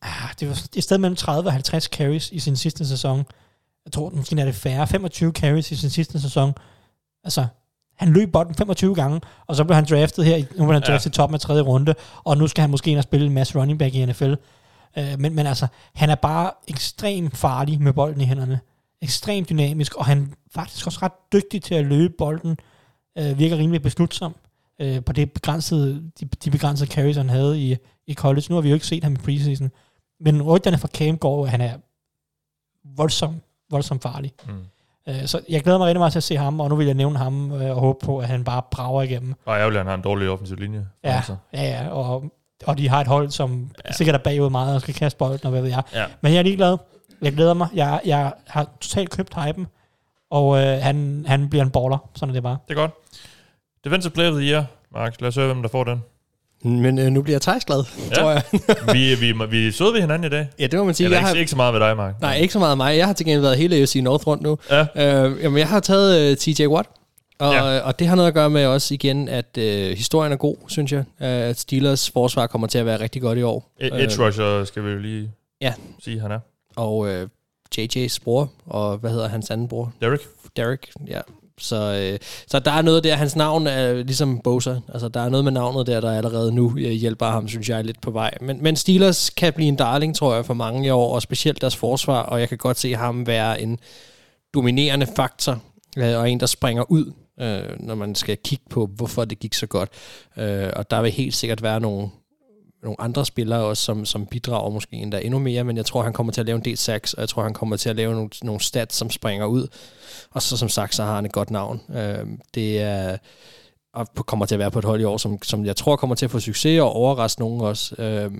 ah, 0.02 0.30
det 0.40 0.48
var 0.48 0.62
et 0.76 0.84
sted 0.84 0.98
mellem 0.98 1.16
30 1.16 1.48
og 1.48 1.52
50 1.52 1.84
carries 1.84 2.30
i 2.32 2.38
sin 2.38 2.56
sidste 2.56 2.88
sæson. 2.88 3.24
Jeg 3.84 3.92
tror, 3.92 4.10
måske 4.10 4.40
er 4.40 4.44
det 4.44 4.54
færre. 4.54 4.86
25 4.86 5.32
carries 5.32 5.72
i 5.72 5.76
sin 5.76 5.90
sidste 5.90 6.20
sæson. 6.20 6.52
Altså, 7.24 7.46
han 7.98 8.12
løb 8.12 8.32
bolden 8.32 8.54
25 8.54 8.94
gange, 8.94 9.20
og 9.46 9.56
så 9.56 9.64
blev 9.64 9.74
han 9.74 9.84
draftet 9.90 10.24
her. 10.24 10.36
Nu 10.38 10.44
blev 10.56 10.72
han 10.72 10.82
Ja. 10.82 10.92
draftet 10.92 11.10
i 11.10 11.12
toppen 11.12 11.34
af 11.34 11.40
tredje 11.40 11.62
runde, 11.62 11.94
og 12.24 12.36
nu 12.38 12.46
skal 12.46 12.60
han 12.60 12.70
måske 12.70 12.90
ind 12.90 12.98
og 12.98 13.04
spille 13.04 13.26
en 13.26 13.32
masse 13.32 13.58
running 13.58 13.78
back 13.78 13.94
i 13.94 14.06
NFL. 14.06 14.34
Uh, 14.96 15.04
men, 15.18 15.34
men 15.34 15.46
altså, 15.46 15.66
han 15.94 16.10
er 16.10 16.14
bare 16.14 16.50
ekstremt 16.68 17.36
farlig 17.36 17.82
med 17.82 17.92
bolden 17.92 18.20
i 18.20 18.24
hænderne. 18.24 18.60
Ekstremt 19.02 19.48
dynamisk, 19.50 19.94
og 19.94 20.04
han 20.06 20.22
er 20.22 20.26
faktisk 20.54 20.86
også 20.86 20.98
ret 21.02 21.32
dygtig 21.32 21.62
til 21.62 21.74
at 21.74 21.84
løbe 21.86 22.14
bolden. 22.18 22.56
Uh, 23.20 23.38
virker 23.38 23.58
rimelig 23.58 23.82
beslutsom 23.82 24.34
uh, 24.82 25.04
på 25.06 25.12
det 25.12 25.32
begrænsede, 25.32 26.10
de, 26.20 26.24
de 26.26 26.50
begrænsede 26.50 26.90
carries, 26.90 27.16
han 27.16 27.28
havde 27.28 27.60
i, 27.60 27.76
i 28.06 28.14
college. 28.14 28.46
Nu 28.48 28.54
har 28.54 28.62
vi 28.62 28.68
jo 28.68 28.74
ikke 28.74 28.86
set 28.86 29.04
ham 29.04 29.12
i 29.12 29.16
preseason. 29.16 29.70
Men 30.20 30.42
rygterne 30.42 30.78
fra 30.78 30.88
Cam 30.88 31.18
går, 31.18 31.44
at 31.44 31.50
han 31.50 31.60
er 31.60 31.74
voldsom, 32.96 33.40
voldsom 33.70 34.00
farlig. 34.00 34.32
Mm. 34.46 34.52
Uh, 35.10 35.26
så 35.26 35.40
jeg 35.48 35.62
glæder 35.62 35.78
mig 35.78 35.86
rigtig 35.86 36.00
meget 36.00 36.12
til 36.12 36.18
at 36.18 36.22
se 36.24 36.36
ham, 36.36 36.60
og 36.60 36.68
nu 36.68 36.76
vil 36.76 36.86
jeg 36.86 36.94
nævne 36.94 37.18
ham 37.18 37.52
uh, 37.52 37.60
og 37.60 37.74
håbe 37.80 38.06
på, 38.06 38.18
at 38.18 38.28
han 38.28 38.44
bare 38.44 38.62
brager 38.70 39.02
igennem. 39.02 39.34
Og 39.44 39.56
ærgerligt, 39.56 39.78
at 39.78 39.84
han 39.84 39.86
har 39.86 39.94
en 39.94 40.02
dårlig 40.02 40.30
offensiv 40.30 40.56
linje. 40.56 40.86
Ja, 41.04 41.16
Altså. 41.16 41.36
ja, 41.52 41.62
ja 41.62 41.88
og, 41.88 42.24
og 42.66 42.78
de 42.78 42.88
har 42.88 43.00
et 43.00 43.06
hold, 43.06 43.30
som 43.30 43.70
ja. 43.84 43.92
sikkert 43.92 44.14
er 44.14 44.18
bagud 44.18 44.50
meget 44.50 44.74
og 44.74 44.80
skal 44.80 44.94
kaste 44.94 45.18
bolden, 45.18 45.44
og 45.44 45.50
hvad 45.50 45.62
ved 45.62 45.70
jeg. 45.70 45.82
Ja. 45.92 46.04
Men 46.20 46.32
jeg 46.32 46.38
er 46.38 46.42
ligeglad. 46.42 46.76
Jeg 47.22 47.32
glæder 47.32 47.54
mig. 47.54 47.68
Jeg, 47.74 48.00
jeg 48.04 48.32
har 48.46 48.68
totalt 48.80 49.10
købt 49.10 49.34
hypen, 49.44 49.66
og 50.30 50.58
øh, 50.58 50.78
han, 50.82 51.24
han 51.28 51.48
bliver 51.50 51.62
en 51.64 51.70
baller. 51.70 52.10
Sådan 52.14 52.28
er 52.30 52.32
det 52.32 52.42
bare. 52.42 52.56
Det 52.68 52.74
er 52.76 52.80
godt. 52.80 52.90
Defensive 53.84 54.10
Player 54.12 54.30
of 54.30 54.36
the 54.36 54.50
Year, 54.50 54.64
Mark. 54.94 55.20
Lad 55.20 55.28
os 55.28 55.34
høre, 55.34 55.46
hvem 55.46 55.62
der 55.62 55.68
får 55.68 55.84
den. 55.84 56.02
Men 56.62 56.98
øh, 56.98 57.06
nu 57.06 57.22
bliver 57.22 57.38
Thijs 57.38 57.64
glad, 57.64 57.84
Ja. 58.10 58.14
tror 58.14 58.30
jeg. 58.30 58.42
vi, 58.94 59.14
vi, 59.14 59.32
vi 59.50 59.72
søde 59.72 59.92
ved 59.92 60.00
hinanden 60.00 60.26
i 60.26 60.28
dag. 60.30 60.48
ja, 60.58 60.66
det 60.66 60.78
må 60.78 60.84
man 60.84 60.94
sige. 60.94 61.04
Eller 61.04 61.16
Jeg 61.16 61.22
ikke, 61.22 61.28
har, 61.28 61.34
ikke 61.40 61.50
så 61.50 61.56
meget 61.56 61.74
ved 61.74 61.80
dig, 61.80 61.96
Mark. 61.96 62.20
nej, 62.20 62.36
ikke 62.36 62.52
så 62.52 62.58
meget 62.58 62.70
af 62.70 62.76
mig. 62.76 62.96
Jeg 62.96 63.06
har 63.06 63.12
til 63.12 63.26
gengæld 63.26 63.40
været 63.42 63.56
hele 63.56 63.76
AFC 63.76 64.00
North 64.02 64.26
rundt 64.26 64.42
nu. 64.42 64.58
Ja. 64.70 64.80
Øh, 65.26 65.42
jamen, 65.42 65.58
jeg 65.58 65.68
har 65.68 65.80
taget 65.80 66.30
uh, 66.32 66.36
TJ 66.54 66.66
Watt. 66.66 66.88
Og, 67.38 67.52
Ja. 67.54 67.72
ja. 67.74 67.80
og 67.80 67.98
det 67.98 68.06
har 68.06 68.16
noget 68.16 68.28
at 68.28 68.34
gøre 68.34 68.50
med 68.50 68.66
også 68.66 68.94
igen, 68.94 69.28
at 69.28 69.58
øh, 69.58 69.96
historien 69.96 70.32
er 70.32 70.36
god, 70.36 70.56
synes 70.68 70.92
jeg. 70.92 70.98
Uh, 71.00 71.26
at 71.26 71.58
Steelers 71.58 72.10
forsvar 72.10 72.46
kommer 72.46 72.66
til 72.66 72.78
at 72.78 72.86
være 72.86 73.00
rigtig 73.00 73.22
godt 73.22 73.38
i 73.38 73.42
år. 73.42 73.70
E- 73.82 73.94
Edge 74.02 74.26
rusher 74.26 74.64
skal 74.64 74.84
vi 74.84 74.90
jo 74.90 74.98
lige 74.98 75.30
Ja. 75.60 75.72
sige, 76.04 76.20
han 76.20 76.30
er. 76.30 76.38
Og 76.76 77.08
øh, 77.08 77.28
JJ's 77.78 78.18
bror, 78.24 78.52
og 78.66 78.96
hvad 78.96 79.10
hedder 79.10 79.28
hans 79.28 79.50
anden 79.50 79.68
bror? 79.68 79.92
Derek. 80.00 80.20
Derek, 80.56 80.90
ja. 81.06 81.20
Så, 81.58 82.10
øh, 82.12 82.18
så 82.46 82.58
der 82.58 82.70
er 82.70 82.82
noget 82.82 83.04
der, 83.04 83.14
hans 83.14 83.36
navn 83.36 83.66
er 83.66 83.92
ligesom 83.92 84.40
Bosa. 84.44 84.76
Altså, 84.92 85.08
der 85.08 85.20
er 85.20 85.28
noget 85.28 85.44
med 85.44 85.52
navnet 85.52 85.86
der, 85.86 86.00
der 86.00 86.16
allerede 86.16 86.52
nu 86.52 86.76
øh, 86.78 86.90
hjælper 86.90 87.26
ham, 87.26 87.48
synes 87.48 87.68
jeg, 87.68 87.84
lidt 87.84 88.00
på 88.00 88.10
vej. 88.10 88.34
Men, 88.40 88.62
men 88.62 88.76
Steelers 88.76 89.30
kan 89.30 89.52
blive 89.52 89.68
en 89.68 89.76
darling, 89.76 90.16
tror 90.16 90.34
jeg, 90.34 90.46
for 90.46 90.54
mange 90.54 90.86
i 90.86 90.90
år, 90.90 91.14
og 91.14 91.22
specielt 91.22 91.60
deres 91.60 91.76
forsvar, 91.76 92.22
og 92.22 92.40
jeg 92.40 92.48
kan 92.48 92.58
godt 92.58 92.78
se 92.78 92.94
ham 92.94 93.26
være 93.26 93.60
en 93.60 93.78
dominerende 94.54 95.06
faktor, 95.16 95.58
øh, 95.96 96.18
og 96.18 96.30
en, 96.30 96.40
der 96.40 96.46
springer 96.46 96.90
ud, 96.90 97.12
øh, 97.40 97.80
når 97.80 97.94
man 97.94 98.14
skal 98.14 98.36
kigge 98.44 98.64
på, 98.70 98.86
hvorfor 98.86 99.24
det 99.24 99.38
gik 99.38 99.54
så 99.54 99.66
godt. 99.66 99.88
Øh, 100.36 100.70
og 100.76 100.90
der 100.90 101.02
vil 101.02 101.10
helt 101.10 101.34
sikkert 101.34 101.62
være 101.62 101.80
nogle, 101.80 102.08
nogle 102.84 103.00
andre 103.00 103.26
spillere 103.26 103.60
også, 103.60 103.82
som, 103.82 104.04
som 104.04 104.26
bidrager 104.26 104.70
måske 104.70 104.96
endda 104.96 105.20
endnu 105.20 105.38
mere, 105.38 105.64
men 105.64 105.76
jeg 105.76 105.86
tror, 105.86 106.02
han 106.02 106.12
kommer 106.12 106.32
til 106.32 106.40
at 106.40 106.46
lave 106.46 106.56
en 106.56 106.64
del 106.64 106.76
sacks, 106.76 107.14
og 107.14 107.20
jeg 107.20 107.28
tror, 107.28 107.42
han 107.42 107.54
kommer 107.54 107.76
til 107.76 107.90
at 107.90 107.96
lave 107.96 108.14
nogle, 108.14 108.30
nogle 108.42 108.60
stats, 108.60 108.96
som 108.96 109.10
springer 109.10 109.46
ud. 109.46 109.66
Og 110.30 110.42
så 110.42 110.56
som 110.56 110.68
sagt, 110.68 110.94
så 110.94 111.04
har 111.04 111.14
han 111.14 111.24
et 111.24 111.32
godt 111.32 111.50
navn. 111.50 111.80
Øh, 111.96 112.26
det 112.54 112.80
er 112.80 113.16
og 113.94 114.26
kommer 114.26 114.46
til 114.46 114.54
at 114.54 114.58
være 114.58 114.70
på 114.70 114.78
et 114.78 114.84
hold 114.84 115.00
i 115.00 115.04
år, 115.04 115.16
som, 115.16 115.42
som 115.42 115.64
jeg 115.64 115.76
tror 115.76 115.96
kommer 115.96 116.16
til 116.16 116.24
at 116.24 116.30
få 116.30 116.40
succes 116.40 116.80
og 116.80 116.92
overraske 116.92 117.40
nogen 117.40 117.60
også. 117.60 117.94
Øh, 117.98 118.30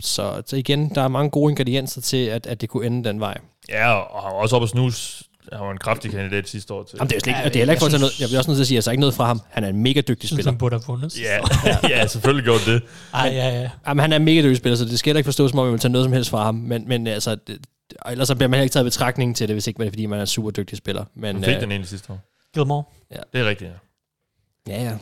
så, 0.00 0.42
så 0.46 0.56
igen, 0.56 0.94
der 0.94 1.02
er 1.02 1.08
mange 1.08 1.30
gode 1.30 1.50
ingredienser 1.50 2.00
til, 2.00 2.26
at, 2.26 2.46
at 2.46 2.60
det 2.60 2.68
kunne 2.68 2.86
ende 2.86 3.08
den 3.08 3.20
vej. 3.20 3.38
Ja, 3.68 3.92
og 3.92 4.34
også 4.34 4.56
op 4.56 4.62
at 4.62 4.68
snus. 4.68 5.22
Han 5.52 5.60
var 5.66 5.70
en 5.72 5.78
kraftig 5.78 6.10
kandidat 6.10 6.48
sidste 6.48 6.74
år 6.74 6.82
til. 6.82 6.96
Jamen, 6.96 7.08
det 7.08 7.14
er 7.14 7.16
jo 7.16 7.20
slet 7.20 7.30
ikke, 7.30 7.38
Ja, 7.38 7.42
ja, 7.42 7.48
det 7.48 7.56
er 7.56 7.60
heller 7.60 7.72
ikke 7.72 7.80
for 7.80 7.86
at 7.86 7.90
tage 7.92 8.00
noget, 8.00 8.20
jeg 8.20 8.28
vil 8.30 8.38
også 8.38 8.50
nødt 8.50 8.56
til 8.56 8.62
at 8.62 8.66
sige, 8.66 8.74
at 8.74 8.76
jeg 8.76 8.84
så 8.84 8.90
ikke 8.90 9.00
noget 9.00 9.14
fra 9.14 9.26
ham. 9.26 9.40
Han 9.50 9.64
er 9.64 9.68
en 9.68 9.82
mega 9.82 10.00
dygtig 10.00 10.28
Synes, 10.28 10.38
spiller. 10.38 10.52
han 10.52 10.58
burde 10.58 10.74
have 10.74 10.82
vundet. 10.86 11.20
Ja, 11.20 11.38
ja, 11.94 12.06
selvfølgelig 12.06 12.44
gjorde 12.44 12.64
det. 12.72 12.82
Ej, 13.14 13.30
ja, 13.34 13.60
ja. 13.60 13.70
Jamen, 13.88 14.00
han 14.00 14.12
er 14.12 14.16
en 14.16 14.24
mega 14.24 14.42
dygtig 14.42 14.56
spiller, 14.56 14.76
så 14.76 14.84
det 14.84 14.98
skal 14.98 15.10
heller 15.10 15.18
ikke 15.18 15.26
forstås, 15.26 15.50
som 15.50 15.58
om 15.58 15.64
jeg 15.66 15.72
vil 15.72 15.80
tage 15.80 15.92
noget 15.92 16.04
som 16.04 16.12
helst 16.12 16.30
fra 16.30 16.44
ham. 16.44 16.54
Men, 16.54 16.88
men 16.88 17.06
altså, 17.06 17.34
det, 17.46 17.58
og 18.00 18.12
ellers 18.12 18.28
så 18.28 18.34
bliver 18.34 18.48
man 18.48 18.56
heller 18.56 18.64
ikke 18.64 18.72
taget 18.72 18.84
betragtning 18.84 19.36
til 19.36 19.48
det, 19.48 19.54
hvis 19.54 19.66
ikke 19.66 19.78
det 19.78 19.86
er, 19.86 19.90
fordi 19.90 20.06
man 20.06 20.16
er 20.18 20.20
en 20.20 20.26
super 20.26 20.50
dygtig 20.50 20.78
spiller. 20.78 21.04
Men, 21.16 21.34
Han 21.36 21.44
fik 21.44 21.54
øh, 21.54 21.60
den 21.60 21.70
egentlig 21.70 21.88
sidste 21.88 22.12
år. 22.12 22.20
Gilmore. 22.54 22.84
Det 23.32 23.40
er 23.40 23.48
rigtigt, 23.48 23.70
ja. 24.68 24.72
ja, 24.74 24.82
ja. 24.84 24.96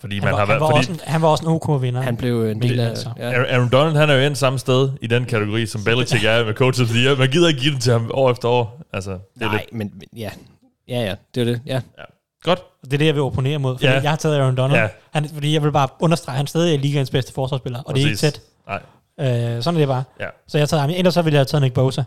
Fordi 0.00 0.14
Han, 0.18 0.24
man 0.24 0.32
var, 0.32 0.38
har 0.38 0.46
han, 0.46 0.48
været... 0.48 0.60
var 0.60 0.66
Fordi 0.66 0.78
også 0.78 0.92
en, 0.92 1.00
han 1.04 1.22
var 1.22 1.28
også 1.28 1.44
en 1.44 1.50
OK-vinder. 1.50 2.00
Han 2.00 2.16
blev 2.16 2.44
en 2.46 2.62
del 2.62 2.78
det- 2.78 2.84
af... 2.84 2.88
altså. 2.88 3.10
Ja. 3.18 3.30
Aaron 3.54 3.68
Donald, 3.72 3.96
han 3.96 4.10
er 4.10 4.14
jo 4.14 4.20
endt 4.26 4.38
samme 4.38 4.58
sted 4.58 4.90
i 5.02 5.06
den 5.06 5.24
kategori, 5.24 5.66
som 5.66 5.84
Belichick 5.84 6.24
er 6.24 6.44
med 6.44 6.54
Coach 6.54 6.82
of 6.82 6.88
the 6.88 6.98
Year. 7.04 7.16
Man 7.16 7.28
gider 7.30 7.48
ikke 7.48 7.60
give 7.60 7.72
den 7.72 7.80
til 7.80 7.92
ham 7.92 8.10
år 8.14 8.30
efter 8.30 8.48
år. 8.48 8.80
Altså, 8.92 9.10
det 9.10 9.18
er 9.42 9.46
Nej, 9.46 9.56
lidt 9.56 9.74
men, 9.74 9.92
ja. 10.16 10.30
Ja, 10.88 11.00
ja, 11.00 11.14
det 11.34 11.40
er 11.40 11.44
det. 11.44 11.60
Ja. 11.66 11.80
godt. 12.42 12.62
Det 12.84 12.92
er 12.92 12.98
det, 12.98 13.06
jeg 13.06 13.14
vil 13.14 13.22
opponere 13.22 13.58
mod. 13.58 13.74
Fordi 13.76 13.86
Ja. 13.86 13.92
ja. 13.94 14.00
jeg 14.02 14.10
har 14.10 14.16
taget 14.16 14.36
Aaron 14.38 14.56
Donald. 14.56 14.76
Ja. 14.78 14.82
Ja. 14.82 14.88
Han, 15.10 15.28
fordi 15.34 15.54
jeg 15.54 15.62
vil 15.62 15.72
bare 15.72 15.88
understrege, 16.00 16.34
at 16.34 16.36
han 16.36 16.46
stadig 16.46 16.74
er 16.74 16.78
ligaens 16.78 17.10
bedste 17.10 17.32
forsvarsspiller. 17.32 17.82
Og 17.82 17.94
det 17.94 18.02
er 18.02 18.06
ikke 18.06 18.14
Præcis. 18.16 18.32
tæt. 18.32 18.42
Nej. 19.18 19.56
Øh, 19.56 19.62
sådan 19.62 19.76
er 19.76 19.80
det 19.80 19.88
bare. 19.88 20.04
Ja. 20.20 20.26
Så 20.48 20.58
jeg 20.58 20.62
har 20.62 20.66
taget 20.66 20.80
ham. 20.80 20.90
Ellers 20.90 21.14
så 21.14 21.22
ville 21.22 21.34
jeg 21.34 21.38
have 21.40 21.44
taget 21.44 21.62
Nick 21.62 21.74
Bosa. 21.74 22.02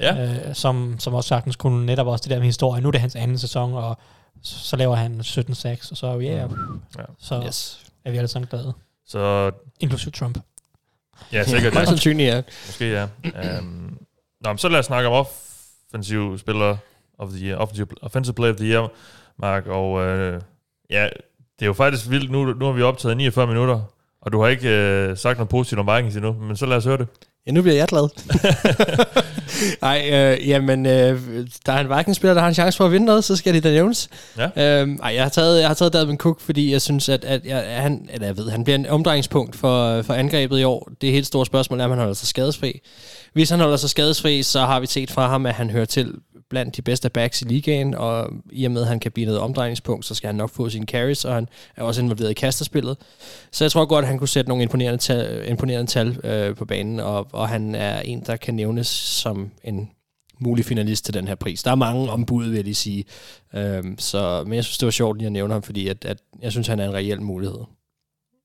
Ja. 0.00 0.24
øh, 0.24 0.54
som, 0.54 0.96
som 0.98 1.14
også 1.14 1.28
sagtens 1.28 1.56
kunne 1.56 1.86
netop 1.86 2.06
også 2.06 2.22
det 2.22 2.30
der 2.30 2.36
med 2.36 2.46
historie. 2.46 2.82
Nu 2.82 2.88
er 2.88 2.92
det 2.92 3.00
hans 3.00 3.16
anden 3.16 3.38
sæson, 3.38 3.74
og 3.74 3.98
så, 4.42 4.58
så 4.58 4.76
laver 4.76 4.94
han 4.94 5.22
17 5.22 5.54
sacks, 5.54 5.90
og 5.90 5.96
så, 5.96 6.06
yeah, 6.20 6.50
Ja. 6.98 7.02
så 7.18 7.42
Yes. 7.46 7.80
er 8.04 8.10
vi 8.10 8.16
alle 8.16 8.28
sammen 8.28 8.48
glade. 8.48 8.72
Så 9.06 9.50
Inklusive 9.80 10.10
Trump. 10.12 10.38
ja, 11.32 11.44
sikkert. 11.44 11.74
Ja. 11.78 11.84
sandsynligt, 11.84 12.28
ja. 12.28 12.42
Måske 12.66 12.90
ja. 12.90 13.06
Um, 13.58 13.98
nå, 14.44 14.50
men 14.50 14.58
så 14.58 14.68
lad 14.68 14.78
os 14.78 14.86
snakke 14.86 15.08
om 15.08 15.26
offensiv 15.26 16.38
spiller 16.38 16.76
of 17.18 17.28
the 17.28 17.46
year, 17.46 17.56
offensive, 17.58 17.86
offensive 18.02 18.34
player 18.34 18.52
of 18.52 18.56
the 18.58 18.66
year, 18.66 18.88
Mark. 19.38 19.66
Og 19.66 20.00
øh, 20.00 20.40
ja, 20.90 21.04
det 21.58 21.62
er 21.62 21.66
jo 21.66 21.72
faktisk 21.72 22.10
vildt. 22.10 22.30
Nu, 22.30 22.44
nu 22.52 22.64
har 22.64 22.72
vi 22.72 22.82
optaget 22.82 23.16
49 23.16 23.46
minutter, 23.46 23.80
og 24.22 24.32
du 24.32 24.40
har 24.40 24.48
ikke 24.48 24.68
øh, 24.68 25.16
sagt 25.16 25.38
noget 25.38 25.48
positivt 25.48 25.78
om 25.78 25.96
Vikings 25.96 26.16
endnu, 26.16 26.32
men 26.32 26.56
så 26.56 26.66
lad 26.66 26.76
os 26.76 26.84
høre 26.84 26.98
det. 26.98 27.06
Ja, 27.46 27.52
nu 27.52 27.62
bliver 27.62 27.76
jeg 27.76 27.88
glad. 27.88 28.08
Nej, 29.82 30.10
øh, 30.12 30.48
jamen, 30.48 30.86
øh, 30.86 31.20
der 31.66 31.72
er 31.72 31.80
en 31.80 31.98
Vikings-spiller, 31.98 32.34
der 32.34 32.40
har 32.40 32.48
en 32.48 32.54
chance 32.54 32.76
for 32.76 32.84
at 32.84 32.92
vinde 32.92 33.06
noget, 33.06 33.24
så 33.24 33.36
skal 33.36 33.54
det 33.54 33.64
da 33.64 33.70
nævnes. 33.70 34.08
Ja. 34.56 34.80
Øhm, 34.80 34.98
ej, 35.02 35.14
jeg 35.14 35.22
har 35.22 35.30
taget, 35.30 35.60
jeg 35.60 35.68
har 35.68 35.74
taget 35.74 35.92
Dalvin 35.92 36.16
Cook, 36.16 36.40
fordi 36.40 36.72
jeg 36.72 36.82
synes, 36.82 37.08
at, 37.08 37.24
at 37.24 37.44
jeg, 37.44 37.64
han, 37.82 38.08
eller 38.12 38.26
jeg 38.26 38.36
ved, 38.36 38.50
han 38.50 38.64
bliver 38.64 38.78
en 38.78 38.86
omdrejningspunkt 38.86 39.56
for, 39.56 40.02
for 40.02 40.14
angrebet 40.14 40.60
i 40.60 40.64
år. 40.64 40.88
Det 41.00 41.12
helt 41.12 41.26
store 41.26 41.46
spørgsmål 41.46 41.80
er, 41.80 41.84
om 41.84 41.90
han 41.90 41.98
holder 41.98 42.14
sig 42.14 42.28
skadesfri. 42.28 42.80
Hvis 43.32 43.50
han 43.50 43.60
holder 43.60 43.76
sig 43.76 43.90
skadesfri, 43.90 44.42
så 44.42 44.60
har 44.60 44.80
vi 44.80 44.86
set 44.86 45.10
fra 45.10 45.28
ham, 45.28 45.46
at 45.46 45.54
han 45.54 45.70
hører 45.70 45.84
til 45.84 46.14
blandt 46.50 46.76
de 46.76 46.82
bedste 46.82 47.10
backs 47.10 47.42
i 47.42 47.44
ligaen, 47.44 47.94
og 47.94 48.30
i 48.52 48.64
og 48.64 48.70
med, 48.70 48.82
at 48.82 48.88
han 48.88 49.00
kan 49.00 49.12
blive 49.12 49.26
noget 49.26 49.40
omdrejningspunkt, 49.40 50.04
så 50.04 50.14
skal 50.14 50.28
han 50.28 50.34
nok 50.34 50.50
få 50.50 50.68
sine 50.68 50.86
carries, 50.86 51.24
og 51.24 51.34
han 51.34 51.48
er 51.76 51.82
også 51.82 52.02
involveret 52.02 52.30
i 52.30 52.34
kasterspillet. 52.34 52.96
Så 53.50 53.64
jeg 53.64 53.72
tror 53.72 53.84
godt, 53.86 54.02
at 54.02 54.08
han 54.08 54.18
kunne 54.18 54.28
sætte 54.28 54.48
nogle 54.48 54.62
imponerende 54.62 54.98
tal, 54.98 55.48
imponerende 55.48 55.90
tal 55.90 56.20
øh, 56.24 56.56
på 56.56 56.64
banen, 56.64 57.00
og, 57.00 57.26
og 57.32 57.48
han 57.48 57.74
er 57.74 58.00
en, 58.00 58.20
der 58.20 58.36
kan 58.36 58.54
nævnes 58.54 58.86
som 58.86 59.50
en 59.64 59.90
mulig 60.38 60.64
finalist 60.64 61.04
til 61.04 61.14
den 61.14 61.28
her 61.28 61.34
pris. 61.34 61.62
Der 61.62 61.70
er 61.70 61.74
mange 61.74 62.10
ombud, 62.10 62.44
vil 62.44 62.54
jeg 62.54 62.64
lige 62.64 62.74
sige. 62.74 63.04
Øhm, 63.54 63.98
så, 63.98 64.42
men 64.44 64.54
jeg 64.54 64.64
synes, 64.64 64.78
det 64.78 64.86
var 64.86 64.90
sjovt 64.90 65.18
lige 65.18 65.26
at 65.26 65.32
nævne 65.32 65.52
ham, 65.52 65.62
fordi 65.62 65.88
at, 65.88 66.04
at 66.04 66.18
jeg 66.42 66.52
synes, 66.52 66.66
han 66.66 66.80
er 66.80 66.84
en 66.88 66.94
reel 66.94 67.22
mulighed. 67.22 67.58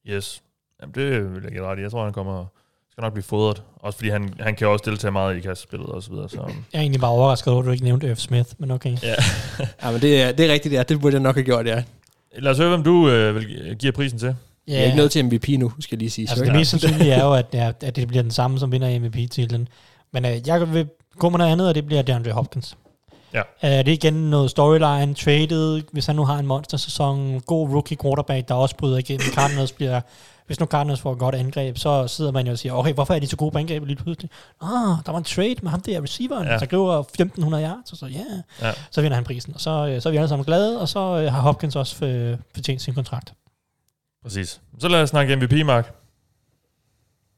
Yes. 0.07 0.43
Jamen, 0.81 0.95
det 0.95 1.33
vil 1.33 1.43
jeg 1.43 1.51
give 1.51 1.63
ret 1.65 1.79
i. 1.79 1.81
Jeg 1.81 1.91
tror, 1.91 2.03
han 2.03 2.13
kommer 2.13 2.45
skal 2.95 3.01
nok 3.01 3.13
blive 3.13 3.23
fodret. 3.23 3.63
Også 3.79 3.97
fordi 3.97 4.09
han, 4.09 4.33
han 4.39 4.55
kan 4.55 4.67
også 4.67 4.83
deltage 4.85 5.11
meget 5.11 5.37
i 5.37 5.39
kastespillet 5.39 5.89
og 5.89 6.03
så 6.03 6.09
videre. 6.11 6.29
Så. 6.29 6.37
Jeg 6.37 6.77
er 6.77 6.81
egentlig 6.81 7.01
bare 7.01 7.11
overrasket 7.11 7.53
over, 7.53 7.61
at 7.61 7.65
du 7.65 7.71
ikke 7.71 7.83
nævnte 7.83 8.15
F. 8.15 8.19
Smith, 8.19 8.49
men 8.57 8.71
okay. 8.71 8.97
Ja. 9.03 9.15
ja, 9.83 9.91
men 9.91 10.01
det 10.01 10.21
er, 10.21 10.31
det 10.31 10.45
er 10.45 10.53
rigtigt, 10.53 10.73
ja. 10.73 10.83
Det 10.83 11.01
burde 11.01 11.13
jeg 11.13 11.21
nok 11.21 11.35
have 11.35 11.43
gjort, 11.43 11.67
ja. 11.67 11.83
Lad 12.37 12.51
os 12.51 12.57
høre, 12.57 12.69
hvem 12.69 12.83
du 12.83 13.09
øh, 13.09 13.35
vil 13.35 13.75
give 13.79 13.91
prisen 13.91 14.19
til. 14.19 14.35
Ja. 14.67 14.73
Jeg 14.73 14.81
er 14.81 14.85
ikke 14.85 14.97
nødt 14.97 15.11
til 15.11 15.25
MVP 15.25 15.49
nu, 15.49 15.71
skal 15.79 15.95
jeg 15.95 15.99
lige 15.99 16.09
sige. 16.09 16.29
Altså, 16.29 16.45
det 16.45 16.53
mest 16.53 16.71
sandsynlige 16.71 17.11
er 17.11 17.25
jo, 17.25 17.33
at, 17.33 17.45
ja, 17.53 17.71
at 17.81 17.95
det 17.95 18.07
bliver 18.07 18.21
den 18.21 18.31
samme, 18.31 18.59
som 18.59 18.71
vinder 18.71 18.99
MVP-titlen. 18.99 19.67
Men 20.11 20.25
øh, 20.25 20.47
jeg 20.47 20.73
vil 20.73 20.87
gå 21.19 21.29
med 21.29 21.37
noget 21.37 21.51
andet, 21.51 21.69
og 21.69 21.75
det 21.75 21.85
bliver 21.85 22.01
DeAndre 22.01 22.31
Hopkins. 22.31 22.77
Ja. 23.33 23.39
Uh, 23.39 23.85
det 23.85 23.87
er 23.87 23.93
igen 23.93 24.13
noget 24.13 24.49
storyline, 24.51 25.13
traded, 25.13 25.81
hvis 25.91 26.05
han 26.05 26.15
nu 26.15 26.25
har 26.25 26.39
en 26.39 26.45
monster-sæson, 26.45 27.39
god 27.39 27.69
rookie 27.69 27.97
quarterback, 28.01 28.47
der 28.47 28.53
også 28.53 28.75
bryder 28.77 28.97
igennem. 28.97 29.27
Cardinals 29.33 29.71
bliver, 29.71 30.01
hvis 30.47 30.59
nu 30.59 30.65
Cardinals 30.65 31.01
får 31.01 31.13
et 31.13 31.19
godt 31.19 31.35
angreb, 31.35 31.77
så 31.77 32.07
sidder 32.07 32.31
man 32.31 32.45
jo 32.45 32.51
og 32.51 32.59
siger, 32.59 32.73
okay, 32.73 32.93
hvorfor 32.93 33.13
er 33.13 33.19
de 33.19 33.27
så 33.27 33.37
gode 33.37 33.51
på 33.51 33.57
angrebet 33.57 33.87
lige 33.87 34.03
pludselig? 34.03 34.29
Ah, 34.61 34.97
der 35.05 35.11
var 35.11 35.17
en 35.17 35.23
trade 35.23 35.55
med 35.61 35.71
ham 35.71 35.81
der 35.81 36.03
receiveren, 36.03 36.47
ja. 36.47 36.57
der 36.57 36.65
griber 36.65 36.99
1500 36.99 37.63
yards, 37.63 37.91
og 37.91 37.97
så 37.97 38.05
ja, 38.05 38.17
yeah. 38.17 38.43
ja, 38.61 38.71
så 38.91 39.01
vinder 39.01 39.15
han 39.15 39.23
prisen. 39.23 39.53
Og 39.53 39.61
så, 39.61 39.87
øh, 39.87 40.01
så 40.01 40.09
er 40.09 40.11
vi 40.11 40.17
alle 40.17 40.29
sammen 40.29 40.45
glade, 40.45 40.81
og 40.81 40.89
så 40.89 40.99
øh, 40.99 41.33
har 41.33 41.41
Hopkins 41.41 41.75
også 41.75 41.95
fortjent 42.55 42.81
sin 42.81 42.93
kontrakt. 42.93 43.33
Præcis. 44.23 44.61
Så 44.79 44.87
lad 44.87 45.01
os 45.01 45.09
snakke 45.09 45.35
MVP, 45.35 45.65
Mark. 45.65 45.95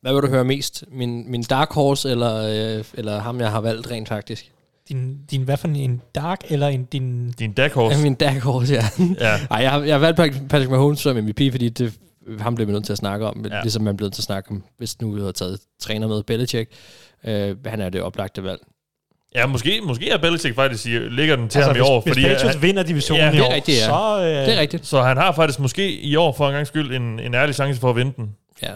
Hvad 0.01 0.13
vil 0.13 0.21
du 0.21 0.27
høre 0.27 0.43
mest? 0.43 0.83
Min, 0.91 1.31
min 1.31 1.43
dark 1.43 1.73
horse, 1.73 2.09
eller, 2.09 2.35
øh, 2.77 2.83
eller 2.93 3.19
ham, 3.19 3.39
jeg 3.39 3.51
har 3.51 3.61
valgt 3.61 3.91
rent 3.91 4.07
faktisk? 4.07 4.51
Din, 4.89 5.17
din 5.31 5.41
hvad 5.41 5.57
for 5.57 5.67
en 5.67 6.01
dark, 6.15 6.41
eller 6.49 6.67
en, 6.67 6.83
din... 6.83 7.31
Din 7.31 7.53
dark 7.53 7.73
horse? 7.73 7.97
Ja, 7.97 8.03
min 8.03 8.15
dark 8.15 8.41
horse, 8.41 8.73
ja. 8.73 8.85
ja. 9.19 9.39
Ej, 9.51 9.61
jeg 9.61 9.71
har, 9.71 9.81
jeg 9.81 9.93
har 9.93 9.99
valgt 9.99 10.49
Patrick 10.49 10.71
Mahomes 10.71 10.99
som 10.99 11.15
MVP, 11.15 11.41
fordi 11.51 11.69
det, 11.69 11.93
ham 12.39 12.55
blev 12.55 12.67
vi 12.67 12.71
nødt 12.71 12.85
til 12.85 12.91
at 12.91 12.97
snakke 12.97 13.25
om, 13.25 13.45
ja. 13.51 13.61
ligesom 13.61 13.83
man 13.83 13.97
blev 13.97 14.05
nødt 14.05 14.13
til 14.13 14.21
at 14.21 14.25
snakke 14.25 14.51
om, 14.51 14.63
hvis 14.77 15.01
nu 15.01 15.11
vi 15.11 15.19
havde 15.19 15.33
taget 15.33 15.59
træner 15.79 16.07
med 16.07 16.23
Belichick. 16.23 16.71
Øh, 17.23 17.55
han 17.65 17.81
er 17.81 17.89
det 17.89 18.01
oplagte 18.01 18.43
valg. 18.43 18.59
Ja, 19.35 19.45
måske, 19.45 19.81
måske 19.83 20.09
er 20.09 20.17
Belichick 20.17 20.55
faktisk 20.55 20.85
ligger 20.85 21.35
den 21.35 21.49
til 21.49 21.59
altså, 21.59 21.67
ham 21.67 21.75
hvis, 21.75 21.87
i 21.87 21.91
år. 21.91 22.01
Hvis 22.01 22.11
fordi 22.11 22.23
Patriots 22.23 22.53
han, 22.53 22.61
vinder 22.61 22.83
divisionen 22.83 23.23
ja, 23.23 23.31
i 23.31 23.39
år, 23.39 23.53
rigtigt, 23.53 23.77
ja. 23.77 23.85
så... 23.85 24.19
Øh, 24.19 24.45
det 24.45 24.53
er 24.53 24.59
rigtigt. 24.59 24.85
Så 24.85 25.01
han 25.01 25.17
har 25.17 25.31
faktisk 25.31 25.59
måske 25.59 25.91
i 25.91 26.15
år 26.15 26.33
for 26.33 26.47
en 26.47 26.53
gang 26.53 26.67
skyld 26.67 26.95
en, 26.95 27.19
en 27.19 27.33
ærlig 27.33 27.55
chance 27.55 27.81
for 27.81 27.89
at 27.89 27.95
vinde 27.95 28.13
den. 28.17 28.35
Ja. 28.63 28.71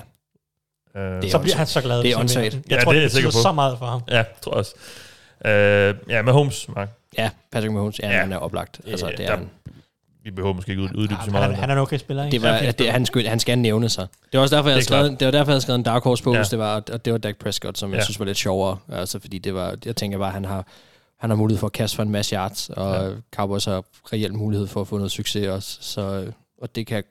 Øh, 1.01 1.29
så 1.29 1.39
bliver 1.39 1.55
han 1.55 1.67
så 1.67 1.81
glad. 1.81 2.03
Det 2.03 2.11
er 2.11 2.19
åndssvagt. 2.19 2.53
Jeg 2.53 2.63
ja, 2.69 2.83
tror, 2.83 2.91
det 2.91 2.97
er 2.97 3.01
jeg 3.01 3.11
sikker 3.11 3.29
på. 3.29 3.37
så 3.37 3.51
meget 3.51 3.77
for 3.77 3.85
ham. 3.85 4.01
Ja, 4.09 4.23
tror 4.41 4.51
også. 4.51 4.73
Uh, 5.45 5.49
ja, 6.11 6.21
Mahomes, 6.21 6.69
Mark. 6.75 6.89
Ja, 7.17 7.29
Patrick 7.51 7.73
Mahomes, 7.73 7.99
ja, 7.99 8.09
ja. 8.11 8.19
han 8.19 8.31
er 8.31 8.37
oplagt. 8.37 8.81
Altså, 8.87 9.11
det 9.17 9.25
er 9.25 9.35
der, 9.35 9.45
vi 10.23 10.31
behøver 10.31 10.53
måske 10.53 10.71
ikke 10.71 10.83
uddybe 10.83 11.19
så 11.25 11.31
meget. 11.31 11.45
Han, 11.45 11.55
han 11.55 11.69
er 11.69 11.73
en 11.73 11.79
okay 11.79 11.97
spiller, 11.97 12.25
ikke? 12.25 12.35
Det 12.35 12.41
var, 12.41 12.71
det, 12.71 12.91
han, 12.91 13.05
skulle, 13.05 13.29
han 13.29 13.39
skal 13.39 13.57
nævne 13.57 13.89
sig. 13.89 14.07
Det 14.31 14.37
var 14.37 14.39
også 14.39 14.55
derfor, 14.55 14.69
jeg 14.69 14.75
havde 14.75 14.85
skrevet, 14.85 15.19
det 15.19 15.25
var 15.25 15.31
derfor, 15.31 15.51
jeg 15.51 15.53
havde 15.53 15.61
skrevet 15.61 15.77
en 15.77 15.83
Dark 15.83 16.03
Horse 16.03 16.23
post, 16.23 16.37
ja. 16.37 16.43
det 16.43 16.59
var, 16.59 16.83
og 16.91 17.05
det 17.05 17.13
var 17.13 17.19
Dak 17.19 17.37
Prescott, 17.37 17.77
som 17.77 17.89
ja. 17.89 17.95
jeg 17.95 18.03
synes 18.03 18.19
var 18.19 18.25
lidt 18.25 18.37
sjovere. 18.37 18.77
Altså, 18.91 19.19
fordi 19.19 19.37
det 19.37 19.53
var, 19.53 19.75
jeg 19.85 19.95
tænker 19.95 20.17
bare, 20.17 20.31
han 20.31 20.45
har, 20.45 20.65
han 21.19 21.29
har 21.29 21.37
mulighed 21.37 21.59
for 21.59 21.67
at 21.67 21.73
kaste 21.73 21.95
for 21.95 22.03
en 22.03 22.09
masse 22.09 22.35
yards, 22.35 22.69
og 22.69 23.09
ja. 23.09 23.15
Cowboys 23.35 23.65
har 23.65 23.83
reelt 24.13 24.33
mulighed 24.33 24.67
for 24.67 24.81
at 24.81 24.87
få 24.87 24.97
noget 24.97 25.11
succes 25.11 25.47
også. 25.47 25.77
Så, 25.81 26.31
og 26.61 26.75
det 26.75 26.87
kan, 26.87 27.03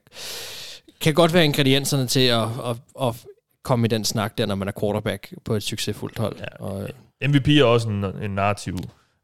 kan 1.01 1.15
godt 1.15 1.35
være 1.35 1.45
ingredienserne 1.45 2.07
til 2.07 2.21
at, 2.21 2.43
at, 2.43 2.77
at 3.03 3.15
komme 3.63 3.87
i 3.87 3.89
den 3.89 4.05
snak 4.05 4.39
der, 4.39 4.47
når 4.47 4.55
man 4.55 4.69
er 4.69 4.73
quarterback 4.81 5.35
på 5.45 5.55
et 5.55 5.63
succesfuldt 5.63 6.19
hold. 6.19 6.37
Ja. 6.39 6.65
Og, 6.65 6.89
MVP 7.29 7.49
er 7.49 7.65
også 7.65 7.89
en, 7.89 8.05
en 8.05 8.31
narrativ 8.31 8.77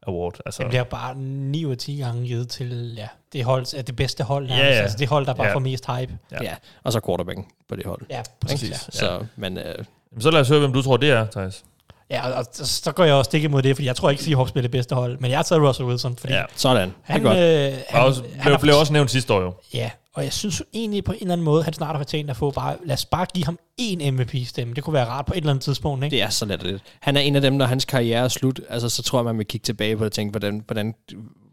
award. 0.07 0.39
Altså. 0.45 0.63
Det 0.63 0.69
bliver 0.69 0.83
bare 0.83 1.15
9 1.15 1.65
ud 1.65 1.71
af 1.71 1.77
10 1.77 1.97
gange 1.97 2.27
givet 2.27 2.49
til 2.49 2.93
ja, 2.97 3.07
det, 3.33 3.43
hold, 3.43 3.83
det 3.83 3.95
bedste 3.95 4.23
hold, 4.23 4.47
ja, 4.47 4.57
ja. 4.57 4.63
altså 4.63 4.97
det 4.97 5.07
hold, 5.07 5.25
der 5.25 5.33
bare 5.33 5.47
ja. 5.47 5.53
får 5.53 5.59
mest 5.59 5.87
hype. 5.87 6.17
Ja. 6.31 6.43
ja, 6.43 6.55
og 6.83 6.91
så 6.91 7.01
quarterbacken 7.05 7.45
på 7.69 7.75
det 7.75 7.85
hold. 7.85 8.01
Ja, 8.09 8.21
præcis. 8.41 8.69
Ja. 8.69 8.75
Så, 8.75 9.25
men, 9.35 9.57
øh, 9.57 9.85
så 10.19 10.31
lad 10.31 10.41
os 10.41 10.49
høre, 10.49 10.59
hvem 10.59 10.73
du 10.73 10.81
tror, 10.81 10.97
det 10.97 11.09
er, 11.09 11.25
Thijs. 11.25 11.63
Ja, 12.09 12.29
og 12.29 12.45
så 12.53 12.91
går 12.91 13.03
jeg 13.03 13.13
også 13.13 13.29
stik 13.29 13.43
imod 13.43 13.61
det, 13.61 13.75
fordi 13.75 13.87
jeg 13.87 13.95
tror 13.95 14.09
ikke, 14.09 14.23
Seahawks 14.23 14.51
bliver 14.51 14.61
det 14.61 14.71
bedste 14.71 14.95
hold. 14.95 15.17
Men 15.19 15.31
jeg 15.31 15.37
har 15.37 15.43
taget 15.43 15.63
Russell 15.63 15.87
Wilson, 15.87 16.15
fordi... 16.15 16.33
Ja, 16.33 16.43
sådan. 16.55 16.93
Han, 17.03 17.25
det 17.25 17.27
er 17.27 17.67
godt. 17.67 17.73
Øh, 17.73 17.79
han, 17.89 18.01
også, 18.01 18.23
han 18.37 18.51
blev, 18.51 18.59
blev 18.59 18.77
også 18.77 18.93
nævnt 18.93 19.11
sidste 19.11 19.33
år 19.33 19.41
jo. 19.41 19.53
Ja, 19.73 19.89
og 20.13 20.23
jeg 20.23 20.33
synes 20.33 20.63
egentlig 20.73 21.03
på 21.03 21.11
en 21.11 21.17
eller 21.21 21.33
anden 21.33 21.45
måde, 21.45 21.63
han 21.63 21.73
snart 21.73 21.95
har 21.95 21.99
fortjent 21.99 22.29
at 22.29 22.37
få 22.37 22.51
bare, 22.51 22.75
lad 22.85 22.93
os 22.93 23.05
bare 23.05 23.25
give 23.33 23.45
ham 23.45 23.59
én 23.81 24.11
MVP-stemme. 24.11 24.73
Det 24.73 24.83
kunne 24.83 24.93
være 24.93 25.05
rart 25.05 25.25
på 25.25 25.33
et 25.33 25.37
eller 25.37 25.49
andet 25.49 25.63
tidspunkt, 25.63 26.03
ikke? 26.03 26.15
Det 26.15 26.23
er 26.23 26.29
så 26.29 26.45
let. 26.45 26.81
Han 27.01 27.17
er 27.17 27.21
en 27.21 27.35
af 27.35 27.41
dem, 27.41 27.53
når 27.53 27.65
hans 27.65 27.85
karriere 27.85 28.23
er 28.23 28.27
slut, 28.27 28.59
altså 28.69 28.89
så 28.89 29.03
tror 29.03 29.19
jeg, 29.19 29.25
man 29.25 29.37
vil 29.37 29.45
kigge 29.45 29.65
tilbage 29.65 29.97
på 29.97 30.03
det 30.03 30.09
og 30.09 30.11
tænke, 30.11 30.31
hvordan, 30.31 30.63
hvordan, 30.65 30.93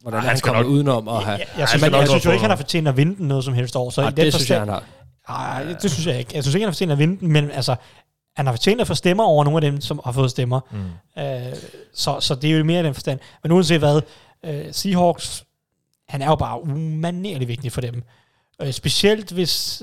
hvordan 0.02 0.20
Ej, 0.20 0.26
han 0.26 0.40
kommer 0.40 0.62
nok, 0.62 0.70
udenom 0.70 1.09
at 1.09 1.14
have... 1.14 1.38
Jeg, 1.38 1.46
jeg, 1.59 1.68
jeg, 1.72 1.92
jeg, 1.92 2.00
jeg 2.00 2.09
synes 2.09 2.24
jo 2.24 2.30
ikke, 2.30 2.40
han 2.40 2.50
har 2.50 2.57
fortjent 2.57 2.88
at 2.88 2.96
vinde 2.96 3.16
den 3.16 3.28
noget 3.28 3.44
som 3.44 3.55
helst 3.55 3.76
år. 3.76 3.90
Så 3.90 4.02
Ej, 4.02 4.11
det 4.11 4.34
synes 4.34 4.50
jeg, 4.50 4.59
han 4.59 4.68
har. 4.68 4.84
Nej, 5.28 5.64
det 5.82 5.90
synes 5.90 6.07
jeg 6.07 6.18
ikke. 6.18 6.30
Jeg 6.34 6.42
synes 6.42 6.55
ikke, 6.55 6.64
han 6.64 6.68
har 6.68 6.72
fortjent 6.72 6.92
at 6.92 6.98
vinde 6.98 7.20
den, 7.20 7.32
men 7.32 7.50
altså, 7.50 7.76
han 8.37 8.47
har 8.47 8.53
fortjent 8.53 8.80
at 8.80 8.87
få 8.87 8.95
stemmer 8.95 9.24
over 9.24 9.45
nogle 9.45 9.57
af 9.66 9.72
dem, 9.72 9.80
som 9.80 10.01
har 10.05 10.12
fået 10.12 10.30
stemmer. 10.30 10.61
Mm. 10.70 11.22
Øh, 11.22 11.57
så, 11.93 12.20
så 12.20 12.35
det 12.35 12.51
er 12.51 12.59
jo 12.59 12.64
mere 12.64 12.82
den 12.82 12.95
forstand. 12.95 13.20
Men 13.43 13.53
uanset 13.53 13.78
hvad, 13.78 14.01
øh, 14.43 14.72
Seahawks, 14.72 15.45
han 16.09 16.22
er 16.22 16.26
jo 16.26 16.37
bare 16.37 16.62
umanerligt 16.62 17.49
vigtig 17.49 17.72
for 17.72 17.80
dem. 17.80 18.03
Øh, 18.62 18.72
specielt 18.72 19.32
hvis 19.32 19.82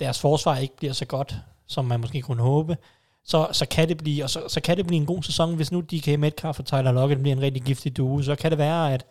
deres 0.00 0.20
forsvar 0.20 0.56
ikke 0.56 0.76
bliver 0.76 0.92
så 0.92 1.04
godt, 1.04 1.36
som 1.66 1.84
man 1.84 2.00
måske 2.00 2.22
kunne 2.22 2.42
håbe, 2.42 2.76
så, 3.24 3.48
så 3.52 3.66
kan 3.66 3.88
det 3.88 3.98
blive, 3.98 4.24
og 4.24 4.30
så, 4.30 4.42
så 4.48 4.60
kan 4.60 4.76
det 4.76 4.86
blive 4.86 5.00
en 5.00 5.06
god 5.06 5.22
sæson, 5.22 5.54
hvis 5.54 5.72
nu 5.72 5.80
DK 5.80 6.18
Metcalf 6.18 6.58
og 6.58 6.64
Tyler 6.64 6.92
Lockett 6.92 7.20
bliver 7.20 7.36
en 7.36 7.42
rigtig 7.42 7.62
giftig 7.62 7.96
duo, 7.96 8.22
så 8.22 8.34
kan 8.34 8.50
det 8.50 8.58
være, 8.58 8.94
at 8.94 9.06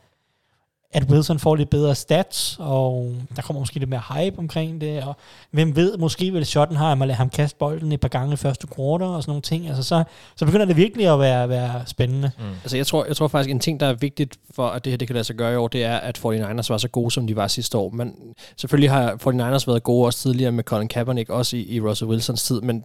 at 0.91 1.03
Wilson 1.09 1.39
får 1.39 1.55
lidt 1.55 1.69
bedre 1.69 1.95
stats, 1.95 2.57
og 2.59 3.15
der 3.35 3.41
kommer 3.41 3.59
måske 3.59 3.79
lidt 3.79 3.89
mere 3.89 4.01
hype 4.13 4.39
omkring 4.39 4.81
det, 4.81 5.03
og 5.03 5.15
hvem 5.51 5.75
ved, 5.75 5.97
måske 5.97 6.31
vil 6.31 6.45
Schottenheimer 6.45 7.05
lade 7.05 7.17
ham 7.17 7.29
kaste 7.29 7.57
bolden 7.57 7.91
et 7.91 7.99
par 7.99 8.07
gange 8.07 8.33
i 8.33 8.35
første 8.35 8.67
quarter 8.75 9.05
og 9.05 9.23
sådan 9.23 9.31
nogle 9.31 9.41
ting. 9.41 9.67
Altså, 9.67 9.83
så, 9.83 10.03
så 10.35 10.45
begynder 10.45 10.65
det 10.65 10.75
virkelig 10.75 11.13
at 11.13 11.19
være, 11.19 11.49
være 11.49 11.83
spændende. 11.85 12.31
Mm. 12.39 12.45
Altså, 12.45 12.77
jeg 12.77 12.87
tror, 12.87 13.05
jeg 13.05 13.15
tror 13.15 13.27
faktisk, 13.27 13.51
en 13.51 13.59
ting, 13.59 13.79
der 13.79 13.85
er 13.85 13.93
vigtigt 13.93 14.37
for, 14.51 14.67
at 14.67 14.85
det 14.85 14.91
her 14.91 14.97
det 14.97 15.07
kan 15.07 15.13
lade 15.13 15.23
sig 15.23 15.35
gøre 15.35 15.53
i 15.53 15.55
år, 15.55 15.67
det 15.67 15.83
er, 15.83 15.97
at 15.97 16.17
49ers 16.17 16.69
var 16.69 16.77
så 16.77 16.87
gode, 16.91 17.11
som 17.11 17.27
de 17.27 17.35
var 17.35 17.47
sidste 17.47 17.77
år. 17.77 17.89
Men 17.89 18.13
selvfølgelig 18.57 18.91
har 18.91 19.11
49ers 19.11 19.63
været 19.67 19.83
gode 19.83 20.05
også 20.05 20.19
tidligere 20.19 20.51
med 20.51 20.63
Colin 20.63 20.87
Kaepernick, 20.87 21.29
også 21.29 21.57
i, 21.57 21.75
i 21.75 21.81
Russell 21.81 22.09
Wilsons 22.09 22.43
tid, 22.43 22.61
men 22.61 22.83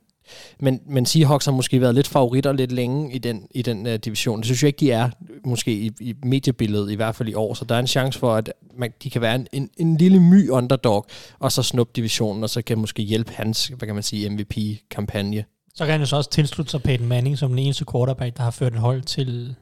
men, 0.60 0.80
men 0.86 1.06
Seahawks 1.06 1.44
har 1.44 1.52
måske 1.52 1.80
været 1.80 1.94
lidt 1.94 2.08
favoritter 2.08 2.52
lidt 2.52 2.72
længe 2.72 3.14
i 3.14 3.18
den, 3.18 3.46
i 3.50 3.62
den 3.62 3.86
uh, 3.86 3.94
division. 3.94 4.38
Det 4.38 4.46
synes 4.46 4.62
jeg 4.62 4.68
ikke, 4.68 4.80
de 4.80 4.90
er, 4.90 5.10
måske 5.44 5.72
i, 5.72 5.90
i 6.00 6.14
mediebilledet, 6.24 6.90
i 6.90 6.94
hvert 6.94 7.14
fald 7.14 7.28
i 7.28 7.34
år. 7.34 7.54
Så 7.54 7.64
der 7.64 7.74
er 7.74 7.78
en 7.78 7.86
chance 7.86 8.18
for, 8.18 8.34
at 8.34 8.52
man, 8.76 8.92
de 9.02 9.10
kan 9.10 9.20
være 9.20 9.34
en, 9.34 9.46
en, 9.52 9.70
en 9.76 9.96
lille 9.96 10.20
my 10.20 10.48
underdog, 10.50 11.06
og 11.38 11.52
så 11.52 11.62
snuppe 11.62 11.92
divisionen, 11.96 12.42
og 12.42 12.50
så 12.50 12.62
kan 12.62 12.78
måske 12.78 13.02
hjælpe 13.02 13.32
hans, 13.32 13.66
hvad 13.66 13.86
kan 13.86 13.94
man 13.94 14.02
sige, 14.02 14.30
MVP-kampagne. 14.30 15.44
Så 15.74 15.84
kan 15.84 15.92
han 15.92 16.00
jo 16.00 16.06
så 16.06 16.16
også 16.16 16.30
tilslutte 16.30 16.70
sig 16.70 16.82
Peyton 16.82 17.06
Manning 17.06 17.38
som 17.38 17.50
den 17.50 17.58
eneste 17.58 17.84
quarterback, 17.92 18.36
der 18.36 18.42
har 18.42 18.50
ført 18.50 18.72
et 18.72 18.78
hold 18.78 19.02
til 19.02 19.56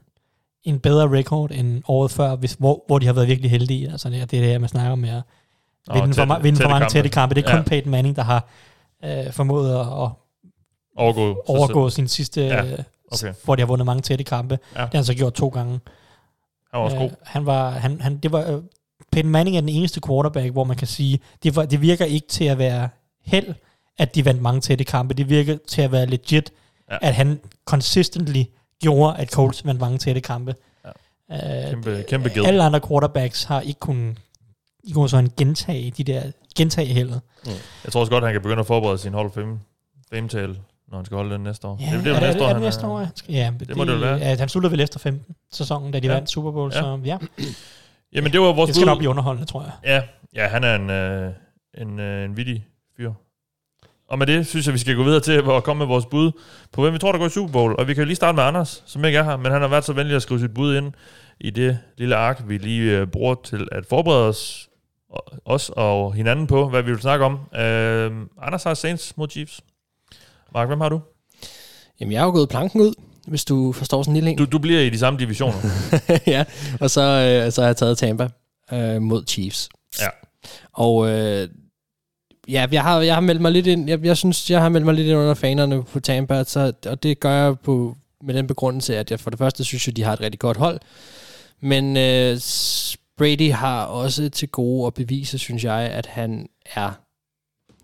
en 0.64 0.78
bedre 0.78 1.18
record 1.18 1.50
end 1.50 1.82
året 1.88 2.10
før, 2.10 2.36
hvis, 2.36 2.52
hvor, 2.52 2.84
hvor 2.86 2.98
de 2.98 3.06
har 3.06 3.12
været 3.12 3.28
virkelig 3.28 3.50
heldige. 3.50 3.90
Altså 3.90 4.10
det, 4.10 4.20
er 4.20 4.26
det 4.26 4.38
her, 4.38 4.58
man 4.58 4.68
snakker 4.68 4.92
om, 4.92 5.04
at 5.04 5.22
vinde 5.92 6.14
for, 6.14 6.38
vinde 6.42 6.62
for 6.62 6.68
mange 6.68 6.88
tætte 6.88 7.10
kampe. 7.10 7.34
Det 7.34 7.44
er 7.44 7.50
kun 7.50 7.58
ja. 7.58 7.62
Peyton 7.62 7.90
Manning, 7.90 8.16
der 8.16 8.22
har 8.22 8.48
øh, 9.04 9.32
formået 9.32 9.80
at 9.80 10.10
overgå, 10.97 11.43
overgå 11.47 11.90
sin 11.90 12.09
sidste, 12.09 12.40
ja, 12.40 12.62
okay. 13.11 13.34
hvor 13.45 13.57
de 13.57 13.62
har 13.62 13.66
vundet 13.66 13.86
mange 13.86 14.03
tætte 14.03 14.24
kampe. 14.24 14.59
Ja. 14.76 14.80
Det 14.80 14.88
har 14.88 14.99
han 14.99 15.05
så 15.05 15.14
gjort 15.14 15.32
to 15.32 15.49
gange. 15.49 15.80
Han 16.72 16.80
var 16.80 16.84
også 16.84 16.97
god. 16.97 17.07
Uh, 17.07 17.16
han 17.22 17.47
var, 17.47 17.70
han, 17.70 18.01
han, 18.01 18.16
det 18.16 18.32
var, 18.32 18.55
uh, 18.55 18.62
Peyton 19.12 19.30
Manning 19.30 19.57
er 19.57 19.61
den 19.61 19.68
eneste 19.68 20.01
quarterback, 20.07 20.53
hvor 20.53 20.64
man 20.64 20.76
kan 20.76 20.86
sige, 20.86 21.20
det, 21.43 21.57
var, 21.57 21.64
det 21.64 21.80
virker 21.80 22.05
ikke 22.05 22.28
til 22.28 22.45
at 22.45 22.59
være 22.59 22.88
held, 23.24 23.55
at 23.99 24.14
de 24.14 24.24
vandt 24.24 24.43
mange 24.43 24.61
tætte 24.61 24.84
kampe. 24.84 25.14
Det 25.14 25.28
virker 25.28 25.59
til 25.68 25.82
at 25.82 25.93
være 25.93 26.07
legit, 26.07 26.53
ja. 26.90 26.99
at 27.03 27.14
han 27.14 27.40
consistently 27.64 28.43
gjorde, 28.80 29.18
at 29.18 29.30
Colts 29.30 29.66
vandt 29.66 29.80
mange 29.80 29.99
tætte 29.99 30.20
kampe. 30.20 30.55
Ja. 31.30 31.64
Uh, 31.64 31.70
kæmpe, 31.70 32.05
kæmpe 32.09 32.28
gæld. 32.28 32.47
Alle 32.47 32.62
andre 32.62 32.80
quarterbacks 32.80 33.45
har 33.45 33.61
ikke 33.61 33.80
kunnet 33.80 34.18
i 34.84 34.93
går 34.93 35.07
så 35.07 35.16
en 35.16 35.32
gentage 35.36 35.90
de 35.90 36.05
der 36.05 36.22
gentage 36.57 36.95
heldet. 36.95 37.20
Mm. 37.45 37.51
Jeg 37.84 37.93
tror 37.93 38.01
også 38.01 38.12
godt, 38.12 38.24
at 38.24 38.28
han 38.28 38.34
kan 38.34 38.43
begynde 38.43 38.61
at 38.61 38.66
forberede 38.66 38.99
sin 38.99 39.14
of 39.14 39.30
Fame, 39.30 39.61
fame 40.12 40.28
tale 40.28 40.57
når 40.93 40.99
han 40.99 41.05
skal 41.05 41.16
holde 41.16 41.34
den 41.34 41.40
næste 41.40 41.66
år. 41.66 41.78
Ja, 41.80 41.97
det, 41.97 42.05
det 42.05 42.16
er, 42.16 42.20
næste 42.20 42.43
år, 42.43 42.49
er 42.49 42.53
det 42.53 42.62
næste 42.62 42.86
år? 42.86 43.09
Ja, 43.28 43.53
det, 43.61 43.68
det 43.68 43.76
må 43.76 43.84
det 43.84 43.93
jo 43.93 43.99
være. 43.99 44.16
Ja, 44.16 44.36
han 44.36 44.49
sluttede 44.49 44.72
vel 44.72 44.80
efter 44.80 44.99
15 44.99 45.34
sæsonen, 45.53 45.93
da 45.93 46.01
de 46.01 46.07
ja. 46.07 46.14
vandt 46.14 46.30
Super 46.30 46.51
Bowl, 46.51 46.72
ja. 46.74 46.80
så 46.80 47.01
ja. 47.05 47.18
Jamen, 48.12 48.32
det 48.32 48.40
var 48.40 48.53
vores 48.53 48.68
Det 48.68 48.74
skal 48.74 48.84
bud. 48.84 48.90
nok 48.90 48.99
blive 48.99 49.11
underholdende, 49.11 49.49
tror 49.49 49.62
jeg. 49.62 49.72
Ja, 49.84 50.03
ja 50.43 50.49
han 50.49 50.64
er 50.64 50.74
en, 50.74 50.90
øh, 50.90 51.32
en, 51.78 52.01
øh, 52.01 52.24
en 52.24 52.36
vittig 52.36 52.66
fyr. 52.97 53.12
Og 54.09 54.18
med 54.18 54.26
det 54.26 54.47
synes 54.47 54.66
jeg, 54.66 54.74
vi 54.74 54.78
skal 54.78 54.97
gå 54.97 55.03
videre 55.03 55.20
til 55.20 55.32
at 55.32 55.64
komme 55.64 55.78
med 55.78 55.86
vores 55.86 56.07
bud 56.07 56.32
på, 56.72 56.82
hvem 56.82 56.95
vi 56.95 56.99
tror, 56.99 57.12
der 57.12 57.18
går 57.18 57.26
i 57.26 57.30
Super 57.30 57.53
Bowl. 57.53 57.74
Og 57.78 57.88
vi 57.88 57.95
kan 57.95 58.03
jo 58.03 58.07
lige 58.07 58.16
starte 58.16 58.36
med 58.36 58.45
Anders, 58.45 58.82
som 58.86 59.05
ikke 59.05 59.18
er 59.18 59.22
her, 59.22 59.36
men 59.36 59.53
han 59.53 59.61
har 59.61 59.68
været 59.68 59.84
så 59.84 59.93
venlig 59.93 60.16
at 60.16 60.22
skrive 60.22 60.40
sit 60.40 60.55
bud 60.55 60.76
ind. 60.76 60.93
i 61.40 61.51
det 61.51 61.78
lille 61.99 62.16
ark, 62.16 62.43
vi 62.47 62.59
lige 62.59 62.99
øh, 62.99 63.07
bruger 63.07 63.34
til 63.45 63.68
at 63.72 63.86
forberede 63.86 64.28
os, 64.28 64.68
os 65.45 65.70
og 65.76 66.14
hinanden 66.14 66.47
på, 66.47 66.68
hvad 66.68 66.82
vi 66.82 66.90
vil 66.90 67.01
snakke 67.01 67.24
om. 67.24 67.32
Øh, 67.32 68.12
Anders 68.43 68.64
har 68.64 68.74
Saints 68.74 69.16
mod 69.16 69.28
Chiefs. 69.28 69.61
Mark, 70.55 70.68
hvem 70.68 70.80
har 70.80 70.88
du? 70.88 71.00
Jamen, 72.00 72.12
jeg 72.12 72.20
har 72.20 72.26
jo 72.26 72.32
gået 72.32 72.48
planken 72.48 72.80
ud, 72.80 72.94
hvis 73.26 73.44
du 73.44 73.72
forstår 73.72 74.03
sådan 74.03 74.11
en 74.11 74.14
lille 74.14 74.30
en. 74.30 74.38
Du, 74.38 74.44
du 74.44 74.59
bliver 74.59 74.80
i 74.80 74.90
de 74.90 74.98
samme 74.98 75.18
divisioner. 75.18 75.57
ja, 76.26 76.44
og 76.80 76.90
så, 76.90 77.00
øh, 77.00 77.53
så 77.53 77.61
har 77.61 77.68
jeg 77.68 77.76
taget 77.76 77.98
Tampa 77.98 78.28
øh, 78.72 79.03
mod 79.03 79.24
Chiefs. 79.26 79.68
Ja. 80.00 80.09
Og 80.72 81.09
øh, 81.09 81.48
ja, 82.48 82.66
jeg 82.72 82.82
har, 82.82 83.00
jeg 83.00 83.14
har 83.14 83.20
meldt 83.20 83.40
mig 83.40 83.53
lidt 83.53 83.66
ind, 83.66 83.88
jeg, 83.88 84.05
jeg 84.05 84.16
synes, 84.16 84.50
jeg 84.50 84.62
har 84.62 84.68
meldt 84.68 84.86
mig 84.86 84.94
lidt 84.94 85.09
ind 85.09 85.16
under 85.16 85.34
fanerne 85.34 85.84
på 85.84 86.00
Tampa, 86.00 86.44
så, 86.44 86.72
og 86.86 87.03
det 87.03 87.20
gør 87.20 87.44
jeg 87.44 87.59
på, 87.59 87.96
med 88.24 88.34
den 88.34 88.46
begrundelse, 88.46 88.98
at 88.98 89.11
jeg 89.11 89.20
for 89.20 89.30
det 89.30 89.38
første 89.38 89.64
synes, 89.64 89.88
at 89.88 89.96
de 89.96 90.03
har 90.03 90.12
et 90.12 90.20
rigtig 90.20 90.40
godt 90.40 90.57
hold, 90.57 90.80
men 91.61 91.96
øh, 91.96 92.40
Brady 93.18 93.53
har 93.53 93.84
også 93.84 94.28
til 94.28 94.48
gode 94.48 94.86
at 94.86 94.94
bevise, 94.94 95.38
synes 95.38 95.64
jeg, 95.64 95.80
at 95.80 96.07
han 96.07 96.48
er 96.74 96.90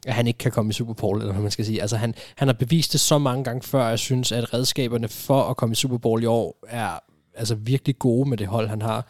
at 0.08 0.14
han 0.14 0.26
ikke 0.26 0.38
kan 0.38 0.52
komme 0.52 0.70
i 0.70 0.72
Super 0.72 0.94
Bowl, 0.94 1.18
eller 1.18 1.32
hvad 1.32 1.42
man 1.42 1.50
skal 1.50 1.64
sige. 1.64 1.80
Altså 1.80 1.96
han, 1.96 2.14
han 2.36 2.48
har 2.48 2.52
bevist 2.52 2.92
det 2.92 3.00
så 3.00 3.18
mange 3.18 3.44
gange 3.44 3.62
før, 3.62 3.88
jeg 3.88 3.98
synes, 3.98 4.32
at 4.32 4.54
redskaberne 4.54 5.08
for 5.08 5.42
at 5.42 5.56
komme 5.56 5.72
i 5.72 5.76
Super 5.76 5.98
Bowl 5.98 6.22
i 6.22 6.26
år 6.26 6.58
er 6.68 6.98
altså 7.34 7.54
virkelig 7.54 7.98
gode 7.98 8.28
med 8.28 8.36
det 8.36 8.46
hold, 8.46 8.68
han 8.68 8.82
har. 8.82 9.06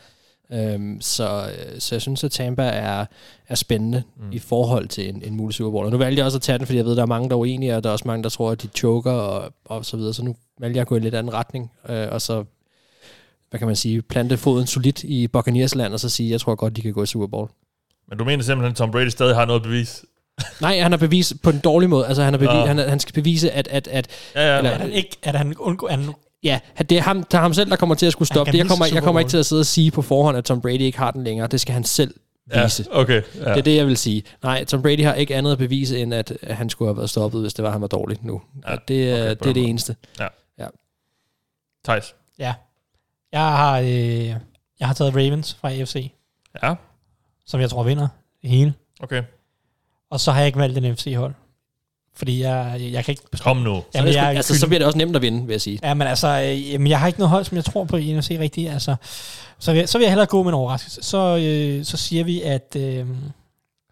Øhm, 0.53 1.01
så, 1.01 1.51
så 1.79 1.95
jeg 1.95 2.03
synes, 2.03 2.25
at 2.25 2.31
Tampa 2.31 2.63
er, 2.63 3.07
er 3.49 3.55
spændende 3.55 4.03
mm. 4.17 4.33
i 4.33 4.39
forhold 4.39 4.89
til 4.89 5.09
en, 5.09 5.23
en 5.23 5.37
mulig 5.37 5.55
Super 5.55 5.71
Bowl. 5.71 5.85
Og 5.87 5.93
nu 5.93 5.99
valgte 5.99 6.19
jeg 6.19 6.27
også 6.27 6.39
at 6.39 6.43
tage 6.43 6.59
den, 6.59 6.67
fordi 6.67 6.77
jeg 6.77 6.85
ved, 6.85 6.93
at 6.93 6.97
der 6.97 7.03
er 7.03 7.07
mange, 7.07 7.29
der 7.29 7.35
er 7.35 7.41
uenige, 7.41 7.77
og 7.77 7.85
der 7.85 7.89
er 7.89 7.93
også 7.93 8.09
mange, 8.09 8.23
der 8.23 8.29
tror, 8.29 8.51
at 8.51 8.63
de 8.63 8.69
choker 8.69 9.13
og, 9.13 9.53
og 9.65 9.85
så 9.85 9.97
videre. 9.97 10.15
Så 10.15 10.25
nu 10.25 10.37
valgte 10.61 10.77
jeg 10.77 10.81
at 10.81 10.89
gå 10.89 10.95
i 10.95 10.99
en 10.99 11.05
lidt 11.05 11.15
anden 11.15 11.35
retning, 11.35 11.73
øh, 11.89 12.09
og 12.11 12.23
så 12.23 12.45
hvad 13.51 13.59
kan 13.59 13.67
man 13.67 13.77
sige, 13.77 14.03
plante 14.03 14.37
foden 14.37 14.67
solidt 14.67 15.05
i 15.05 15.29
Buccaneers 15.29 15.75
land, 15.75 15.93
og 15.93 16.01
så 16.01 16.09
sige, 16.09 16.31
jeg 16.31 16.41
tror 16.41 16.55
godt, 16.55 16.77
de 16.77 16.83
kan 16.83 16.93
gå 16.93 17.03
i 17.03 17.07
Super 17.07 17.27
Bowl. 17.27 17.49
Men 18.09 18.19
du 18.19 18.25
mener 18.25 18.45
simpelthen, 18.45 18.71
at 18.71 18.77
Tom 18.77 18.91
Brady 18.91 19.09
stadig 19.09 19.35
har 19.35 19.45
noget 19.45 19.63
bevis? 19.63 20.05
Nej, 20.61 20.79
han 20.81 20.93
har 20.93 20.99
bevis 20.99 21.35
på 21.43 21.53
den 21.53 21.61
dårlige 21.61 21.89
måde. 21.89 22.07
Altså, 22.07 22.23
han, 22.23 22.33
har 22.33 22.39
bevis, 22.39 22.55
Nå. 22.55 22.67
han, 22.67 22.79
han 22.79 23.01
skal 23.01 23.15
bevise, 23.15 23.51
at... 23.51 23.69
at, 23.69 23.89
at 23.89 24.09
Ja, 24.35 24.41
ja. 24.53 24.59
Eller- 24.59 24.71
Er 24.71 24.75
han 24.79 24.93
ikke, 24.93 25.17
at 25.23 25.35
han 25.35 25.57
undgår, 25.59 25.89
han, 25.89 26.13
ja, 26.43 26.61
det 26.79 26.93
er, 26.93 27.03
ham, 27.03 27.23
det 27.23 27.35
er 27.35 27.39
ham 27.41 27.55
selv, 27.55 27.71
der 27.71 27.77
kommer 27.77 27.95
til 27.95 28.07
at 28.07 28.13
skulle 28.13 28.27
stoppe 28.29 28.53
det. 28.53 28.59
Jeg 28.59 28.67
kommer, 28.69 28.87
jeg 28.95 29.03
kommer 29.03 29.21
ikke 29.21 29.31
til 29.31 29.39
at 29.39 29.47
sidde 29.47 29.61
og 29.61 29.67
sige 29.67 29.91
på 29.91 30.03
forhånd, 30.03 30.37
at 30.39 30.45
Tom 30.45 30.61
Brady 30.61 30.81
ikke 30.81 30.99
har 30.99 31.11
den 31.11 31.25
længere. 31.25 31.47
Det 31.47 31.61
skal 31.61 31.73
han 31.75 31.85
selv 31.85 32.15
vise. 32.63 32.85
Ja, 32.95 33.01
okay. 33.01 33.23
Ja. 33.35 33.41
Det 33.41 33.59
er 33.59 33.63
det, 33.63 33.77
jeg 33.77 33.87
vil 33.87 33.97
sige. 33.97 34.23
Nej, 34.43 34.65
Tom 34.65 34.83
Brady 34.83 35.05
har 35.05 35.15
ikke 35.15 35.37
andet 35.37 35.53
at 35.53 35.59
bevise, 35.59 35.99
end 35.99 36.15
at 36.15 36.33
at 36.43 36.57
han 36.57 36.71
skulle 36.71 36.89
have 36.89 36.97
været 36.97 37.11
stoppet, 37.11 37.41
hvis 37.41 37.55
det 37.55 37.65
var, 37.65 37.71
han 37.71 37.81
var 37.81 37.87
dårlig 37.87 38.19
nu. 38.23 38.43
Ja, 38.67 38.71
Ja, 38.71 38.77
det, 38.89 39.13
okay, 39.13 39.23
det 39.23 39.31
er 39.31 39.35
det 39.35 39.57
måde. 39.57 39.69
eneste. 39.69 39.97
Thijs. 41.85 42.15
ja. 42.39 42.55
Jeg 43.33 43.41
har, 43.41 43.79
øh, 43.81 43.89
jeg 44.81 44.87
har 44.87 44.93
taget 44.95 45.15
Ravens 45.17 45.55
fra 45.61 45.71
AFC, 45.73 46.11
Ja, 46.63 46.75
som 47.47 47.61
jeg 47.61 47.71
tror 47.71 47.83
vinder 47.83 48.09
det 48.43 48.51
hele. 48.51 48.75
okay. 49.01 49.23
Og 50.11 50.21
så 50.21 50.33
har 50.33 50.39
jeg 50.39 50.47
ikke 50.47 50.59
valgt 50.59 50.79
en 50.79 50.97
FC-hold. 50.97 51.35
Fordi 52.17 52.41
jeg, 52.43 52.77
jeg 52.81 53.05
kan 53.05 53.13
ikke 53.13 53.23
Kom 53.41 53.57
nu. 53.57 53.75
Så, 53.75 53.75
Jamen, 53.75 53.85
Jamen, 53.95 54.15
jeg 54.15 54.23
jeg, 54.29 54.37
altså, 54.37 54.59
så 54.59 54.67
bliver 54.67 54.79
det 54.79 54.87
også 54.87 54.99
nemt 54.99 55.17
at 55.17 55.23
vinde, 55.23 55.47
vil 55.47 55.53
jeg 55.53 55.61
sige. 55.61 55.79
Ja, 55.83 55.95
men 55.95 56.07
altså, 56.09 56.29
øh, 56.29 56.73
jamen, 56.73 56.87
jeg 56.87 57.01
har 57.01 57.07
ikke 57.07 57.19
noget 57.19 57.31
hold, 57.31 57.45
som 57.45 57.57
jeg 57.57 57.65
tror 57.65 57.85
på 57.85 57.97
i 57.97 58.13
NFC 58.13 58.37
rigtigt. 58.41 58.71
Altså, 58.71 58.97
så, 59.59 59.73
vil 59.73 59.79
jeg, 59.79 59.89
så 59.89 59.99
vil 59.99 60.05
jeg 60.05 60.11
hellere 60.11 60.27
gå 60.27 60.43
med 60.43 60.51
en 60.51 60.55
overraskelse. 60.55 61.03
Så, 61.03 61.37
øh, 61.37 61.85
så 61.85 61.97
siger 61.97 62.25
vi, 62.25 62.43
at... 62.43 62.77
Øh, 62.77 63.07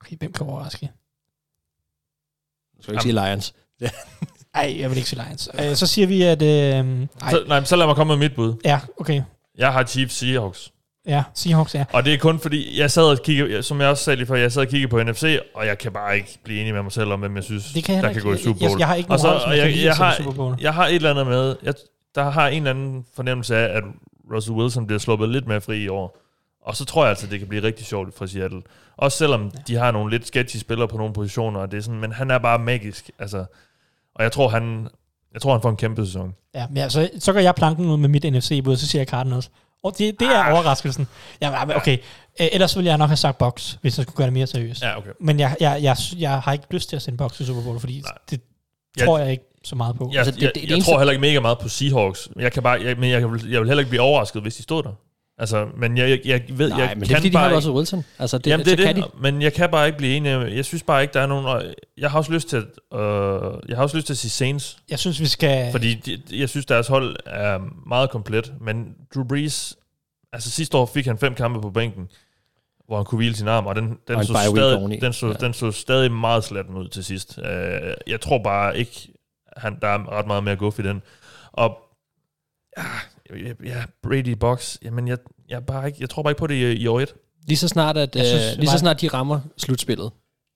okay, 0.00 0.16
hvem 0.18 0.32
kan 0.32 0.46
overraske? 0.46 0.90
Du 2.76 2.82
skal 2.82 2.94
ikke 2.94 3.02
sige 3.02 3.12
Lions. 3.12 3.54
Ej, 4.54 4.76
jeg 4.78 4.90
vil 4.90 4.96
ikke 4.96 5.08
sige 5.08 5.22
Lions. 5.24 5.48
Øh, 5.60 5.76
så 5.76 5.86
siger 5.86 6.06
vi, 6.06 6.22
at... 6.22 6.42
Øh, 6.42 6.48
ej, 6.48 7.30
Så, 7.30 7.44
nej, 7.48 7.60
men 7.60 7.66
så 7.66 7.76
lad 7.76 7.86
mig 7.86 7.96
komme 7.96 8.16
med 8.16 8.28
mit 8.28 8.36
bud. 8.36 8.54
ja, 8.64 8.80
okay. 9.00 9.22
Jeg 9.58 9.72
har 9.72 9.84
Chiefs 9.84 10.14
Seahawks. 10.14 10.72
Ja, 11.06 11.22
Seahawks, 11.34 11.74
ja. 11.74 11.84
Og 11.92 12.04
det 12.04 12.14
er 12.14 12.18
kun 12.18 12.38
fordi, 12.38 12.80
jeg 12.80 12.90
sad 12.90 13.02
og 13.02 13.18
kiggede, 13.24 13.62
som 13.62 13.80
jeg 13.80 13.88
også 13.88 14.04
sagde 14.04 14.16
lige 14.16 14.26
før, 14.26 14.34
jeg 14.34 14.52
sad 14.52 14.62
og 14.62 14.68
kiggede 14.68 14.90
på 14.90 15.02
NFC, 15.02 15.38
og 15.54 15.66
jeg 15.66 15.78
kan 15.78 15.92
bare 15.92 16.16
ikke 16.16 16.38
blive 16.44 16.60
enig 16.60 16.74
med 16.74 16.82
mig 16.82 16.92
selv 16.92 17.12
om, 17.12 17.20
hvem 17.20 17.36
jeg 17.36 17.44
synes, 17.44 17.72
Det 17.72 17.84
kan 17.84 17.94
jeg 17.94 18.02
der 18.02 18.12
kan 18.12 18.22
gå 18.22 18.28
i 18.28 18.32
ikke. 18.32 18.44
Super 18.44 18.58
Jeg- 18.60 18.68
Bowl. 18.70 18.78
jeg 18.78 18.86
har 18.88 18.94
ikke 18.94 19.10
og 19.10 19.18
så, 19.18 19.28
og 19.28 19.56
jeg 19.56 19.76
jeg, 19.76 19.84
jeg, 19.84 19.94
har, 19.96 20.14
Super 20.14 20.32
Bowl. 20.32 20.56
jeg 20.60 20.74
har 20.74 20.86
et 20.86 20.94
eller 20.94 21.10
andet 21.10 21.26
med, 21.26 21.56
jeg, 21.62 21.74
der 22.14 22.30
har 22.30 22.48
en 22.48 22.56
eller 22.56 22.70
anden 22.70 23.04
fornemmelse 23.16 23.56
af, 23.56 23.76
at 23.76 23.82
Russell 24.34 24.56
Wilson 24.56 24.86
bliver 24.86 24.98
sluppet 24.98 25.28
lidt 25.28 25.46
mere 25.46 25.60
fri 25.60 25.78
i 25.82 25.88
år. 25.88 26.18
Og 26.62 26.76
så 26.76 26.84
tror 26.84 27.02
jeg 27.02 27.10
altså, 27.10 27.26
det 27.26 27.38
kan 27.38 27.48
blive 27.48 27.62
rigtig 27.62 27.86
sjovt 27.86 28.18
fra 28.18 28.26
Seattle. 28.26 28.62
Også 28.96 29.18
selvom 29.18 29.50
ja. 29.54 29.60
de 29.68 29.74
har 29.74 29.90
nogle 29.90 30.10
lidt 30.10 30.26
sketchy 30.26 30.56
spillere 30.58 30.88
på 30.88 30.96
nogle 30.96 31.12
positioner, 31.12 31.60
og 31.60 31.70
det 31.70 31.78
er 31.78 31.82
sådan, 31.82 32.00
men 32.00 32.12
han 32.12 32.30
er 32.30 32.38
bare 32.38 32.58
magisk. 32.58 33.10
Altså, 33.18 33.44
og 34.14 34.22
jeg 34.22 34.32
tror, 34.32 34.48
han, 34.48 34.88
jeg 35.34 35.42
tror, 35.42 35.52
han 35.52 35.62
får 35.62 35.70
en 35.70 35.76
kæmpe 35.76 36.06
sæson. 36.06 36.34
Ja, 36.54 36.66
men 36.68 36.78
altså, 36.78 37.10
så 37.18 37.32
går 37.32 37.40
jeg 37.40 37.54
planken 37.54 37.86
ud 37.86 37.96
med 37.96 38.08
mit 38.08 38.24
NFC-bud, 38.24 38.76
så 38.76 38.86
siger 38.86 39.00
jeg 39.00 39.06
Cardinals. 39.08 39.50
Og 39.86 39.98
det, 39.98 40.20
det 40.20 40.28
er 40.28 40.38
Ah. 40.42 40.52
overraskelsen. 40.52 41.06
Ja, 41.40 41.76
okay. 41.76 41.98
Ellers 42.38 42.76
ville 42.76 42.88
jeg 42.90 42.98
nok 42.98 43.08
have 43.08 43.16
sagt 43.16 43.38
Box, 43.38 43.74
hvis 43.80 43.98
jeg 43.98 44.02
skulle 44.02 44.16
gøre 44.16 44.26
det 44.26 44.32
mere 44.32 44.46
seriøst. 44.46 44.82
Ja, 44.82 44.98
okay. 44.98 45.10
Men 45.20 45.40
jeg, 45.40 45.56
jeg, 45.60 45.78
jeg, 45.82 45.96
jeg 46.18 46.40
har 46.40 46.52
ikke 46.52 46.64
lyst 46.70 46.88
til 46.88 46.96
at 46.96 47.02
sende 47.02 47.18
Box 47.18 47.36
til 47.36 47.46
Super 47.46 47.62
Bowl, 47.62 47.80
fordi 47.80 48.00
Nej. 48.00 48.12
det 48.30 48.40
Jeg- 48.96 49.06
tror 49.06 49.18
jeg 49.18 49.30
ikke 49.30 49.44
så 49.64 49.76
meget 49.76 49.96
på. 49.96 50.10
Jeg, 50.12 50.18
Altså, 50.18 50.30
altså, 50.30 50.40
det- 50.40 50.42
jeg, 50.46 50.54
det- 50.54 50.62
det 50.62 50.68
jeg 50.68 50.74
eneste- 50.74 50.90
tror 50.90 50.98
heller 50.98 51.12
ikke 51.12 51.20
mega 51.20 51.40
meget 51.40 51.58
på 51.58 51.68
Seahawks. 51.68 52.28
Jeg 52.38 52.52
kan 52.52 52.62
bare, 52.62 52.80
jeg, 52.82 52.96
men 52.98 53.10
jeg, 53.10 53.32
vil, 53.32 53.50
jeg 53.50 53.60
vil 53.60 53.68
heller 53.68 53.80
ikke 53.80 53.88
blive 53.90 54.02
overrasket, 54.02 54.42
hvis 54.42 54.56
de 54.56 54.62
stod 54.62 54.82
der. 54.82 54.90
Altså, 55.38 55.68
men 55.76 55.98
jeg, 55.98 56.08
jeg, 56.08 56.20
jeg 56.24 56.42
ved, 56.58 56.68
Nej, 56.68 56.78
jeg 56.80 56.88
men 56.94 57.00
det 57.00 57.08
kan 57.08 57.16
er 57.16 57.20
fordi, 57.20 57.28
de 57.28 57.36
har 57.36 57.54
også 57.54 57.72
Wilson. 57.72 58.04
Altså, 58.18 58.38
det, 58.38 58.46
Jamen, 58.46 58.66
det 58.66 58.72
er 58.80 58.92
det, 58.92 58.96
de. 58.96 59.02
men 59.20 59.42
jeg 59.42 59.52
kan 59.52 59.70
bare 59.70 59.86
ikke 59.86 59.98
blive 59.98 60.16
enig. 60.16 60.56
Jeg 60.56 60.64
synes 60.64 60.82
bare 60.82 61.02
ikke, 61.02 61.14
der 61.14 61.20
er 61.20 61.26
nogen... 61.26 61.46
og 61.46 61.62
Jeg 61.96 62.10
har 62.10 62.18
også 62.18 62.32
lyst 62.32 62.48
til 62.48 62.56
at, 62.56 62.98
øh, 62.98 63.52
jeg 63.68 63.76
har 63.76 63.82
også 63.82 63.96
lyst 63.96 64.06
til 64.06 64.12
at 64.14 64.18
sige 64.18 64.30
Saints, 64.30 64.78
Jeg 64.90 64.98
synes, 64.98 65.20
vi 65.20 65.26
skal... 65.26 65.72
fordi 65.72 65.94
de, 65.94 66.22
jeg 66.40 66.48
synes, 66.48 66.66
deres 66.66 66.88
hold 66.88 67.16
er 67.26 67.58
meget 67.88 68.10
komplet. 68.10 68.52
Men 68.60 68.94
Drew 69.14 69.24
Brees, 69.24 69.76
altså 70.32 70.50
sidste 70.50 70.76
år 70.76 70.86
fik 70.86 71.06
han 71.06 71.18
fem 71.18 71.34
kampe 71.34 71.60
på 71.60 71.70
bænken, 71.70 72.08
hvor 72.86 72.96
han 72.96 73.04
kunne 73.04 73.16
hvile 73.16 73.36
sin 73.36 73.48
arm, 73.48 73.66
og 73.66 73.74
den, 73.76 73.98
den, 74.08 74.16
Og 74.16 74.24
så, 74.24 74.32
stadig, 74.54 75.00
den, 75.00 75.12
så, 75.12 75.26
Ja. 75.26 75.32
den 75.32 75.52
så 75.54 75.70
stadig 75.72 76.12
meget 76.12 76.44
slatten 76.44 76.76
ud 76.76 76.88
til 76.88 77.04
sidst. 77.04 77.38
Øh, 77.38 77.94
jeg 78.06 78.20
tror 78.20 78.38
bare 78.42 78.78
ikke, 78.78 79.08
han, 79.56 79.78
der 79.82 79.88
er 79.88 80.12
ret 80.18 80.26
meget 80.26 80.44
mere 80.44 80.56
guf 80.56 80.78
i 80.78 80.82
den. 80.82 81.02
Og 81.52 81.78
ja, 82.78 82.82
ja 83.64 83.82
Brady 84.02 84.32
Box, 84.32 84.76
jamen 84.84 85.08
jeg, 85.08 85.18
jeg, 85.48 85.56
er 85.56 85.60
bare 85.60 85.86
ikke, 85.86 85.96
jeg 86.00 86.10
tror 86.10 86.22
bare 86.22 86.30
ikke 86.30 86.38
på 86.38 86.46
det 86.46 86.54
i, 86.54 86.72
i 86.72 86.86
år 86.86 87.00
1. 87.00 87.14
Lige 87.46 87.56
så 87.58 87.68
snart, 87.68 87.96
at, 87.96 88.16
Jeg 88.16 88.22
øh, 88.22 88.28
synes, 88.28 88.56
lige 88.58 88.70
så 88.70 88.78
snart 88.78 89.00
de 89.00 89.08
rammer 89.08 89.40
slutspillet, 89.58 90.10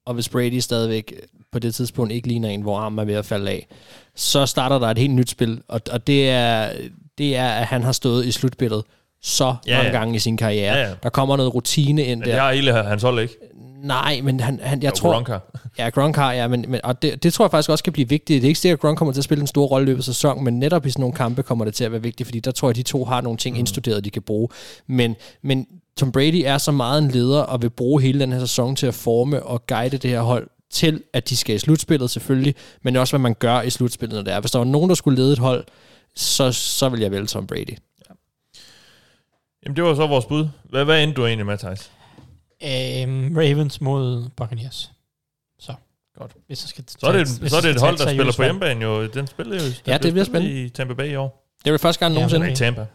og 0.05 0.13
hvis 0.13 0.29
Brady 0.29 0.59
stadigvæk 0.59 1.13
på 1.51 1.59
det 1.59 1.75
tidspunkt 1.75 2.13
ikke 2.13 2.27
ligner 2.27 2.49
en, 2.49 2.61
hvor 2.61 2.77
armen 2.79 2.99
er 2.99 3.03
ved 3.05 3.13
at 3.15 3.25
falde 3.25 3.51
af, 3.51 3.67
så 4.15 4.45
starter 4.45 4.79
der 4.79 4.87
et 4.87 4.97
helt 4.97 5.13
nyt 5.13 5.29
spil, 5.29 5.61
og, 5.67 5.81
og 5.91 6.07
det, 6.07 6.29
er, 6.29 6.71
det 7.17 7.35
er, 7.35 7.47
at 7.49 7.65
han 7.65 7.83
har 7.83 7.91
stået 7.91 8.25
i 8.25 8.31
slutspillet 8.31 8.83
så 9.23 9.55
Ja, 9.67 9.77
mange 9.77 9.91
ja. 9.91 9.97
gange 9.97 10.15
i 10.15 10.19
sin 10.19 10.37
karriere. 10.37 10.73
Ja, 10.77 10.87
ja. 10.87 10.93
Der 11.03 11.09
kommer 11.09 11.37
noget 11.37 11.53
rutine 11.55 12.03
ind 12.05 12.19
Men 12.19 12.27
der. 12.27 12.33
det 12.33 12.41
har 12.41 12.53
hele 12.53 12.73
hans 12.73 13.03
hold 13.03 13.19
ikke. 13.19 13.33
Nej, 13.81 14.21
men 14.23 14.39
han, 14.39 14.59
han, 14.63 14.83
jeg 14.83 14.91
Og 14.91 14.97
tror... 14.97 15.13
Gronk 15.13 15.27
har. 15.27 15.41
Ja, 15.77 15.89
Gronk 15.89 16.15
har, 16.15 16.33
ja, 16.33 16.47
men, 16.47 16.65
men 16.67 16.79
og 16.83 17.01
det, 17.01 17.23
det 17.23 17.33
tror 17.33 17.45
jeg 17.45 17.51
faktisk 17.51 17.69
også 17.69 17.83
kan 17.83 17.93
blive 17.93 18.09
vigtigt. 18.09 18.41
Det 18.41 18.47
er 18.47 18.49
ikke 18.49 18.59
sikkert, 18.59 18.77
at 18.77 18.81
Gronk 18.81 18.97
kommer 18.97 19.13
til 19.13 19.19
at 19.19 19.23
spille 19.23 19.41
en 19.41 19.47
stor 19.47 19.65
rolle 19.65 19.85
i 19.85 19.87
løbet 19.87 19.99
af 19.99 20.03
sæsonen, 20.03 20.43
men 20.43 20.59
netop 20.59 20.85
i 20.85 20.89
sådan 20.89 21.01
nogle 21.01 21.15
kampe 21.15 21.43
kommer 21.43 21.65
det 21.65 21.73
til 21.73 21.83
at 21.83 21.91
være 21.91 22.01
vigtigt, 22.01 22.27
fordi 22.27 22.39
der 22.39 22.51
tror 22.51 22.67
jeg, 22.67 22.69
at 22.69 22.75
de 22.75 22.83
to 22.83 23.05
har 23.05 23.21
nogle 23.21 23.37
ting 23.37 23.55
mm. 23.55 23.59
indstuderet, 23.59 24.05
de 24.05 24.09
kan 24.09 24.21
bruge. 24.21 24.49
Men, 24.87 25.15
men 25.41 25.67
Tom 25.97 26.11
Brady 26.11 26.41
er 26.45 26.57
så 26.57 26.71
meget 26.71 27.03
en 27.03 27.11
leder, 27.11 27.41
og 27.41 27.61
vil 27.61 27.69
bruge 27.69 28.01
hele 28.01 28.19
den 28.19 28.31
her 28.31 28.39
sæson 28.39 28.75
til 28.75 28.87
at 28.87 28.93
forme 28.93 29.43
og 29.43 29.67
guide 29.67 29.97
det 29.97 30.09
her 30.09 30.21
hold 30.21 30.47
til, 30.69 31.03
at 31.13 31.29
de 31.29 31.37
skal 31.37 31.55
i 31.55 31.59
slutspillet 31.59 32.09
selvfølgelig, 32.09 32.55
men 32.81 32.95
også 32.95 33.11
hvad 33.11 33.19
man 33.19 33.33
gør 33.33 33.61
i 33.61 33.69
slutspillet, 33.69 34.15
når 34.15 34.23
det 34.23 34.33
er. 34.33 34.39
Hvis 34.39 34.51
der 34.51 34.59
var 34.59 34.65
nogen, 34.65 34.89
der 34.89 34.95
skulle 34.95 35.17
lede 35.17 35.33
et 35.33 35.39
hold, 35.39 35.65
så, 36.15 36.51
så 36.51 36.89
vil 36.89 36.99
jeg 36.99 37.11
vælge 37.11 37.27
Tom 37.27 37.47
Brady. 37.47 37.77
Jamen, 39.63 39.75
det 39.75 39.83
var 39.83 39.95
så 39.95 40.07
vores 40.07 40.25
bud. 40.25 40.47
Hvad, 40.69 40.85
hvad 40.85 41.03
endte 41.03 41.21
du 41.21 41.25
egentlig 41.25 41.45
med, 41.45 41.57
Thijs? 41.57 41.91
Øhm, 42.65 43.37
Ravens 43.37 43.81
mod 43.81 44.29
Buccaneers. 44.37 44.91
Så. 45.59 45.73
Godt. 46.19 46.31
Hvis 46.47 46.63
jeg 46.63 46.69
skal 46.69 46.83
Så 46.87 47.07
er 47.07 47.11
det, 47.11 47.27
tage- 47.27 47.39
hvis 47.39 47.51
så 47.51 47.57
er 47.57 47.61
det 47.61 47.69
et 47.71 47.79
hold, 47.81 47.97
der 47.97 48.07
spiller 48.13 48.33
på 48.37 48.43
hjemmebane 48.43 48.81
jo. 48.85 49.07
Den 49.07 49.27
spiller 49.27 49.55
jo 49.55 49.61
Ja, 49.87 49.97
det 49.97 50.13
bliver 50.13 50.25
spændende. 50.25 50.63
i 50.63 50.69
Tampa 50.69 50.93
Bay 50.93 51.11
i 51.11 51.15
år. 51.15 51.47
Det 51.63 51.67
er 51.67 51.71
vel 51.71 51.79
første 51.79 51.99
gang 51.99 52.13
Ja, 52.13 52.19
nogensinde. 52.19 52.51
I 52.51 52.55
Tampa. 52.55 52.85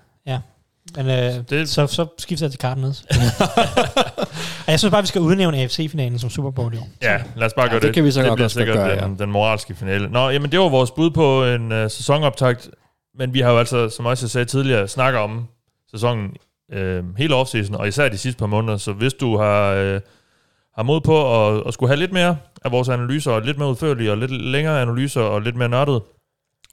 Men 0.97 1.07
øh, 1.07 1.45
Det- 1.51 1.69
så, 1.69 1.87
så 1.87 2.07
skifter 2.19 2.47
jeg 2.47 2.51
til 2.51 2.61
Cardinals. 2.61 3.01
og 4.67 4.71
jeg 4.73 4.79
synes 4.79 4.91
bare, 4.91 5.03
vi 5.03 5.07
skal 5.07 5.21
udnævne 5.21 5.59
AFC-finalen 5.59 6.19
som 6.19 6.31
Super 6.31 6.51
Bowl 6.51 6.75
i 6.75 6.77
år. 6.77 6.89
Ja, 7.03 7.23
lad 7.37 7.47
os 7.47 7.53
bare 7.55 7.65
Ja, 7.65 7.71
gøre 7.71 7.81
det 7.81 7.87
det. 7.87 7.95
kan 7.95 8.05
vi 8.05 8.11
så 8.11 8.21
det 8.21 8.29
godt 8.29 8.37
bliver 8.37 8.49
sikkert 8.49 8.77
gøre, 8.77 9.05
den, 9.05 9.19
den 9.19 9.31
moralske 9.31 9.75
finale. 9.75 10.09
Nå, 10.09 10.31
jamen 10.31 10.53
det 10.53 10.61
var 10.61 10.69
vores 10.69 10.91
bud 10.91 11.11
på 11.11 11.45
en 11.45 11.73
uh, 11.73 11.91
sæsonoptakt. 11.91 12.71
Men 13.19 13.35
vi 13.35 13.41
har 13.41 13.51
jo 13.53 13.59
altså, 13.59 13.89
som 13.89 14.07
også 14.07 14.25
jeg 14.27 14.31
sagde 14.31 14.45
tidligere, 14.45 14.89
snakket 14.89 15.21
om 15.21 15.47
sæsonen 15.91 16.31
øh, 16.73 17.05
hele 17.17 17.35
offseason, 17.35 17.75
og 17.75 17.89
især 17.89 18.09
de 18.09 18.19
sidste 18.19 18.39
par 18.39 18.47
måneder. 18.47 18.77
Så 18.77 18.93
hvis 18.93 19.15
du 19.15 19.37
har, 19.37 19.73
øh, 19.73 20.01
har 20.75 20.83
mod 20.83 21.01
på 21.01 21.47
at, 21.49 21.63
at 21.67 21.75
skulle 21.75 21.89
have 21.91 21.99
lidt 21.99 22.13
mere 22.13 22.39
af 22.65 22.73
vores 22.73 22.89
analyser, 22.89 23.33
og 23.33 23.43
lidt 23.43 23.59
mere 23.59 23.69
udførlige, 23.71 24.11
og 24.11 24.19
lidt 24.19 24.31
længere 24.31 24.83
analyser, 24.83 25.21
og 25.21 25.43
lidt 25.43 25.57
mere 25.57 25.69
nørdet, 25.69 26.03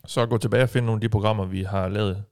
så 0.08 0.26
gå 0.26 0.38
tilbage 0.38 0.64
og 0.64 0.70
find 0.70 0.86
nogle 0.86 0.98
af 0.98 1.02
de 1.02 1.10
programmer, 1.10 1.46
vi 1.46 1.64
har 1.64 1.88
lavet. 1.88 2.24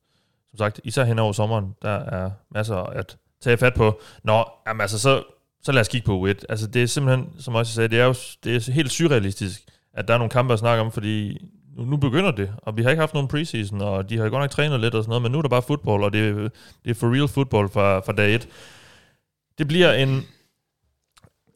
Som 0.49 0.57
sagt, 0.57 0.81
især 0.83 1.03
hen 1.03 1.19
over 1.19 1.33
sommeren, 1.33 1.75
der 1.81 1.89
er 1.89 2.31
masser 2.53 2.75
at 2.75 3.17
tage 3.41 3.57
fat 3.57 3.73
på. 3.73 4.01
Nå, 4.23 4.45
jamen 4.67 4.81
altså, 4.81 4.99
så, 4.99 5.23
så 5.63 5.71
lad 5.71 5.81
os 5.81 5.87
kigge 5.87 6.05
på 6.05 6.27
U1. 6.27 6.43
Altså, 6.49 6.67
det 6.67 6.83
er 6.83 6.87
simpelthen, 6.87 7.29
som 7.39 7.55
også 7.55 7.69
jeg 7.69 7.73
sagde, 7.75 7.87
det 7.89 7.99
er 7.99 8.05
jo 8.05 8.15
det 8.43 8.55
er 8.67 8.71
helt 8.71 8.91
surrealistisk, 8.91 9.61
at 9.93 10.07
der 10.07 10.13
er 10.13 10.17
nogle 10.17 10.29
kampe 10.29 10.53
at 10.53 10.59
snakke 10.59 10.81
om, 10.81 10.91
fordi 10.91 11.37
nu, 11.77 11.85
nu 11.85 11.97
begynder 11.97 12.31
det, 12.31 12.53
og 12.57 12.77
vi 12.77 12.83
har 12.83 12.89
ikke 12.89 12.99
haft 12.99 13.13
nogen 13.13 13.27
preseason, 13.27 13.81
og 13.81 14.09
de 14.09 14.17
har 14.17 14.29
godt 14.29 14.41
nok 14.41 14.49
trænet 14.49 14.79
lidt 14.79 14.95
og 14.95 15.03
sådan 15.03 15.09
noget, 15.09 15.21
men 15.21 15.31
nu 15.31 15.37
er 15.37 15.41
der 15.41 15.49
bare 15.49 15.61
fodbold, 15.61 16.03
og 16.03 16.13
det, 16.13 16.51
det 16.83 16.89
er 16.89 16.95
for 16.95 17.15
real 17.15 17.27
fodbold 17.27 17.69
fra, 17.69 17.99
fra 17.99 18.13
dag 18.13 18.35
et. 18.35 18.47
Det 19.57 19.67
bliver 19.67 19.93
en 19.93 20.23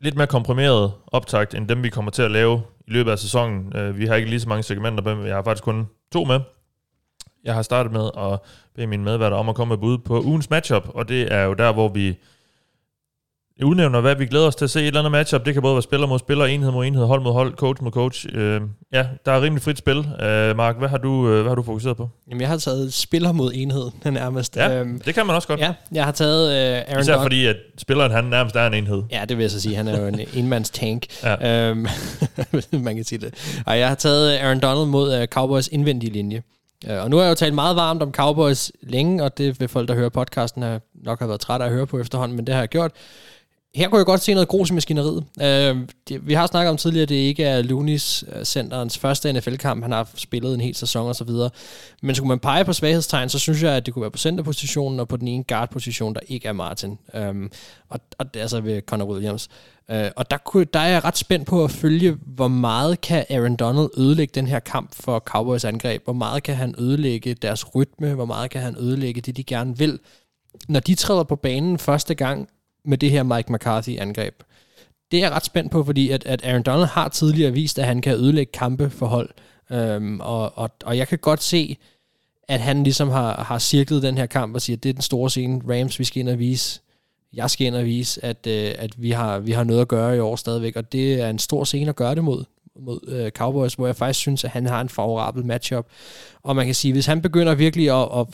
lidt 0.02 0.16
mere 0.16 0.28
komprimeret 0.28 0.92
optakt, 1.08 1.54
end 1.54 1.68
dem 1.68 1.84
vi 1.84 1.90
kommer 1.90 2.12
til 2.12 2.22
at 2.22 2.32
lave 2.32 2.62
i 2.88 2.92
løbet 2.92 3.12
af 3.12 3.20
sæsonen. 3.20 3.76
Øh, 3.76 3.98
vi 3.98 4.06
har 4.06 4.16
ikke 4.16 4.30
lige 4.30 4.40
så 4.40 4.50
mange 4.50 4.64
segmenter 4.64 5.16
men 5.16 5.28
jeg 5.28 5.36
har 5.36 5.44
faktisk 5.44 5.64
kun 5.64 5.88
to 6.14 6.24
med. 6.24 6.40
Jeg 7.44 7.54
har 7.54 7.62
startet 7.62 7.92
med 7.92 8.10
at 8.18 8.40
bede 8.76 8.88
mine 8.88 9.04
medværter 9.04 9.38
om 9.38 9.50
at 9.50 9.56
komme 9.56 9.72
med 9.72 9.78
bud 9.78 9.98
på 9.98 10.22
ugens 10.22 10.50
matchup, 10.50 10.90
og 10.94 11.10
det 11.10 11.34
er 11.34 11.44
jo 11.44 11.54
der, 11.54 11.74
hvor 11.74 11.88
vi 11.88 12.18
udnævner, 13.64 14.02
hvad 14.02 14.16
vi 14.16 14.26
glæder 14.26 14.48
os 14.48 14.56
til 14.56 14.66
at 14.66 14.72
se. 14.72 14.80
Et 14.82 14.88
eller 14.88 15.00
andet 15.00 15.12
matchup, 15.12 15.46
det 15.46 15.54
kan 15.54 15.62
både 15.64 15.76
være 15.76 15.82
spiller 15.82 16.08
mod 16.08 16.20
spiller, 16.20 16.46
enhed 16.46 16.72
mod 16.72 16.86
enhed, 16.86 17.06
hold 17.06 17.22
mod 17.22 17.34
hold, 17.34 17.56
coach 17.56 17.84
mod 17.84 17.92
coach. 17.92 18.26
Øh, 18.34 18.62
ja, 18.94 19.06
der 19.26 19.32
er 19.32 19.42
rimelig 19.42 19.62
frit 19.64 19.78
spil. 19.78 19.98
Øh, 19.98 20.58
Mark, 20.58 20.78
hvad 20.78 20.90
har, 20.90 20.98
du, 20.98 21.30
øh, 21.30 21.42
hvad 21.42 21.50
har 21.52 21.56
du 21.56 21.64
fokuseret 21.64 21.98
på? 21.98 22.10
Jamen, 22.30 22.42
jeg 22.42 22.50
har 22.50 22.58
taget 22.58 22.94
spiller 22.94 23.32
mod 23.32 23.52
enhed 23.54 23.92
nærmest. 24.12 24.58
Ja, 24.58 24.80
øhm, 24.80 25.00
det 25.00 25.14
kan 25.14 25.26
man 25.26 25.36
også 25.36 25.48
godt. 25.48 25.60
ja, 25.60 25.74
jeg 25.92 26.06
har 26.06 26.12
taget 26.12 26.50
øh, 26.52 26.78
Aaron 26.88 27.02
Især 27.02 27.14
Donald. 27.14 27.26
fordi, 27.26 27.46
at 27.46 27.56
spilleren 27.78 28.12
han 28.12 28.24
nærmest 28.24 28.56
er 28.56 28.68
en 28.68 28.74
enhed. 28.74 29.04
Ja, 29.12 29.26
det 29.30 29.38
vil 29.38 29.44
jeg 29.44 29.52
så 29.52 29.62
sige. 29.62 29.76
Han 29.76 29.88
er 29.88 30.02
jo 30.02 30.08
en 30.08 30.20
enmands 30.40 30.70
tank. 30.70 31.06
Ja. 31.24 31.70
Øhm, 31.70 31.88
man 32.84 32.96
kan 32.96 33.04
sige 33.04 33.20
det. 33.20 33.62
Og 33.66 33.80
jeg 33.80 33.88
har 33.88 33.96
taget 33.96 34.38
Aaron 34.38 34.60
Donald 34.60 34.88
mod 34.88 35.20
uh, 35.22 35.26
Cowboys 35.26 35.68
indvendige 35.68 36.14
linje. 36.14 36.44
Uh, 36.90 36.96
og 37.04 37.10
nu 37.10 37.18
har 37.18 37.24
jeg 37.24 37.30
jo 37.30 37.36
talt 37.36 37.54
meget 37.54 37.76
varmt 37.76 38.02
om 38.02 38.12
Cowboys 38.12 38.72
længe, 38.84 39.24
og 39.24 39.38
det 39.38 39.60
vil 39.60 39.68
folk, 39.68 39.88
der 39.88 39.96
hører 39.96 40.10
podcasten, 40.10 40.64
nok 41.06 41.20
have 41.20 41.30
været 41.30 41.42
trætte 41.42 41.66
af 41.66 41.70
at 41.70 41.76
høre 41.76 41.88
på 41.88 42.00
efterhånden, 42.00 42.36
men 42.36 42.48
det 42.48 42.56
har 42.56 42.62
jeg 42.62 42.70
gjort. 42.70 42.92
Her 43.76 43.90
kunne 43.90 43.98
jeg 43.98 44.06
godt 44.06 44.22
se 44.22 44.34
noget 44.34 44.48
grus 44.48 44.70
i 44.70 44.74
maskineriet. 44.74 45.26
Øh, 45.42 45.88
det, 46.08 46.28
vi 46.28 46.34
har 46.34 46.48
snakket 46.48 46.70
om 46.70 46.78
tidligere, 46.78 47.04
at 47.04 47.10
det 47.10 47.16
ikke 47.16 47.44
er 47.44 47.62
Lunis 47.62 48.24
øh, 48.36 48.44
centerens 48.44 48.98
første 48.98 49.34
NFL-kamp. 49.34 49.84
Han 49.84 49.92
har 49.92 50.10
spillet 50.16 50.54
en 50.54 50.62
hel 50.62 50.76
sæson 50.76 51.08
og 51.08 51.16
så 51.16 51.24
videre. 51.24 51.50
Men 52.02 52.16
skulle 52.16 52.28
man 52.28 52.40
pege 52.40 52.66
på 52.66 52.74
svaghedstegn, 52.74 53.30
så 53.30 53.40
synes 53.40 53.64
jeg, 53.64 53.74
at 53.74 53.86
det 53.86 53.94
kunne 53.94 54.02
være 54.02 54.12
på 54.12 54.18
centerpositionen 54.18 55.00
og 55.00 55.08
på 55.08 55.18
den 55.18 55.28
ene 55.28 55.44
guard-position, 55.44 56.14
der 56.14 56.20
ikke 56.28 56.48
er 56.48 56.54
Martin. 56.54 56.98
Øh, 57.14 57.50
og, 57.90 58.00
og 58.18 58.34
det 58.34 58.40
er 58.40 58.44
altså 58.44 58.62
ved 58.62 58.82
Connor 58.82 59.06
Williams. 59.06 59.50
Øh, 59.92 60.12
og 60.16 60.32
der, 60.32 60.38
kunne, 60.38 60.66
der 60.66 60.80
er 60.80 60.88
jeg 60.88 61.04
ret 61.04 61.18
spændt 61.18 61.48
på 61.48 61.64
at 61.64 61.72
følge, 61.72 62.18
hvor 62.26 62.48
meget 62.48 63.02
kan 63.02 63.26
Aaron 63.30 63.56
Donald 63.56 63.90
ødelægge 63.98 64.32
den 64.36 64.48
her 64.48 64.60
kamp 64.60 64.96
for 64.96 65.20
Cowboys 65.20 65.66
angreb? 65.66 66.04
Hvor 66.04 66.14
meget 66.14 66.44
kan 66.44 66.56
han 66.56 66.76
ødelægge 66.78 67.34
deres 67.34 67.76
rytme? 67.76 68.14
Hvor 68.14 68.26
meget 68.26 68.52
kan 68.52 68.62
han 68.62 68.76
ødelægge 68.80 69.22
det, 69.22 69.38
de 69.38 69.44
gerne 69.44 69.78
vil? 69.78 70.00
Når 70.68 70.80
de 70.80 70.96
træder 70.96 71.24
på 71.24 71.36
banen 71.36 71.78
første 71.78 72.16
gang 72.16 72.50
med 72.86 72.98
det 72.98 73.12
her 73.12 73.24
Mike 73.24 73.54
McCarthy-angreb. 73.54 74.44
Det 75.12 75.18
er 75.18 75.22
jeg 75.22 75.32
ret 75.32 75.46
spændt 75.46 75.72
på, 75.72 75.84
fordi 75.84 76.10
at, 76.10 76.26
at 76.26 76.46
Aaron 76.46 76.64
Donald 76.64 76.88
har 76.88 77.10
tidligere 77.10 77.52
vist, 77.52 77.80
at 77.80 77.86
han 77.86 78.02
kan 78.02 78.14
ødelægge 78.14 78.52
kampe 78.52 78.90
for 78.90 79.06
hold. 79.06 79.30
Øhm, 79.72 80.20
og, 80.20 80.58
og, 80.58 80.70
og 80.86 80.98
jeg 80.98 81.08
kan 81.08 81.18
godt 81.18 81.44
se, 81.44 81.78
at 82.48 82.60
han 82.60 82.84
ligesom 82.84 83.10
har, 83.10 83.44
har 83.44 83.60
cirklet 83.60 84.04
den 84.04 84.18
her 84.18 84.26
kamp 84.26 84.56
og 84.56 84.62
siger, 84.62 84.78
at 84.78 84.84
det 84.84 84.90
er 84.90 84.94
den 84.94 85.02
store 85.02 85.30
scene. 85.30 85.62
Rams, 85.70 86.00
vi 86.00 86.04
skal 86.04 86.20
ind 86.20 86.30
og 86.30 86.40
vise, 86.40 86.82
jeg 87.34 87.50
skal 87.50 87.68
ind 87.68 87.76
og 87.76 87.86
vise, 87.86 88.26
at, 88.26 88.48
øh, 88.48 88.72
at 88.78 89.02
vi, 89.02 89.12
har, 89.12 89.40
vi 89.40 89.52
har 89.52 89.64
noget 89.64 89.82
at 89.82 89.88
gøre 89.88 90.16
i 90.16 90.20
år 90.20 90.36
stadigvæk, 90.36 90.76
og 90.76 90.92
det 90.92 91.22
er 91.22 91.30
en 91.30 91.40
stor 91.40 91.64
scene 91.64 91.90
at 91.90 91.96
gøre 91.96 92.16
det 92.16 92.24
mod, 92.24 92.44
mod 92.80 93.00
øh, 93.08 93.32
Cowboys, 93.32 93.74
hvor 93.74 93.86
jeg 93.86 93.96
faktisk 93.96 94.20
synes, 94.20 94.44
at 94.44 94.50
han 94.50 94.66
har 94.66 94.82
en 94.82 94.90
favorabel 94.90 95.46
matchup. 95.46 95.88
Og 96.44 96.56
man 96.56 96.66
kan 96.66 96.76
sige, 96.76 96.92
hvis 96.92 97.06
han 97.06 97.22
begynder 97.22 97.56
virkelig 97.56 98.02
at, 98.02 98.20
at, 98.20 98.28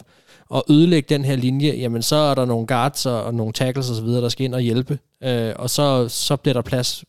at 0.56 0.64
ødelægge 0.70 1.16
den 1.16 1.26
her 1.26 1.36
linje, 1.36 1.70
jamen 1.70 2.02
så 2.02 2.16
er 2.16 2.36
der 2.36 2.46
nogle 2.46 2.68
guards 2.68 3.06
og, 3.06 3.24
og 3.24 3.34
nogle 3.34 3.54
tackles 3.54 3.90
osv., 3.90 4.08
der 4.08 4.30
skal 4.30 4.46
ind 4.46 4.56
og 4.56 4.62
hjælpe, 4.62 5.00
øh, 5.24 5.54
og 5.56 5.70
så, 5.70 6.08
så 6.10 6.36
bliver 6.36 6.54
der 6.54 6.62
plads 6.62 7.04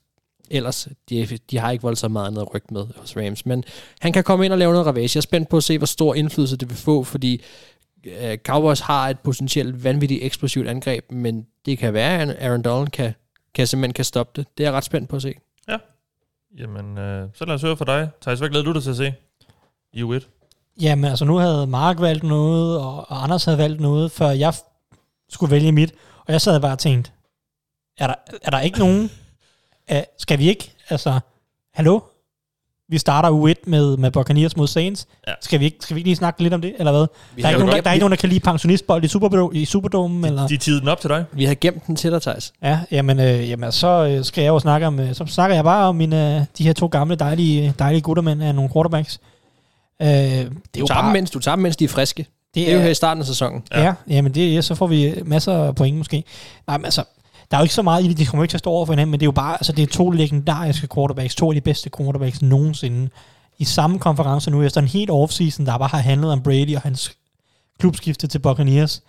ellers, 0.50 0.88
de, 1.10 1.38
de 1.50 1.58
har 1.58 1.70
ikke 1.70 1.82
voldsomt 1.82 2.12
meget 2.12 2.26
andet 2.26 2.54
ryg 2.54 2.62
med 2.70 2.86
hos 2.96 3.16
Rams, 3.16 3.46
men 3.46 3.64
han 4.00 4.12
kan 4.12 4.24
komme 4.24 4.44
ind 4.44 4.52
og 4.52 4.58
lave 4.58 4.72
noget 4.72 4.86
ravage. 4.86 5.10
Jeg 5.14 5.16
er 5.16 5.20
spændt 5.20 5.48
på 5.48 5.56
at 5.56 5.64
se, 5.64 5.78
hvor 5.78 5.86
stor 5.86 6.14
indflydelse 6.14 6.56
det 6.56 6.68
vil 6.68 6.76
få, 6.76 7.04
fordi 7.04 7.42
øh, 8.04 8.38
Cowboys 8.38 8.80
har 8.80 9.08
et 9.08 9.18
potentielt 9.18 9.84
vanvittigt 9.84 10.24
eksplosivt 10.24 10.68
angreb, 10.68 11.12
men 11.12 11.46
det 11.66 11.78
kan 11.78 11.94
være, 11.94 12.22
at 12.22 12.36
Aaron 12.40 12.62
Donald 12.62 12.88
kan, 12.88 13.14
kan 13.54 13.66
simpelthen 13.66 13.92
kan 13.94 14.04
stoppe 14.04 14.32
det. 14.40 14.46
Det 14.58 14.64
er 14.64 14.68
jeg 14.68 14.76
ret 14.76 14.84
spændt 14.84 15.08
på 15.08 15.16
at 15.16 15.22
se. 15.22 15.34
Ja. 15.68 15.76
Jamen, 16.58 16.98
øh, 16.98 17.28
så 17.34 17.44
lad 17.44 17.54
os 17.54 17.62
høre 17.62 17.76
fra 17.76 17.84
dig. 17.84 18.10
Thijs, 18.20 18.38
hvad 18.38 18.48
glæder 18.48 18.64
du 18.64 18.72
dig 18.72 18.82
til 18.82 18.90
at 18.90 18.96
se 18.96 19.14
i 19.92 20.02
U1? 20.02 20.41
Jamen, 20.80 21.04
altså 21.04 21.24
nu 21.24 21.36
havde 21.36 21.66
Mark 21.66 22.00
valgt 22.00 22.24
noget, 22.24 22.78
og, 22.78 23.10
og 23.10 23.22
Anders 23.22 23.44
havde 23.44 23.58
valgt 23.58 23.80
noget, 23.80 24.12
før 24.12 24.28
jeg 24.30 24.48
f- 24.48 25.26
skulle 25.30 25.50
vælge 25.50 25.72
mit. 25.72 25.92
Og 26.26 26.32
jeg 26.32 26.40
sad 26.40 26.60
bare 26.60 26.72
og 26.72 26.78
tænkte, 26.78 27.10
er 27.98 28.06
der, 28.06 28.14
er 28.42 28.50
der 28.50 28.60
ikke 28.60 28.78
nogen? 28.78 29.10
Uh, 29.92 29.96
skal 30.18 30.38
vi 30.38 30.48
ikke? 30.48 30.72
Altså, 30.88 31.20
hallo? 31.74 32.00
Vi 32.88 32.98
starter 32.98 33.28
U1 33.30 33.70
med, 33.70 33.96
med 33.96 34.10
Buccaneers 34.10 34.56
mod 34.56 34.66
Saints. 34.66 35.06
Ja. 35.26 35.32
Skal, 35.40 35.60
vi 35.60 35.64
ikke, 35.64 35.76
skal 35.80 35.94
vi 35.94 35.98
ikke 35.98 36.08
lige 36.08 36.16
snakke 36.16 36.42
lidt 36.42 36.54
om 36.54 36.60
det, 36.60 36.74
eller 36.78 36.92
hvad? 36.92 37.06
Vi 37.36 37.42
Der 37.42 37.48
er, 37.48 37.50
ikke 37.52 37.60
nogen, 37.60 37.76
der, 37.76 37.80
der 37.82 37.90
er 37.90 37.94
ikke 37.94 38.02
nogen, 38.02 38.10
der 38.10 38.16
kan 38.16 38.28
lide 38.28 38.40
pensionistbold 38.40 39.04
i, 39.04 39.08
Superdome, 39.08 39.56
i 39.58 39.64
Superdome, 39.64 40.26
eller? 40.26 40.46
De 40.46 40.56
tidede 40.56 40.80
den 40.80 40.88
op 40.88 41.00
til 41.00 41.10
dig. 41.10 41.24
Vi 41.32 41.44
har 41.44 41.54
gemt 41.54 41.86
den 41.86 41.96
til 41.96 42.10
dig, 42.12 42.22
Thijs. 42.22 42.52
Ja, 42.62 42.80
jamen, 42.90 43.20
øh, 43.20 43.48
jamen 43.50 43.72
så 43.72 43.86
øh, 43.88 44.24
skal 44.24 44.42
jeg 44.42 44.48
jo 44.48 44.58
snakke 44.58 44.86
om, 44.86 45.00
øh, 45.00 45.14
så 45.14 45.26
snakker 45.26 45.54
jeg 45.56 45.64
bare 45.64 45.86
om 45.88 45.94
mine, 45.96 46.36
øh, 46.36 46.44
de 46.58 46.64
her 46.64 46.72
to 46.72 46.86
gamle, 46.86 47.16
dejlige, 47.16 47.74
dejlige 47.78 48.00
guttermænd 48.02 48.42
af 48.42 48.54
nogle 48.54 48.70
quarterbacks. 48.72 49.20
Øh, 50.02 50.08
det 50.08 50.44
er 50.44 50.48
Du 50.74 50.78
jo 50.78 50.86
tager, 50.86 51.00
dem, 51.00 51.04
bare, 51.04 51.12
mens, 51.12 51.30
du 51.30 51.38
tager 51.38 51.56
dem, 51.56 51.62
mens 51.62 51.76
de 51.76 51.84
er 51.84 51.88
friske. 51.88 52.26
Det 52.54 52.70
er 52.70 52.74
jo 52.74 52.80
her 52.80 52.88
i 52.88 52.94
starten 52.94 53.20
af 53.20 53.26
sæsonen. 53.26 53.62
Ja. 53.72 53.80
Ja, 53.80 53.84
ja 53.84 53.94
jamen 54.08 54.34
det, 54.34 54.54
ja, 54.54 54.60
så 54.60 54.74
får 54.74 54.86
vi 54.86 55.14
masser 55.24 55.52
af 55.52 55.74
point 55.74 55.96
måske. 55.96 56.24
Nej, 56.66 56.78
men 56.78 56.84
altså, 56.84 57.04
der 57.50 57.56
er 57.56 57.60
jo 57.60 57.64
ikke 57.64 57.74
så 57.74 57.82
meget 57.82 58.04
i 58.04 58.08
det, 58.08 58.18
de 58.18 58.26
kommer 58.26 58.44
ikke 58.44 58.52
til 58.52 58.56
at 58.56 58.58
stå 58.58 58.70
over 58.70 58.86
for 58.86 58.92
hinanden, 58.92 59.10
men 59.10 59.20
det 59.20 59.24
er 59.24 59.28
jo 59.28 59.32
bare, 59.32 59.54
altså 59.54 59.72
det 59.72 59.82
er 59.82 59.86
to 59.86 60.10
legendariske 60.10 60.88
quarterbacks, 60.94 61.34
to 61.34 61.50
af 61.50 61.54
de 61.54 61.60
bedste 61.60 61.90
quarterbacks 61.96 62.42
nogensinde, 62.42 63.08
i 63.58 63.64
samme 63.64 63.98
konference 63.98 64.50
nu, 64.50 64.62
efter 64.62 64.80
en 64.80 64.88
helt 64.88 65.10
offseason, 65.10 65.66
der 65.66 65.78
bare 65.78 65.88
har 65.88 65.98
handlet 65.98 66.32
om 66.32 66.42
Brady 66.42 66.76
og 66.76 66.82
hans 66.82 67.16
klubskifte 67.78 68.26
til 68.26 68.38
Buccaneers, 68.38 69.02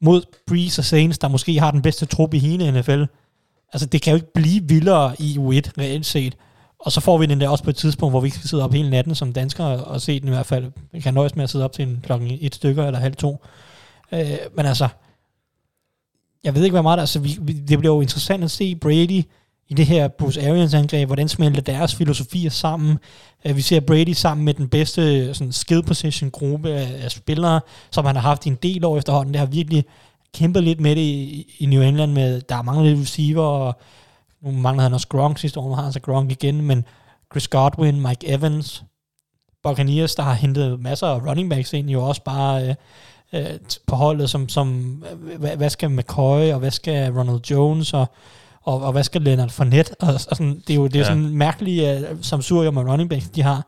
mod 0.00 0.22
Breeze 0.46 0.80
og 0.80 0.84
Saints, 0.84 1.18
der 1.18 1.28
måske 1.28 1.60
har 1.60 1.70
den 1.70 1.82
bedste 1.82 2.06
trup 2.06 2.34
i 2.34 2.38
hele 2.38 2.80
NFL. 2.80 3.04
Altså, 3.72 3.86
det 3.86 4.02
kan 4.02 4.10
jo 4.10 4.14
ikke 4.14 4.32
blive 4.32 4.68
vildere 4.68 5.14
i 5.18 5.38
U1, 5.38 5.70
reelt 5.78 6.06
set. 6.06 6.36
Og 6.84 6.92
så 6.92 7.00
får 7.00 7.18
vi 7.18 7.26
den 7.26 7.40
der 7.40 7.48
også 7.48 7.64
på 7.64 7.70
et 7.70 7.76
tidspunkt, 7.76 8.12
hvor 8.12 8.20
vi 8.20 8.26
ikke 8.26 8.36
skal 8.36 8.48
sidde 8.48 8.64
op 8.64 8.72
hele 8.72 8.90
natten 8.90 9.14
som 9.14 9.32
danskere 9.32 9.84
og 9.84 10.00
se 10.00 10.20
den 10.20 10.28
i 10.28 10.30
hvert 10.30 10.46
fald. 10.46 10.72
Vi 10.92 11.00
kan 11.00 11.14
nøjes 11.14 11.36
med 11.36 11.44
at 11.44 11.50
sidde 11.50 11.64
op 11.64 11.72
til 11.72 11.88
en 11.88 12.00
klokken 12.02 12.38
et 12.40 12.54
stykker 12.54 12.86
eller 12.86 13.00
halv 13.00 13.14
to. 13.14 13.44
Øh, 14.12 14.30
men 14.56 14.66
altså, 14.66 14.88
jeg 16.44 16.54
ved 16.54 16.64
ikke, 16.64 16.74
hvad 16.74 16.82
meget 16.82 16.96
der, 16.96 17.02
altså, 17.02 17.18
vi, 17.18 17.38
vi, 17.40 17.52
det 17.52 17.78
bliver 17.78 17.94
jo 17.94 18.00
interessant 18.00 18.44
at 18.44 18.50
se 18.50 18.74
Brady 18.74 19.24
i 19.68 19.74
det 19.76 19.86
her 19.86 20.08
Bruce 20.08 20.48
Arians 20.50 20.74
angreb, 20.74 21.06
hvordan 21.08 21.28
smelter 21.28 21.62
deres 21.62 21.94
filosofier 21.94 22.50
sammen. 22.50 22.98
Øh, 23.44 23.56
vi 23.56 23.62
ser 23.62 23.80
Brady 23.80 24.12
sammen 24.12 24.44
med 24.44 24.54
den 24.54 24.68
bedste 24.68 25.34
sådan, 25.34 25.52
skill 25.52 25.82
position 25.82 26.30
gruppe 26.30 26.70
af, 26.70 27.04
af 27.04 27.10
spillere, 27.10 27.60
som 27.90 28.04
han 28.04 28.16
har 28.16 28.22
haft 28.22 28.46
i 28.46 28.48
en 28.48 28.58
del 28.62 28.84
år 28.84 28.98
efterhånden. 28.98 29.34
Det 29.34 29.38
har 29.38 29.46
virkelig 29.46 29.84
kæmpet 30.34 30.62
lidt 30.62 30.80
med 30.80 30.96
det 30.96 31.02
i, 31.02 31.46
i 31.58 31.66
New 31.66 31.82
England, 31.82 32.12
med 32.12 32.40
der 32.40 32.56
er 32.56 32.62
mange 32.62 33.00
receiver, 33.00 33.42
og 33.42 33.80
nu 34.44 34.50
mangler 34.50 34.82
han 34.82 34.94
også 34.94 35.08
Gronk 35.08 35.38
sidste 35.38 35.60
år, 35.60 35.68
nu 35.68 35.74
har 35.74 35.82
han 35.82 35.92
så 35.92 36.00
Gronk 36.00 36.30
igen, 36.30 36.60
men 36.62 36.84
Chris 37.32 37.48
Godwin, 37.48 38.00
Mike 38.00 38.28
Evans, 38.28 38.84
Buccaneers, 39.62 40.14
der 40.14 40.22
har 40.22 40.32
hentet 40.34 40.80
masser 40.80 41.06
af 41.06 41.26
running 41.26 41.50
backs 41.50 41.72
ind, 41.72 41.90
jo 41.90 42.04
også 42.08 42.22
bare 42.22 42.68
øh, 42.68 42.74
øh, 43.32 43.46
på 43.86 43.96
holdet, 43.96 44.30
som, 44.30 44.48
som 44.48 44.98
øh, 45.12 45.38
hvad, 45.40 45.56
hvad 45.56 45.70
skal 45.70 45.90
McCoy, 45.90 46.52
og 46.52 46.58
hvad 46.58 46.70
skal 46.70 47.12
Ronald 47.12 47.40
Jones, 47.50 47.92
og, 47.94 48.06
og, 48.62 48.82
og 48.82 48.92
hvad 48.92 49.02
skal 49.04 49.22
Leonard 49.22 49.50
Fournette, 49.50 49.94
og, 50.00 50.08
og 50.14 50.20
sådan, 50.20 50.62
det 50.66 50.70
er 50.70 50.74
jo, 50.74 50.86
det 50.86 50.94
er 50.94 50.98
Ja. 51.00 51.04
sådan 51.04 51.28
mærkelige 51.28 52.06
uh, 52.12 52.18
samsurium 52.22 52.78
af 52.78 52.84
running 52.84 53.10
backs, 53.10 53.28
de 53.28 53.42
har. 53.42 53.66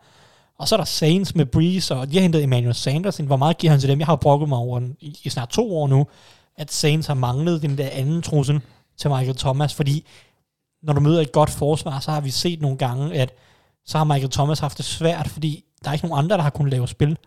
Og 0.59 0.69
så 0.69 0.75
er 0.75 0.77
der 0.77 0.85
Saints 0.85 1.35
med 1.35 1.47
Breeze, 1.47 1.95
og 1.95 2.09
de 2.11 2.15
har 2.17 2.23
hentet 2.23 2.43
Emmanuel 2.43 2.75
Sanders 2.75 3.19
ind. 3.19 3.27
Hvor 3.27 3.37
meget 3.37 3.59
giver 3.59 3.71
han 3.71 3.81
til 3.81 3.89
dem? 3.89 3.99
Jeg 3.99 4.07
har 4.07 4.17
brokket 4.17 4.49
mig 4.49 4.59
over 4.59 4.81
i, 5.01 5.19
i 5.25 5.29
snart 5.29 5.49
to 5.49 5.77
år 5.77 5.89
nu, 5.89 6.07
at 6.57 6.73
Saints 6.73 7.07
har 7.07 7.15
manglet 7.15 7.63
den 7.63 7.79
der 7.79 7.89
anden 7.93 8.23
trussel 8.23 8.61
til 8.99 9.11
Michael 9.11 9.37
Thomas, 9.37 9.75
fordi 9.75 10.07
når 10.87 10.93
du 10.93 11.01
møder 11.01 11.21
et 11.21 11.33
godt 11.33 11.51
forsvar, 11.51 12.01
så 12.01 12.11
har 12.11 12.21
vi 12.21 12.31
set 12.31 12.61
nogle 12.61 12.77
gange, 12.77 13.15
at 13.15 13.33
så 13.87 13.99
har 13.99 14.05
Michael 14.05 14.31
Thomas 14.31 14.59
haft 14.59 14.77
det 14.77 14.85
svært, 14.85 15.29
fordi 15.29 15.65
der 15.85 15.89
er 15.91 15.95
ikke 15.95 16.07
nogen 16.09 16.25
andre, 16.25 16.37
der 16.37 16.43
har 16.43 16.51
kunnet 16.51 16.71
lave 16.71 16.89
spil. 16.89 17.19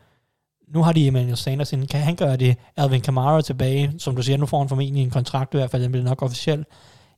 Nu 0.74 0.84
har 0.84 0.92
de 0.94 1.08
Emmanuel 1.08 1.38
Sanders 1.38 1.74
ind. 1.74 1.88
Kan 1.88 2.00
han 2.02 2.16
gøre 2.16 2.38
det? 2.38 2.58
Alvin 2.78 3.02
Kamara 3.02 3.42
tilbage, 3.42 3.94
som 3.98 4.16
du 4.16 4.22
siger, 4.22 4.38
nu 4.38 4.46
får 4.46 4.60
han 4.60 4.70
formentlig 4.70 5.04
en 5.04 5.10
kontrakt, 5.10 5.54
i 5.54 5.58
hvert 5.58 5.72
fald 5.72 5.84
den 5.84 5.92
bliver 5.92 6.04
nok 6.04 6.22
officiel, 6.22 6.66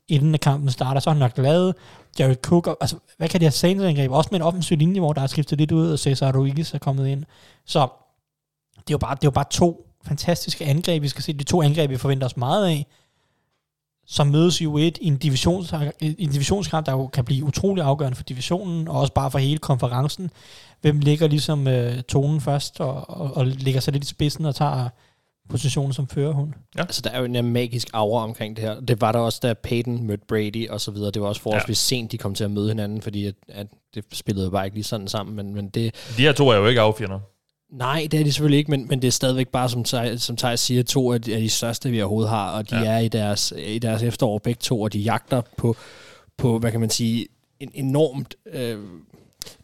inden 0.07 0.37
kampen 0.37 0.69
starter, 0.71 1.01
så 1.01 1.09
er 1.09 1.13
han 1.13 1.19
nok 1.19 1.33
glad. 1.33 1.73
Jared 2.19 2.35
Cook, 2.35 2.67
og- 2.67 2.77
altså, 2.81 2.95
hvad 3.17 3.29
kan 3.29 3.39
det 3.39 3.45
have 3.45 3.51
Sanders 3.51 3.85
angreb? 3.85 4.11
Også 4.11 4.27
med 4.31 4.39
en 4.39 4.45
offensiv 4.45 4.77
linje, 4.77 4.99
hvor 4.99 5.13
der 5.13 5.21
er 5.21 5.27
skiftet 5.27 5.57
lidt 5.57 5.71
ud, 5.71 5.91
og 5.91 5.99
Cesar 5.99 6.31
Ruiz 6.31 6.73
er 6.73 6.77
kommet 6.77 7.07
ind. 7.07 7.23
Så 7.65 7.79
det 8.75 8.89
er 8.89 8.91
jo 8.91 8.97
bare, 8.97 9.15
det 9.15 9.23
er 9.23 9.27
jo 9.27 9.31
bare 9.31 9.45
to 9.51 9.87
fantastiske 10.05 10.65
angreb, 10.65 11.01
vi 11.03 11.07
skal 11.07 11.23
se. 11.23 11.33
De 11.33 11.43
to 11.43 11.61
angreb, 11.61 11.89
vi 11.89 11.97
forventer 11.97 12.25
os 12.25 12.37
meget 12.37 12.67
af, 12.67 12.85
som 14.11 14.27
mødes 14.27 14.61
i 14.61 14.65
U1 14.65 14.79
i 14.79 14.97
en, 15.01 15.17
divisions, 15.17 15.73
i 15.99 16.15
en 16.23 16.31
divisionskamp, 16.31 16.85
der 16.85 16.91
jo 16.91 17.07
kan 17.07 17.25
blive 17.25 17.45
utrolig 17.45 17.83
afgørende 17.83 18.15
for 18.15 18.23
divisionen, 18.23 18.87
og 18.87 18.99
også 18.99 19.13
bare 19.13 19.31
for 19.31 19.39
hele 19.39 19.57
konferencen. 19.57 20.31
Hvem 20.81 20.99
ligger 20.99 21.27
ligesom 21.27 21.67
øh, 21.67 22.03
tonen 22.03 22.41
først, 22.41 22.79
og, 22.79 23.09
og, 23.09 23.37
og 23.37 23.45
ligger 23.45 23.81
sig 23.81 23.93
lidt 23.93 24.03
i 24.03 24.07
spidsen 24.07 24.45
og 24.45 24.55
tager 24.55 24.89
positionen 25.49 25.93
som 25.93 26.07
førerhund. 26.07 26.53
Ja. 26.75 26.81
Altså, 26.81 27.01
der 27.01 27.09
er 27.09 27.19
jo 27.19 27.25
en 27.25 27.53
magisk 27.53 27.89
aura 27.93 28.23
omkring 28.23 28.55
det 28.55 28.63
her. 28.63 28.79
Det 28.79 29.01
var 29.01 29.11
der 29.11 29.19
også, 29.19 29.39
da 29.43 29.53
Peyton 29.53 30.03
mødte 30.03 30.25
Brady 30.27 30.69
og 30.69 30.81
så 30.81 30.91
videre. 30.91 31.11
Det 31.11 31.21
var 31.21 31.27
også 31.27 31.41
forholdsvis 31.41 31.91
ja. 31.91 31.95
sent, 31.95 32.11
de 32.11 32.17
kom 32.17 32.35
til 32.35 32.43
at 32.43 32.51
møde 32.51 32.67
hinanden, 32.67 33.01
fordi 33.01 33.25
at, 33.25 33.35
at 33.47 33.67
det 33.95 34.05
spillede 34.13 34.51
bare 34.51 34.65
ikke 34.65 34.77
lige 34.77 34.83
sådan 34.83 35.07
sammen. 35.07 35.35
Men, 35.35 35.55
men 35.55 35.69
det, 35.69 35.95
de 36.17 36.21
her 36.21 36.31
to 36.31 36.49
er 36.49 36.55
jo 36.55 36.67
ikke 36.67 36.81
affjender. 36.81 37.19
Nej, 37.71 38.07
det 38.11 38.19
er 38.19 38.23
de 38.23 38.31
selvfølgelig 38.31 38.57
ikke, 38.57 38.71
men, 38.71 38.87
men 38.89 39.01
det 39.01 39.07
er 39.07 39.11
stadigvæk 39.11 39.47
bare, 39.47 39.69
som, 39.69 39.85
som 40.17 40.37
Thijs 40.37 40.59
siger, 40.59 40.83
to 40.83 41.11
af 41.11 41.21
de, 41.21 41.35
af 41.35 41.41
de 41.41 41.49
største, 41.49 41.89
vi 41.89 42.01
overhovedet 42.01 42.29
har, 42.29 42.51
og 42.51 42.69
de 42.69 42.79
ja. 42.79 42.91
er 42.91 42.99
i 42.99 43.07
deres, 43.07 43.53
i 43.57 43.79
deres 43.79 44.03
efterår 44.03 44.37
begge 44.37 44.59
to, 44.59 44.81
og 44.81 44.93
de 44.93 44.99
jagter 44.99 45.41
på, 45.57 45.75
på 46.37 46.59
hvad 46.59 46.71
kan 46.71 46.79
man 46.79 46.89
sige, 46.89 47.27
en 47.59 47.71
enormt... 47.73 48.35
Øh, 48.53 48.77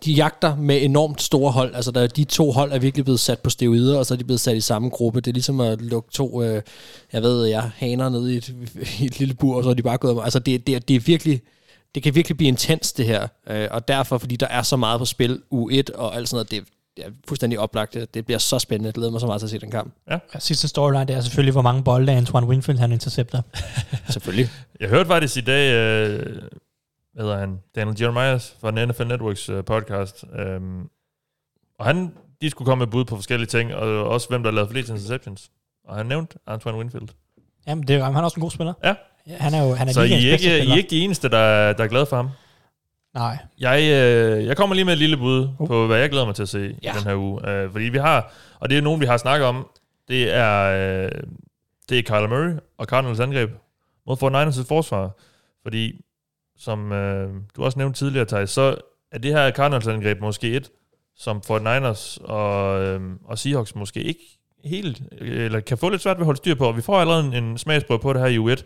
de 0.06 0.12
jagter 0.12 0.56
med 0.56 0.82
enormt 0.82 1.22
store 1.22 1.52
hold. 1.52 1.76
Altså, 1.76 1.92
der, 1.92 2.08
de 2.08 2.24
to 2.24 2.52
hold 2.52 2.72
er 2.72 2.80
virkelig 2.80 3.06
blevet 3.06 3.20
sat 3.20 3.40
på 3.40 3.50
steroider, 3.50 3.98
og 3.98 4.06
så 4.06 4.14
er 4.14 4.18
de 4.18 4.24
blevet 4.24 4.40
sat 4.40 4.58
i 4.58 4.62
samme 4.62 4.90
gruppe. 4.90 5.22
Det 5.22 5.32
er 5.32 5.34
ligesom 5.34 5.60
at 5.60 5.82
lukke 5.82 6.12
to, 6.12 6.44
øh, 6.44 6.62
jeg 7.14 7.22
ved, 7.22 7.46
jeg 7.46 7.72
haner 7.76 8.10
ned 8.10 8.30
i 8.30 8.38
et, 8.38 8.56
i 9.00 9.06
et 9.06 9.20
lille 9.20 9.34
bur, 9.34 9.56
og 9.58 9.64
så 9.64 9.70
er 9.70 9.74
de 9.74 9.84
bare 9.84 9.98
gået... 9.98 10.24
Altså, 10.24 10.40
det, 10.40 10.68
det, 10.68 10.88
det 10.88 10.96
er 10.96 11.00
virkelig 11.00 11.42
det 11.96 12.04
kan 12.04 12.16
virkelig 12.16 12.38
blive 12.38 12.48
intens, 12.48 12.94
det 12.94 13.06
her. 13.06 13.28
Øh, 13.50 13.68
og 13.72 13.88
derfor, 13.88 14.18
fordi 14.18 14.36
der 14.36 14.48
er 14.48 14.62
så 14.62 14.78
meget 14.78 15.00
på 15.00 15.06
spil, 15.06 15.42
U1 15.54 15.96
og 15.96 16.16
alt 16.16 16.30
sådan 16.30 16.36
noget, 16.36 16.52
det, 16.52 16.64
det 16.98 17.06
er 17.06 17.10
fuldstændig 17.28 17.60
oplagt. 17.60 17.98
Det 18.14 18.26
bliver 18.26 18.38
så 18.38 18.60
spændende. 18.60 18.88
Jeg 18.88 18.94
glæder 18.94 19.12
mig 19.12 19.22
så 19.22 19.28
meget 19.28 19.40
til 19.42 19.46
at 19.46 19.52
se 19.52 19.60
den 19.60 19.72
kamp. 19.72 19.94
Ja. 20.12 20.20
Sidste 20.40 20.68
storyline, 20.68 21.06
det 21.06 21.16
er 21.16 21.22
selvfølgelig, 21.22 21.52
hvor 21.52 21.62
mange 21.62 21.84
bolde 21.84 22.12
Antoine 22.12 22.48
Winfield 22.48 22.80
han 22.80 22.92
intercepter. 22.92 23.42
selvfølgelig. 24.14 24.50
Jeg 24.80 24.90
hørte 24.90 25.08
faktisk 25.08 25.38
i 25.38 25.42
dag, 25.42 25.74
øh, 25.74 26.26
hvad 27.14 27.24
hedder 27.24 27.38
han, 27.38 27.60
Daniel 27.76 28.02
Jeremias 28.02 28.56
fra 28.62 28.72
den 28.72 28.88
NFL 28.90 29.08
Networks 29.08 29.50
øh, 29.50 29.64
podcast, 29.64 30.26
øh, 30.40 30.62
og 31.80 31.86
han, 31.86 32.14
de 32.42 32.50
skulle 32.50 32.66
komme 32.66 32.80
med 32.80 32.92
bud 32.92 33.06
på 33.06 33.16
forskellige 33.16 33.48
ting, 33.48 33.76
og 33.76 34.10
også 34.10 34.30
hvem 34.30 34.44
der 34.44 34.52
lavede 34.52 34.72
flest 34.72 34.90
interceptions. 34.90 35.50
Og 35.88 35.96
han 35.96 36.06
nævnte 36.06 36.38
Antoine 36.48 36.78
Winfield. 36.78 37.08
Jamen, 37.68 37.88
det 37.88 37.96
er, 37.96 38.04
han 38.04 38.16
er 38.16 38.22
også 38.22 38.36
en 38.36 38.42
god 38.42 38.52
spiller. 38.52 38.74
Ja. 38.84 38.94
ja 39.28 39.38
han 39.38 39.54
er 39.54 39.64
jo 39.64 39.74
han 39.74 39.88
er 39.88 39.92
Så 39.94 40.02
I 40.02 40.12
er, 40.12 40.32
ikke, 40.32 40.64
I 40.64 40.70
er 40.70 40.76
ikke 40.76 40.90
de 40.90 41.00
eneste, 41.00 41.30
der, 41.30 41.74
der 41.74 41.84
er 41.84 41.88
glade 41.88 42.06
for 42.06 42.16
ham? 42.16 42.30
Nej. 43.18 43.38
Jeg, 43.60 43.82
øh, 43.82 44.46
jeg 44.46 44.58
kommer 44.58 44.76
lige 44.76 44.86
med 44.86 44.94
et 44.94 45.00
lille 45.00 45.18
bud 45.18 45.50
uh. 45.60 45.68
på, 45.68 45.88
hvad 45.88 46.00
jeg 46.00 46.10
glæder 46.10 46.26
mig 46.26 46.36
til 46.36 46.44
at 46.44 46.50
se 46.50 46.76
ja. 46.84 46.94
den 46.98 47.04
her 47.04 47.16
uge. 47.16 47.50
Øh, 47.50 47.72
fordi 47.72 47.86
vi 47.86 47.98
har, 47.98 48.32
og 48.60 48.70
det 48.70 48.78
er 48.78 48.82
nogen, 48.82 49.02
vi 49.02 49.06
har 49.06 49.18
snakket 49.18 49.48
om, 49.48 49.68
det 50.08 50.36
er, 50.36 50.64
øh, 50.64 51.12
det 51.90 52.00
er 52.00 52.04
Kyler 52.04 52.28
Murray 52.28 52.54
og 52.78 52.86
Cardinals 52.86 53.20
angreb 53.20 53.50
mod 54.08 54.18
49ers 54.18 54.68
forsvar. 54.68 55.12
Fordi, 55.64 56.02
som 56.58 56.92
øh, 56.92 57.30
du 57.56 57.64
også 57.64 57.80
nævnte 57.80 58.00
tidligere, 58.00 58.26
Thijs, 58.26 58.50
så 58.50 58.76
er 59.12 59.18
det 59.18 59.34
her 59.34 59.52
Cardinals 59.52 59.88
angreb 59.88 60.22
måske 60.22 60.52
et, 60.52 60.70
som 61.18 61.42
49ers 61.52 62.24
og, 62.24 62.82
øh, 62.84 63.02
og 63.26 63.38
Seahawks 63.38 63.76
måske 63.76 64.04
ikke 64.04 64.40
helt, 64.64 65.02
eller 65.22 65.60
kan 65.60 65.78
få 65.78 65.90
lidt 65.90 66.02
svært 66.02 66.18
ved 66.18 66.22
at 66.22 66.26
holde 66.26 66.38
styr 66.38 66.56
på. 66.56 66.68
Og 66.68 66.78
vi 66.78 66.82
får 66.82 67.00
allerede 67.00 67.26
en, 67.26 67.44
en 67.44 67.58
smagsprøve 67.58 68.00
på 68.00 68.14
det 68.14 68.22
her 68.22 68.28
i 68.28 68.38
U1, 68.38 68.64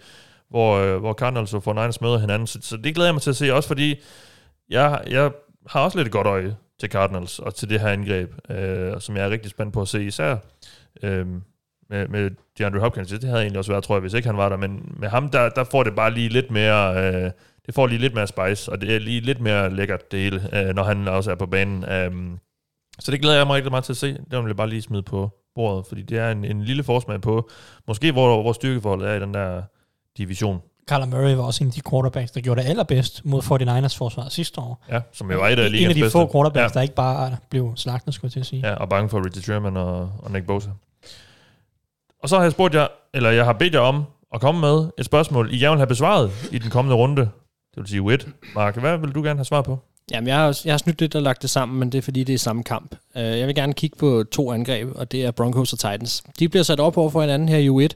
hvor, 0.50 0.78
øh, 0.78 0.98
hvor 0.98 1.14
Cardinals 1.14 1.54
og 1.54 1.64
49ers 1.68 1.98
møder 2.02 2.18
hinanden. 2.18 2.48
Så, 2.48 2.60
så 2.62 2.78
det 2.78 2.96
glæder 2.96 3.08
jeg 3.08 3.16
mig 3.16 3.22
til 3.22 3.30
at 3.30 3.36
se, 3.36 3.54
også 3.54 3.68
fordi 3.68 3.96
jeg, 4.72 5.02
jeg 5.10 5.32
har 5.68 5.84
også 5.84 5.98
lidt 5.98 6.08
et 6.08 6.12
godt 6.12 6.28
øje 6.28 6.56
til 6.80 6.90
Cardinals 6.90 7.40
og 7.40 7.56
til 7.56 7.70
det 7.70 7.80
her 7.80 7.88
angreb, 7.88 8.32
øh, 8.50 9.02
som 9.02 9.18
jeg 9.18 9.26
er 9.26 9.30
rigtig 9.30 9.52
spændt 9.52 9.74
på 9.74 9.82
at 9.82 9.88
se, 9.88 10.04
især 10.04 10.38
øh, 11.04 11.28
med, 11.90 12.08
med 12.08 12.32
DeAndre 12.58 12.80
Hopkins. 12.80 13.10
Det 13.10 13.24
havde 13.24 13.42
egentlig 13.42 13.60
også 13.60 13.72
været, 13.72 13.84
tror 13.84 13.96
jeg, 13.96 14.02
hvis 14.02 14.14
ikke 14.14 14.28
han 14.28 14.38
var 14.38 14.50
der, 14.50 14.58
men 14.58 14.96
med 15.00 15.10
ham, 15.10 15.30
der, 15.30 15.50
der 15.50 15.64
får 15.64 15.84
det 15.84 15.96
bare 15.96 16.12
lige 16.14 16.30
lidt 16.30 16.52
mere... 16.52 17.14
Øh, 17.14 17.32
det 17.66 17.76
får 17.76 17.88
lige 17.88 18.00
lidt 18.00 18.14
mere 18.14 18.28
spice, 18.28 18.72
og 18.72 18.82
det 18.82 18.96
er 18.96 19.00
lige 19.00 19.20
lidt 19.20 19.40
mere 19.40 19.76
lækkert 19.76 20.12
det 20.12 20.20
hele, 20.20 20.60
øh, 20.60 20.76
når 20.76 20.84
han 20.84 21.08
også 21.08 21.32
er 21.32 21.36
på 21.36 21.46
banen. 21.46 21.84
Øh, 21.84 22.38
så 23.00 23.12
det 23.12 23.22
glæder 23.22 23.38
jeg 23.38 23.48
mig 23.48 23.56
rigtig 23.56 23.72
meget 23.72 23.84
til 23.84 23.94
at 23.94 23.98
se. 23.98 24.14
Det 24.14 24.40
vil 24.40 24.48
jeg 24.48 24.56
bare 24.56 24.70
lige 24.70 24.82
smide 24.82 25.04
på 25.04 25.30
bordet, 25.56 25.86
fordi 25.88 26.02
det 26.02 26.18
er 26.18 26.32
en, 26.32 26.46
en 26.46 26.64
lille 26.64 26.84
forsmag 26.84 27.22
på, 27.22 27.50
måske 27.88 28.12
hvor, 28.12 28.42
hvor 28.42 28.54
styrkeforholdet 28.54 29.10
er 29.10 29.14
i 29.14 29.20
den 29.20 29.34
der 29.34 29.62
division. 30.18 30.62
Kyler 30.88 31.06
Murray 31.06 31.34
var 31.36 31.44
også 31.44 31.64
en 31.64 31.68
af 31.68 31.74
de 31.74 31.82
quarterbacks, 31.90 32.32
der 32.32 32.42
gjorde 32.42 32.62
det 32.62 32.68
allerbedst 32.68 33.26
mod 33.26 33.42
49ers 33.42 33.98
forsvar 33.98 34.30
sidste 34.30 34.62
år. 34.62 34.86
Ja, 34.90 35.00
som 35.14 35.32
jo 35.32 35.38
var 35.40 35.48
et 35.48 35.60
af 35.60 35.68
En 35.68 35.74
af 35.88 35.94
de 35.96 36.02
bedste. 36.02 36.12
få 36.12 36.32
quarterbacks, 36.32 36.76
ja. 36.76 36.80
der 36.80 36.82
ikke 36.82 36.96
bare 36.96 37.38
blev 37.50 37.74
slagtet, 37.76 38.14
skulle 38.14 38.30
jeg 38.30 38.32
til 38.32 38.40
at 38.40 38.46
sige. 38.46 38.68
Ja, 38.68 38.74
og 38.74 38.90
bange 38.90 39.10
for 39.10 39.26
Richard 39.26 39.44
Sherman 39.44 39.78
og, 39.78 40.12
og 40.24 40.32
Nick 40.32 40.46
Bosa. 40.48 40.70
Og 42.24 42.30
så 42.30 42.36
har 42.36 42.44
jeg 42.44 42.52
spurgt 42.52 42.76
jer, 42.76 42.88
eller 43.14 43.30
jeg 43.32 43.46
har 43.46 43.54
bedt 43.54 43.74
jer 43.74 43.80
om 43.80 44.04
at 44.34 44.42
komme 44.42 44.62
med 44.62 44.90
et 44.98 45.06
spørgsmål, 45.06 45.54
I 45.54 45.58
gerne 45.58 45.72
vil 45.72 45.80
have 45.80 45.88
besvaret 45.88 46.32
i 46.52 46.58
den 46.58 46.70
kommende 46.70 46.96
runde. 46.96 47.22
Det 47.22 47.78
vil 47.78 47.88
sige 47.88 48.02
U1. 48.02 48.30
Mark, 48.56 48.78
hvad 48.78 48.98
vil 48.98 49.12
du 49.16 49.24
gerne 49.24 49.38
have 49.38 49.46
svar 49.46 49.62
på? 49.62 49.80
Jamen, 50.12 50.28
jeg 50.28 50.38
har, 50.38 50.62
jeg 50.66 50.74
har 50.74 50.78
snydt 50.78 51.02
lidt 51.02 51.16
og 51.16 51.22
lagt 51.22 51.42
det 51.42 51.50
sammen, 51.50 51.80
men 51.80 51.92
det 51.92 51.98
er 51.98 52.02
fordi, 52.02 52.24
det 52.24 52.34
er 52.34 52.38
samme 52.38 52.64
kamp. 52.64 52.96
Uh, 53.16 53.22
jeg 53.22 53.48
vil 53.48 53.56
gerne 53.56 53.74
kigge 53.74 53.98
på 53.98 54.24
to 54.24 54.52
angreb, 54.52 54.90
og 54.96 55.12
det 55.12 55.26
er 55.26 55.32
Broncos 55.32 55.74
og 55.74 55.80
Titans. 55.80 56.24
De 56.40 56.50
bliver 56.50 56.64
sat 56.64 56.80
op 56.80 56.98
over 56.98 57.10
for 57.10 57.22
hinanden 57.22 57.50
her 57.50 57.58
i 57.58 57.70
U1, 57.70 57.90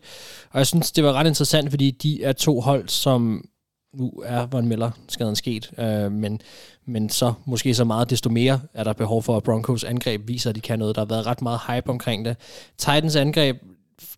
og 0.51 0.57
jeg 0.57 0.67
synes, 0.67 0.91
det 0.91 1.03
var 1.03 1.13
ret 1.13 1.27
interessant, 1.27 1.69
fordi 1.69 1.91
de 1.91 2.23
er 2.23 2.33
to 2.33 2.61
hold, 2.61 2.89
som 2.89 3.45
nu 3.93 4.11
er 4.25 4.45
Von 4.45 4.67
Miller 4.67 4.91
skaden 5.09 5.35
sket, 5.35 5.71
uh, 5.77 6.11
men, 6.11 6.41
men 6.85 7.09
så 7.09 7.33
måske 7.45 7.73
så 7.73 7.83
meget 7.83 8.09
desto 8.09 8.29
mere 8.29 8.61
er 8.73 8.83
der 8.83 8.93
behov 8.93 9.23
for, 9.23 9.37
at 9.37 9.43
Broncos 9.43 9.83
angreb 9.83 10.27
viser, 10.27 10.49
at 10.49 10.55
de 10.55 10.61
kan 10.61 10.79
noget. 10.79 10.95
Der 10.95 11.01
har 11.01 11.05
været 11.05 11.25
ret 11.25 11.41
meget 11.41 11.59
hype 11.67 11.89
omkring 11.89 12.25
det. 12.25 12.37
Titans 12.77 13.15
angreb 13.15 13.57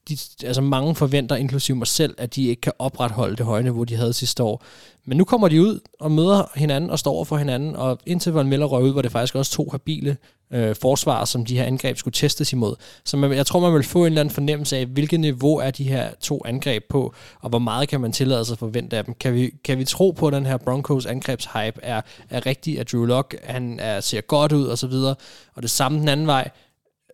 de, 0.10 0.18
altså 0.43 0.62
mange 0.62 0.95
forventer, 0.95 1.36
inklusive 1.36 1.78
mig 1.78 1.88
selv, 1.88 2.16
at 2.18 2.36
de 2.36 2.47
ikke 2.47 2.62
kan 2.62 2.74
opretholde 2.80 3.36
det 3.36 3.45
høje 3.45 3.64
niveau, 3.64 3.84
de 3.84 3.95
havde 3.95 4.14
sidste 4.14 4.43
år. 4.43 4.64
Men 5.05 5.18
nu 5.18 5.24
kommer 5.24 5.47
de 5.47 5.62
ud 5.62 5.80
og 5.99 6.12
møder 6.12 6.51
hinanden 6.55 6.89
og 6.89 6.99
står 6.99 7.12
over 7.12 7.26
for 7.26 7.38
hinanden, 7.38 7.76
og 7.76 7.99
indtil 8.05 8.34
Von 8.34 8.47
Miller 8.47 8.66
røg 8.66 8.84
ud, 8.84 8.93
var 8.93 9.01
det 9.01 9.12
faktisk 9.12 9.36
også 9.36 9.51
to 9.51 9.70
habile 9.72 10.18
øh, 10.51 10.76
forsvar, 10.76 11.26
som 11.26 11.45
de 11.45 11.58
her 11.58 11.64
angreb 11.64 11.97
skulle 11.97 12.14
testes 12.14 12.53
imod. 12.53 12.76
Så 13.05 13.18
man, 13.18 13.34
jeg 13.34 13.45
tror, 13.45 13.60
man 13.60 13.74
vil 13.74 13.84
få 13.84 13.99
en 13.99 14.05
eller 14.05 14.22
anden 14.22 14.34
fornemmelse 14.34 14.78
af, 14.78 14.86
hvilket 14.86 15.20
niveau 15.20 15.58
er 15.58 15.72
de 15.72 15.84
her 15.84 16.10
to 16.22 16.41
angreb 16.45 16.84
på, 16.89 17.14
og 17.41 17.49
hvor 17.49 17.60
meget 17.60 17.89
kan 17.89 18.01
man 18.01 18.12
tillade 18.12 18.45
sig 18.45 18.53
at 18.53 18.60
forvente 18.60 18.97
af 18.97 19.05
dem. 19.05 19.14
Kan 19.20 19.34
vi, 19.34 19.51
kan 19.64 19.78
vi 19.78 19.86
tro 19.86 20.12
på, 20.12 20.28
at 20.28 20.34
den 20.34 20.45
her 20.45 20.58
Broncos 20.58 21.05
angrebshype 21.05 21.80
er, 21.84 22.01
er 22.30 22.45
rigtig, 22.45 22.80
at 22.80 22.91
Drew 22.91 23.05
Lock 23.05 23.36
han 23.43 23.80
er, 23.80 23.99
ser 23.99 24.22
godt 24.22 24.51
ud 24.51 24.66
og 24.66 24.78
så 24.78 24.88
videre, 24.88 25.16
og 25.55 25.62
det 25.62 25.72
samme 25.72 25.99
den 25.99 26.10
anden 26.10 26.28
vej, 26.28 26.49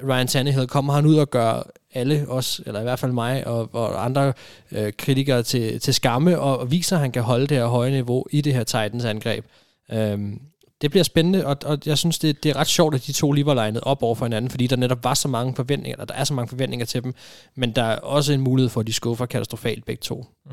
Ryan 0.03 0.27
Tannehill, 0.27 0.67
kommer 0.67 0.93
han 0.93 1.05
ud 1.05 1.15
og 1.15 1.29
gør 1.29 1.71
alle 1.93 2.25
os, 2.27 2.61
eller 2.65 2.79
i 2.79 2.83
hvert 2.83 2.99
fald 2.99 3.11
mig 3.11 3.47
og, 3.47 3.69
og 3.73 4.05
andre 4.05 4.33
øh, 4.71 4.93
kritikere 4.97 5.43
til, 5.43 5.79
til 5.79 5.93
skamme, 5.93 6.39
og, 6.39 6.59
og 6.59 6.71
viser, 6.71 6.95
at 6.95 7.01
han 7.01 7.11
kan 7.11 7.23
holde 7.23 7.47
det 7.47 7.57
her 7.57 7.65
høje 7.65 7.91
niveau 7.91 8.25
i 8.31 8.41
det 8.41 8.53
her 8.53 8.63
Titans 8.63 9.05
angreb. 9.05 9.45
Øhm, 9.91 10.41
det 10.81 10.91
bliver 10.91 11.03
spændende, 11.03 11.45
og, 11.45 11.57
og 11.65 11.79
jeg 11.85 11.97
synes, 11.97 12.19
det, 12.19 12.43
det 12.43 12.49
er 12.49 12.55
ret 12.55 12.67
sjovt, 12.67 12.95
at 12.95 13.07
de 13.07 13.11
to 13.11 13.31
lige 13.31 13.45
var 13.45 13.53
legnet 13.53 13.81
op 13.83 14.03
over 14.03 14.15
for 14.15 14.25
hinanden, 14.25 14.51
fordi 14.51 14.67
der 14.67 14.75
netop 14.75 15.03
var 15.03 15.13
så 15.13 15.27
mange 15.27 15.55
forventninger, 15.55 15.95
eller 15.95 16.05
der 16.05 16.13
er 16.13 16.23
så 16.23 16.33
mange 16.33 16.49
forventninger 16.49 16.85
til 16.85 17.03
dem, 17.03 17.13
men 17.55 17.71
der 17.71 17.83
er 17.83 17.95
også 17.95 18.33
en 18.33 18.41
mulighed 18.41 18.69
for, 18.69 18.79
at 18.79 18.87
de 18.87 18.93
skuffer 18.93 19.25
katastrofalt 19.25 19.85
begge 19.85 20.01
to. 20.01 20.25
Mm. 20.45 20.51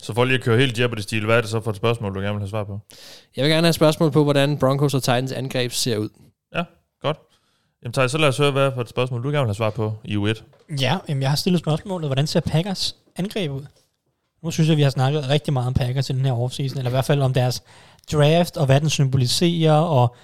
Så 0.00 0.14
for 0.14 0.24
lige 0.24 0.38
at 0.38 0.44
køre 0.44 0.58
helt 0.58 0.78
Jeopardy-stil, 0.78 1.24
hvad 1.24 1.36
er 1.36 1.40
det 1.40 1.50
så 1.50 1.60
for 1.60 1.70
et 1.70 1.76
spørgsmål, 1.76 2.14
du 2.14 2.20
gerne 2.20 2.32
vil 2.32 2.40
have 2.40 2.48
svar 2.48 2.64
på? 2.64 2.78
Jeg 3.36 3.44
vil 3.44 3.50
gerne 3.50 3.64
have 3.64 3.68
et 3.68 3.74
spørgsmål 3.74 4.10
på, 4.10 4.24
hvordan 4.24 4.58
Broncos 4.58 4.94
og 4.94 5.02
Titans 5.02 5.32
angreb 5.32 5.72
ser 5.72 5.96
ud. 5.96 6.08
Jamen 7.82 7.92
Thaj, 7.92 8.08
så 8.08 8.18
lad 8.18 8.28
os 8.28 8.38
høre, 8.38 8.50
hvad 8.50 8.72
for 8.72 8.80
et 8.80 8.88
spørgsmål, 8.88 9.24
du 9.24 9.28
gerne 9.28 9.38
vil 9.38 9.46
have 9.46 9.54
svar 9.54 9.70
på 9.70 9.94
i 10.04 10.16
U1. 10.16 10.42
Ja, 10.80 10.98
jamen, 11.08 11.22
jeg 11.22 11.30
har 11.30 11.36
stillet 11.36 11.60
spørgsmålet, 11.60 12.08
hvordan 12.08 12.26
ser 12.26 12.40
Packers 12.40 12.96
angreb 13.16 13.50
ud? 13.50 13.66
Nu 14.42 14.50
synes 14.50 14.68
jeg, 14.68 14.76
vi 14.76 14.82
har 14.82 14.90
snakket 14.90 15.28
rigtig 15.28 15.52
meget 15.52 15.66
om 15.66 15.74
Packers 15.74 16.10
i 16.10 16.12
den 16.12 16.24
her 16.24 16.32
offseason, 16.32 16.78
eller 16.78 16.90
i 16.90 16.92
hvert 16.92 17.04
fald 17.04 17.22
om 17.22 17.34
deres 17.34 17.62
draft, 18.12 18.56
og 18.56 18.66
hvad 18.66 18.80
den 18.80 18.90
symboliserer, 18.90 19.72
og 19.72 20.16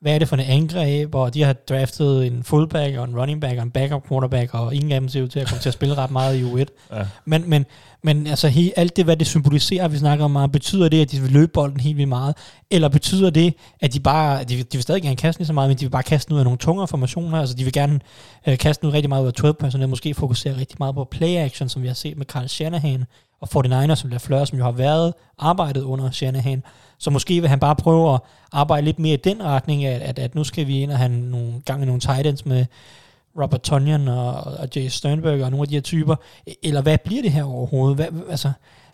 hvad 0.00 0.14
er 0.14 0.18
det 0.18 0.28
for 0.28 0.36
en 0.36 0.42
angreb, 0.42 1.14
og 1.14 1.34
de 1.34 1.42
har 1.42 1.52
draftet 1.52 2.26
en 2.26 2.44
fullback 2.44 2.96
og 2.96 3.04
en 3.04 3.18
running 3.18 3.40
back 3.40 3.56
og 3.56 3.62
en 3.62 3.70
backup 3.70 4.08
quarterback, 4.08 4.54
og 4.54 4.74
ingen 4.74 4.92
af 4.92 5.00
dem 5.00 5.08
ser 5.08 5.22
ud 5.22 5.28
til 5.28 5.40
at 5.40 5.48
komme 5.48 5.60
til 5.60 5.68
at 5.68 5.72
spille 5.72 5.94
ret 5.94 6.10
meget 6.10 6.36
i 6.36 6.42
U1. 6.42 6.64
Ja. 6.96 7.06
Men, 7.24 7.50
men, 7.50 7.66
men 8.02 8.26
altså 8.26 8.48
he, 8.48 8.72
alt 8.76 8.96
det, 8.96 9.04
hvad 9.04 9.16
det 9.16 9.26
symboliserer, 9.26 9.88
vi 9.88 9.98
snakker 9.98 10.24
om, 10.24 10.50
betyder 10.50 10.88
det, 10.88 11.02
at 11.02 11.10
de 11.10 11.20
vil 11.20 11.32
løbe 11.32 11.52
bolden 11.52 11.80
helt 11.80 11.96
vildt 11.96 12.08
meget, 12.08 12.36
eller 12.70 12.88
betyder 12.88 13.30
det, 13.30 13.54
at 13.80 13.92
de 13.92 14.00
bare, 14.00 14.44
de, 14.44 14.56
de 14.56 14.64
vil 14.72 14.82
stadig 14.82 15.02
gerne 15.02 15.16
kaste 15.16 15.40
lige 15.40 15.46
så 15.46 15.52
meget, 15.52 15.70
men 15.70 15.78
de 15.78 15.84
vil 15.84 15.90
bare 15.90 16.02
kaste 16.02 16.34
ud 16.34 16.38
af 16.38 16.44
nogle 16.44 16.58
tungere 16.58 16.88
formationer, 16.88 17.38
altså 17.38 17.54
de 17.54 17.64
vil 17.64 17.72
gerne 17.72 18.00
øh, 18.48 18.58
kaste 18.58 18.86
ud 18.86 18.92
rigtig 18.92 19.08
meget 19.08 19.22
ud 19.22 19.26
af 19.26 19.32
12 19.32 19.54
personer, 19.54 19.86
måske 19.86 20.14
fokusere 20.14 20.56
rigtig 20.56 20.76
meget 20.78 20.94
på 20.94 21.04
play 21.10 21.36
action, 21.36 21.68
som 21.68 21.82
vi 21.82 21.86
har 21.86 21.94
set 21.94 22.16
med 22.18 22.26
Carl 22.26 22.48
Shanahan, 22.48 23.04
og 23.40 23.48
49ers, 23.66 23.94
som 23.94 24.10
Lafleur, 24.10 24.44
som 24.44 24.58
jo 24.58 24.64
har 24.64 24.72
været 24.72 25.14
arbejdet 25.38 25.82
under 25.82 26.10
Shanahan. 26.10 26.62
Så 27.00 27.10
måske 27.10 27.40
vil 27.40 27.48
han 27.48 27.60
bare 27.60 27.76
prøve 27.76 28.14
at 28.14 28.20
arbejde 28.52 28.84
lidt 28.84 28.98
mere 28.98 29.14
i 29.14 29.20
den 29.24 29.42
retning, 29.42 29.84
at, 29.84 30.02
at, 30.02 30.18
at 30.18 30.34
nu 30.34 30.44
skal 30.44 30.66
vi 30.66 30.80
ind 30.80 30.90
og 30.90 30.98
have 30.98 31.08
nogle 31.08 31.52
gange 31.64 31.86
nogle 31.86 32.00
tight 32.00 32.26
ends 32.26 32.46
med 32.46 32.66
Robert 33.40 33.60
Tonyan 33.60 34.08
og, 34.08 34.32
og 34.32 34.68
Jay 34.76 34.88
Sternberg 34.88 35.42
og 35.42 35.50
nogle 35.50 35.62
af 35.62 35.68
de 35.68 35.74
her 35.74 35.80
typer. 35.80 36.16
E, 36.46 36.54
eller 36.62 36.82
hvad 36.82 36.98
bliver 36.98 37.22
det 37.22 37.32
her 37.32 37.44
overhovedet? 37.44 37.96
Hvad, 37.96 38.06
altså, 38.30 38.52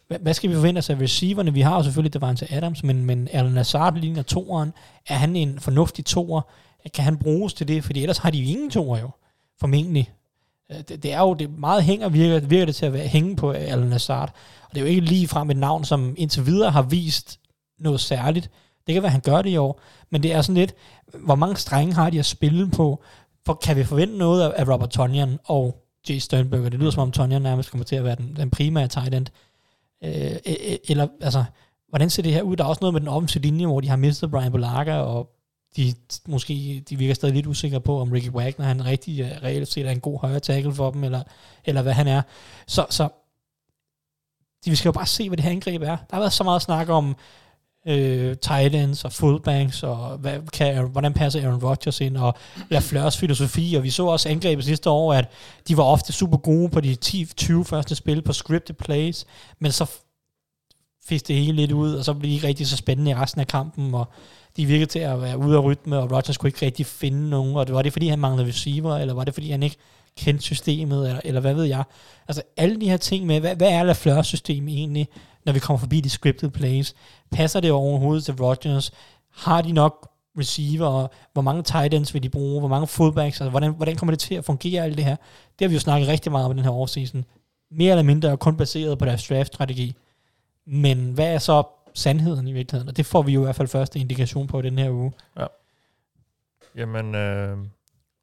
hvad, 0.08 0.18
hvad 0.18 0.34
skal 0.34 0.50
vi 0.50 0.54
forvente 0.54 0.78
os 0.78 0.90
af 0.90 1.00
receiverne? 1.00 1.52
Vi 1.52 1.60
har 1.60 1.76
jo 1.76 1.82
selvfølgelig 1.82 2.14
Devante 2.14 2.52
Adams, 2.52 2.82
men, 2.82 3.04
men 3.04 3.28
Alan 3.32 3.54
Lazard 3.54 3.96
ligner 3.96 4.22
toeren. 4.22 4.72
Er 5.08 5.14
han 5.14 5.36
en 5.36 5.60
fornuftig 5.60 6.04
toer? 6.04 6.40
Kan 6.94 7.04
han 7.04 7.18
bruges 7.18 7.54
til 7.54 7.68
det? 7.68 7.84
Fordi 7.84 8.02
ellers 8.02 8.18
har 8.18 8.30
de 8.30 8.38
jo 8.38 8.48
ingen 8.48 8.70
toer 8.70 8.98
jo, 8.98 9.10
formentlig. 9.60 10.10
E, 10.70 10.82
det, 10.82 11.02
det 11.02 11.12
er 11.12 11.20
jo 11.20 11.34
det 11.34 11.58
meget 11.58 11.84
hænger, 11.84 12.08
virker, 12.08 12.46
virker 12.46 12.66
det 12.66 12.76
til 12.76 12.86
at 12.86 12.92
være, 12.92 13.06
hænge 13.06 13.36
på 13.36 13.50
Alan 13.50 13.90
Lazard. 13.90 14.32
Og 14.62 14.70
det 14.74 14.76
er 14.76 14.82
jo 14.82 14.88
ikke 14.88 15.00
lige 15.00 15.28
frem 15.28 15.50
et 15.50 15.56
navn, 15.56 15.84
som 15.84 16.14
indtil 16.18 16.46
videre 16.46 16.70
har 16.70 16.82
vist 16.82 17.38
noget 17.78 18.00
særligt. 18.00 18.50
Det 18.86 18.92
kan 18.92 19.02
være, 19.02 19.08
at 19.08 19.12
han 19.12 19.20
gør 19.20 19.42
det 19.42 19.50
i 19.50 19.56
år, 19.56 19.80
men 20.10 20.22
det 20.22 20.32
er 20.32 20.42
sådan 20.42 20.54
lidt, 20.54 20.74
hvor 21.14 21.34
mange 21.34 21.56
strenge 21.56 21.94
har 21.94 22.10
de 22.10 22.18
at 22.18 22.26
spille 22.26 22.70
på, 22.70 23.02
for 23.46 23.54
kan 23.54 23.76
vi 23.76 23.84
forvente 23.84 24.16
noget 24.16 24.52
af 24.52 24.68
Robert 24.68 24.90
Tonyan 24.90 25.38
og 25.44 25.82
Jay 26.08 26.18
Sternberger. 26.18 26.68
Det 26.68 26.80
lyder 26.80 26.90
som 26.90 27.02
om 27.02 27.12
Tonyan 27.12 27.42
nærmest 27.42 27.70
kommer 27.70 27.84
til 27.84 27.96
at 27.96 28.04
være 28.04 28.16
den, 28.16 28.36
den 28.36 28.50
primære 28.50 28.88
tight 28.88 29.14
end. 29.14 29.26
Øh, 30.04 30.32
øh, 30.46 30.54
øh, 30.70 30.76
eller, 30.88 31.08
altså, 31.20 31.44
hvordan 31.88 32.10
ser 32.10 32.22
det 32.22 32.32
her 32.32 32.42
ud? 32.42 32.56
Der 32.56 32.64
er 32.64 32.68
også 32.68 32.80
noget 32.80 32.94
med 32.94 33.00
den 33.00 33.08
offensive 33.08 33.42
linje, 33.42 33.66
hvor 33.66 33.80
de 33.80 33.88
har 33.88 33.96
mistet 33.96 34.30
Brian 34.30 34.52
Bolaga, 34.52 34.94
og 34.94 35.30
de 35.76 35.94
måske 36.28 36.84
de 36.88 36.96
virker 36.96 37.14
stadig 37.14 37.34
lidt 37.34 37.46
usikre 37.46 37.80
på, 37.80 38.00
om 38.00 38.12
Ricky 38.12 38.30
Wagner 38.30 38.66
han 38.66 38.84
rigtig 38.84 39.20
øh, 39.20 39.42
reelt 39.42 39.68
set 39.68 39.86
er 39.86 39.90
en 39.90 40.00
god 40.00 40.20
højre 40.20 40.40
tackle 40.40 40.74
for 40.74 40.90
dem, 40.90 41.04
eller, 41.04 41.22
eller 41.64 41.82
hvad 41.82 41.92
han 41.92 42.08
er. 42.08 42.22
Så, 42.66 42.86
så 42.90 43.08
de, 44.64 44.70
vi 44.70 44.76
skal 44.76 44.88
jo 44.88 44.92
bare 44.92 45.06
se, 45.06 45.28
hvad 45.28 45.36
det 45.36 45.44
her 45.44 45.50
angreb 45.50 45.82
er. 45.82 45.86
Der 45.86 46.12
har 46.12 46.20
været 46.20 46.32
så 46.32 46.44
meget 46.44 46.62
snak 46.62 46.88
om 46.88 47.16
øh, 47.86 48.36
tight 48.36 48.74
ends 48.74 49.04
og 49.04 49.12
fullbacks, 49.12 49.82
og 49.82 50.18
hvad 50.18 50.38
kan, 50.52 50.88
hvordan 50.88 51.12
passer 51.12 51.42
Aaron 51.42 51.64
Rodgers 51.64 52.00
ind, 52.00 52.16
og 52.16 52.34
Lafleurs 52.68 53.18
filosofi, 53.18 53.74
og 53.74 53.82
vi 53.82 53.90
så 53.90 54.06
også 54.06 54.28
angrebet 54.28 54.64
sidste 54.64 54.90
år, 54.90 55.14
at 55.14 55.30
de 55.68 55.76
var 55.76 55.82
ofte 55.82 56.12
super 56.12 56.36
gode 56.36 56.68
på 56.68 56.80
de 56.80 56.96
10-20 57.04 57.62
første 57.62 57.94
spil 57.94 58.22
på 58.22 58.32
scripted 58.32 58.74
plays, 58.74 59.26
men 59.58 59.72
så 59.72 59.90
fik 61.04 61.28
det 61.28 61.36
hele 61.36 61.56
lidt 61.56 61.72
ud, 61.72 61.94
og 61.94 62.04
så 62.04 62.14
blev 62.14 62.30
de 62.30 62.34
ikke 62.34 62.46
rigtig 62.46 62.66
så 62.66 62.76
spændende 62.76 63.10
i 63.10 63.14
resten 63.14 63.40
af 63.40 63.46
kampen, 63.46 63.94
og 63.94 64.08
de 64.56 64.66
virkede 64.66 64.90
til 64.90 64.98
at 64.98 65.22
være 65.22 65.38
ude 65.38 65.56
af 65.56 65.62
rytme, 65.62 65.98
og 65.98 66.12
Rodgers 66.12 66.36
kunne 66.36 66.48
ikke 66.48 66.66
rigtig 66.66 66.86
finde 66.86 67.30
nogen, 67.30 67.56
og 67.56 67.66
det 67.66 67.74
var 67.74 67.82
det, 67.82 67.92
fordi 67.92 68.08
han 68.08 68.18
manglede 68.18 68.48
receiver, 68.48 68.96
eller 68.96 69.14
var 69.14 69.24
det, 69.24 69.34
fordi 69.34 69.50
han 69.50 69.62
ikke 69.62 69.76
kendte 70.16 70.42
systemet, 70.42 71.06
eller, 71.08 71.20
eller 71.24 71.40
hvad 71.40 71.54
ved 71.54 71.64
jeg. 71.64 71.84
Altså 72.28 72.42
alle 72.56 72.80
de 72.80 72.88
her 72.88 72.96
ting 72.96 73.26
med, 73.26 73.40
hvad, 73.40 73.56
hvad 73.56 73.68
er 73.72 73.82
Lafleurs 73.82 74.26
system 74.26 74.68
egentlig, 74.68 75.08
når 75.44 75.52
vi 75.52 75.58
kommer 75.58 75.78
forbi 75.78 76.00
de 76.00 76.10
scripted 76.10 76.50
plays? 76.50 76.94
Passer 77.30 77.60
det 77.60 77.72
overhovedet 77.72 78.24
til 78.24 78.34
Rodgers? 78.34 78.92
Har 79.30 79.62
de 79.62 79.72
nok 79.72 80.10
receiver, 80.38 81.08
hvor 81.32 81.42
mange 81.42 81.62
tight 81.62 81.94
ends 81.94 82.14
vil 82.14 82.22
de 82.22 82.28
bruge, 82.28 82.60
hvor 82.60 82.68
mange 82.68 82.86
fullbacks, 82.86 83.40
altså 83.40 83.50
hvordan, 83.50 83.72
hvordan 83.72 83.96
kommer 83.96 84.12
det 84.12 84.18
til 84.18 84.34
at 84.34 84.44
fungere 84.44 84.84
alt 84.84 84.96
det 84.96 85.04
her? 85.04 85.16
Det 85.58 85.64
har 85.64 85.68
vi 85.68 85.74
jo 85.74 85.80
snakket 85.80 86.08
rigtig 86.08 86.32
meget 86.32 86.44
om 86.46 86.52
i 86.52 86.54
den 86.54 86.64
her 86.64 86.70
offseason. 86.70 87.24
Mere 87.70 87.90
eller 87.90 88.02
mindre 88.02 88.36
kun 88.36 88.56
baseret 88.56 88.98
på 88.98 89.04
deres 89.04 89.28
draft-strategi. 89.28 89.94
Men 90.66 91.12
hvad 91.12 91.34
er 91.34 91.38
så 91.38 91.62
sandheden 91.94 92.48
i 92.48 92.52
virkeligheden? 92.52 92.88
Og 92.88 92.96
det 92.96 93.06
får 93.06 93.22
vi 93.22 93.32
jo 93.32 93.40
i 93.40 93.44
hvert 93.44 93.56
fald 93.56 93.68
første 93.68 93.98
indikation 93.98 94.46
på 94.46 94.58
i 94.58 94.62
den 94.62 94.78
her 94.78 94.90
uge. 94.90 95.12
Ja. 95.38 95.46
Jamen, 96.76 97.14
øh, 97.14 97.58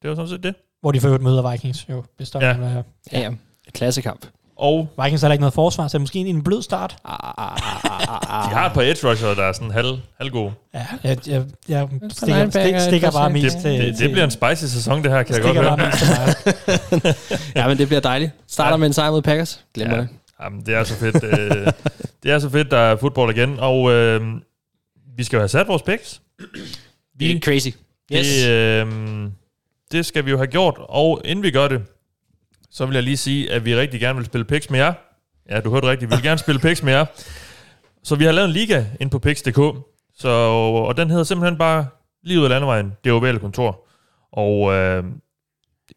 det 0.01 0.09
var 0.09 0.15
sådan 0.15 0.29
set 0.29 0.43
det. 0.43 0.55
Hvor 0.84 0.91
de 0.91 0.99
for 0.99 1.07
øvrigt 1.07 1.23
møder 1.23 1.51
Vikings 1.51 1.85
jo. 1.89 2.03
Det 2.19 2.27
står 2.27 2.41
Ja. 2.41 2.47
ja. 2.49 2.81
Ja, 3.11 3.19
ja. 3.19 3.30
Klassekamp. 3.73 4.26
Og 4.55 4.88
Vikings 5.03 5.22
har 5.22 5.31
ikke 5.31 5.41
noget 5.41 5.53
forsvar, 5.53 5.88
så 5.88 5.97
er 5.97 5.99
måske 5.99 6.19
en, 6.19 6.27
en 6.27 6.43
blød 6.43 6.61
start. 6.61 6.95
Ah, 7.05 7.18
ah, 7.23 7.34
ah, 7.38 7.85
ah, 7.85 8.45
ah. 8.45 8.49
de 8.49 8.55
har 8.55 8.65
et 8.68 8.73
par 8.73 8.81
edge 8.81 9.10
rusher, 9.10 9.34
der 9.34 9.43
er 9.43 9.51
sådan 9.53 9.72
halv, 9.72 9.99
halvgode. 10.18 10.51
Ja, 10.73 10.85
jeg, 11.03 11.27
jeg, 11.27 11.43
jeg 11.68 11.89
stikker, 12.11 12.49
stik, 12.49 12.80
stikker 12.80 13.11
bare 13.11 13.30
mest 13.30 13.55
Det, 13.55 13.61
til... 13.64 13.72
det, 13.88 13.99
det 13.99 14.11
bliver 14.11 14.23
en 14.26 14.31
spicy 14.31 14.64
sæson, 14.73 15.03
det 15.03 15.11
her, 15.11 15.23
kan 15.23 15.35
jeg 15.35 15.43
godt 15.43 15.55
bare 15.55 15.77
høre. 15.77 15.77
mig. 17.03 17.15
ja, 17.55 17.68
men 17.68 17.77
det 17.77 17.88
bliver 17.88 18.01
dejligt. 18.01 18.31
Starter 18.47 18.72
Ja. 18.72 18.77
med 18.77 18.88
en 18.88 18.93
sejr 18.93 19.11
mod 19.11 19.22
Packers. 19.22 19.65
Glemmer 19.73 19.95
Ja. 19.95 20.01
det. 20.01 20.10
Jamen, 20.43 20.61
det 20.65 20.76
er 20.76 20.84
så 20.84 20.95
fedt. 20.95 21.23
øh, 21.23 21.68
det 22.23 22.31
er 22.31 22.39
så 22.39 22.49
fedt, 22.49 22.72
der 22.72 22.77
er 22.77 22.95
fodbold 22.95 23.38
igen. 23.38 23.60
Og 23.60 23.91
øh, 23.91 24.22
vi 25.18 25.23
skal 25.23 25.38
jo 25.38 25.41
have 25.41 25.47
sat 25.49 25.68
vores 25.68 25.81
picks. 25.81 26.22
Det 27.19 27.31
er 27.31 27.39
crazy. 27.39 27.68
Yes. 28.14 28.27
Det, 28.43 28.49
øh, 28.49 28.88
det 29.93 30.05
skal 30.05 30.25
vi 30.25 30.31
jo 30.31 30.37
have 30.37 30.47
gjort. 30.47 30.75
Og 30.79 31.21
inden 31.25 31.43
vi 31.43 31.51
gør 31.51 31.67
det, 31.67 31.81
så 32.71 32.85
vil 32.85 32.93
jeg 32.93 33.03
lige 33.03 33.17
sige, 33.17 33.51
at 33.51 33.65
vi 33.65 33.75
rigtig 33.75 33.99
gerne 33.99 34.15
vil 34.15 34.25
spille 34.25 34.45
picks 34.45 34.69
med 34.69 34.79
jer. 34.79 34.93
Ja, 35.49 35.59
du 35.59 35.69
hørte 35.69 35.87
rigtigt. 35.87 36.11
Vi 36.11 36.15
vil 36.15 36.23
gerne 36.23 36.37
spille 36.37 36.59
picks 36.59 36.83
med 36.83 36.93
jer. 36.93 37.05
Så 38.03 38.15
vi 38.15 38.23
har 38.23 38.31
lavet 38.31 38.47
en 38.47 38.53
liga 38.53 38.85
ind 38.99 39.11
på 39.11 39.19
picks.dk. 39.19 39.59
Så, 40.15 40.29
og 40.87 40.97
den 40.97 41.09
hedder 41.09 41.23
simpelthen 41.23 41.57
bare 41.57 41.87
lige 42.23 42.39
ud 42.39 42.43
af 42.43 42.49
landevejen, 42.49 42.93
det 43.03 43.11
ovale 43.11 43.39
kontor. 43.39 43.87
Og 44.31 44.73
øh, 44.73 45.03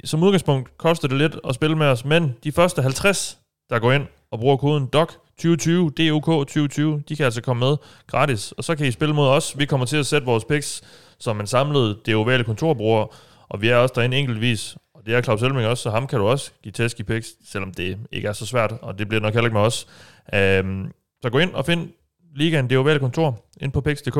som 0.04 0.22
udgangspunkt 0.22 0.78
koster 0.78 1.08
det 1.08 1.18
lidt 1.18 1.36
at 1.48 1.54
spille 1.54 1.76
med 1.76 1.86
os, 1.86 2.04
men 2.04 2.34
de 2.44 2.52
første 2.52 2.82
50, 2.82 3.38
der 3.70 3.78
går 3.78 3.92
ind 3.92 4.06
og 4.30 4.40
bruger 4.40 4.56
koden 4.56 4.86
DOC 4.86 5.08
2020, 5.08 5.90
DOK 5.90 6.24
2020, 6.24 7.02
de 7.08 7.16
kan 7.16 7.24
altså 7.24 7.42
komme 7.42 7.60
med 7.60 7.76
gratis, 8.06 8.52
og 8.52 8.64
så 8.64 8.76
kan 8.76 8.86
I 8.86 8.90
spille 8.90 9.14
mod 9.14 9.28
os. 9.28 9.58
Vi 9.58 9.64
kommer 9.64 9.86
til 9.86 9.96
at 9.96 10.06
sætte 10.06 10.26
vores 10.26 10.44
picks 10.44 10.82
som 11.18 11.40
en 11.40 11.46
samlet 11.46 12.06
det 12.06 12.16
ovale 12.16 12.44
kontorbruger, 12.44 13.14
og 13.48 13.62
vi 13.62 13.68
er 13.68 13.76
også 13.76 13.92
derinde 13.96 14.16
enkeltvis, 14.16 14.76
og 14.94 15.06
det 15.06 15.14
er 15.14 15.22
Claus 15.22 15.42
Elming 15.42 15.66
også, 15.66 15.82
så 15.82 15.90
ham 15.90 16.06
kan 16.06 16.18
du 16.18 16.26
også 16.26 16.50
give 16.62 16.72
tæsk 16.72 17.00
i 17.00 17.02
picks, 17.02 17.28
selvom 17.44 17.74
det 17.74 17.98
ikke 18.12 18.28
er 18.28 18.32
så 18.32 18.46
svært, 18.46 18.72
og 18.82 18.98
det 18.98 19.08
bliver 19.08 19.20
nok 19.20 19.34
heller 19.34 19.46
ikke 19.46 19.54
med 19.54 19.66
os. 19.66 19.86
Øhm, 20.34 20.92
så 21.22 21.30
gå 21.30 21.38
ind 21.38 21.54
og 21.54 21.66
find 21.66 21.90
ligaen 22.34 22.70
det 22.70 22.78
ovale 22.78 23.00
kontor 23.00 23.44
ind 23.60 23.72
på 23.72 23.80
picks.dk, 23.80 24.16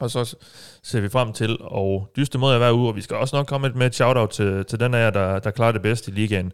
og 0.00 0.10
så 0.10 0.36
ser 0.82 1.00
vi 1.00 1.08
frem 1.08 1.32
til 1.32 1.58
at 1.74 2.16
dyste 2.16 2.38
mod 2.38 2.52
jer 2.52 2.58
hver 2.58 2.72
uge, 2.72 2.88
og 2.88 2.96
vi 2.96 3.00
skal 3.00 3.16
også 3.16 3.36
nok 3.36 3.46
komme 3.46 3.68
med 3.74 3.86
et 3.86 3.94
shout-out 3.94 4.30
til, 4.30 4.64
til 4.64 4.80
den 4.80 4.94
af 4.94 4.98
jer, 4.98 5.10
der, 5.10 5.38
der 5.38 5.50
klarer 5.50 5.72
det 5.72 5.82
bedst 5.82 6.08
i 6.08 6.10
ligaen. 6.10 6.52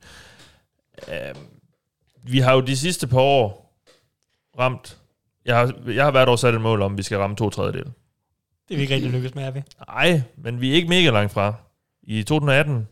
Øhm, 1.08 1.38
vi 2.22 2.38
har 2.38 2.54
jo 2.54 2.60
de 2.60 2.76
sidste 2.76 3.06
par 3.06 3.20
år 3.20 3.74
ramt, 4.58 4.98
jeg 5.44 5.56
har, 5.56 5.74
jeg 5.86 6.04
har 6.04 6.10
hvert 6.10 6.28
år 6.28 6.36
sat 6.36 6.54
et 6.54 6.60
mål 6.60 6.82
om, 6.82 6.92
at 6.92 6.98
vi 6.98 7.02
skal 7.02 7.18
ramme 7.18 7.36
to 7.36 7.50
tredjedel. 7.50 7.84
Det 8.68 8.74
er 8.74 8.76
vi 8.76 8.82
ikke 8.82 8.94
rigtig 8.94 9.10
lykkes 9.10 9.34
med, 9.34 9.44
er 9.44 9.50
vi? 9.50 9.62
Nej, 9.88 10.22
men 10.36 10.60
vi 10.60 10.70
er 10.70 10.74
ikke 10.74 10.88
mega 10.88 11.10
langt 11.10 11.32
fra. 11.32 11.54
I 12.02 12.22
2018 12.22 12.88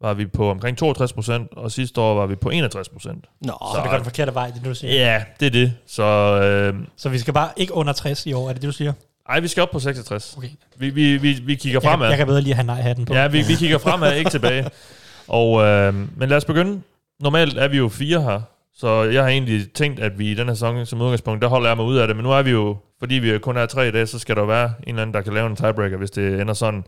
var 0.00 0.14
vi 0.14 0.26
på 0.26 0.50
omkring 0.50 0.78
62 0.78 1.12
procent, 1.12 1.48
og 1.56 1.72
sidste 1.72 2.00
år 2.00 2.14
var 2.14 2.26
vi 2.26 2.34
på 2.34 2.50
61 2.50 2.88
procent. 2.88 3.24
Nå, 3.40 3.52
Så 3.74 3.80
det 3.82 3.90
går 3.90 3.96
den 3.96 4.04
forkerte 4.04 4.34
vej, 4.34 4.50
det 4.50 4.64
du 4.64 4.74
siger. 4.74 4.92
Ja, 4.94 5.24
det 5.40 5.46
er 5.46 5.50
det. 5.50 5.72
Så 5.86 6.02
øh, 6.42 6.74
Så 6.96 7.08
vi 7.08 7.18
skal 7.18 7.34
bare 7.34 7.48
ikke 7.56 7.74
under 7.74 7.92
60 7.92 8.26
i 8.26 8.32
år, 8.32 8.48
er 8.48 8.52
det 8.52 8.62
det, 8.62 8.68
du 8.68 8.72
siger? 8.72 8.92
ej, 9.28 9.40
vi 9.40 9.48
skal 9.48 9.62
op 9.62 9.70
på 9.70 9.78
66. 9.80 10.34
Okay. 10.38 10.48
Vi, 10.76 10.90
vi, 10.90 11.16
vi, 11.16 11.32
vi 11.32 11.54
kigger 11.54 11.80
Jeg 11.82 11.90
fremad. 11.90 12.08
jeg 12.08 12.18
kan 12.18 12.26
bedre 12.26 12.40
lige 12.40 12.54
have 12.54 12.66
nej-hatten 12.66 13.04
på. 13.04 13.14
Ja, 13.14 13.26
vi, 13.28 13.42
vi 13.48 13.54
kigger 13.54 13.78
fremad, 13.78 14.16
ikke 14.16 14.30
tilbage. 14.30 14.70
Og, 15.28 15.62
øh, 15.62 15.94
men 16.18 16.28
lad 16.28 16.36
os 16.36 16.44
begynde. 16.44 16.80
Normalt 17.20 17.58
er 17.58 17.68
vi 17.68 17.76
jo 17.76 17.88
fire 17.88 18.22
her, 18.22 18.40
så 18.74 19.02
jeg 19.02 19.22
har 19.22 19.30
egentlig 19.30 19.72
tænkt, 19.72 20.00
at 20.00 20.18
vi 20.18 20.30
i 20.30 20.34
den 20.34 20.46
her 20.46 20.54
sæson 20.54 20.86
som 20.86 21.00
udgangspunkt, 21.00 21.42
der 21.42 21.48
holder 21.48 21.68
jeg 21.68 21.76
mig 21.76 21.86
ud 21.86 21.96
af 21.96 22.06
det. 22.06 22.16
Men 22.16 22.22
nu 22.24 22.32
er 22.32 22.42
vi 22.42 22.50
jo, 22.50 22.76
fordi 22.98 23.14
vi 23.14 23.38
kun 23.38 23.56
er 23.56 23.66
tre 23.66 23.88
i 23.88 23.90
dag, 23.90 24.08
så 24.08 24.18
skal 24.18 24.34
der 24.36 24.42
jo 24.42 24.46
være 24.46 24.64
en 24.82 24.88
eller 24.88 25.02
anden, 25.02 25.14
der 25.14 25.20
kan 25.20 25.32
lave 25.32 25.46
en 25.46 25.56
tiebreaker, 25.56 25.96
hvis 25.96 26.10
det 26.10 26.40
ender 26.40 26.54
sådan. 26.54 26.84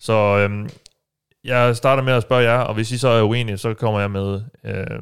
Så 0.00 0.12
øh, 0.12 0.68
jeg 1.44 1.76
starter 1.76 2.02
med 2.02 2.12
at 2.12 2.22
spørge 2.22 2.42
jer, 2.42 2.58
og 2.58 2.74
hvis 2.74 2.92
I 2.92 2.98
så 2.98 3.08
er 3.08 3.22
uenige, 3.22 3.58
så 3.58 3.74
kommer 3.74 4.00
jeg 4.00 4.10
med 4.10 4.42
øh, 4.64 5.00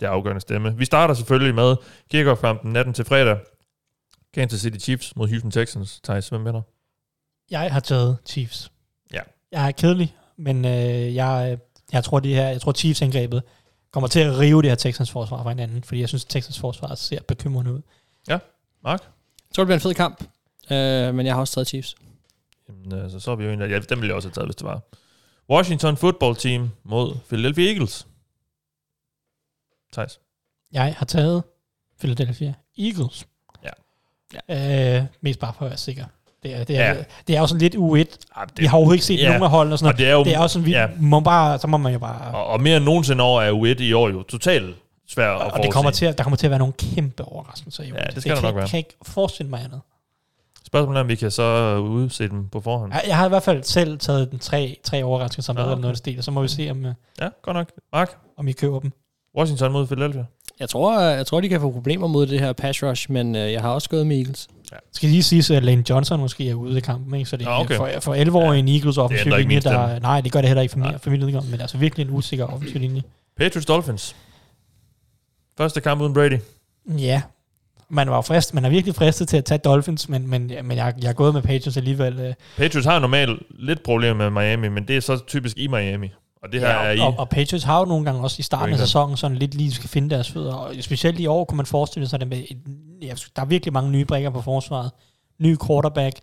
det 0.00 0.06
afgørende 0.06 0.40
stemme. 0.40 0.78
Vi 0.78 0.84
starter 0.84 1.14
selvfølgelig 1.14 1.54
med 1.54 1.76
kickoff-kampen 2.10 2.72
natten 2.72 2.94
til 2.94 3.04
fredag. 3.04 3.38
Kansas 4.34 4.60
City 4.60 4.78
Chiefs 4.78 5.16
mod 5.16 5.28
Houston 5.28 5.50
Texans. 5.50 6.00
Thijs, 6.04 6.28
hvem 6.28 6.44
vinder? 6.44 6.62
Jeg 7.50 7.72
har 7.72 7.80
taget 7.80 8.18
Chiefs. 8.26 8.72
Ja. 9.12 9.20
Jeg 9.52 9.66
er 9.66 9.70
kedelig, 9.70 10.14
men 10.36 10.64
øh, 10.64 11.14
jeg, 11.14 11.58
jeg 11.92 12.04
tror, 12.04 12.20
det 12.20 12.34
her, 12.34 12.48
jeg 12.48 12.60
tror 12.60 12.72
Chiefs-angrebet 12.72 13.42
kommer 13.92 14.08
til 14.08 14.20
at 14.20 14.38
rive 14.38 14.62
det 14.62 14.70
her 14.70 14.76
Texans 14.76 15.10
forsvar 15.10 15.42
fra 15.42 15.48
hinanden, 15.48 15.82
fordi 15.82 16.00
jeg 16.00 16.08
synes, 16.08 16.24
Texans 16.24 16.58
forsvar 16.58 16.94
ser 16.94 17.18
bekymrende 17.28 17.72
ud. 17.72 17.80
Mark? 18.84 19.00
Jeg 19.02 19.54
tror, 19.54 19.62
det 19.62 19.66
bliver 19.66 19.76
en 19.76 19.80
fed 19.80 19.94
kamp. 19.94 20.24
Øh, 20.70 21.14
men 21.14 21.26
jeg 21.26 21.34
har 21.34 21.40
også 21.40 21.54
taget 21.54 21.68
Chiefs. 21.68 21.94
Jamen, 22.68 23.02
altså, 23.02 23.20
så 23.20 23.30
er 23.30 23.36
vi 23.36 23.44
jo 23.44 23.50
egentlig... 23.50 23.70
Ja, 23.70 23.78
dem 23.78 23.98
ville 24.00 24.08
jeg 24.08 24.16
også 24.16 24.28
have 24.28 24.34
taget, 24.34 24.46
hvis 24.46 24.56
det 24.56 24.64
var. 24.66 24.80
Washington 25.50 25.96
Football 25.96 26.36
Team 26.36 26.70
mod 26.84 27.16
Philadelphia 27.28 27.70
Eagles. 27.70 28.06
Thijs. 29.92 30.20
Jeg 30.72 30.94
har 30.98 31.04
taget 31.06 31.42
Philadelphia 31.98 32.54
Eagles. 32.78 33.26
Ja. 34.48 34.98
Øh, 34.98 35.04
mest 35.20 35.40
bare 35.40 35.52
for 35.58 35.64
at 35.64 35.70
være 35.70 35.78
sikker. 35.78 36.04
Det 36.42 36.54
er, 36.54 36.64
det 36.64 36.76
er, 36.78 36.84
Ja. 36.84 36.92
ja. 36.92 37.04
det 37.26 37.36
er 37.36 37.40
jo 37.40 37.46
sådan 37.46 37.60
lidt 37.60 37.74
U1. 37.74 38.16
Ah, 38.36 38.48
Vi 38.56 38.64
har 38.66 38.76
overhovedet 38.76 38.96
ikke 38.96 39.04
set 39.06 39.18
ja. 39.18 39.22
ja. 39.22 39.28
nogen 39.28 39.42
af 39.42 39.50
holdene 39.50 39.74
og 39.74 39.78
sådan 39.78 39.88
Og 39.94 39.98
noget. 39.98 39.98
det 39.98 40.08
er 40.08 40.12
jo... 40.12 40.24
Det 40.24 40.34
er 40.34 40.38
jo 40.42 40.48
sådan, 40.48 40.66
vi 40.66 40.70
ja. 40.70 40.80
ja. 40.82 40.88
må 41.00 41.20
bare, 41.20 41.58
så 41.58 41.66
må 41.66 41.76
man 41.76 41.92
jo 41.92 41.98
bare... 41.98 42.34
og, 42.34 42.46
og 42.46 42.60
mere 42.60 42.76
end 42.76 42.84
nogensinde 42.84 43.24
over 43.24 43.42
er 43.42 43.52
U1 43.52 43.82
i 43.82 43.92
år 43.92 44.08
jo 44.08 44.22
totalt 44.22 44.76
svært 45.08 45.40
at 45.42 45.52
Og 45.52 45.62
det 45.62 45.72
kommer 45.72 45.90
til, 45.90 46.06
at- 46.06 46.18
der 46.18 46.24
kommer 46.24 46.36
til 46.36 46.46
at 46.46 46.50
være 46.50 46.58
nogle 46.58 46.72
kæmpe 46.72 47.24
overraskelser 47.24 47.84
i 47.84 47.92
år. 47.92 47.96
Ja, 47.96 48.04
det 48.04 48.22
skal 48.22 48.30
der 48.30 48.40
kan, 48.40 48.42
nok 48.48 48.54
være. 48.54 48.62
Jeg 48.62 48.70
kan 48.70 48.78
ikke 48.78 48.94
forestille 49.02 49.50
mig 49.50 49.60
andet. 49.64 49.80
Spørgsmålet 50.66 50.98
er, 50.98 51.02
om 51.02 51.08
vi 51.08 51.14
kan 51.14 51.30
så 51.30 51.76
udse 51.78 52.28
dem 52.28 52.48
på 52.48 52.60
forhånd. 52.60 52.92
Jeg, 52.92 53.02
jeg 53.06 53.16
har 53.16 53.26
i 53.26 53.28
hvert 53.28 53.42
fald 53.42 53.62
selv 53.62 53.98
taget 53.98 54.30
den 54.30 54.38
tre, 54.38 54.76
tre 54.84 55.04
overraskelser 55.04 55.52
med, 55.52 55.62
Nå, 55.62 55.64
eller 55.64 55.72
okay. 55.74 55.80
noget 55.80 55.92
af 55.92 55.96
stil, 55.96 56.18
og 56.18 56.24
så 56.24 56.30
må 56.30 56.42
vi 56.42 56.48
se, 56.48 56.70
om, 56.70 56.84
øh, 56.86 56.94
Ja, 57.20 57.28
godt 57.42 57.56
nok. 57.56 57.70
Mark, 57.92 58.16
om 58.36 58.48
I 58.48 58.52
køber 58.52 58.80
dem. 58.80 58.92
Washington 59.38 59.72
mod 59.72 59.86
Philadelphia. 59.86 60.24
Jeg 60.60 60.68
tror, 60.68 61.00
jeg 61.00 61.26
tror, 61.26 61.40
de 61.40 61.48
kan 61.48 61.60
få 61.60 61.70
problemer 61.70 62.06
mod 62.06 62.26
det 62.26 62.40
her 62.40 62.52
pass 62.52 62.82
rush, 62.82 63.10
men 63.10 63.36
øh, 63.36 63.52
jeg 63.52 63.60
har 63.60 63.68
også 63.70 63.88
gået 63.90 64.06
med 64.06 64.16
Eagles. 64.18 64.48
Skal 64.92 65.08
lige 65.08 65.22
sige, 65.22 65.56
at 65.56 65.64
Lane 65.64 65.84
Johnson 65.90 66.20
måske 66.20 66.50
er 66.50 66.54
ude 66.54 66.78
i 66.78 66.80
kampen, 66.80 67.14
ikke? 67.14 67.30
så 67.30 67.36
det 67.36 67.46
er 67.46 67.50
Ah, 67.50 67.60
okay. 67.60 67.76
for, 67.76 67.88
for 68.00 68.14
11 68.14 68.38
år 68.38 68.52
en 68.52 68.68
Eagles 68.68 68.98
offensiv 68.98 69.30
linje, 69.32 69.46
min 69.46 69.62
der, 69.62 69.98
nej, 69.98 70.20
det 70.20 70.32
gør 70.32 70.40
det 70.40 70.48
heller 70.48 70.62
ikke 70.62 70.72
for, 70.72 70.78
mig, 70.78 71.00
for 71.00 71.10
mit 71.10 71.22
udgang, 71.22 71.44
men 71.44 71.52
det 71.52 71.58
er 71.58 71.62
altså 71.62 71.78
virkelig 71.78 72.06
en 72.08 72.16
usikker 72.16 72.46
offensiv 72.46 72.80
linje. 72.80 73.02
Patriots 73.36 73.66
Dolphins. 73.66 74.16
Første 75.58 75.80
kamp 75.80 76.00
uden 76.00 76.14
Brady. 76.14 76.38
Ja, 76.98 77.22
man 77.94 78.10
var 78.10 78.20
frist, 78.20 78.54
man 78.54 78.64
er 78.64 78.68
virkelig 78.68 78.94
fristet 78.94 79.28
til 79.28 79.36
at 79.36 79.44
tage 79.44 79.58
Dolphins, 79.58 80.08
men, 80.08 80.28
men, 80.30 80.46
men 80.64 80.76
jeg, 80.76 80.94
jeg 81.02 81.08
er 81.08 81.12
gået 81.12 81.34
med 81.34 81.42
Patriots 81.42 81.76
alligevel. 81.76 82.20
Øh, 82.20 82.34
Patriots 82.56 82.86
har 82.86 82.98
normalt 82.98 83.42
lidt 83.50 83.82
problemer 83.82 84.30
med 84.30 84.42
Miami, 84.42 84.68
men 84.68 84.88
det 84.88 84.96
er 84.96 85.00
så 85.00 85.18
typisk 85.26 85.58
i 85.58 85.66
Miami. 85.66 86.12
Og 86.42 86.52
det 86.52 86.60
her 86.60 86.68
ja, 86.68 86.84
er 86.84 86.90
i... 86.90 86.98
og, 86.98 87.14
og 87.18 87.28
Patriots 87.28 87.64
har 87.64 87.78
jo 87.78 87.84
nogle 87.84 88.04
gange 88.04 88.20
også 88.22 88.36
i 88.38 88.42
starten 88.42 88.72
af 88.72 88.78
sæsonen 88.78 89.16
sådan 89.16 89.36
lidt 89.36 89.54
lige 89.54 89.72
skal 89.72 89.88
finde 89.88 90.10
deres 90.10 90.30
fødder, 90.30 90.54
og 90.54 90.74
specielt 90.80 91.20
i 91.20 91.26
år 91.26 91.44
kunne 91.44 91.56
man 91.56 91.66
forestille 91.66 92.08
sig 92.08 92.20
det 92.20 92.28
med, 92.28 92.38
et, 92.50 92.58
ja, 93.02 93.14
der 93.36 93.42
er 93.42 93.46
virkelig 93.46 93.72
mange 93.72 93.90
nye 93.90 94.04
brækker 94.04 94.30
på 94.30 94.40
forsvaret. 94.40 94.90
Ny 95.38 95.56
quarterback. 95.66 96.16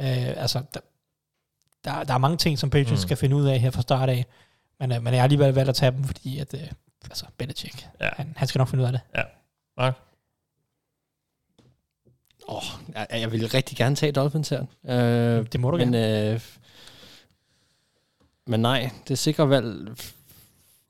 Øh, 0.00 0.06
altså, 0.42 0.62
der, 0.74 0.80
der, 1.84 2.04
der 2.04 2.14
er 2.14 2.18
mange 2.18 2.36
ting, 2.36 2.58
som 2.58 2.70
Patriots 2.70 2.90
Mm. 3.02 3.06
skal 3.06 3.16
finde 3.16 3.36
ud 3.36 3.46
af 3.46 3.58
her 3.60 3.70
fra 3.70 3.82
start 3.82 4.08
af. 4.08 4.26
Men, 4.80 4.92
øh, 4.92 5.02
men 5.02 5.12
jeg 5.12 5.20
har 5.20 5.24
alligevel 5.24 5.54
valgt 5.54 5.68
at 5.68 5.74
tage 5.74 5.90
dem, 5.92 6.04
fordi 6.04 6.38
at, 6.38 6.54
øh, 6.54 6.60
altså, 7.04 7.24
Belichick, 7.38 7.86
Ja. 8.00 8.08
han, 8.16 8.32
han 8.36 8.48
skal 8.48 8.58
nok 8.58 8.68
finde 8.68 8.82
ud 8.82 8.86
af 8.86 8.92
det. 8.92 9.00
Mark? 9.78 9.94
Åh, 12.48 12.62
jeg, 12.94 13.06
jeg 13.12 13.32
vil 13.32 13.48
rigtig 13.48 13.76
gerne 13.78 13.96
tage 13.96 14.12
Dolphins 14.12 14.48
her. 14.48 14.62
Øh, 14.88 15.46
Det 15.52 15.60
må 15.60 15.70
du 15.70 15.76
men, 15.76 15.94
øh, 15.94 16.40
men 18.46 18.60
nej, 18.60 18.90
det 19.08 19.18
sikre 19.18 19.48
valg... 19.50 19.88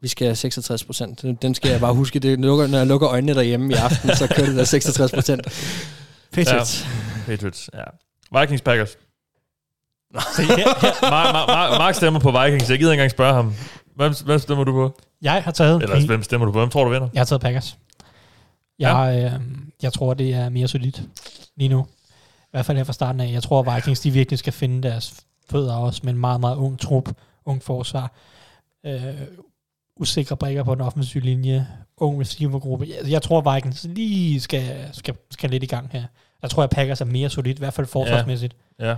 Vi 0.00 0.08
skal 0.08 0.26
have 0.26 0.36
66 0.36 0.84
procent. 0.84 1.22
Den 1.42 1.54
skal 1.54 1.70
jeg 1.70 1.80
bare 1.80 1.94
huske. 1.94 2.18
Det 2.18 2.40
lukker, 2.40 2.66
når 2.66 2.78
jeg 2.78 2.86
lukker 2.86 3.08
øjnene 3.10 3.34
derhjemme 3.34 3.72
i 3.72 3.76
aften, 3.76 4.16
så 4.16 4.26
kører 4.36 4.46
det 4.46 4.56
der 4.56 4.64
66 4.64 5.12
procent. 5.12 5.42
Patriots. 6.32 6.86
Patriots, 7.26 7.70
ja. 7.74 8.40
Vikings 8.40 8.62
Packers. 8.62 8.98
Mark, 10.14 10.24
Mark, 11.02 11.48
Mark, 11.48 11.78
Mark 11.78 11.94
stemmer 11.94 12.20
på 12.20 12.30
Vikings. 12.30 12.70
Jeg 12.70 12.78
gider 12.78 12.92
ikke 12.92 13.00
engang 13.00 13.10
spørge 13.10 13.34
ham. 13.34 13.54
Hvem, 13.96 14.12
hvem 14.24 14.38
stemmer 14.38 14.64
du 14.64 14.72
på? 14.72 15.00
Jeg 15.22 15.42
har 15.42 15.50
taget... 15.50 15.82
Eller 15.82 16.06
hvem 16.06 16.22
stemmer 16.22 16.46
du 16.46 16.52
på? 16.52 16.58
Hvem 16.58 16.70
tror 16.70 16.84
du 16.84 16.90
vinder? 16.90 17.08
Jeg 17.14 17.20
har 17.20 17.24
taget 17.24 17.40
Packers. 17.42 17.76
Jeg, 18.78 19.14
ja. 19.32 19.34
øh, 19.34 19.40
jeg 19.82 19.92
tror, 19.92 20.14
det 20.14 20.34
er 20.34 20.48
mere 20.48 20.68
solidt 20.68 21.02
lige 21.56 21.68
nu. 21.68 21.86
I 22.42 22.48
hvert 22.50 22.66
fald 22.66 22.76
her 22.76 22.84
fra 22.84 22.92
starten 22.92 23.20
af. 23.20 23.32
Jeg 23.32 23.42
tror, 23.42 23.74
Vikings 23.74 24.00
de 24.00 24.10
virkelig 24.10 24.38
skal 24.38 24.52
finde 24.52 24.88
deres 24.88 25.24
fødder 25.50 25.74
også 25.74 26.00
med 26.04 26.12
en 26.12 26.18
meget, 26.18 26.40
meget 26.40 26.56
ung 26.56 26.78
trup, 26.78 27.08
ung 27.44 27.62
forsvar. 27.62 28.12
Øh, 28.86 29.20
usikre 29.96 30.36
brækker 30.36 30.62
på 30.62 30.74
den 30.74 30.80
offensive 30.80 31.24
linje, 31.24 31.68
ung 31.96 32.20
receivergruppe. 32.20 32.86
Jeg, 32.88 33.10
jeg 33.10 33.22
tror, 33.22 33.54
Vikings 33.54 33.84
lige 33.84 34.40
skal, 34.40 34.88
skal, 34.92 35.14
skal 35.30 35.50
lidt 35.50 35.62
i 35.62 35.66
gang 35.66 35.88
her. 35.92 36.04
Jeg 36.42 36.50
tror, 36.50 36.62
at 36.62 36.70
Packers 36.70 37.00
er 37.00 37.04
mere 37.04 37.30
solidt, 37.30 37.58
i 37.58 37.60
hvert 37.60 37.74
fald 37.74 37.86
forsvarsmæssigt. 37.86 38.56
Ja. 38.78 38.96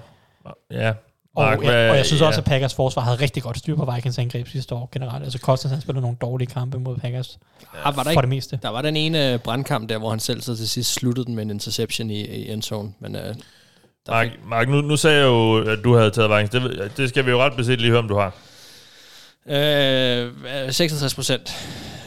Ja. 0.70 0.92
Og, 1.38 1.62
ja, 1.64 1.90
og 1.90 1.96
jeg 1.96 2.06
synes 2.06 2.22
ja. 2.22 2.26
også, 2.26 2.40
at 2.40 2.44
Packers 2.44 2.74
forsvar 2.74 3.02
havde 3.02 3.16
rigtig 3.20 3.42
godt 3.42 3.58
styr 3.58 3.76
på 3.76 3.92
Vikings 3.94 4.18
angreb 4.18 4.48
sidste 4.48 4.74
år 4.74 4.88
generelt. 4.92 5.24
Altså 5.24 5.38
Cousins 5.38 5.72
han 5.72 5.80
spillede 5.80 6.02
nogle 6.02 6.16
dårlige 6.20 6.48
kampe 6.48 6.78
mod 6.78 6.96
Packers 6.96 7.38
Ah, 7.84 7.84
var 7.84 7.90
der, 7.90 8.02
for 8.02 8.10
ikke, 8.10 8.20
det 8.20 8.28
meste. 8.28 8.58
der 8.62 8.68
var 8.68 8.82
den 8.82 8.96
ene 8.96 9.32
øh, 9.32 9.38
brandkamp 9.38 9.88
der, 9.88 9.98
hvor 9.98 10.10
han 10.10 10.20
selv 10.20 10.40
så 10.40 10.56
til 10.56 10.68
sidst 10.68 10.94
sluttede 10.94 11.26
den 11.26 11.34
med 11.34 11.42
en 11.42 11.50
interception 11.50 12.10
i, 12.10 12.20
i 12.24 12.50
endzone. 12.50 12.92
Men 13.00 13.16
øh, 13.16 13.34
Mark, 14.08 14.28
Mark 14.46 14.68
nu, 14.68 14.80
nu 14.80 14.96
sagde 14.96 15.16
jeg 15.16 15.24
jo, 15.26 15.56
at 15.72 15.78
du 15.84 15.94
havde 15.96 16.10
taget 16.10 16.30
Vikings. 16.30 16.50
Det, 16.50 16.92
det 16.96 17.08
skal 17.08 17.26
vi 17.26 17.30
jo 17.30 17.38
ret 17.42 17.52
beset 17.56 17.80
lige 17.80 17.90
høre, 17.90 17.98
om 17.98 18.08
du 18.08 18.14
har. 18.18 18.32
Øh, 19.46 20.32
66 20.72 21.14
procent. 21.14 21.56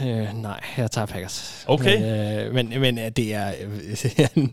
Øh, 0.02 0.42
nej, 0.42 0.60
jeg 0.78 0.92
tager 0.92 1.06
Packers. 1.06 1.64
Okay. 1.68 1.98
Men, 1.98 2.40
øh, 2.40 2.54
men, 2.54 2.82
men 2.82 3.00
øh, 3.00 3.10
det 3.16 3.34
er... 3.34 3.52
Øh, 3.62 4.48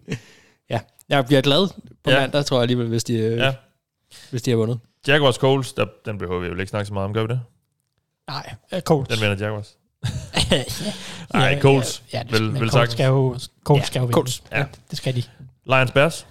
ja, 0.70 0.80
jeg 1.09 1.26
bliver 1.26 1.40
glad 1.40 1.68
på 2.05 2.10
Ja. 2.10 2.14
ja. 2.14 2.20
mandag, 2.20 2.44
tror 2.44 2.56
jeg 2.56 2.62
alligevel, 2.62 2.86
hvis 2.88 3.05
de, 3.05 3.14
øh, 3.14 3.38
Ja. 3.38 3.52
Ja. 4.12 4.16
hvis 4.30 4.43
de 4.43 4.51
har 4.51 4.56
vundet. 4.56 4.80
Jaguars 5.06 5.35
Coles, 5.35 5.72
der, 5.72 5.86
den 6.05 6.18
behøver 6.18 6.40
vi 6.40 6.47
jo 6.47 6.52
ikke 6.55 6.66
snakke 6.66 6.86
så 6.86 6.93
meget 6.93 7.05
om, 7.05 7.14
gør 7.14 7.22
vi 7.22 7.28
det? 7.28 7.40
Nej, 8.28 8.55
uh, 8.72 8.80
Colts. 8.80 9.09
Den 9.09 9.20
vinder 9.20 9.47
Jaguars. 9.47 9.76
ja, 10.51 10.64
Nej, 11.32 11.60
Colts. 11.60 12.02
Ja, 12.12 12.22
det, 12.22 12.32
Vel- 12.32 12.52
vel 12.52 12.59
Colts 12.59 12.72
sagtens. 12.72 12.93
skal 12.93 13.06
jo, 13.06 13.39
Colts 13.64 13.80
Ja, 13.80 13.86
skal 13.86 13.98
jo 14.01 14.05
vinde. 14.05 14.14
Colts. 14.14 14.43
Ja. 14.52 14.64
Det 14.90 14.98
skal 14.98 15.16
de. 15.16 15.22
Lions 15.66 15.90
Bears? 15.93 16.26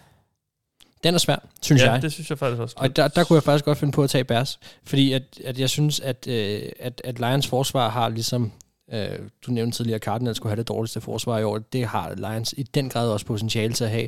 Den 1.04 1.14
er 1.14 1.18
svær, 1.18 1.36
synes 1.62 1.82
ja, 1.82 1.92
jeg. 1.92 2.02
det 2.02 2.14
synes 2.14 2.30
jeg 2.30 2.38
faktisk 2.38 2.62
også. 2.62 2.76
Og 2.80 2.96
der, 2.96 3.08
der 3.08 3.24
kunne 3.24 3.36
jeg 3.36 3.44
faktisk 3.44 3.66
godt 3.66 3.78
finde 3.78 3.92
på 3.94 4.04
at 4.04 4.10
tage 4.10 4.24
Bears, 4.24 4.60
fordi 4.84 5.14
at, 5.14 5.24
at 5.46 5.60
jeg 5.60 5.70
synes, 5.70 6.00
at, 6.00 6.28
øh, 6.28 6.62
at, 6.80 7.02
at 7.04 7.20
Lions 7.20 7.48
forsvar 7.48 7.90
har 7.90 8.10
ligesom, 8.10 8.52
øh, 8.94 9.20
du 9.46 9.52
nævnte 9.52 9.78
tidligere, 9.78 9.96
at 9.96 10.02
Cardinals 10.02 10.38
skulle 10.38 10.52
have 10.52 10.60
det 10.60 10.68
dårligste 10.68 11.02
forsvar 11.02 11.38
i 11.40 11.44
år, 11.44 11.58
det 11.58 11.86
har 11.88 12.14
Lions 12.16 12.54
i 12.58 12.64
den 12.64 12.90
grad 12.90 13.10
også 13.10 13.26
potentiale 13.26 13.74
til 13.74 13.84
at 13.84 13.90
have. 13.90 14.08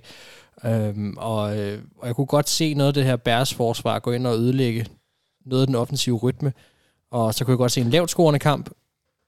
Øhm, 0.65 1.15
og, 1.18 1.57
øh, 1.60 1.81
og 1.97 2.07
jeg 2.07 2.15
kunne 2.15 2.27
godt 2.27 2.49
se 2.49 2.73
noget 2.73 2.88
af 2.88 2.93
det 2.93 3.06
her 3.06 3.15
Bears 3.15 3.53
forsvar 3.53 3.99
gå 3.99 4.11
ind 4.11 4.27
og 4.27 4.35
ødelægge 4.35 4.85
noget 5.45 5.61
af 5.61 5.68
den 5.68 5.76
offensive 5.76 6.18
rytme, 6.18 6.53
og 7.11 7.34
så 7.34 7.45
kunne 7.45 7.51
jeg 7.51 7.57
godt 7.57 7.72
se 7.72 7.81
en 7.81 7.89
lavt 7.89 8.10
scorende 8.10 8.39
kamp, 8.39 8.69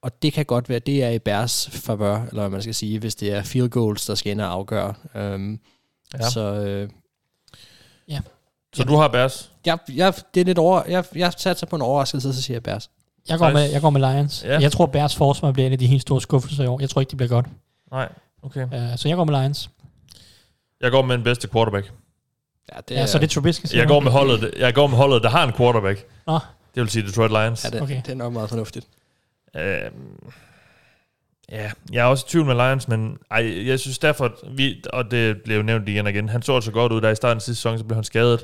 og 0.01 0.21
det 0.21 0.33
kan 0.33 0.45
godt 0.45 0.69
være, 0.69 0.79
det 0.79 1.03
er 1.03 1.09
i 1.09 1.19
Bears 1.19 1.69
favør, 1.69 2.15
eller 2.25 2.41
hvad 2.41 2.49
man 2.49 2.61
skal 2.61 2.75
sige, 2.75 2.99
hvis 2.99 3.15
det 3.15 3.31
er 3.31 3.43
field 3.43 3.69
goals, 3.69 4.05
der 4.05 4.15
skal 4.15 4.31
ind 4.31 4.41
og 4.41 4.51
afgøre. 4.51 4.93
Øhm, 5.15 5.59
Ja. 6.13 6.17
ja. 6.23 6.29
Så 6.29 6.39
øh, 6.41 6.89
Så 8.73 8.83
du 8.83 8.95
har 8.95 9.07
Bears? 9.07 9.51
jeg, 9.65 9.77
jeg, 9.95 10.13
det 10.33 10.41
er 10.41 10.45
lidt 10.45 10.57
over, 10.57 10.83
jeg, 10.87 11.05
jeg 11.15 11.33
satser 11.37 11.67
på 11.67 11.75
en 11.75 11.81
overraskelse, 11.81 12.33
så 12.33 12.41
siger 12.41 12.55
jeg 12.55 12.63
Bears. 12.63 12.89
Jeg 13.29 13.37
går, 13.39 13.49
med, 13.49 13.71
jeg 13.71 13.81
går 13.81 13.89
med 13.89 14.01
Lions. 14.13 14.43
Ja. 14.43 14.59
Jeg 14.59 14.71
tror, 14.71 14.85
Bears 14.85 15.15
forsvar 15.15 15.51
bliver 15.51 15.67
en 15.67 15.73
af 15.73 15.79
de 15.79 15.87
helt 15.87 16.01
store 16.01 16.21
skuffelser 16.21 16.63
i 16.63 16.67
år. 16.67 16.79
Jeg 16.79 16.89
tror 16.89 17.01
ikke, 17.01 17.09
det 17.09 17.17
bliver 17.17 17.29
godt. 17.29 17.45
Nej, 17.91 18.09
okay. 18.43 18.63
Uh, 18.65 18.97
så 18.97 19.07
jeg 19.07 19.17
går 19.17 19.23
med 19.23 19.41
Lions. 19.41 19.69
Jeg 20.81 20.91
går 20.91 21.01
med 21.01 21.15
den 21.15 21.23
bedste 21.23 21.47
quarterback. 21.49 21.91
Ja, 22.75 22.79
det 22.89 22.95
Ja, 22.95 23.05
så 23.07 23.17
det 23.19 23.23
er 23.23 23.27
Trubisky. 23.33 23.73
Jeg 23.75 23.87
går 23.87 23.99
med 23.99 24.11
holdet, 24.11 24.53
jeg 24.57 24.73
går 24.73 24.87
med 24.87 24.97
holdet, 24.97 25.23
der 25.23 25.29
har 25.29 25.43
en 25.47 25.53
quarterback. 25.53 26.05
Nå. 26.27 26.33
Det 26.75 26.81
vil 26.81 26.89
sige 26.89 27.07
Detroit 27.07 27.31
Lions. 27.31 27.65
Ja, 27.65 27.69
det, 27.69 27.81
Okay. 27.81 28.01
det 28.05 28.11
er 28.11 28.15
nok 28.15 28.33
meget 28.33 28.49
fornuftigt. 28.49 28.87
Øhm, 29.57 30.31
ja, 31.51 31.71
jeg 31.91 31.99
er 32.01 32.05
også 32.05 32.25
i 32.27 32.29
tvivl 32.29 32.45
med 32.45 32.55
Lions, 32.55 32.87
men 32.87 33.17
ej, 33.31 33.67
jeg 33.67 33.79
synes 33.79 33.99
derfor, 33.99 34.35
vi, 34.51 34.83
og 34.93 35.11
det 35.11 35.41
blev 35.41 35.57
jo 35.57 35.63
nævnt 35.63 35.89
igen 35.89 36.05
og 36.05 36.11
igen, 36.11 36.29
han 36.29 36.41
så 36.41 36.61
så 36.61 36.71
godt 36.71 36.91
ud, 36.91 37.01
der 37.01 37.09
i 37.09 37.15
starten 37.15 37.37
af 37.37 37.41
sidste 37.41 37.55
sæson, 37.61 37.77
så 37.77 37.83
blev 37.83 37.95
han 37.95 38.03
skadet. 38.03 38.43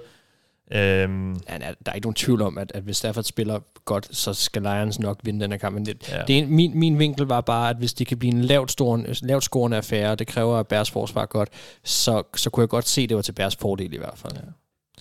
Øhm, 0.72 1.34
Ja, 1.50 1.58
der 1.58 1.92
er 1.92 1.94
ikke 1.94 2.06
nogen 2.06 2.16
tvivl 2.16 2.42
om, 2.42 2.58
at, 2.58 2.72
at 2.76 2.84
hvis 2.84 2.98
Stafford 2.98 3.24
spiller 3.24 3.60
godt, 3.86 4.16
så 4.16 4.34
skal 4.34 4.62
Lions 4.62 5.00
nok 5.00 5.20
vinde 5.24 5.40
den 5.42 5.52
her 5.52 5.58
kamp. 5.58 5.74
Men 5.74 5.86
det, 5.86 6.10
ja. 6.10 6.24
det 6.28 6.40
er, 6.40 6.48
min, 6.48 6.80
min 6.80 7.00
vinkel 7.00 7.26
var 7.26 7.42
bare, 7.42 7.70
at 7.70 7.78
hvis 7.78 7.94
det 7.94 8.08
kan 8.08 8.20
blive 8.20 8.34
en 8.34 8.42
lavt, 8.42 8.72
stor, 8.72 9.04
lavt 9.22 9.44
scorende 9.44 9.78
affære, 9.78 10.12
og 10.12 10.20
det 10.20 10.28
kræver, 10.28 10.58
at 10.58 10.68
Bears 10.68 10.92
forsvar 10.92 11.26
godt, 11.26 11.50
så, 11.84 12.24
så 12.36 12.50
kunne 12.50 12.62
jeg 12.62 12.70
godt 12.70 12.88
se, 12.88 13.02
at 13.02 13.10
det 13.10 13.16
var 13.16 13.22
til 13.22 13.32
Bears 13.32 13.56
fordel 13.56 13.94
i 13.94 13.98
hvert 13.98 14.18
fald. 14.18 14.34
Ja. 14.34 14.42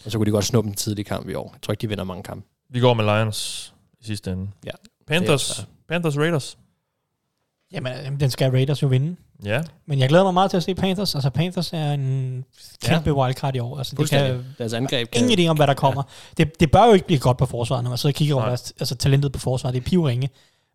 Og 0.04 0.10
så 0.10 0.18
kunne 0.18 0.26
de 0.26 0.30
godt 0.30 0.44
snuppe 0.44 0.68
en 0.70 0.76
tidlig 0.76 1.06
kamp 1.06 1.28
i 1.28 1.34
år. 1.34 1.50
Jeg 1.54 1.62
tror 1.62 1.72
ikke, 1.72 1.82
de 1.82 1.88
vinder 1.88 2.04
mange 2.04 2.22
kampe. 2.22 2.46
vi 2.70 2.80
går 2.80 2.94
med 2.94 3.04
Lions 3.04 3.74
i 4.00 4.04
sidste 4.04 4.32
ende. 4.32 4.50
Ja, 4.64 4.70
Panthers, 5.06 5.58
er 5.58 5.64
Panthers 5.88 6.18
Raiders. 6.18 6.58
Jamen, 7.72 7.92
øh, 7.92 8.20
den 8.20 8.30
skal 8.30 8.50
Raiders 8.50 8.82
jo 8.82 8.86
vinde. 8.86 9.16
Ja, 9.44 9.62
Men 9.86 9.98
jeg 9.98 10.08
glæder 10.08 10.24
mig 10.24 10.34
meget 10.34 10.50
til 10.50 10.56
at 10.56 10.62
se 10.62 10.74
Panthers. 10.74 11.14
Altså, 11.14 11.30
Panthers 11.30 11.72
er 11.72 11.92
en 11.92 12.44
kæmpe 12.84 13.10
ja. 13.10 13.16
wildcard 13.16 13.56
i 13.56 13.58
år. 13.58 13.78
Altså, 13.78 13.96
det 13.98 14.10
kan, 14.10 14.44
Deres 14.58 14.72
angreb 14.72 15.10
kan... 15.10 15.22
ingen 15.22 15.38
idé 15.38 15.50
om, 15.50 15.56
hvad 15.56 15.66
der 15.66 15.74
kommer. 15.74 16.02
Det, 16.36 16.60
det 16.60 16.70
bør 16.70 16.86
jo 16.86 16.92
ikke 16.92 17.06
blive 17.06 17.20
godt 17.20 17.36
på 17.36 17.46
forsvaret, 17.46 17.84
når 17.84 17.88
man 17.88 17.98
sidder 17.98 18.12
og 18.12 18.16
kigger 18.16 18.34
over 18.34 18.46
deres, 18.46 18.72
altså, 18.80 18.94
talentet 18.94 19.32
på 19.32 19.38
forsvaret. 19.38 19.74
Det 19.74 19.80
er 19.80 19.84
pivringe. 19.84 20.30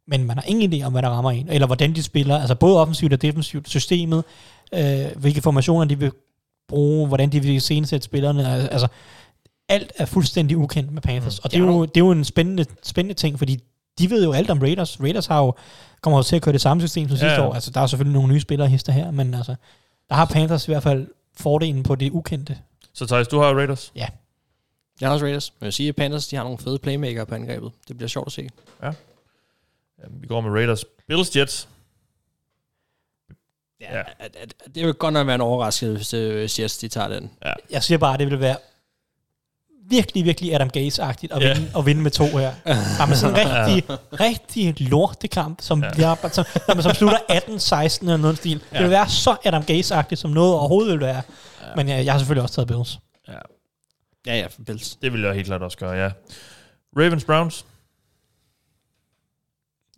Men 0.07 0.23
man 0.23 0.37
har 0.37 0.43
ingen 0.47 0.73
idé 0.73 0.85
om, 0.85 0.91
hvad 0.91 1.01
der 1.01 1.09
rammer 1.09 1.31
en, 1.31 1.49
eller 1.49 1.67
hvordan 1.67 1.95
de 1.95 2.03
spiller. 2.03 2.37
Altså 2.37 2.55
både 2.55 2.81
offensivt 2.81 3.13
og 3.13 3.21
defensivt. 3.21 3.69
Systemet, 3.69 4.23
øh, 4.73 5.05
hvilke 5.15 5.41
formationer 5.41 5.85
de 5.85 5.99
vil 5.99 6.11
bruge, 6.67 7.07
hvordan 7.07 7.29
de 7.29 7.39
vil 7.39 7.51
iscenesætte 7.51 8.05
spillerne. 8.05 8.69
Altså, 8.71 8.87
alt 9.69 9.91
er 9.95 10.05
fuldstændig 10.05 10.57
ukendt 10.57 10.91
med 10.91 11.01
Panthers. 11.01 11.39
Mm. 11.39 11.41
Og 11.43 11.51
det 11.51 11.59
er, 11.59 11.63
jo, 11.63 11.85
det 11.85 11.97
er 11.97 12.05
jo 12.05 12.11
en 12.11 12.23
spændende, 12.23 12.65
spændende 12.83 13.13
ting, 13.13 13.37
fordi 13.37 13.59
de 13.99 14.09
ved 14.09 14.23
jo 14.23 14.31
alt 14.31 14.49
om 14.49 14.59
Raiders. 14.59 15.01
Raiders 15.01 15.25
har 15.25 15.39
jo, 15.39 15.53
kommer 16.01 16.19
jo 16.19 16.23
til 16.23 16.35
at 16.35 16.41
køre 16.41 16.53
det 16.53 16.61
samme 16.61 16.81
system 16.81 17.07
som 17.07 17.17
sidste 17.17 17.27
Ja. 17.41 17.47
år. 17.47 17.53
Altså, 17.53 17.71
der 17.71 17.81
er 17.81 17.87
selvfølgelig 17.87 18.13
nogle 18.13 18.33
nye 18.33 18.39
spillere 18.41 18.67
hister 18.67 18.91
her, 18.91 19.11
men 19.11 19.33
altså, 19.33 19.55
der 20.09 20.15
har 20.15 20.25
Panthers 20.25 20.67
i 20.67 20.71
hvert 20.71 20.83
fald 20.83 21.07
fordelen 21.37 21.83
på 21.83 21.95
det 21.95 22.11
ukendte. 22.11 22.57
så 22.93 23.05
Thijs, 23.07 23.27
du 23.27 23.39
har 23.39 23.53
Raiders. 23.53 23.91
Jeg 23.95 24.09
har 25.09 25.13
også 25.13 25.25
Raiders. 25.25 25.53
Men 25.59 25.61
jeg 25.61 25.65
vil 25.65 25.73
sige, 25.73 25.89
at 25.89 25.95
Panthers 25.95 26.27
de 26.27 26.35
har 26.35 26.43
nogle 26.43 26.57
fede 26.57 26.79
playmaker 26.79 27.25
på 27.25 27.35
angrebet. 27.35 27.71
Det 27.87 27.97
bliver 27.97 28.07
sjovt 28.09 28.27
at 28.27 28.31
se. 28.33 28.49
Jamen, 28.83 30.21
Vi 30.21 30.27
går 30.27 30.41
med 30.41 30.51
Raiders. 30.51 30.85
Bills 31.07 31.35
Jets. 31.35 31.67
Ja, 33.81 33.97
Ja. 33.97 34.03
ja. 34.19 34.27
Det 34.75 34.85
vil 34.85 34.93
godt 34.93 35.13
nok 35.13 35.27
være 35.27 35.35
en 35.35 35.41
overraskelse, 35.41 35.95
hvis 35.95 36.13
øh, 36.57 36.61
Jets 36.61 36.77
de 36.77 36.87
tager 36.87 37.07
den. 37.07 37.31
Jeg 37.69 37.83
siger 37.83 37.97
bare, 37.97 38.13
at 38.13 38.19
det 38.19 38.27
vil 38.31 38.39
være 38.39 38.57
virkelig, 39.91 40.25
virkelig 40.25 40.55
Adam 40.55 40.67
Gaze-agtigt 40.77 41.35
at, 41.35 41.41
Ja. 41.41 41.47
yeah. 41.47 41.57
vinde, 41.57 41.71
at 41.77 41.85
vinde 41.85 42.01
med 42.01 42.11
to 42.11 42.25
her. 42.25 42.53
Er 42.65 43.13
sådan 43.15 43.35
en 43.35 43.47
rigtig, 43.67 43.83
rigtig 44.19 44.81
lortekamp, 44.89 45.61
som, 45.61 45.83
Ja. 45.83 45.89
ja. 45.97 46.29
som, 46.29 46.45
når 46.67 46.73
man 46.75 46.83
som 46.83 46.93
slutter 46.93 47.17
18-16 47.97 48.01
eller 48.01 48.17
noget 48.17 48.37
stil. 48.37 48.63
Ja. 48.71 48.77
Det 48.77 48.83
vil 48.83 48.91
være 48.91 49.09
så 49.09 49.35
Adam 49.45 49.61
Gaze-agtigt, 49.63 50.15
som 50.15 50.31
noget 50.31 50.53
overhovedet 50.53 50.91
vil 50.91 50.99
være. 50.99 51.21
Ja. 51.61 51.75
Men 51.75 51.89
jeg, 51.89 52.05
jeg 52.05 52.13
har 52.13 52.19
selvfølgelig 52.19 52.43
også 52.43 52.55
taget 52.55 52.67
Bills. 52.67 52.99
Ja, 53.27 53.33
Ja, 54.25 54.35
ja, 54.39 54.47
Bills. 54.65 54.95
det 54.95 55.13
vil 55.13 55.21
jeg 55.21 55.33
helt 55.33 55.47
klart 55.47 55.61
også 55.61 55.77
gøre, 55.77 55.91
ja. 55.91 56.11
Ravens 56.97 57.23
Browns. 57.25 57.65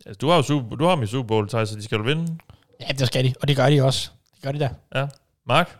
Altså, 0.06 0.18
du 0.18 0.28
har 0.28 0.36
jo 0.36 0.42
Super, 0.42 0.76
du 0.76 0.84
har 0.84 0.94
dem 0.94 1.04
i 1.04 1.06
Super 1.06 1.26
Bowl, 1.26 1.48
Thijs, 1.48 1.68
så 1.68 1.76
de 1.76 1.82
skal 1.82 1.96
jo 1.96 2.02
vinde. 2.02 2.38
Ja, 2.80 2.86
det 2.86 3.06
skal 3.06 3.24
de, 3.24 3.34
og 3.42 3.48
det 3.48 3.56
gør 3.56 3.70
de 3.70 3.82
også. 3.82 4.10
Det 4.34 4.42
gør 4.42 4.52
de 4.52 4.58
da. 4.58 4.68
Ja. 4.94 5.06
Mark? 5.46 5.76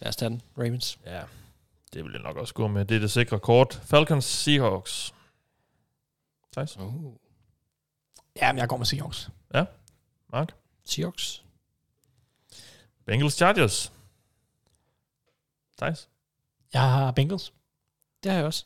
Lad 0.00 0.08
os 0.08 0.16
tage 0.16 0.28
den. 0.28 0.42
Ravens. 0.58 0.98
Ja, 1.06 1.20
det 1.94 2.04
vil 2.04 2.12
jeg 2.12 2.22
nok 2.22 2.36
også 2.36 2.54
gå 2.54 2.68
med. 2.68 2.84
Det 2.84 2.96
er 2.96 3.00
det 3.00 3.10
sikre 3.10 3.40
kort. 3.40 3.80
Falcons 3.84 4.24
Seahawks. 4.24 5.14
Thijs? 6.52 6.76
Uh. 6.76 7.12
Ja, 8.36 8.52
men 8.52 8.58
jeg 8.58 8.68
går 8.68 8.76
med 8.76 8.86
Seahawks. 8.86 9.28
Mark? 10.32 10.54
Seahawks. 10.84 11.42
Bengals 13.06 13.34
Chargers. 13.34 13.92
Thijs? 15.78 16.08
Jeg 16.72 16.82
har 16.82 17.10
Bengals. 17.10 17.52
Det 18.22 18.30
har 18.30 18.38
jeg 18.38 18.46
også. 18.46 18.64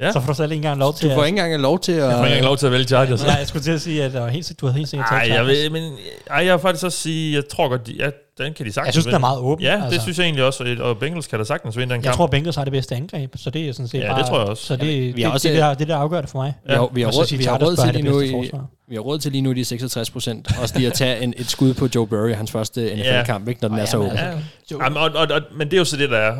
Ja. 0.00 0.12
Så 0.12 0.20
får 0.20 0.26
du 0.26 0.34
selv 0.34 0.52
ikke 0.52 0.58
engang 0.58 0.78
lov 0.78 0.94
til 0.94 1.08
Du 1.08 1.14
får 1.14 1.22
at... 1.22 1.26
ikke 1.26 1.40
engang 1.40 1.62
lov 1.62 1.80
til 1.80 1.92
at... 1.92 1.98
Jeg 1.98 2.12
får 2.12 2.24
ikke 2.24 2.36
engang 2.36 2.44
lov 2.44 2.56
til 2.56 2.66
at 2.66 2.72
vælge 2.72 2.86
Chargers. 2.86 3.24
Ja, 3.24 3.34
jeg 3.34 3.48
skulle 3.48 3.62
til 3.62 3.70
at 3.70 3.80
sige, 3.80 4.04
at 4.04 4.32
helt, 4.32 4.60
du 4.60 4.66
havde 4.66 4.76
helt 4.78 4.88
sikkert 4.88 5.08
taget 5.08 5.20
jeg, 5.20 5.28
Chargers. 5.28 5.48
vil, 5.48 5.72
men, 5.72 5.98
ej, 6.26 6.44
jeg 6.44 6.52
vil 6.52 6.60
faktisk 6.60 6.84
også 6.84 6.98
sige, 6.98 7.34
jeg 7.34 7.48
tror 7.48 7.68
godt, 7.68 7.88
jeg 7.88 8.12
den 8.38 8.54
kan 8.54 8.66
de 8.66 8.72
sagtens 8.72 8.86
Jeg 8.86 8.94
synes, 8.94 9.04
den 9.06 9.14
er 9.14 9.18
meget 9.18 9.38
åben. 9.38 9.64
Ja, 9.64 9.72
altså. 9.74 9.90
det 9.90 10.02
synes 10.02 10.18
jeg 10.18 10.24
egentlig 10.24 10.44
også, 10.44 10.76
og 10.80 10.98
Bengals 10.98 11.26
kan 11.26 11.38
da 11.38 11.44
sagtens 11.44 11.76
vinde 11.76 11.94
den 11.94 11.98
Jeg 12.00 12.04
kamp. 12.04 12.16
tror, 12.16 12.26
Bengals 12.26 12.56
har 12.56 12.64
det 12.64 12.72
bedste 12.72 12.94
angreb, 12.94 13.34
så 13.36 13.50
det 13.50 13.68
er 13.68 13.72
sådan 13.72 13.88
set 13.88 13.98
Ja, 14.00 14.08
bare... 14.08 14.18
det 14.20 14.26
tror 14.28 14.38
jeg 14.38 14.48
også. 14.48 14.64
Så 14.66 14.76
det, 14.76 14.86
Ja, 14.86 14.92
vi 14.92 15.12
det, 15.12 15.14
har 15.24 15.28
det, 15.30 15.32
også- 15.34 15.48
det, 15.48 15.56
der, 15.56 15.74
det 15.74 15.88
der 15.88 15.96
afgør 15.96 16.20
det 16.20 16.30
for 16.30 16.38
mig. 16.38 16.54
Vi 16.66 16.72
har, 16.74 16.88
vi 16.92 17.02
har, 17.02 17.10
råd, 17.10 17.36
vi 17.36 17.44
har 17.44 17.58
råd 17.58 17.76
til 17.76 17.92
lige 17.94 18.02
nu 18.10 18.20
i, 18.20 18.50
vi 18.88 18.94
har 18.94 19.00
råd 19.02 19.18
til 19.18 19.32
lige 19.32 19.42
nu 19.42 19.52
de 19.52 19.64
66 19.64 20.10
procent. 20.10 20.48
Også 20.62 20.74
lige 20.76 20.86
at 20.86 20.92
tage 20.92 21.20
en, 21.22 21.34
et 21.36 21.50
skud 21.50 21.74
på 21.74 21.88
Joe 21.94 22.06
Burrow 22.06 22.26
i 22.26 22.32
hans 22.32 22.50
første 22.50 22.80
NFL-kamp, 22.96 23.48
ikke, 23.48 23.60
når 23.62 23.68
den 23.68 23.78
er 23.78 23.84
så 23.84 23.96
åben. 23.98 24.10
altså, 24.10 24.38
Ja. 24.70 24.84
Jamen, 24.84 24.96
og, 24.98 25.10
og, 25.14 25.26
og, 25.30 25.40
men 25.56 25.66
det 25.66 25.74
er 25.74 25.78
jo 25.78 25.84
så 25.84 25.96
det, 25.96 26.10
der 26.10 26.18
er. 26.18 26.36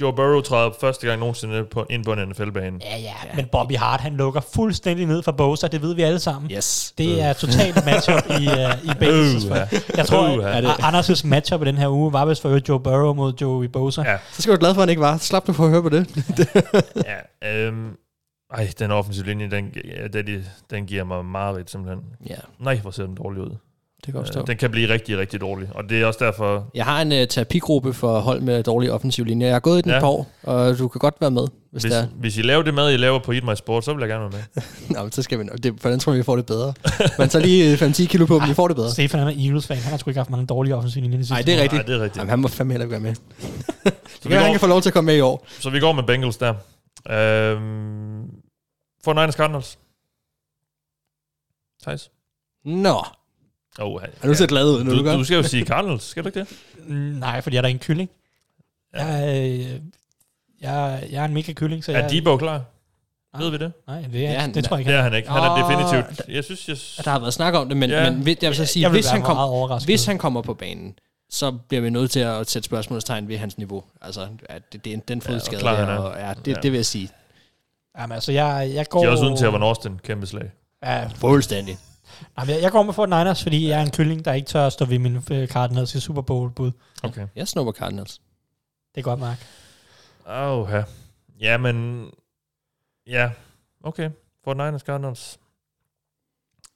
Joe 0.00 0.12
Burrow 0.12 0.40
træder 0.40 0.70
første 0.80 1.06
gang 1.06 1.20
nogensinde 1.20 1.64
på, 1.64 1.86
ind 1.90 2.04
på 2.04 2.12
en 2.12 2.28
NFL-bane. 2.28 2.78
Ja, 2.80 2.98
ja, 2.98 3.14
men 3.34 3.46
Bobby 3.52 3.76
Hart, 3.76 4.00
han 4.00 4.12
lukker 4.12 4.40
fuldstændig 4.54 5.06
ned 5.06 5.22
for 5.22 5.32
Bosa, 5.32 5.66
det 5.66 5.82
ved 5.82 5.94
vi 5.94 6.02
alle 6.02 6.18
sammen. 6.18 6.50
Yes. 6.50 6.94
Det 6.98 7.22
er 7.22 7.32
totalt 7.32 7.84
matchup 7.84 8.30
i, 8.40 8.46
uh, 8.46 8.84
i 8.90 8.98
Bengals. 8.98 9.44
Uh, 9.44 9.50
ja. 9.50 9.68
Jeg 9.96 10.06
tror, 10.06 10.20
Uh, 10.38 10.56
at 10.56 10.64
ja. 10.64 10.72
Anders' 10.72 11.26
matchup 11.26 11.62
i 11.62 11.64
den 11.64 11.78
her 11.78 11.88
uge 11.88 12.12
var 12.12 12.24
vist 12.24 12.42
for 12.42 12.60
Joe 12.68 12.80
Burrow 12.80 13.14
mod 13.14 13.32
Joey 13.40 13.66
Bosa. 13.66 14.02
Ja. 14.02 14.16
Så 14.32 14.42
skal 14.42 14.54
du 14.54 14.58
glad 14.58 14.74
for, 14.74 14.80
at 14.80 14.82
han 14.82 14.88
ikke 14.88 15.02
var. 15.02 15.16
Slap 15.16 15.46
du 15.46 15.52
for 15.52 15.64
at 15.64 15.70
høre 15.70 15.82
på 15.82 15.88
det. 15.88 16.06
ja 17.42 17.48
øhm, 17.66 17.96
ej, 18.54 18.72
den 18.78 18.90
offensive 18.90 19.26
linje, 19.26 19.50
den, 19.50 19.74
ja, 19.84 20.06
den, 20.06 20.46
den 20.70 20.86
giver 20.86 21.04
mig 21.04 21.24
meget 21.24 21.70
simpelthen. 21.70 22.04
Ja, 22.28 22.36
Nej, 22.58 22.76
hvor 22.76 22.90
ser 22.90 23.06
den 23.06 23.14
dårlig 23.14 23.42
ud. 23.42 23.56
det 24.06 24.14
kan. 24.14 24.24
Øh, 24.40 24.46
Den 24.46 24.56
kan 24.56 24.70
blive 24.70 24.88
rigtig, 24.88 25.18
rigtig 25.18 25.40
dårlig. 25.40 25.68
Og 25.74 25.88
det 25.88 26.02
er 26.02 26.06
også 26.06 26.24
derfor... 26.24 26.70
Jeg 26.74 26.84
har 26.84 27.02
en 27.02 27.12
uh, 27.12 27.18
terapigruppe 27.28 27.92
for 27.94 28.18
hold 28.20 28.40
med 28.40 28.62
dårlig 28.62 28.92
offensiv 28.92 29.24
linje. 29.24 29.46
Jeg 29.46 29.54
har 29.54 29.60
gået 29.60 29.78
i 29.78 29.82
den 29.82 29.90
Ja. 29.90 29.96
et 29.96 30.00
par 30.00 30.08
år, 30.08 30.26
og 30.42 30.78
du 30.78 30.88
kan 30.88 30.98
godt 30.98 31.14
være 31.20 31.30
med, 31.30 31.46
hvis, 31.72 31.82
Hvis, 31.82 31.92
det 31.92 32.00
er. 32.02 32.06
hvis 32.06 32.36
I 32.38 32.42
laver 32.42 32.62
det 32.62 32.74
mad, 32.74 32.92
I 32.92 32.96
laver 32.96 33.18
på 33.18 33.32
Eat 33.32 33.44
My 33.44 33.54
Sport, 33.54 33.84
så 33.84 33.92
vil 33.94 34.00
jeg 34.00 34.08
gerne 34.08 34.20
være 34.32 34.42
med. 34.54 34.62
Nå, 34.96 35.02
men 35.02 35.12
så 35.12 35.22
skal 35.22 35.38
vi 35.38 35.44
nok. 35.44 35.58
Det, 35.62 35.72
hvordan 35.72 35.98
tror 35.98 36.12
jeg, 36.12 36.18
vi 36.18 36.22
får 36.22 36.36
det 36.36 36.46
bedre? 36.46 36.74
Man 37.18 37.28
tager 37.28 37.44
lige 37.44 37.72
øh, 37.72 37.90
5-10 37.90 38.06
kilo 38.06 38.26
på, 38.26 38.38
men 38.38 38.48
vi 38.48 38.54
får 38.54 38.68
det 38.68 38.76
bedre. 38.76 38.90
Stefan 38.90 39.18
han 39.20 39.28
er 39.28 39.44
Eagles-fan, 39.44 39.76
han 39.76 39.90
har 39.90 39.98
sgu 39.98 40.10
ikke 40.10 40.18
haft 40.18 40.30
mange 40.30 40.46
dårlige 40.46 40.74
linjer. 40.94 41.10
de 41.10 41.16
sidste 41.24 41.34
Nej, 41.34 41.42
det 41.42 41.54
er 41.54 41.62
rigtigt. 41.62 41.72
Nej, 41.78 41.86
det 41.86 41.94
er 41.94 42.00
rigtigt. 42.00 42.16
Jamen, 42.16 42.30
han 42.30 42.38
må 42.38 42.48
fandme 42.48 42.72
heller 42.72 42.84
ikke 42.84 42.92
være 42.92 43.00
med. 43.00 43.14
Så 43.84 44.22
Det 44.22 44.24
vi, 44.24 44.28
kan, 44.28 44.38
han 44.38 44.46
går, 44.48 44.52
kan 44.52 44.60
få 44.60 44.66
lov 44.66 44.80
til 44.82 44.88
at 44.88 44.94
komme 44.94 45.06
med 45.06 45.16
i 45.16 45.20
år. 45.20 45.46
så 45.60 45.70
vi 45.70 45.80
går 45.80 45.92
med 45.92 46.02
Bengals 46.02 46.36
der. 46.36 46.54
Øhm, 47.10 48.24
for 49.04 49.12
Niners 49.12 49.34
Cardinals. 49.34 49.78
Thijs? 51.82 52.10
Nå, 52.64 53.04
Oh, 53.78 54.02
er 54.22 54.26
du 54.28 54.34
så 54.34 54.46
glad 54.46 54.64
ud, 54.64 54.84
nu 54.84 54.90
du, 54.90 54.98
du, 54.98 55.02
gør? 55.02 55.16
du 55.16 55.24
skal 55.24 55.36
jo 55.36 55.42
sige 55.42 55.64
Cardinals, 55.66 56.02
skal 56.02 56.22
du 56.24 56.28
ikke 56.28 56.40
det? 56.40 56.48
Nej, 57.20 57.40
fordi 57.40 57.54
jeg 57.56 57.58
er 57.58 57.62
der 57.62 57.68
en 57.68 57.78
kylling. 57.78 58.10
Ja. 58.94 59.04
Jeg, 59.06 59.50
øh, 59.60 59.80
jeg, 60.60 61.02
jeg 61.10 61.20
er 61.20 61.24
en 61.24 61.34
mega 61.34 61.52
kylling, 61.52 61.84
så 61.84 61.92
Er 61.92 61.98
jeg... 61.98 62.10
Debo 62.10 62.36
klar? 62.36 62.62
Nej. 63.34 63.42
Ved 63.42 63.50
vi 63.50 63.58
det? 63.58 63.72
Nej, 63.86 64.00
det, 64.12 64.26
er, 64.26 64.30
Ja, 64.32 64.38
han- 64.40 64.54
det 64.54 64.64
tror 64.64 64.76
jeg 64.76 64.80
ikke. 64.80 64.90
Det 64.92 64.98
er 64.98 65.02
han 65.02 65.14
ikke. 65.14 65.30
Han 65.30 65.42
er 65.42 65.54
definitivt... 65.68 66.28
Jeg 66.28 66.44
synes, 66.44 66.68
jeg... 66.98 67.04
Der 67.04 67.10
har 67.10 67.18
været 67.18 67.34
snak 67.34 67.54
om 67.54 67.68
det, 67.68 67.76
men, 67.76 67.90
Ja. 67.90 68.04
ja. 68.04 68.10
men 68.10 68.26
jeg 68.28 68.36
vil 68.42 68.54
så 68.56 68.64
sige, 68.66 68.82
jeg 68.82 68.90
vil 68.92 68.96
hvis, 68.96 69.10
han 69.10 69.22
kom, 69.22 69.80
hvis 69.84 70.04
han 70.06 70.18
kommer 70.18 70.42
på 70.42 70.54
banen, 70.54 70.94
så 71.30 71.50
bliver 71.52 71.80
vi 71.82 71.90
nødt 71.90 72.10
til 72.10 72.20
at 72.20 72.50
sætte 72.50 72.66
spørgsmålstegn 72.66 73.28
ved 73.28 73.38
hans 73.38 73.58
niveau. 73.58 73.84
Altså, 74.02 74.28
at 74.48 74.72
det, 74.72 74.84
det 74.84 74.90
er 74.90 74.94
en- 74.94 75.02
den 75.08 75.20
fodskade 75.20 75.60
klar, 75.60 75.74
han 75.74 75.88
der, 75.88 75.94
er. 75.94 75.98
og 75.98 76.18
ja, 76.20 76.32
det, 76.44 76.50
Ja. 76.56 76.60
det 76.62 76.72
vil 76.72 76.78
jeg 76.78 76.86
sige. 76.86 77.08
Jamen, 77.98 78.14
altså, 78.14 78.32
jeg, 78.32 78.70
jeg 78.74 78.88
går... 78.88 79.00
De 79.00 79.06
er 79.06 79.10
også 79.10 79.24
uden 79.24 79.36
til 79.36 79.46
at 79.46 79.52
være 79.52 79.62
Austin. 79.62 79.98
Kæmpe 80.04 80.26
slag. 80.26 80.50
Ja, 80.84 81.06
Fuldstændig. 81.14 81.76
Nej, 82.36 82.46
men 82.46 82.54
jeg, 82.54 82.62
jeg 82.62 82.72
går 82.72 82.82
med 82.82 82.94
Fort 82.94 83.08
Niners, 83.08 83.42
fordi 83.42 83.68
jeg 83.68 83.78
er 83.78 83.82
en 83.84 83.90
kylling, 83.90 84.24
der 84.24 84.32
ikke 84.32 84.46
tør 84.46 84.66
at 84.66 84.72
stå 84.72 84.84
ved 84.84 84.98
min 84.98 85.16
øh, 85.30 85.48
Cardinals 85.48 85.94
i 85.94 86.00
Super 86.00 86.22
Bowl-bud. 86.22 86.72
Okay. 87.02 87.26
Jeg 87.36 87.48
snupper 87.48 87.72
Cardinals. 87.72 88.20
Det 88.94 89.00
er 89.00 89.02
godt, 89.02 89.20
Mark. 89.20 89.46
Åh, 90.28 90.68
ja. 90.70 90.82
Ja, 91.40 91.58
men... 91.58 92.06
Ja, 93.06 93.30
okay. 93.84 94.10
For 94.44 94.54
Niners 94.54 94.80
Cardinals. 94.82 95.38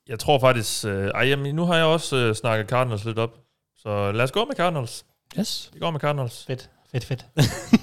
Jeg 0.08 0.18
tror 0.18 0.38
faktisk... 0.38 0.84
Øh, 0.84 1.10
ej, 1.14 1.22
jamen, 1.22 1.54
nu 1.54 1.64
har 1.64 1.76
jeg 1.76 1.84
også 1.84 2.16
øh, 2.16 2.34
snakket 2.34 2.68
Cardinals 2.68 3.04
lidt 3.04 3.18
op. 3.18 3.30
Så 3.76 4.12
lad 4.12 4.24
os 4.24 4.32
gå 4.32 4.44
med 4.44 4.54
Cardinals. 4.56 5.04
Yes. 5.38 5.70
Vi 5.72 5.78
går 5.78 5.90
med 5.90 6.00
Cardinals. 6.00 6.44
Fedt, 6.46 6.70
fedt, 6.92 7.04
fedt. 7.04 7.26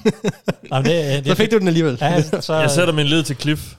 Nå, 0.72 0.76
men 0.76 0.86
det, 0.86 1.18
øh, 1.18 1.24
det, 1.24 1.28
Så 1.28 1.36
fik 1.36 1.52
du 1.52 1.58
den 1.58 1.68
alligevel. 1.68 1.98
Ja, 2.02 2.22
så, 2.42 2.54
Jeg 2.54 2.72
sætter 2.72 2.94
min 2.94 3.06
lid 3.06 3.24
til 3.24 3.36
Cliff. 3.36 3.76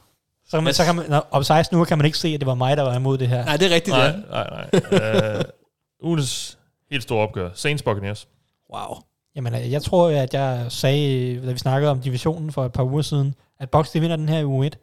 Så, 0.53 0.57
kan 0.57 0.65
man, 0.65 0.75
så 0.75 0.85
kan 0.85 0.97
man, 0.97 1.05
når, 1.11 1.29
om 1.31 1.43
16 1.45 1.77
uger 1.77 1.85
kan 1.85 1.99
man 1.99 2.05
ikke 2.05 2.19
se, 2.19 2.29
at 2.29 2.41
det 2.41 2.47
var 2.47 2.55
mig, 2.55 2.77
der 2.77 2.83
var 2.83 2.97
imod 2.97 3.19
det 3.19 3.29
her. 3.29 3.45
Nej, 3.45 3.57
det 3.57 3.71
er 3.71 3.75
rigtigt, 3.75 3.97
Nej, 3.97 4.05
ja. 4.05 4.13
nej, 4.31 4.67
nej. 4.91 5.39
Uh, 5.39 6.09
ugens 6.09 6.59
helt 6.91 7.03
store 7.03 7.23
opgør. 7.29 7.51
Saints 7.55 7.83
Buccaneers. 7.83 8.29
Wow. 8.75 8.97
Jamen, 9.37 9.55
øh, 9.55 9.73
jeg 9.73 9.83
tror, 9.83 10.09
at 10.09 10.35
jeg 10.35 10.67
sagde, 10.69 11.47
da 11.47 11.53
vi 11.53 11.59
snakkede 11.59 11.91
om 11.91 12.01
divisionen 12.01 12.53
for 12.53 12.65
et 12.65 12.73
par 12.73 12.83
uger 12.85 13.03
siden, 13.03 13.35
at 13.61 13.71
Box 13.71 13.93
de 13.93 14.01
vinder 14.01 14.17
den 14.17 14.29
her 14.29 14.39
i 14.39 14.45
uge 14.45 14.67
1. 14.67 14.79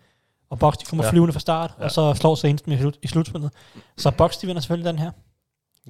Og 0.50 0.60
Box 0.60 0.78
de 0.78 0.86
kommer 0.86 1.06
Ja. 1.06 1.12
flyvende 1.12 1.34
fra 1.34 1.40
start, 1.40 1.72
Ja. 1.80 1.84
og 1.84 1.92
så 1.92 2.14
slår 2.14 2.36
Saints 2.36 2.62
dem 2.62 2.74
i, 2.74 2.78
slut, 2.78 2.98
i 3.02 3.08
slutspillet. 3.08 3.52
Så 3.98 4.12
Box 4.12 4.38
de 4.38 4.48
vinder 4.48 4.62
selvfølgelig 4.62 4.88
den 4.92 5.00
her. 5.00 5.12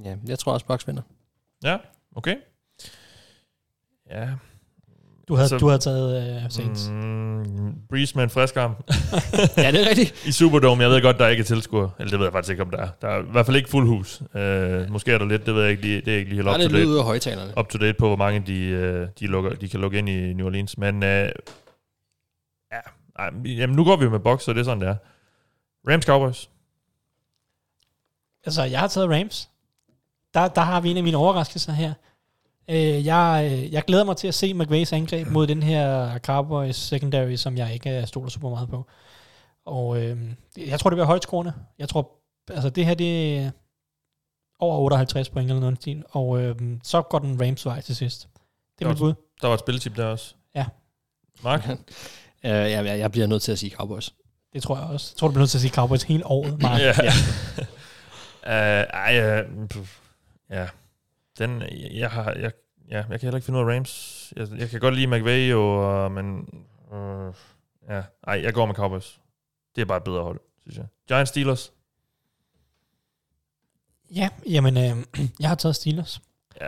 Ja, 0.05 0.15
jeg 0.27 0.39
tror 0.39 0.53
også, 0.53 0.65
Bucks 0.65 0.87
vinder. 0.87 1.01
Ja, 1.63 1.77
okay. 2.15 2.35
Ja. 4.09 4.27
Du 5.29 5.35
havde, 5.35 5.49
Så- 5.49 5.57
du 5.57 5.67
havde 5.67 5.79
taget 5.79 6.43
uh, 6.45 6.51
Saints. 6.51 6.89
Mm. 6.89 7.73
Breeze 7.89 8.15
med 8.15 8.23
en 8.23 8.29
frisk 8.29 8.57
arm. 8.57 8.75
ja, 9.63 9.71
det 9.71 9.81
er 9.85 9.89
rigtigt. 9.89 10.25
I 10.27 10.31
Superdome, 10.31 10.83
jeg 10.83 10.89
ved 10.91 11.01
godt, 11.01 11.17
der 11.17 11.25
er 11.25 11.29
ikke 11.29 11.41
er 11.41 11.45
tilskuer. 11.45 11.89
Eller 11.99 12.09
det 12.11 12.19
ved 12.19 12.25
jeg 12.25 12.33
faktisk 12.33 12.51
ikke, 12.51 12.63
om 12.63 12.69
der 12.69 12.77
er. 12.77 12.89
Der 13.01 13.07
er 13.07 13.19
i 13.19 13.25
hvert 13.31 13.45
fald 13.45 13.57
ikke 13.57 13.69
fuld 13.69 13.87
hus. 13.87 14.21
Uh, 14.21 14.91
måske 14.91 15.11
er 15.11 15.17
der 15.17 15.25
lidt, 15.25 15.45
det 15.45 15.55
ved 15.55 15.61
jeg 15.61 15.71
ikke 15.71 15.83
lige. 15.83 16.01
Det 16.01 16.13
er 16.13 16.17
ikke 16.17 16.29
lige 16.29 16.35
helt 16.35 16.45
Der 16.45 16.51
er 16.51 16.55
up 16.55 16.59
lidt 16.59 16.69
to 16.71 16.75
lyd 16.75 16.81
date. 16.81 16.89
ud 16.91 16.97
af 16.97 17.03
højtalerne. 17.03 17.53
Up 17.59 17.69
to 17.69 17.77
date 17.77 17.93
på, 17.93 18.07
hvor 18.07 18.15
mange 18.15 18.39
de, 18.39 18.99
uh, 19.03 19.07
de, 19.19 19.27
lukker, 19.27 19.53
de 19.55 19.69
kan 19.69 19.79
lukke 19.79 19.97
ind 19.97 20.09
i 20.09 20.33
New 20.33 20.45
Orleans. 20.45 20.77
Men 20.77 20.95
uh, 20.95 21.01
ja, 21.03 21.29
ej, 23.19 23.29
jamen, 23.45 23.75
nu 23.75 23.83
går 23.83 23.95
vi 23.95 24.03
jo 24.03 24.09
med 24.09 24.19
box, 24.19 24.41
så 24.43 24.53
det 24.53 24.59
er 24.59 24.63
sådan, 24.63 24.81
det 24.81 24.89
er. 24.89 24.95
Rams 25.91 26.05
Cowboys. 26.05 26.49
Altså, 28.45 28.63
jeg 28.63 28.79
har 28.79 28.87
taget 28.87 29.09
Rams. 29.09 29.49
Der, 30.33 30.47
der 30.47 30.61
har 30.61 30.81
vi 30.81 30.89
en 30.91 30.97
af 30.97 31.03
mine 31.03 31.17
overraskelser 31.17 31.71
her. 31.73 31.93
Øh, 32.69 33.05
jeg, 33.05 33.49
øh, 33.51 33.73
jeg 33.73 33.83
glæder 33.83 34.03
mig 34.03 34.17
til 34.17 34.27
at 34.27 34.33
se 34.33 34.53
McVays 34.53 34.93
angreb 34.93 35.27
mod 35.27 35.47
den 35.47 35.63
her 35.63 36.17
Cowboys 36.19 36.75
secondary, 36.75 37.35
som 37.35 37.57
jeg 37.57 37.73
ikke 37.73 38.01
øh, 38.01 38.07
stoler 38.07 38.29
super 38.29 38.49
meget 38.49 38.69
på. 38.69 38.85
Og 39.65 40.01
øh, 40.01 40.17
jeg 40.57 40.79
tror, 40.79 40.89
det 40.89 40.95
bliver 40.95 41.05
højt 41.05 41.23
scorende. 41.23 41.53
Jeg 41.79 41.89
tror, 41.89 42.11
altså 42.49 42.69
det 42.69 42.85
her, 42.85 42.93
det 42.93 43.37
er 43.37 43.51
over 44.59 44.77
58 44.77 45.29
point 45.29 45.49
eller 45.49 45.61
noget 45.61 45.77
stil. 45.77 46.03
Og 46.09 46.41
øh, 46.41 46.55
så 46.83 47.01
går 47.01 47.19
den 47.19 47.41
Rams 47.41 47.65
vej 47.65 47.81
til 47.81 47.95
sidst. 47.95 48.27
Det 48.79 48.85
er 48.85 48.89
mit 48.89 48.97
bud. 48.97 49.13
Der 49.41 49.47
var 49.47 49.53
et 49.53 49.59
spilletip 49.59 49.95
der 49.95 50.05
også. 50.05 50.33
Ja. 50.55 50.65
Mark? 51.43 51.69
Uh, 52.43 52.49
jeg, 52.49 52.85
jeg, 52.85 53.11
bliver 53.11 53.27
nødt 53.27 53.41
til 53.41 53.51
at 53.51 53.59
sige 53.59 53.69
Cowboys. 53.69 54.13
Det 54.53 54.63
tror 54.63 54.77
jeg 54.77 54.85
også. 54.87 55.11
Jeg 55.13 55.17
tror, 55.19 55.27
du 55.27 55.31
bliver 55.31 55.41
nødt 55.41 55.49
til 55.49 55.57
at 55.57 55.61
sige 55.61 55.71
Cowboys 55.71 56.03
hele 56.03 56.25
året, 56.25 56.61
Mark. 56.61 56.79
Ja. 56.79 56.91
uh, 58.43 58.89
ej, 59.05 59.39
uh, 59.39 59.67
pff, 59.67 59.99
ja. 60.49 60.67
Den, 61.39 61.63
jeg 61.91 62.09
har, 62.11 62.31
jeg, 62.33 62.51
ja, 62.89 62.95
jeg 62.97 63.05
kan 63.09 63.19
heller 63.21 63.37
ikke 63.37 63.45
finde 63.45 63.59
ud 63.59 63.69
af 63.71 63.75
Rams. 63.75 64.33
Jeg, 64.35 64.47
jeg 64.59 64.69
kan 64.69 64.79
godt 64.79 64.95
lide 64.95 65.07
McVay, 65.07 65.51
jo, 65.51 66.05
uh, 66.05 66.11
men 66.11 66.39
uh, 66.91 67.33
ja, 67.89 68.03
ej, 68.27 68.41
jeg 68.43 68.53
går 68.53 68.65
med 68.65 68.75
Cowboys. 68.75 69.19
Det 69.75 69.81
er 69.81 69.85
bare 69.85 69.97
et 69.97 70.03
bedre 70.03 70.23
hold, 70.23 70.39
synes 70.61 70.77
jeg. 70.77 70.85
Giants 71.07 71.29
Steelers. 71.29 71.73
Ja, 74.15 74.29
jamen, 74.49 74.77
øh, 74.77 75.05
jeg 75.41 75.49
har 75.49 75.55
taget 75.55 75.75
Steelers. 75.75 76.21
Ja. 76.61 76.67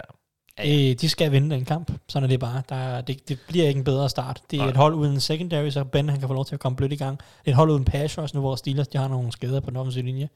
Øh, 0.60 0.95
de 0.95 1.10
skal 1.10 1.31
vinde 1.31 1.56
den 1.56 1.65
kamp. 1.65 1.91
Sådan 2.07 2.23
er 2.23 2.27
det 2.27 2.39
bare. 2.39 2.64
Der, 2.69 2.76
er- 2.76 3.02
det, 3.02 3.30
det 3.30 3.39
bliver 3.48 3.68
ikke 3.68 3.77
en 3.77 3.84
bedre 3.84 4.10
start. 4.10 4.41
Det 4.52 4.57
er 4.57 4.61
Nej. 4.61 4.69
et 4.69 4.77
hold 4.77 4.93
uden 4.95 5.19
secondary, 5.19 5.69
så 5.69 5.84
Ben 5.84 6.10
han 6.10 6.19
kan 6.19 6.27
få 6.27 6.34
lov 6.34 6.45
til 6.45 6.53
at 6.56 6.60
komme 6.60 6.76
blødt 6.76 6.93
i 6.93 6.95
gang. 6.95 7.18
Det 7.19 7.48
er 7.48 7.52
et 7.52 7.56
hold 7.56 7.69
uden 7.72 7.85
pass 7.85 8.18
rush 8.18 8.35
nu, 8.35 8.41
hvor 8.41 8.56
Steelers 8.56 8.88
de 8.88 8.98
har 8.98 9.07
nogle 9.07 9.31
skader 9.31 9.60
på 9.60 9.69
den 9.69 9.77
offensive 9.77 10.06
linje. 10.06 10.30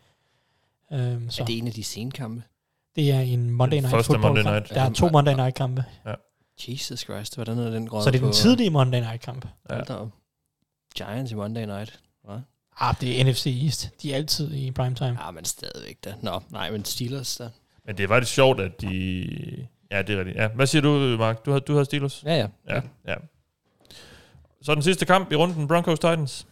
Øhm, 0.94 1.30
så 1.30 1.42
Er 1.42 1.46
det? 1.46 1.54
det 1.54 1.58
en 1.62 1.68
af 1.68 1.74
de 1.74 1.84
senkampe? 1.84 2.44
Det 2.96 3.12
er 3.12 3.20
en 3.20 3.50
Monday 3.50 3.78
Night 3.78 3.90
første 3.90 4.08
Football 4.08 4.34
Monday. 4.34 4.52
Night. 4.52 4.70
Der 4.70 4.82
er 4.82 4.94
to 4.94 5.10
Monday 5.10 5.34
Night 5.34 5.56
kampe. 5.56 5.84
Jesus 6.68 7.00
Christ, 7.00 7.36
hvordan 7.36 7.58
er 7.60 7.70
den 7.70 7.88
grød 7.88 8.04
Så 8.04 8.12
det 8.12 8.18
er 8.18 8.22
på, 8.22 8.26
den 8.26 8.34
tidlige 8.34 8.70
Monday 8.70 9.00
Night 9.00 9.22
kamp. 9.22 9.48
Ja. 9.70 9.94
Op. 9.94 10.10
Giants 10.96 11.32
i 11.32 11.36
Monday 11.36 11.66
Night. 11.66 12.00
Hvad? 12.24 12.40
Ah, 12.80 12.96
det 13.02 13.22
er 13.22 13.26
NFC 13.26 13.60
East. 13.64 13.90
De 14.02 14.12
er 14.12 14.16
altid 14.16 14.54
i 14.54 14.72
primetime. 14.72 15.18
Ja, 15.26 15.32
men 15.32 15.46
stadigvæk 15.46 15.98
da. 16.06 16.14
Nå, 16.22 16.42
nej, 16.50 16.72
men 16.72 16.86
Steelers 16.86 17.38
da. 17.38 17.50
Men 17.86 17.98
det 17.98 18.04
er 18.04 18.08
faktisk 18.08 18.34
sjovt, 18.34 18.60
at 18.60 18.82
de... 18.82 18.88
Ja, 19.92 20.02
det 20.02 20.16
er 20.16 20.20
rigtigt. 20.20 20.38
Ja. 20.38 20.48
Hvad 20.48 20.68
siger 20.68 20.82
du, 20.82 21.18
Mark? 21.20 21.46
Du 21.46 21.52
havde, 21.52 21.62
du 21.62 21.74
havde 21.74 21.86
Steelers? 21.86 22.24
Ja, 22.26 22.36
ja. 22.36 22.48
Ja, 22.70 22.82
ja. 23.08 23.16
Så 24.62 24.76
den 24.76 24.84
sidste 24.84 25.06
kamp 25.06 25.32
i 25.32 25.36
runden, 25.36 25.68
Broncos 25.68 26.00
Titans. 26.00 26.48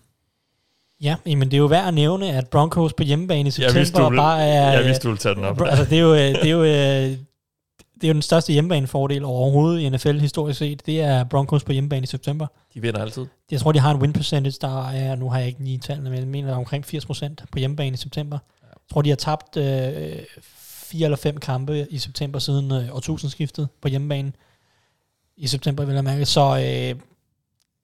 Ja, 1.04 1.16
men 1.26 1.42
det 1.42 1.54
er 1.54 1.58
jo 1.58 1.66
værd 1.66 1.88
at 1.88 1.94
nævne, 1.94 2.30
at 2.32 2.48
Broncos 2.48 2.94
på 2.94 3.04
hjemmebane 3.04 3.48
i 3.48 3.52
september 3.52 3.80
vidste, 3.80 3.98
du 3.98 4.04
ville- 4.04 4.18
bare 4.22 4.46
er... 4.48 4.72
Jeg 4.72 4.86
vidste, 4.86 5.04
du 5.04 5.08
ville 5.08 5.18
tage 5.20 5.36
den 5.36 5.44
op. 5.44 5.58
Bro, 5.58 5.66
altså, 5.66 5.86
det 5.86 5.94
er 5.98 6.02
jo, 6.02 6.14
øh, 6.14 6.20
det 6.20 6.46
er 6.46 6.50
jo, 6.50 6.64
øh, 6.64 7.18
det 7.96 8.04
er 8.04 8.08
jo 8.08 8.14
den 8.14 8.22
største 8.22 8.54
hjemmebanefordel 8.54 9.24
overhovedet 9.26 9.80
i 9.82 9.90
NFL 9.90 10.18
historisk 10.20 10.60
set. 10.60 10.86
Det 10.86 11.02
er 11.02 11.24
Broncos 11.24 11.64
på 11.64 11.72
hjemmebane 11.72 12.04
i 12.04 12.08
september. 12.08 12.48
De 12.74 12.82
vinder 12.82 13.02
altid. 13.02 13.26
Jeg 13.52 13.60
tror, 13.60 13.72
de 13.72 13.80
har 13.80 13.92
en 13.92 13.98
win 14.02 14.14
percentage, 14.14 14.58
der 14.62 14.88
er, 14.90 15.16
nu 15.16 15.30
har 15.30 15.38
jeg 15.40 15.48
ikke 15.48 15.64
lige 15.64 15.78
tallene, 15.78 16.10
men 16.10 16.20
jeg 16.20 16.28
mener 16.28 16.52
er 16.52 16.56
omkring 16.56 16.86
80% 16.86 17.28
på 17.52 17.60
hjemmebane 17.60 17.94
i 17.94 17.98
september. 17.98 18.38
Jeg 18.62 18.70
tror, 18.94 19.02
de 19.02 19.10
har 19.10 19.16
tabt 19.16 19.58
øh, 19.58 20.14
fire 20.62 21.04
eller 21.06 21.18
fem 21.18 21.38
kampe 21.38 21.88
i 21.90 21.98
september 21.98 22.40
siden 22.40 22.72
øh, 22.72 22.96
årtusindskiftet 22.96 23.68
på 23.82 23.88
hjemmebane 23.88 24.32
i 25.38 25.48
september, 25.48 25.86
vil 25.86 25.96
jeg 25.96 26.04
mærke. 26.04 26.26
Så 26.26 26.42
øh, 26.58 27.00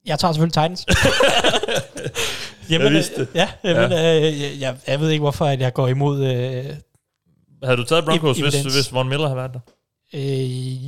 jeg 0.06 0.20
tager 0.20 0.32
selvfølgelig 0.34 0.54
Titans. 0.54 0.86
Jeg 2.70 2.92
vidste 2.92 3.22
det. 3.22 3.28
Ja, 3.36 3.50
jamen, 3.64 3.92
ja. 3.92 4.18
Øh, 4.18 4.42
jeg, 4.42 4.52
jeg, 4.60 4.76
jeg 4.88 5.00
ved 5.00 5.10
ikke, 5.10 5.22
hvorfor 5.22 5.46
at 5.46 5.60
jeg 5.60 5.74
går 5.74 5.88
imod... 5.88 6.24
Øh, 6.26 6.66
Havde 7.64 7.78
du 7.78 7.84
taget 7.84 8.06
Broncos, 8.06 8.40
hvis, 8.40 8.56
Evidens. 8.56 8.76
hvis 8.76 8.94
Von 8.94 9.10
Miller 9.10 9.28
havde 9.28 9.38
været 9.38 9.54
der? 9.54 9.60
Øh, 10.14 10.86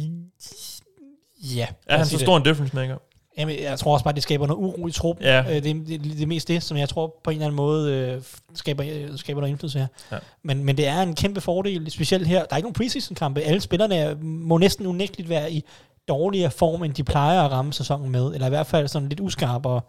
ja. 1.58 1.68
Er 1.88 1.98
han 1.98 2.06
så 2.06 2.20
stor 2.20 2.38
en 2.38 2.44
difference 2.44 2.76
maker? 2.76 2.98
Jamen, 3.38 3.60
jeg 3.62 3.80
tror 3.80 3.94
også 3.94 4.04
bare, 4.04 4.14
det 4.16 4.24
skaber 4.24 4.48
noget 4.48 4.60
uro 4.60 4.88
i 4.88 4.92
truppen. 4.92 5.26
Ja. 5.26 5.42
Øh, 5.50 5.56
det, 5.56 5.64
det, 5.64 5.88
det, 5.88 6.04
det 6.04 6.22
er 6.22 6.26
mest 6.28 6.48
det, 6.48 6.64
som 6.64 6.78
jeg 6.78 6.90
tror 6.90 7.20
på 7.24 7.30
en 7.30 7.36
eller 7.36 7.46
anden 7.46 7.56
måde 7.56 7.94
øh, 7.94 8.22
skaber, 8.54 8.86
øh, 8.92 9.18
skaber 9.18 9.42
noget 9.42 9.52
indflydelse 9.52 9.80
her. 9.80 9.88
Ja. 10.12 10.18
Men, 10.44 10.64
men 10.64 10.78
det 10.78 10.88
er 10.88 11.02
en 11.02 11.16
kæmpe 11.16 11.42
fordel, 11.42 11.92
specielt 11.92 12.28
her. 12.28 12.40
Der 12.40 12.48
er 12.52 12.58
ikke 12.58 12.66
nogen 12.66 12.74
preseason-kampe. 12.74 13.42
Alle 13.42 13.62
spillerne 13.62 13.96
er- 13.96 14.16
må 14.22 14.58
næsten 14.58 14.88
unægteligt 14.88 15.30
være 15.30 15.52
i 15.52 15.64
dårligere 16.08 16.52
form, 16.52 16.84
end 16.84 16.94
de 16.94 17.04
plejer 17.04 17.42
at 17.42 17.52
ramme 17.52 17.74
sæsonen 17.74 18.12
med. 18.12 18.34
Eller 18.34 18.46
i 18.48 18.50
hvert 18.50 18.68
fald 18.68 18.88
sådan 18.88 19.10
lidt 19.10 19.20
uskarpere 19.20 19.82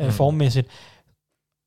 øh, 0.00 0.06
Mm. 0.06 0.12
formmæssigt. 0.12 0.68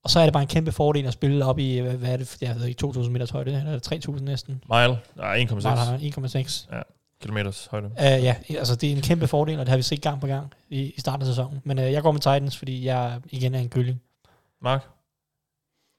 Og 0.03 0.09
så 0.09 0.19
er 0.19 0.23
det 0.23 0.33
bare 0.33 0.43
en 0.43 0.47
kæmpe 0.49 0.71
fordel 0.71 1.05
at 1.07 1.13
spille 1.13 1.45
op 1.45 1.59
i, 1.59 1.77
hvad, 1.79 1.93
hvad 1.93 2.09
er 2.13 2.17
det, 2.17 2.37
jeg 2.41 2.55
ved 2.59 2.65
ikke, 2.67 2.85
2.000 2.85 3.09
meters 3.09 3.29
højde, 3.29 3.51
eller 3.51 4.11
3.000 4.17 4.21
næsten. 4.23 4.63
Mile? 4.69 4.97
Nej, 5.15 5.43
1,6 5.49 5.61
Bare 5.61 5.95
1,6. 5.97 7.17
kilometers 7.21 7.67
højde. 7.71 7.87
Uh, 7.87 7.93
ja, 8.03 8.35
altså 8.49 8.75
det 8.75 8.91
er 8.91 8.95
en 8.95 9.01
kæmpe 9.01 9.27
fordel, 9.27 9.59
og 9.59 9.65
det 9.65 9.69
har 9.69 9.77
vi 9.77 9.83
set 9.83 10.01
gang 10.01 10.21
på 10.21 10.27
gang 10.27 10.53
i, 10.69 10.81
i 10.81 10.99
starten 10.99 11.21
af 11.21 11.27
sæsonen. 11.27 11.61
Men 11.63 11.79
uh, 11.79 11.83
jeg 11.91 12.01
går 12.01 12.11
med 12.11 12.19
Titans, 12.21 12.57
fordi 12.57 12.85
jeg 12.85 13.19
igen 13.29 13.55
er 13.55 13.59
en 13.59 13.69
kylling. 13.69 14.01
Mark? 14.61 14.87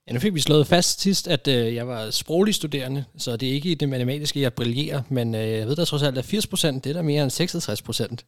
Ja, 0.08 0.12
nu 0.12 0.20
fik 0.20 0.34
vi 0.34 0.40
slået 0.40 0.66
fast 0.66 1.00
sidst, 1.00 1.28
at 1.28 1.48
øh, 1.48 1.74
jeg 1.74 1.88
var 1.88 2.10
sproglig 2.10 2.54
studerende, 2.54 3.04
så 3.18 3.36
det 3.36 3.48
er 3.48 3.52
ikke 3.52 3.70
i 3.70 3.74
det 3.74 3.88
matematiske, 3.88 4.40
jeg 4.40 4.52
brillerer, 4.52 5.02
men 5.08 5.34
øh, 5.34 5.50
jeg 5.50 5.66
ved 5.66 5.76
da 5.76 5.84
trods 5.84 6.02
alt, 6.02 6.18
at 6.18 6.24
80 6.24 6.46
procent, 6.46 6.84
det 6.84 6.90
er 6.90 6.94
da 6.94 7.02
mere 7.02 7.22
end 7.22 7.30
66 7.30 7.82
procent. 7.82 8.24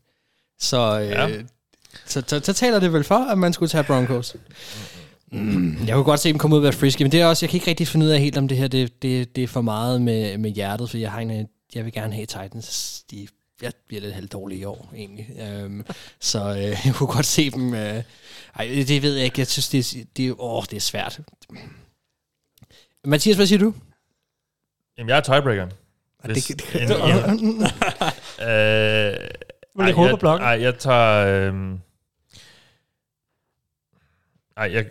Så, 0.59 1.01
øh, 1.01 1.09
Ja. 1.09 1.27
ja. 1.27 1.37
så, 2.07 2.23
så, 2.27 2.41
så 2.45 2.53
taler 2.53 2.81
det 2.81 2.93
vel 2.93 3.05
for, 3.05 3.31
at 3.31 3.39
man 3.39 3.53
skulle 3.53 3.69
tage 3.71 3.85
Broncos. 3.85 4.37
Mm, 5.35 5.79
jeg 5.87 5.95
kunne 5.95 6.05
godt 6.05 6.21
se 6.21 6.29
dem 6.29 6.39
komme 6.39 6.55
ud 6.57 6.59
og 6.61 6.63
være 6.63 6.73
frisky, 6.73 7.03
men 7.03 7.13
det 7.13 7.21
er 7.21 7.27
også, 7.27 7.47
jeg 7.47 7.51
kan 7.51 7.57
ikke 7.57 7.67
rigtig 7.71 7.89
finde 7.89 8.07
ud 8.07 8.11
af 8.11 8.21
helt, 8.21 8.37
om 8.39 8.49
det 8.49 8.59
her 8.59 8.69
det, 8.69 9.03
det, 9.03 9.37
det 9.37 9.45
er 9.45 9.49
for 9.49 9.61
meget 9.61 10.03
med, 10.03 10.39
med 10.39 10.51
hjertet, 10.51 10.91
for 10.91 10.99
jeg, 10.99 11.13
har 11.13 11.21
en, 11.21 11.49
jeg 11.75 11.85
vil 11.85 11.93
gerne 11.93 12.15
have 12.15 12.27
Titans. 12.27 13.03
De, 13.11 13.29
jeg 13.63 13.73
bliver 13.89 14.01
lidt 14.01 14.15
halvdårlig 14.15 14.59
i 14.59 14.65
år, 14.65 14.93
egentlig. 14.97 15.27
Um, 15.65 15.85
så 16.21 16.49
øh, 16.51 16.57
jeg 16.87 16.93
kunne 16.95 17.07
godt 17.07 17.27
se 17.27 17.51
dem... 17.51 17.75
Øh, 17.75 18.03
ej, 18.59 18.65
det 18.89 19.03
ved 19.03 19.15
jeg 19.15 19.25
ikke. 19.25 19.41
Jeg 19.41 19.47
synes, 19.47 19.69
det, 19.69 19.79
er- 20.01 20.05
det, 20.17 20.29
er- 20.29 20.41
åh, 20.43 20.65
det 20.71 20.77
er 20.77 20.81
svært. 20.81 21.21
Mathias, 23.05 23.37
hvad 23.37 23.47
siger 23.47 23.59
du? 23.59 23.75
Jamen, 24.99 25.09
jeg 25.09 25.17
er 25.17 25.21
tiebreakeren. 25.21 25.73
Ah, 26.25 26.31
Hvis 26.31 26.45
det- 26.45 26.61
en- 26.83 26.89
det- 26.89 27.31
en- 27.31 27.67
Øh, 28.49 28.49
Vil 29.77 29.85
lægge 29.85 29.93
hovedet 29.97 30.11
på 30.13 30.17
blokken? 30.17 30.45
Nej, 30.47 30.61
jeg 30.63 30.79
tager... 30.79 31.27
Øh, 31.53 31.79
ej, 34.57 34.71
jeg... 34.73 34.87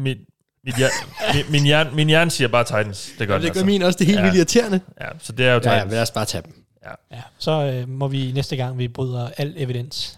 Mit, 0.00 0.18
mit, 0.64 0.76
hjern, 0.76 0.90
min, 1.34 1.44
min, 1.50 1.62
hjern, 1.64 1.88
min 1.94 2.08
hjerne 2.08 2.30
siger 2.30 2.48
bare 2.48 2.64
Titans. 2.64 3.10
Det 3.18 3.28
gør 3.28 3.34
det 3.34 3.42
den 3.42 3.48
gør 3.52 3.60
altså. 3.60 3.64
min 3.66 3.82
også. 3.82 3.96
Det 3.98 4.04
er 4.04 4.06
helt 4.06 4.18
Ja. 4.18 4.22
vildt 4.22 4.36
irriterende. 4.36 4.80
Ja, 5.00 5.06
så 5.18 5.32
det 5.32 5.46
er 5.46 5.52
jo 5.54 5.60
Ja, 5.64 5.70
ja, 5.70 5.76
Titans. 5.76 5.92
lad 5.92 6.02
os 6.02 6.10
bare 6.10 6.24
tage 6.24 6.42
dem. 6.42 6.52
Ja, 7.12 7.20
så 7.38 7.50
øh, 7.50 7.88
må 7.88 8.08
vi 8.08 8.32
næste 8.34 8.56
gang, 8.56 8.78
vi 8.78 8.88
bryder 8.88 9.28
al 9.36 9.54
evidens, 9.56 10.16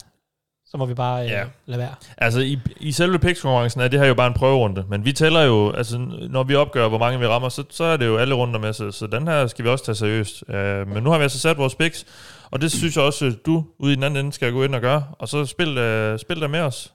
så 0.66 0.76
må 0.76 0.86
vi 0.86 0.94
bare 0.94 1.24
øh, 1.24 1.30
Ja. 1.30 1.44
lade 1.66 1.78
være. 1.80 1.94
Altså, 2.18 2.40
i, 2.40 2.58
i 2.80 2.92
selve 2.92 3.18
picks-konkurrencen 3.18 3.80
er 3.80 3.88
det 3.88 4.00
her 4.00 4.06
jo 4.06 4.14
bare 4.14 4.26
en 4.26 4.34
prøverunde, 4.34 4.84
men 4.90 5.04
vi 5.04 5.12
tæller 5.12 5.42
jo, 5.42 5.72
altså, 5.72 5.98
når 6.30 6.42
vi 6.42 6.54
opgør, 6.54 6.88
hvor 6.88 6.98
mange 6.98 7.18
vi 7.18 7.26
rammer, 7.26 7.48
så, 7.48 7.64
så 7.70 7.84
er 7.84 7.96
det 7.96 8.06
jo 8.06 8.16
alle 8.16 8.34
runder 8.34 8.60
med, 8.60 8.72
så, 8.72 8.90
så 8.90 9.06
den 9.06 9.28
her 9.28 9.46
skal 9.46 9.64
vi 9.64 9.70
også 9.70 9.84
tage 9.84 9.94
seriøst. 9.96 10.42
Uh, 10.48 10.54
men 10.94 11.02
nu 11.02 11.10
har 11.10 11.18
vi 11.18 11.22
altså 11.22 11.38
sat 11.38 11.58
vores 11.58 11.74
picks, 11.74 12.06
og 12.50 12.60
det 12.60 12.72
synes 12.72 12.96
jeg 12.96 13.04
også, 13.04 13.32
du 13.46 13.64
ude 13.78 13.92
i 13.92 13.94
den 13.96 14.02
anden 14.04 14.24
ende 14.24 14.32
skal 14.32 14.52
gå 14.52 14.64
ind 14.64 14.74
og 14.74 14.80
gøre, 14.80 15.04
og 15.18 15.28
så 15.28 15.46
spil, 15.46 15.68
uh, 15.68 16.18
spil 16.18 16.40
der 16.40 16.48
med 16.48 16.60
os. 16.60 16.92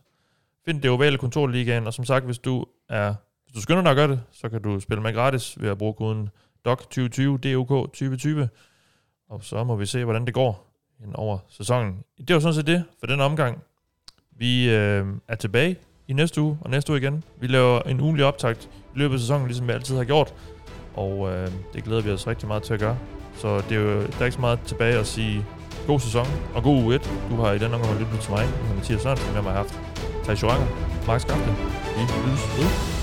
Find 0.66 0.82
det 0.82 0.92
ovale 0.92 1.18
kontor 1.18 1.48
ligaen, 1.48 1.88
og 1.88 1.94
som 1.94 2.06
sagt, 2.06 2.26
hvis 2.26 2.40
du 2.40 2.66
er 2.90 3.14
hvis 3.54 3.56
du 3.56 3.62
skynder 3.62 3.82
dig 3.82 3.92
at 3.92 3.96
gøre 3.96 4.08
det, 4.08 4.22
så 4.32 4.50
kan 4.50 4.62
du 4.62 4.80
spille 4.80 5.04
med 5.04 5.14
gratis 5.14 5.62
ved 5.62 5.70
at 5.70 5.78
bruge 5.78 5.94
koden 5.94 6.30
DOC2020, 6.68 7.38
DOK 7.38 7.68
2020, 7.68 8.50
og 9.30 9.44
så 9.44 9.64
må 9.64 9.76
vi 9.76 9.86
se, 9.86 10.04
hvordan 10.04 10.26
det 10.26 10.34
går 10.34 10.74
ind 11.04 11.16
over 11.16 11.38
sæsonen. 11.50 12.04
Det 12.28 12.34
var 12.34 12.40
sådan 12.40 12.54
set 12.54 12.68
det 12.68 12.84
for 13.00 13.08
den 13.08 13.20
omgang. 13.20 13.64
Vi 14.32 14.70
øh, 14.70 15.06
er 15.28 15.36
tilbage 15.36 15.76
i 16.08 16.14
næste 16.14 16.42
uge, 16.42 16.58
og 16.62 16.70
næste 16.70 16.92
uge 16.92 17.02
igen. 17.02 17.24
Vi 17.42 17.48
laver 17.48 17.82
en 17.82 18.02
ugenlig 18.02 18.26
optakt 18.26 18.70
i 18.96 19.00
løbet 19.00 19.14
af 19.14 19.20
sæsonen, 19.20 19.48
ligesom 19.48 19.68
vi 19.68 19.74
altid 19.74 19.98
har 19.98 20.04
gjort. 20.04 20.34
Og 20.94 21.32
øh, 21.32 21.48
det 21.74 21.84
glæder 21.84 22.02
vi 22.02 22.12
os 22.12 22.28
rigtig 22.28 22.48
meget 22.48 22.64
til 22.64 22.74
at 22.74 22.80
gøre. 22.80 22.98
Så 23.36 23.58
det 23.58 23.72
er 23.72 23.82
jo, 23.82 24.02
der 24.02 24.20
er 24.20 24.26
ikke 24.26 24.36
så 24.36 24.42
meget 24.42 24.60
tilbage 24.60 25.00
at 25.00 25.08
sige 25.08 25.46
god 25.88 26.00
sæson 26.00 26.26
og 26.56 26.64
god 26.64 26.84
uge 26.84 26.96
1. 26.96 27.12
Du 27.30 27.36
har 27.36 27.52
i 27.52 27.60
den 27.60 27.74
omgang 27.74 28.00
lyttet 28.00 28.20
til 28.20 28.32
mig, 28.32 28.46
Mathias 28.76 29.02
Sørensen, 29.02 29.34
med 29.34 29.42
mig 29.42 29.52
har 29.52 29.58
haft 29.58 30.13
Thijs 30.24 30.42
Joranger, 30.42 30.68
Mark 31.08 31.22
Skafte. 31.22 31.50
Vi 31.96 32.02
lyttes 32.02 32.58
ved. 32.58 33.03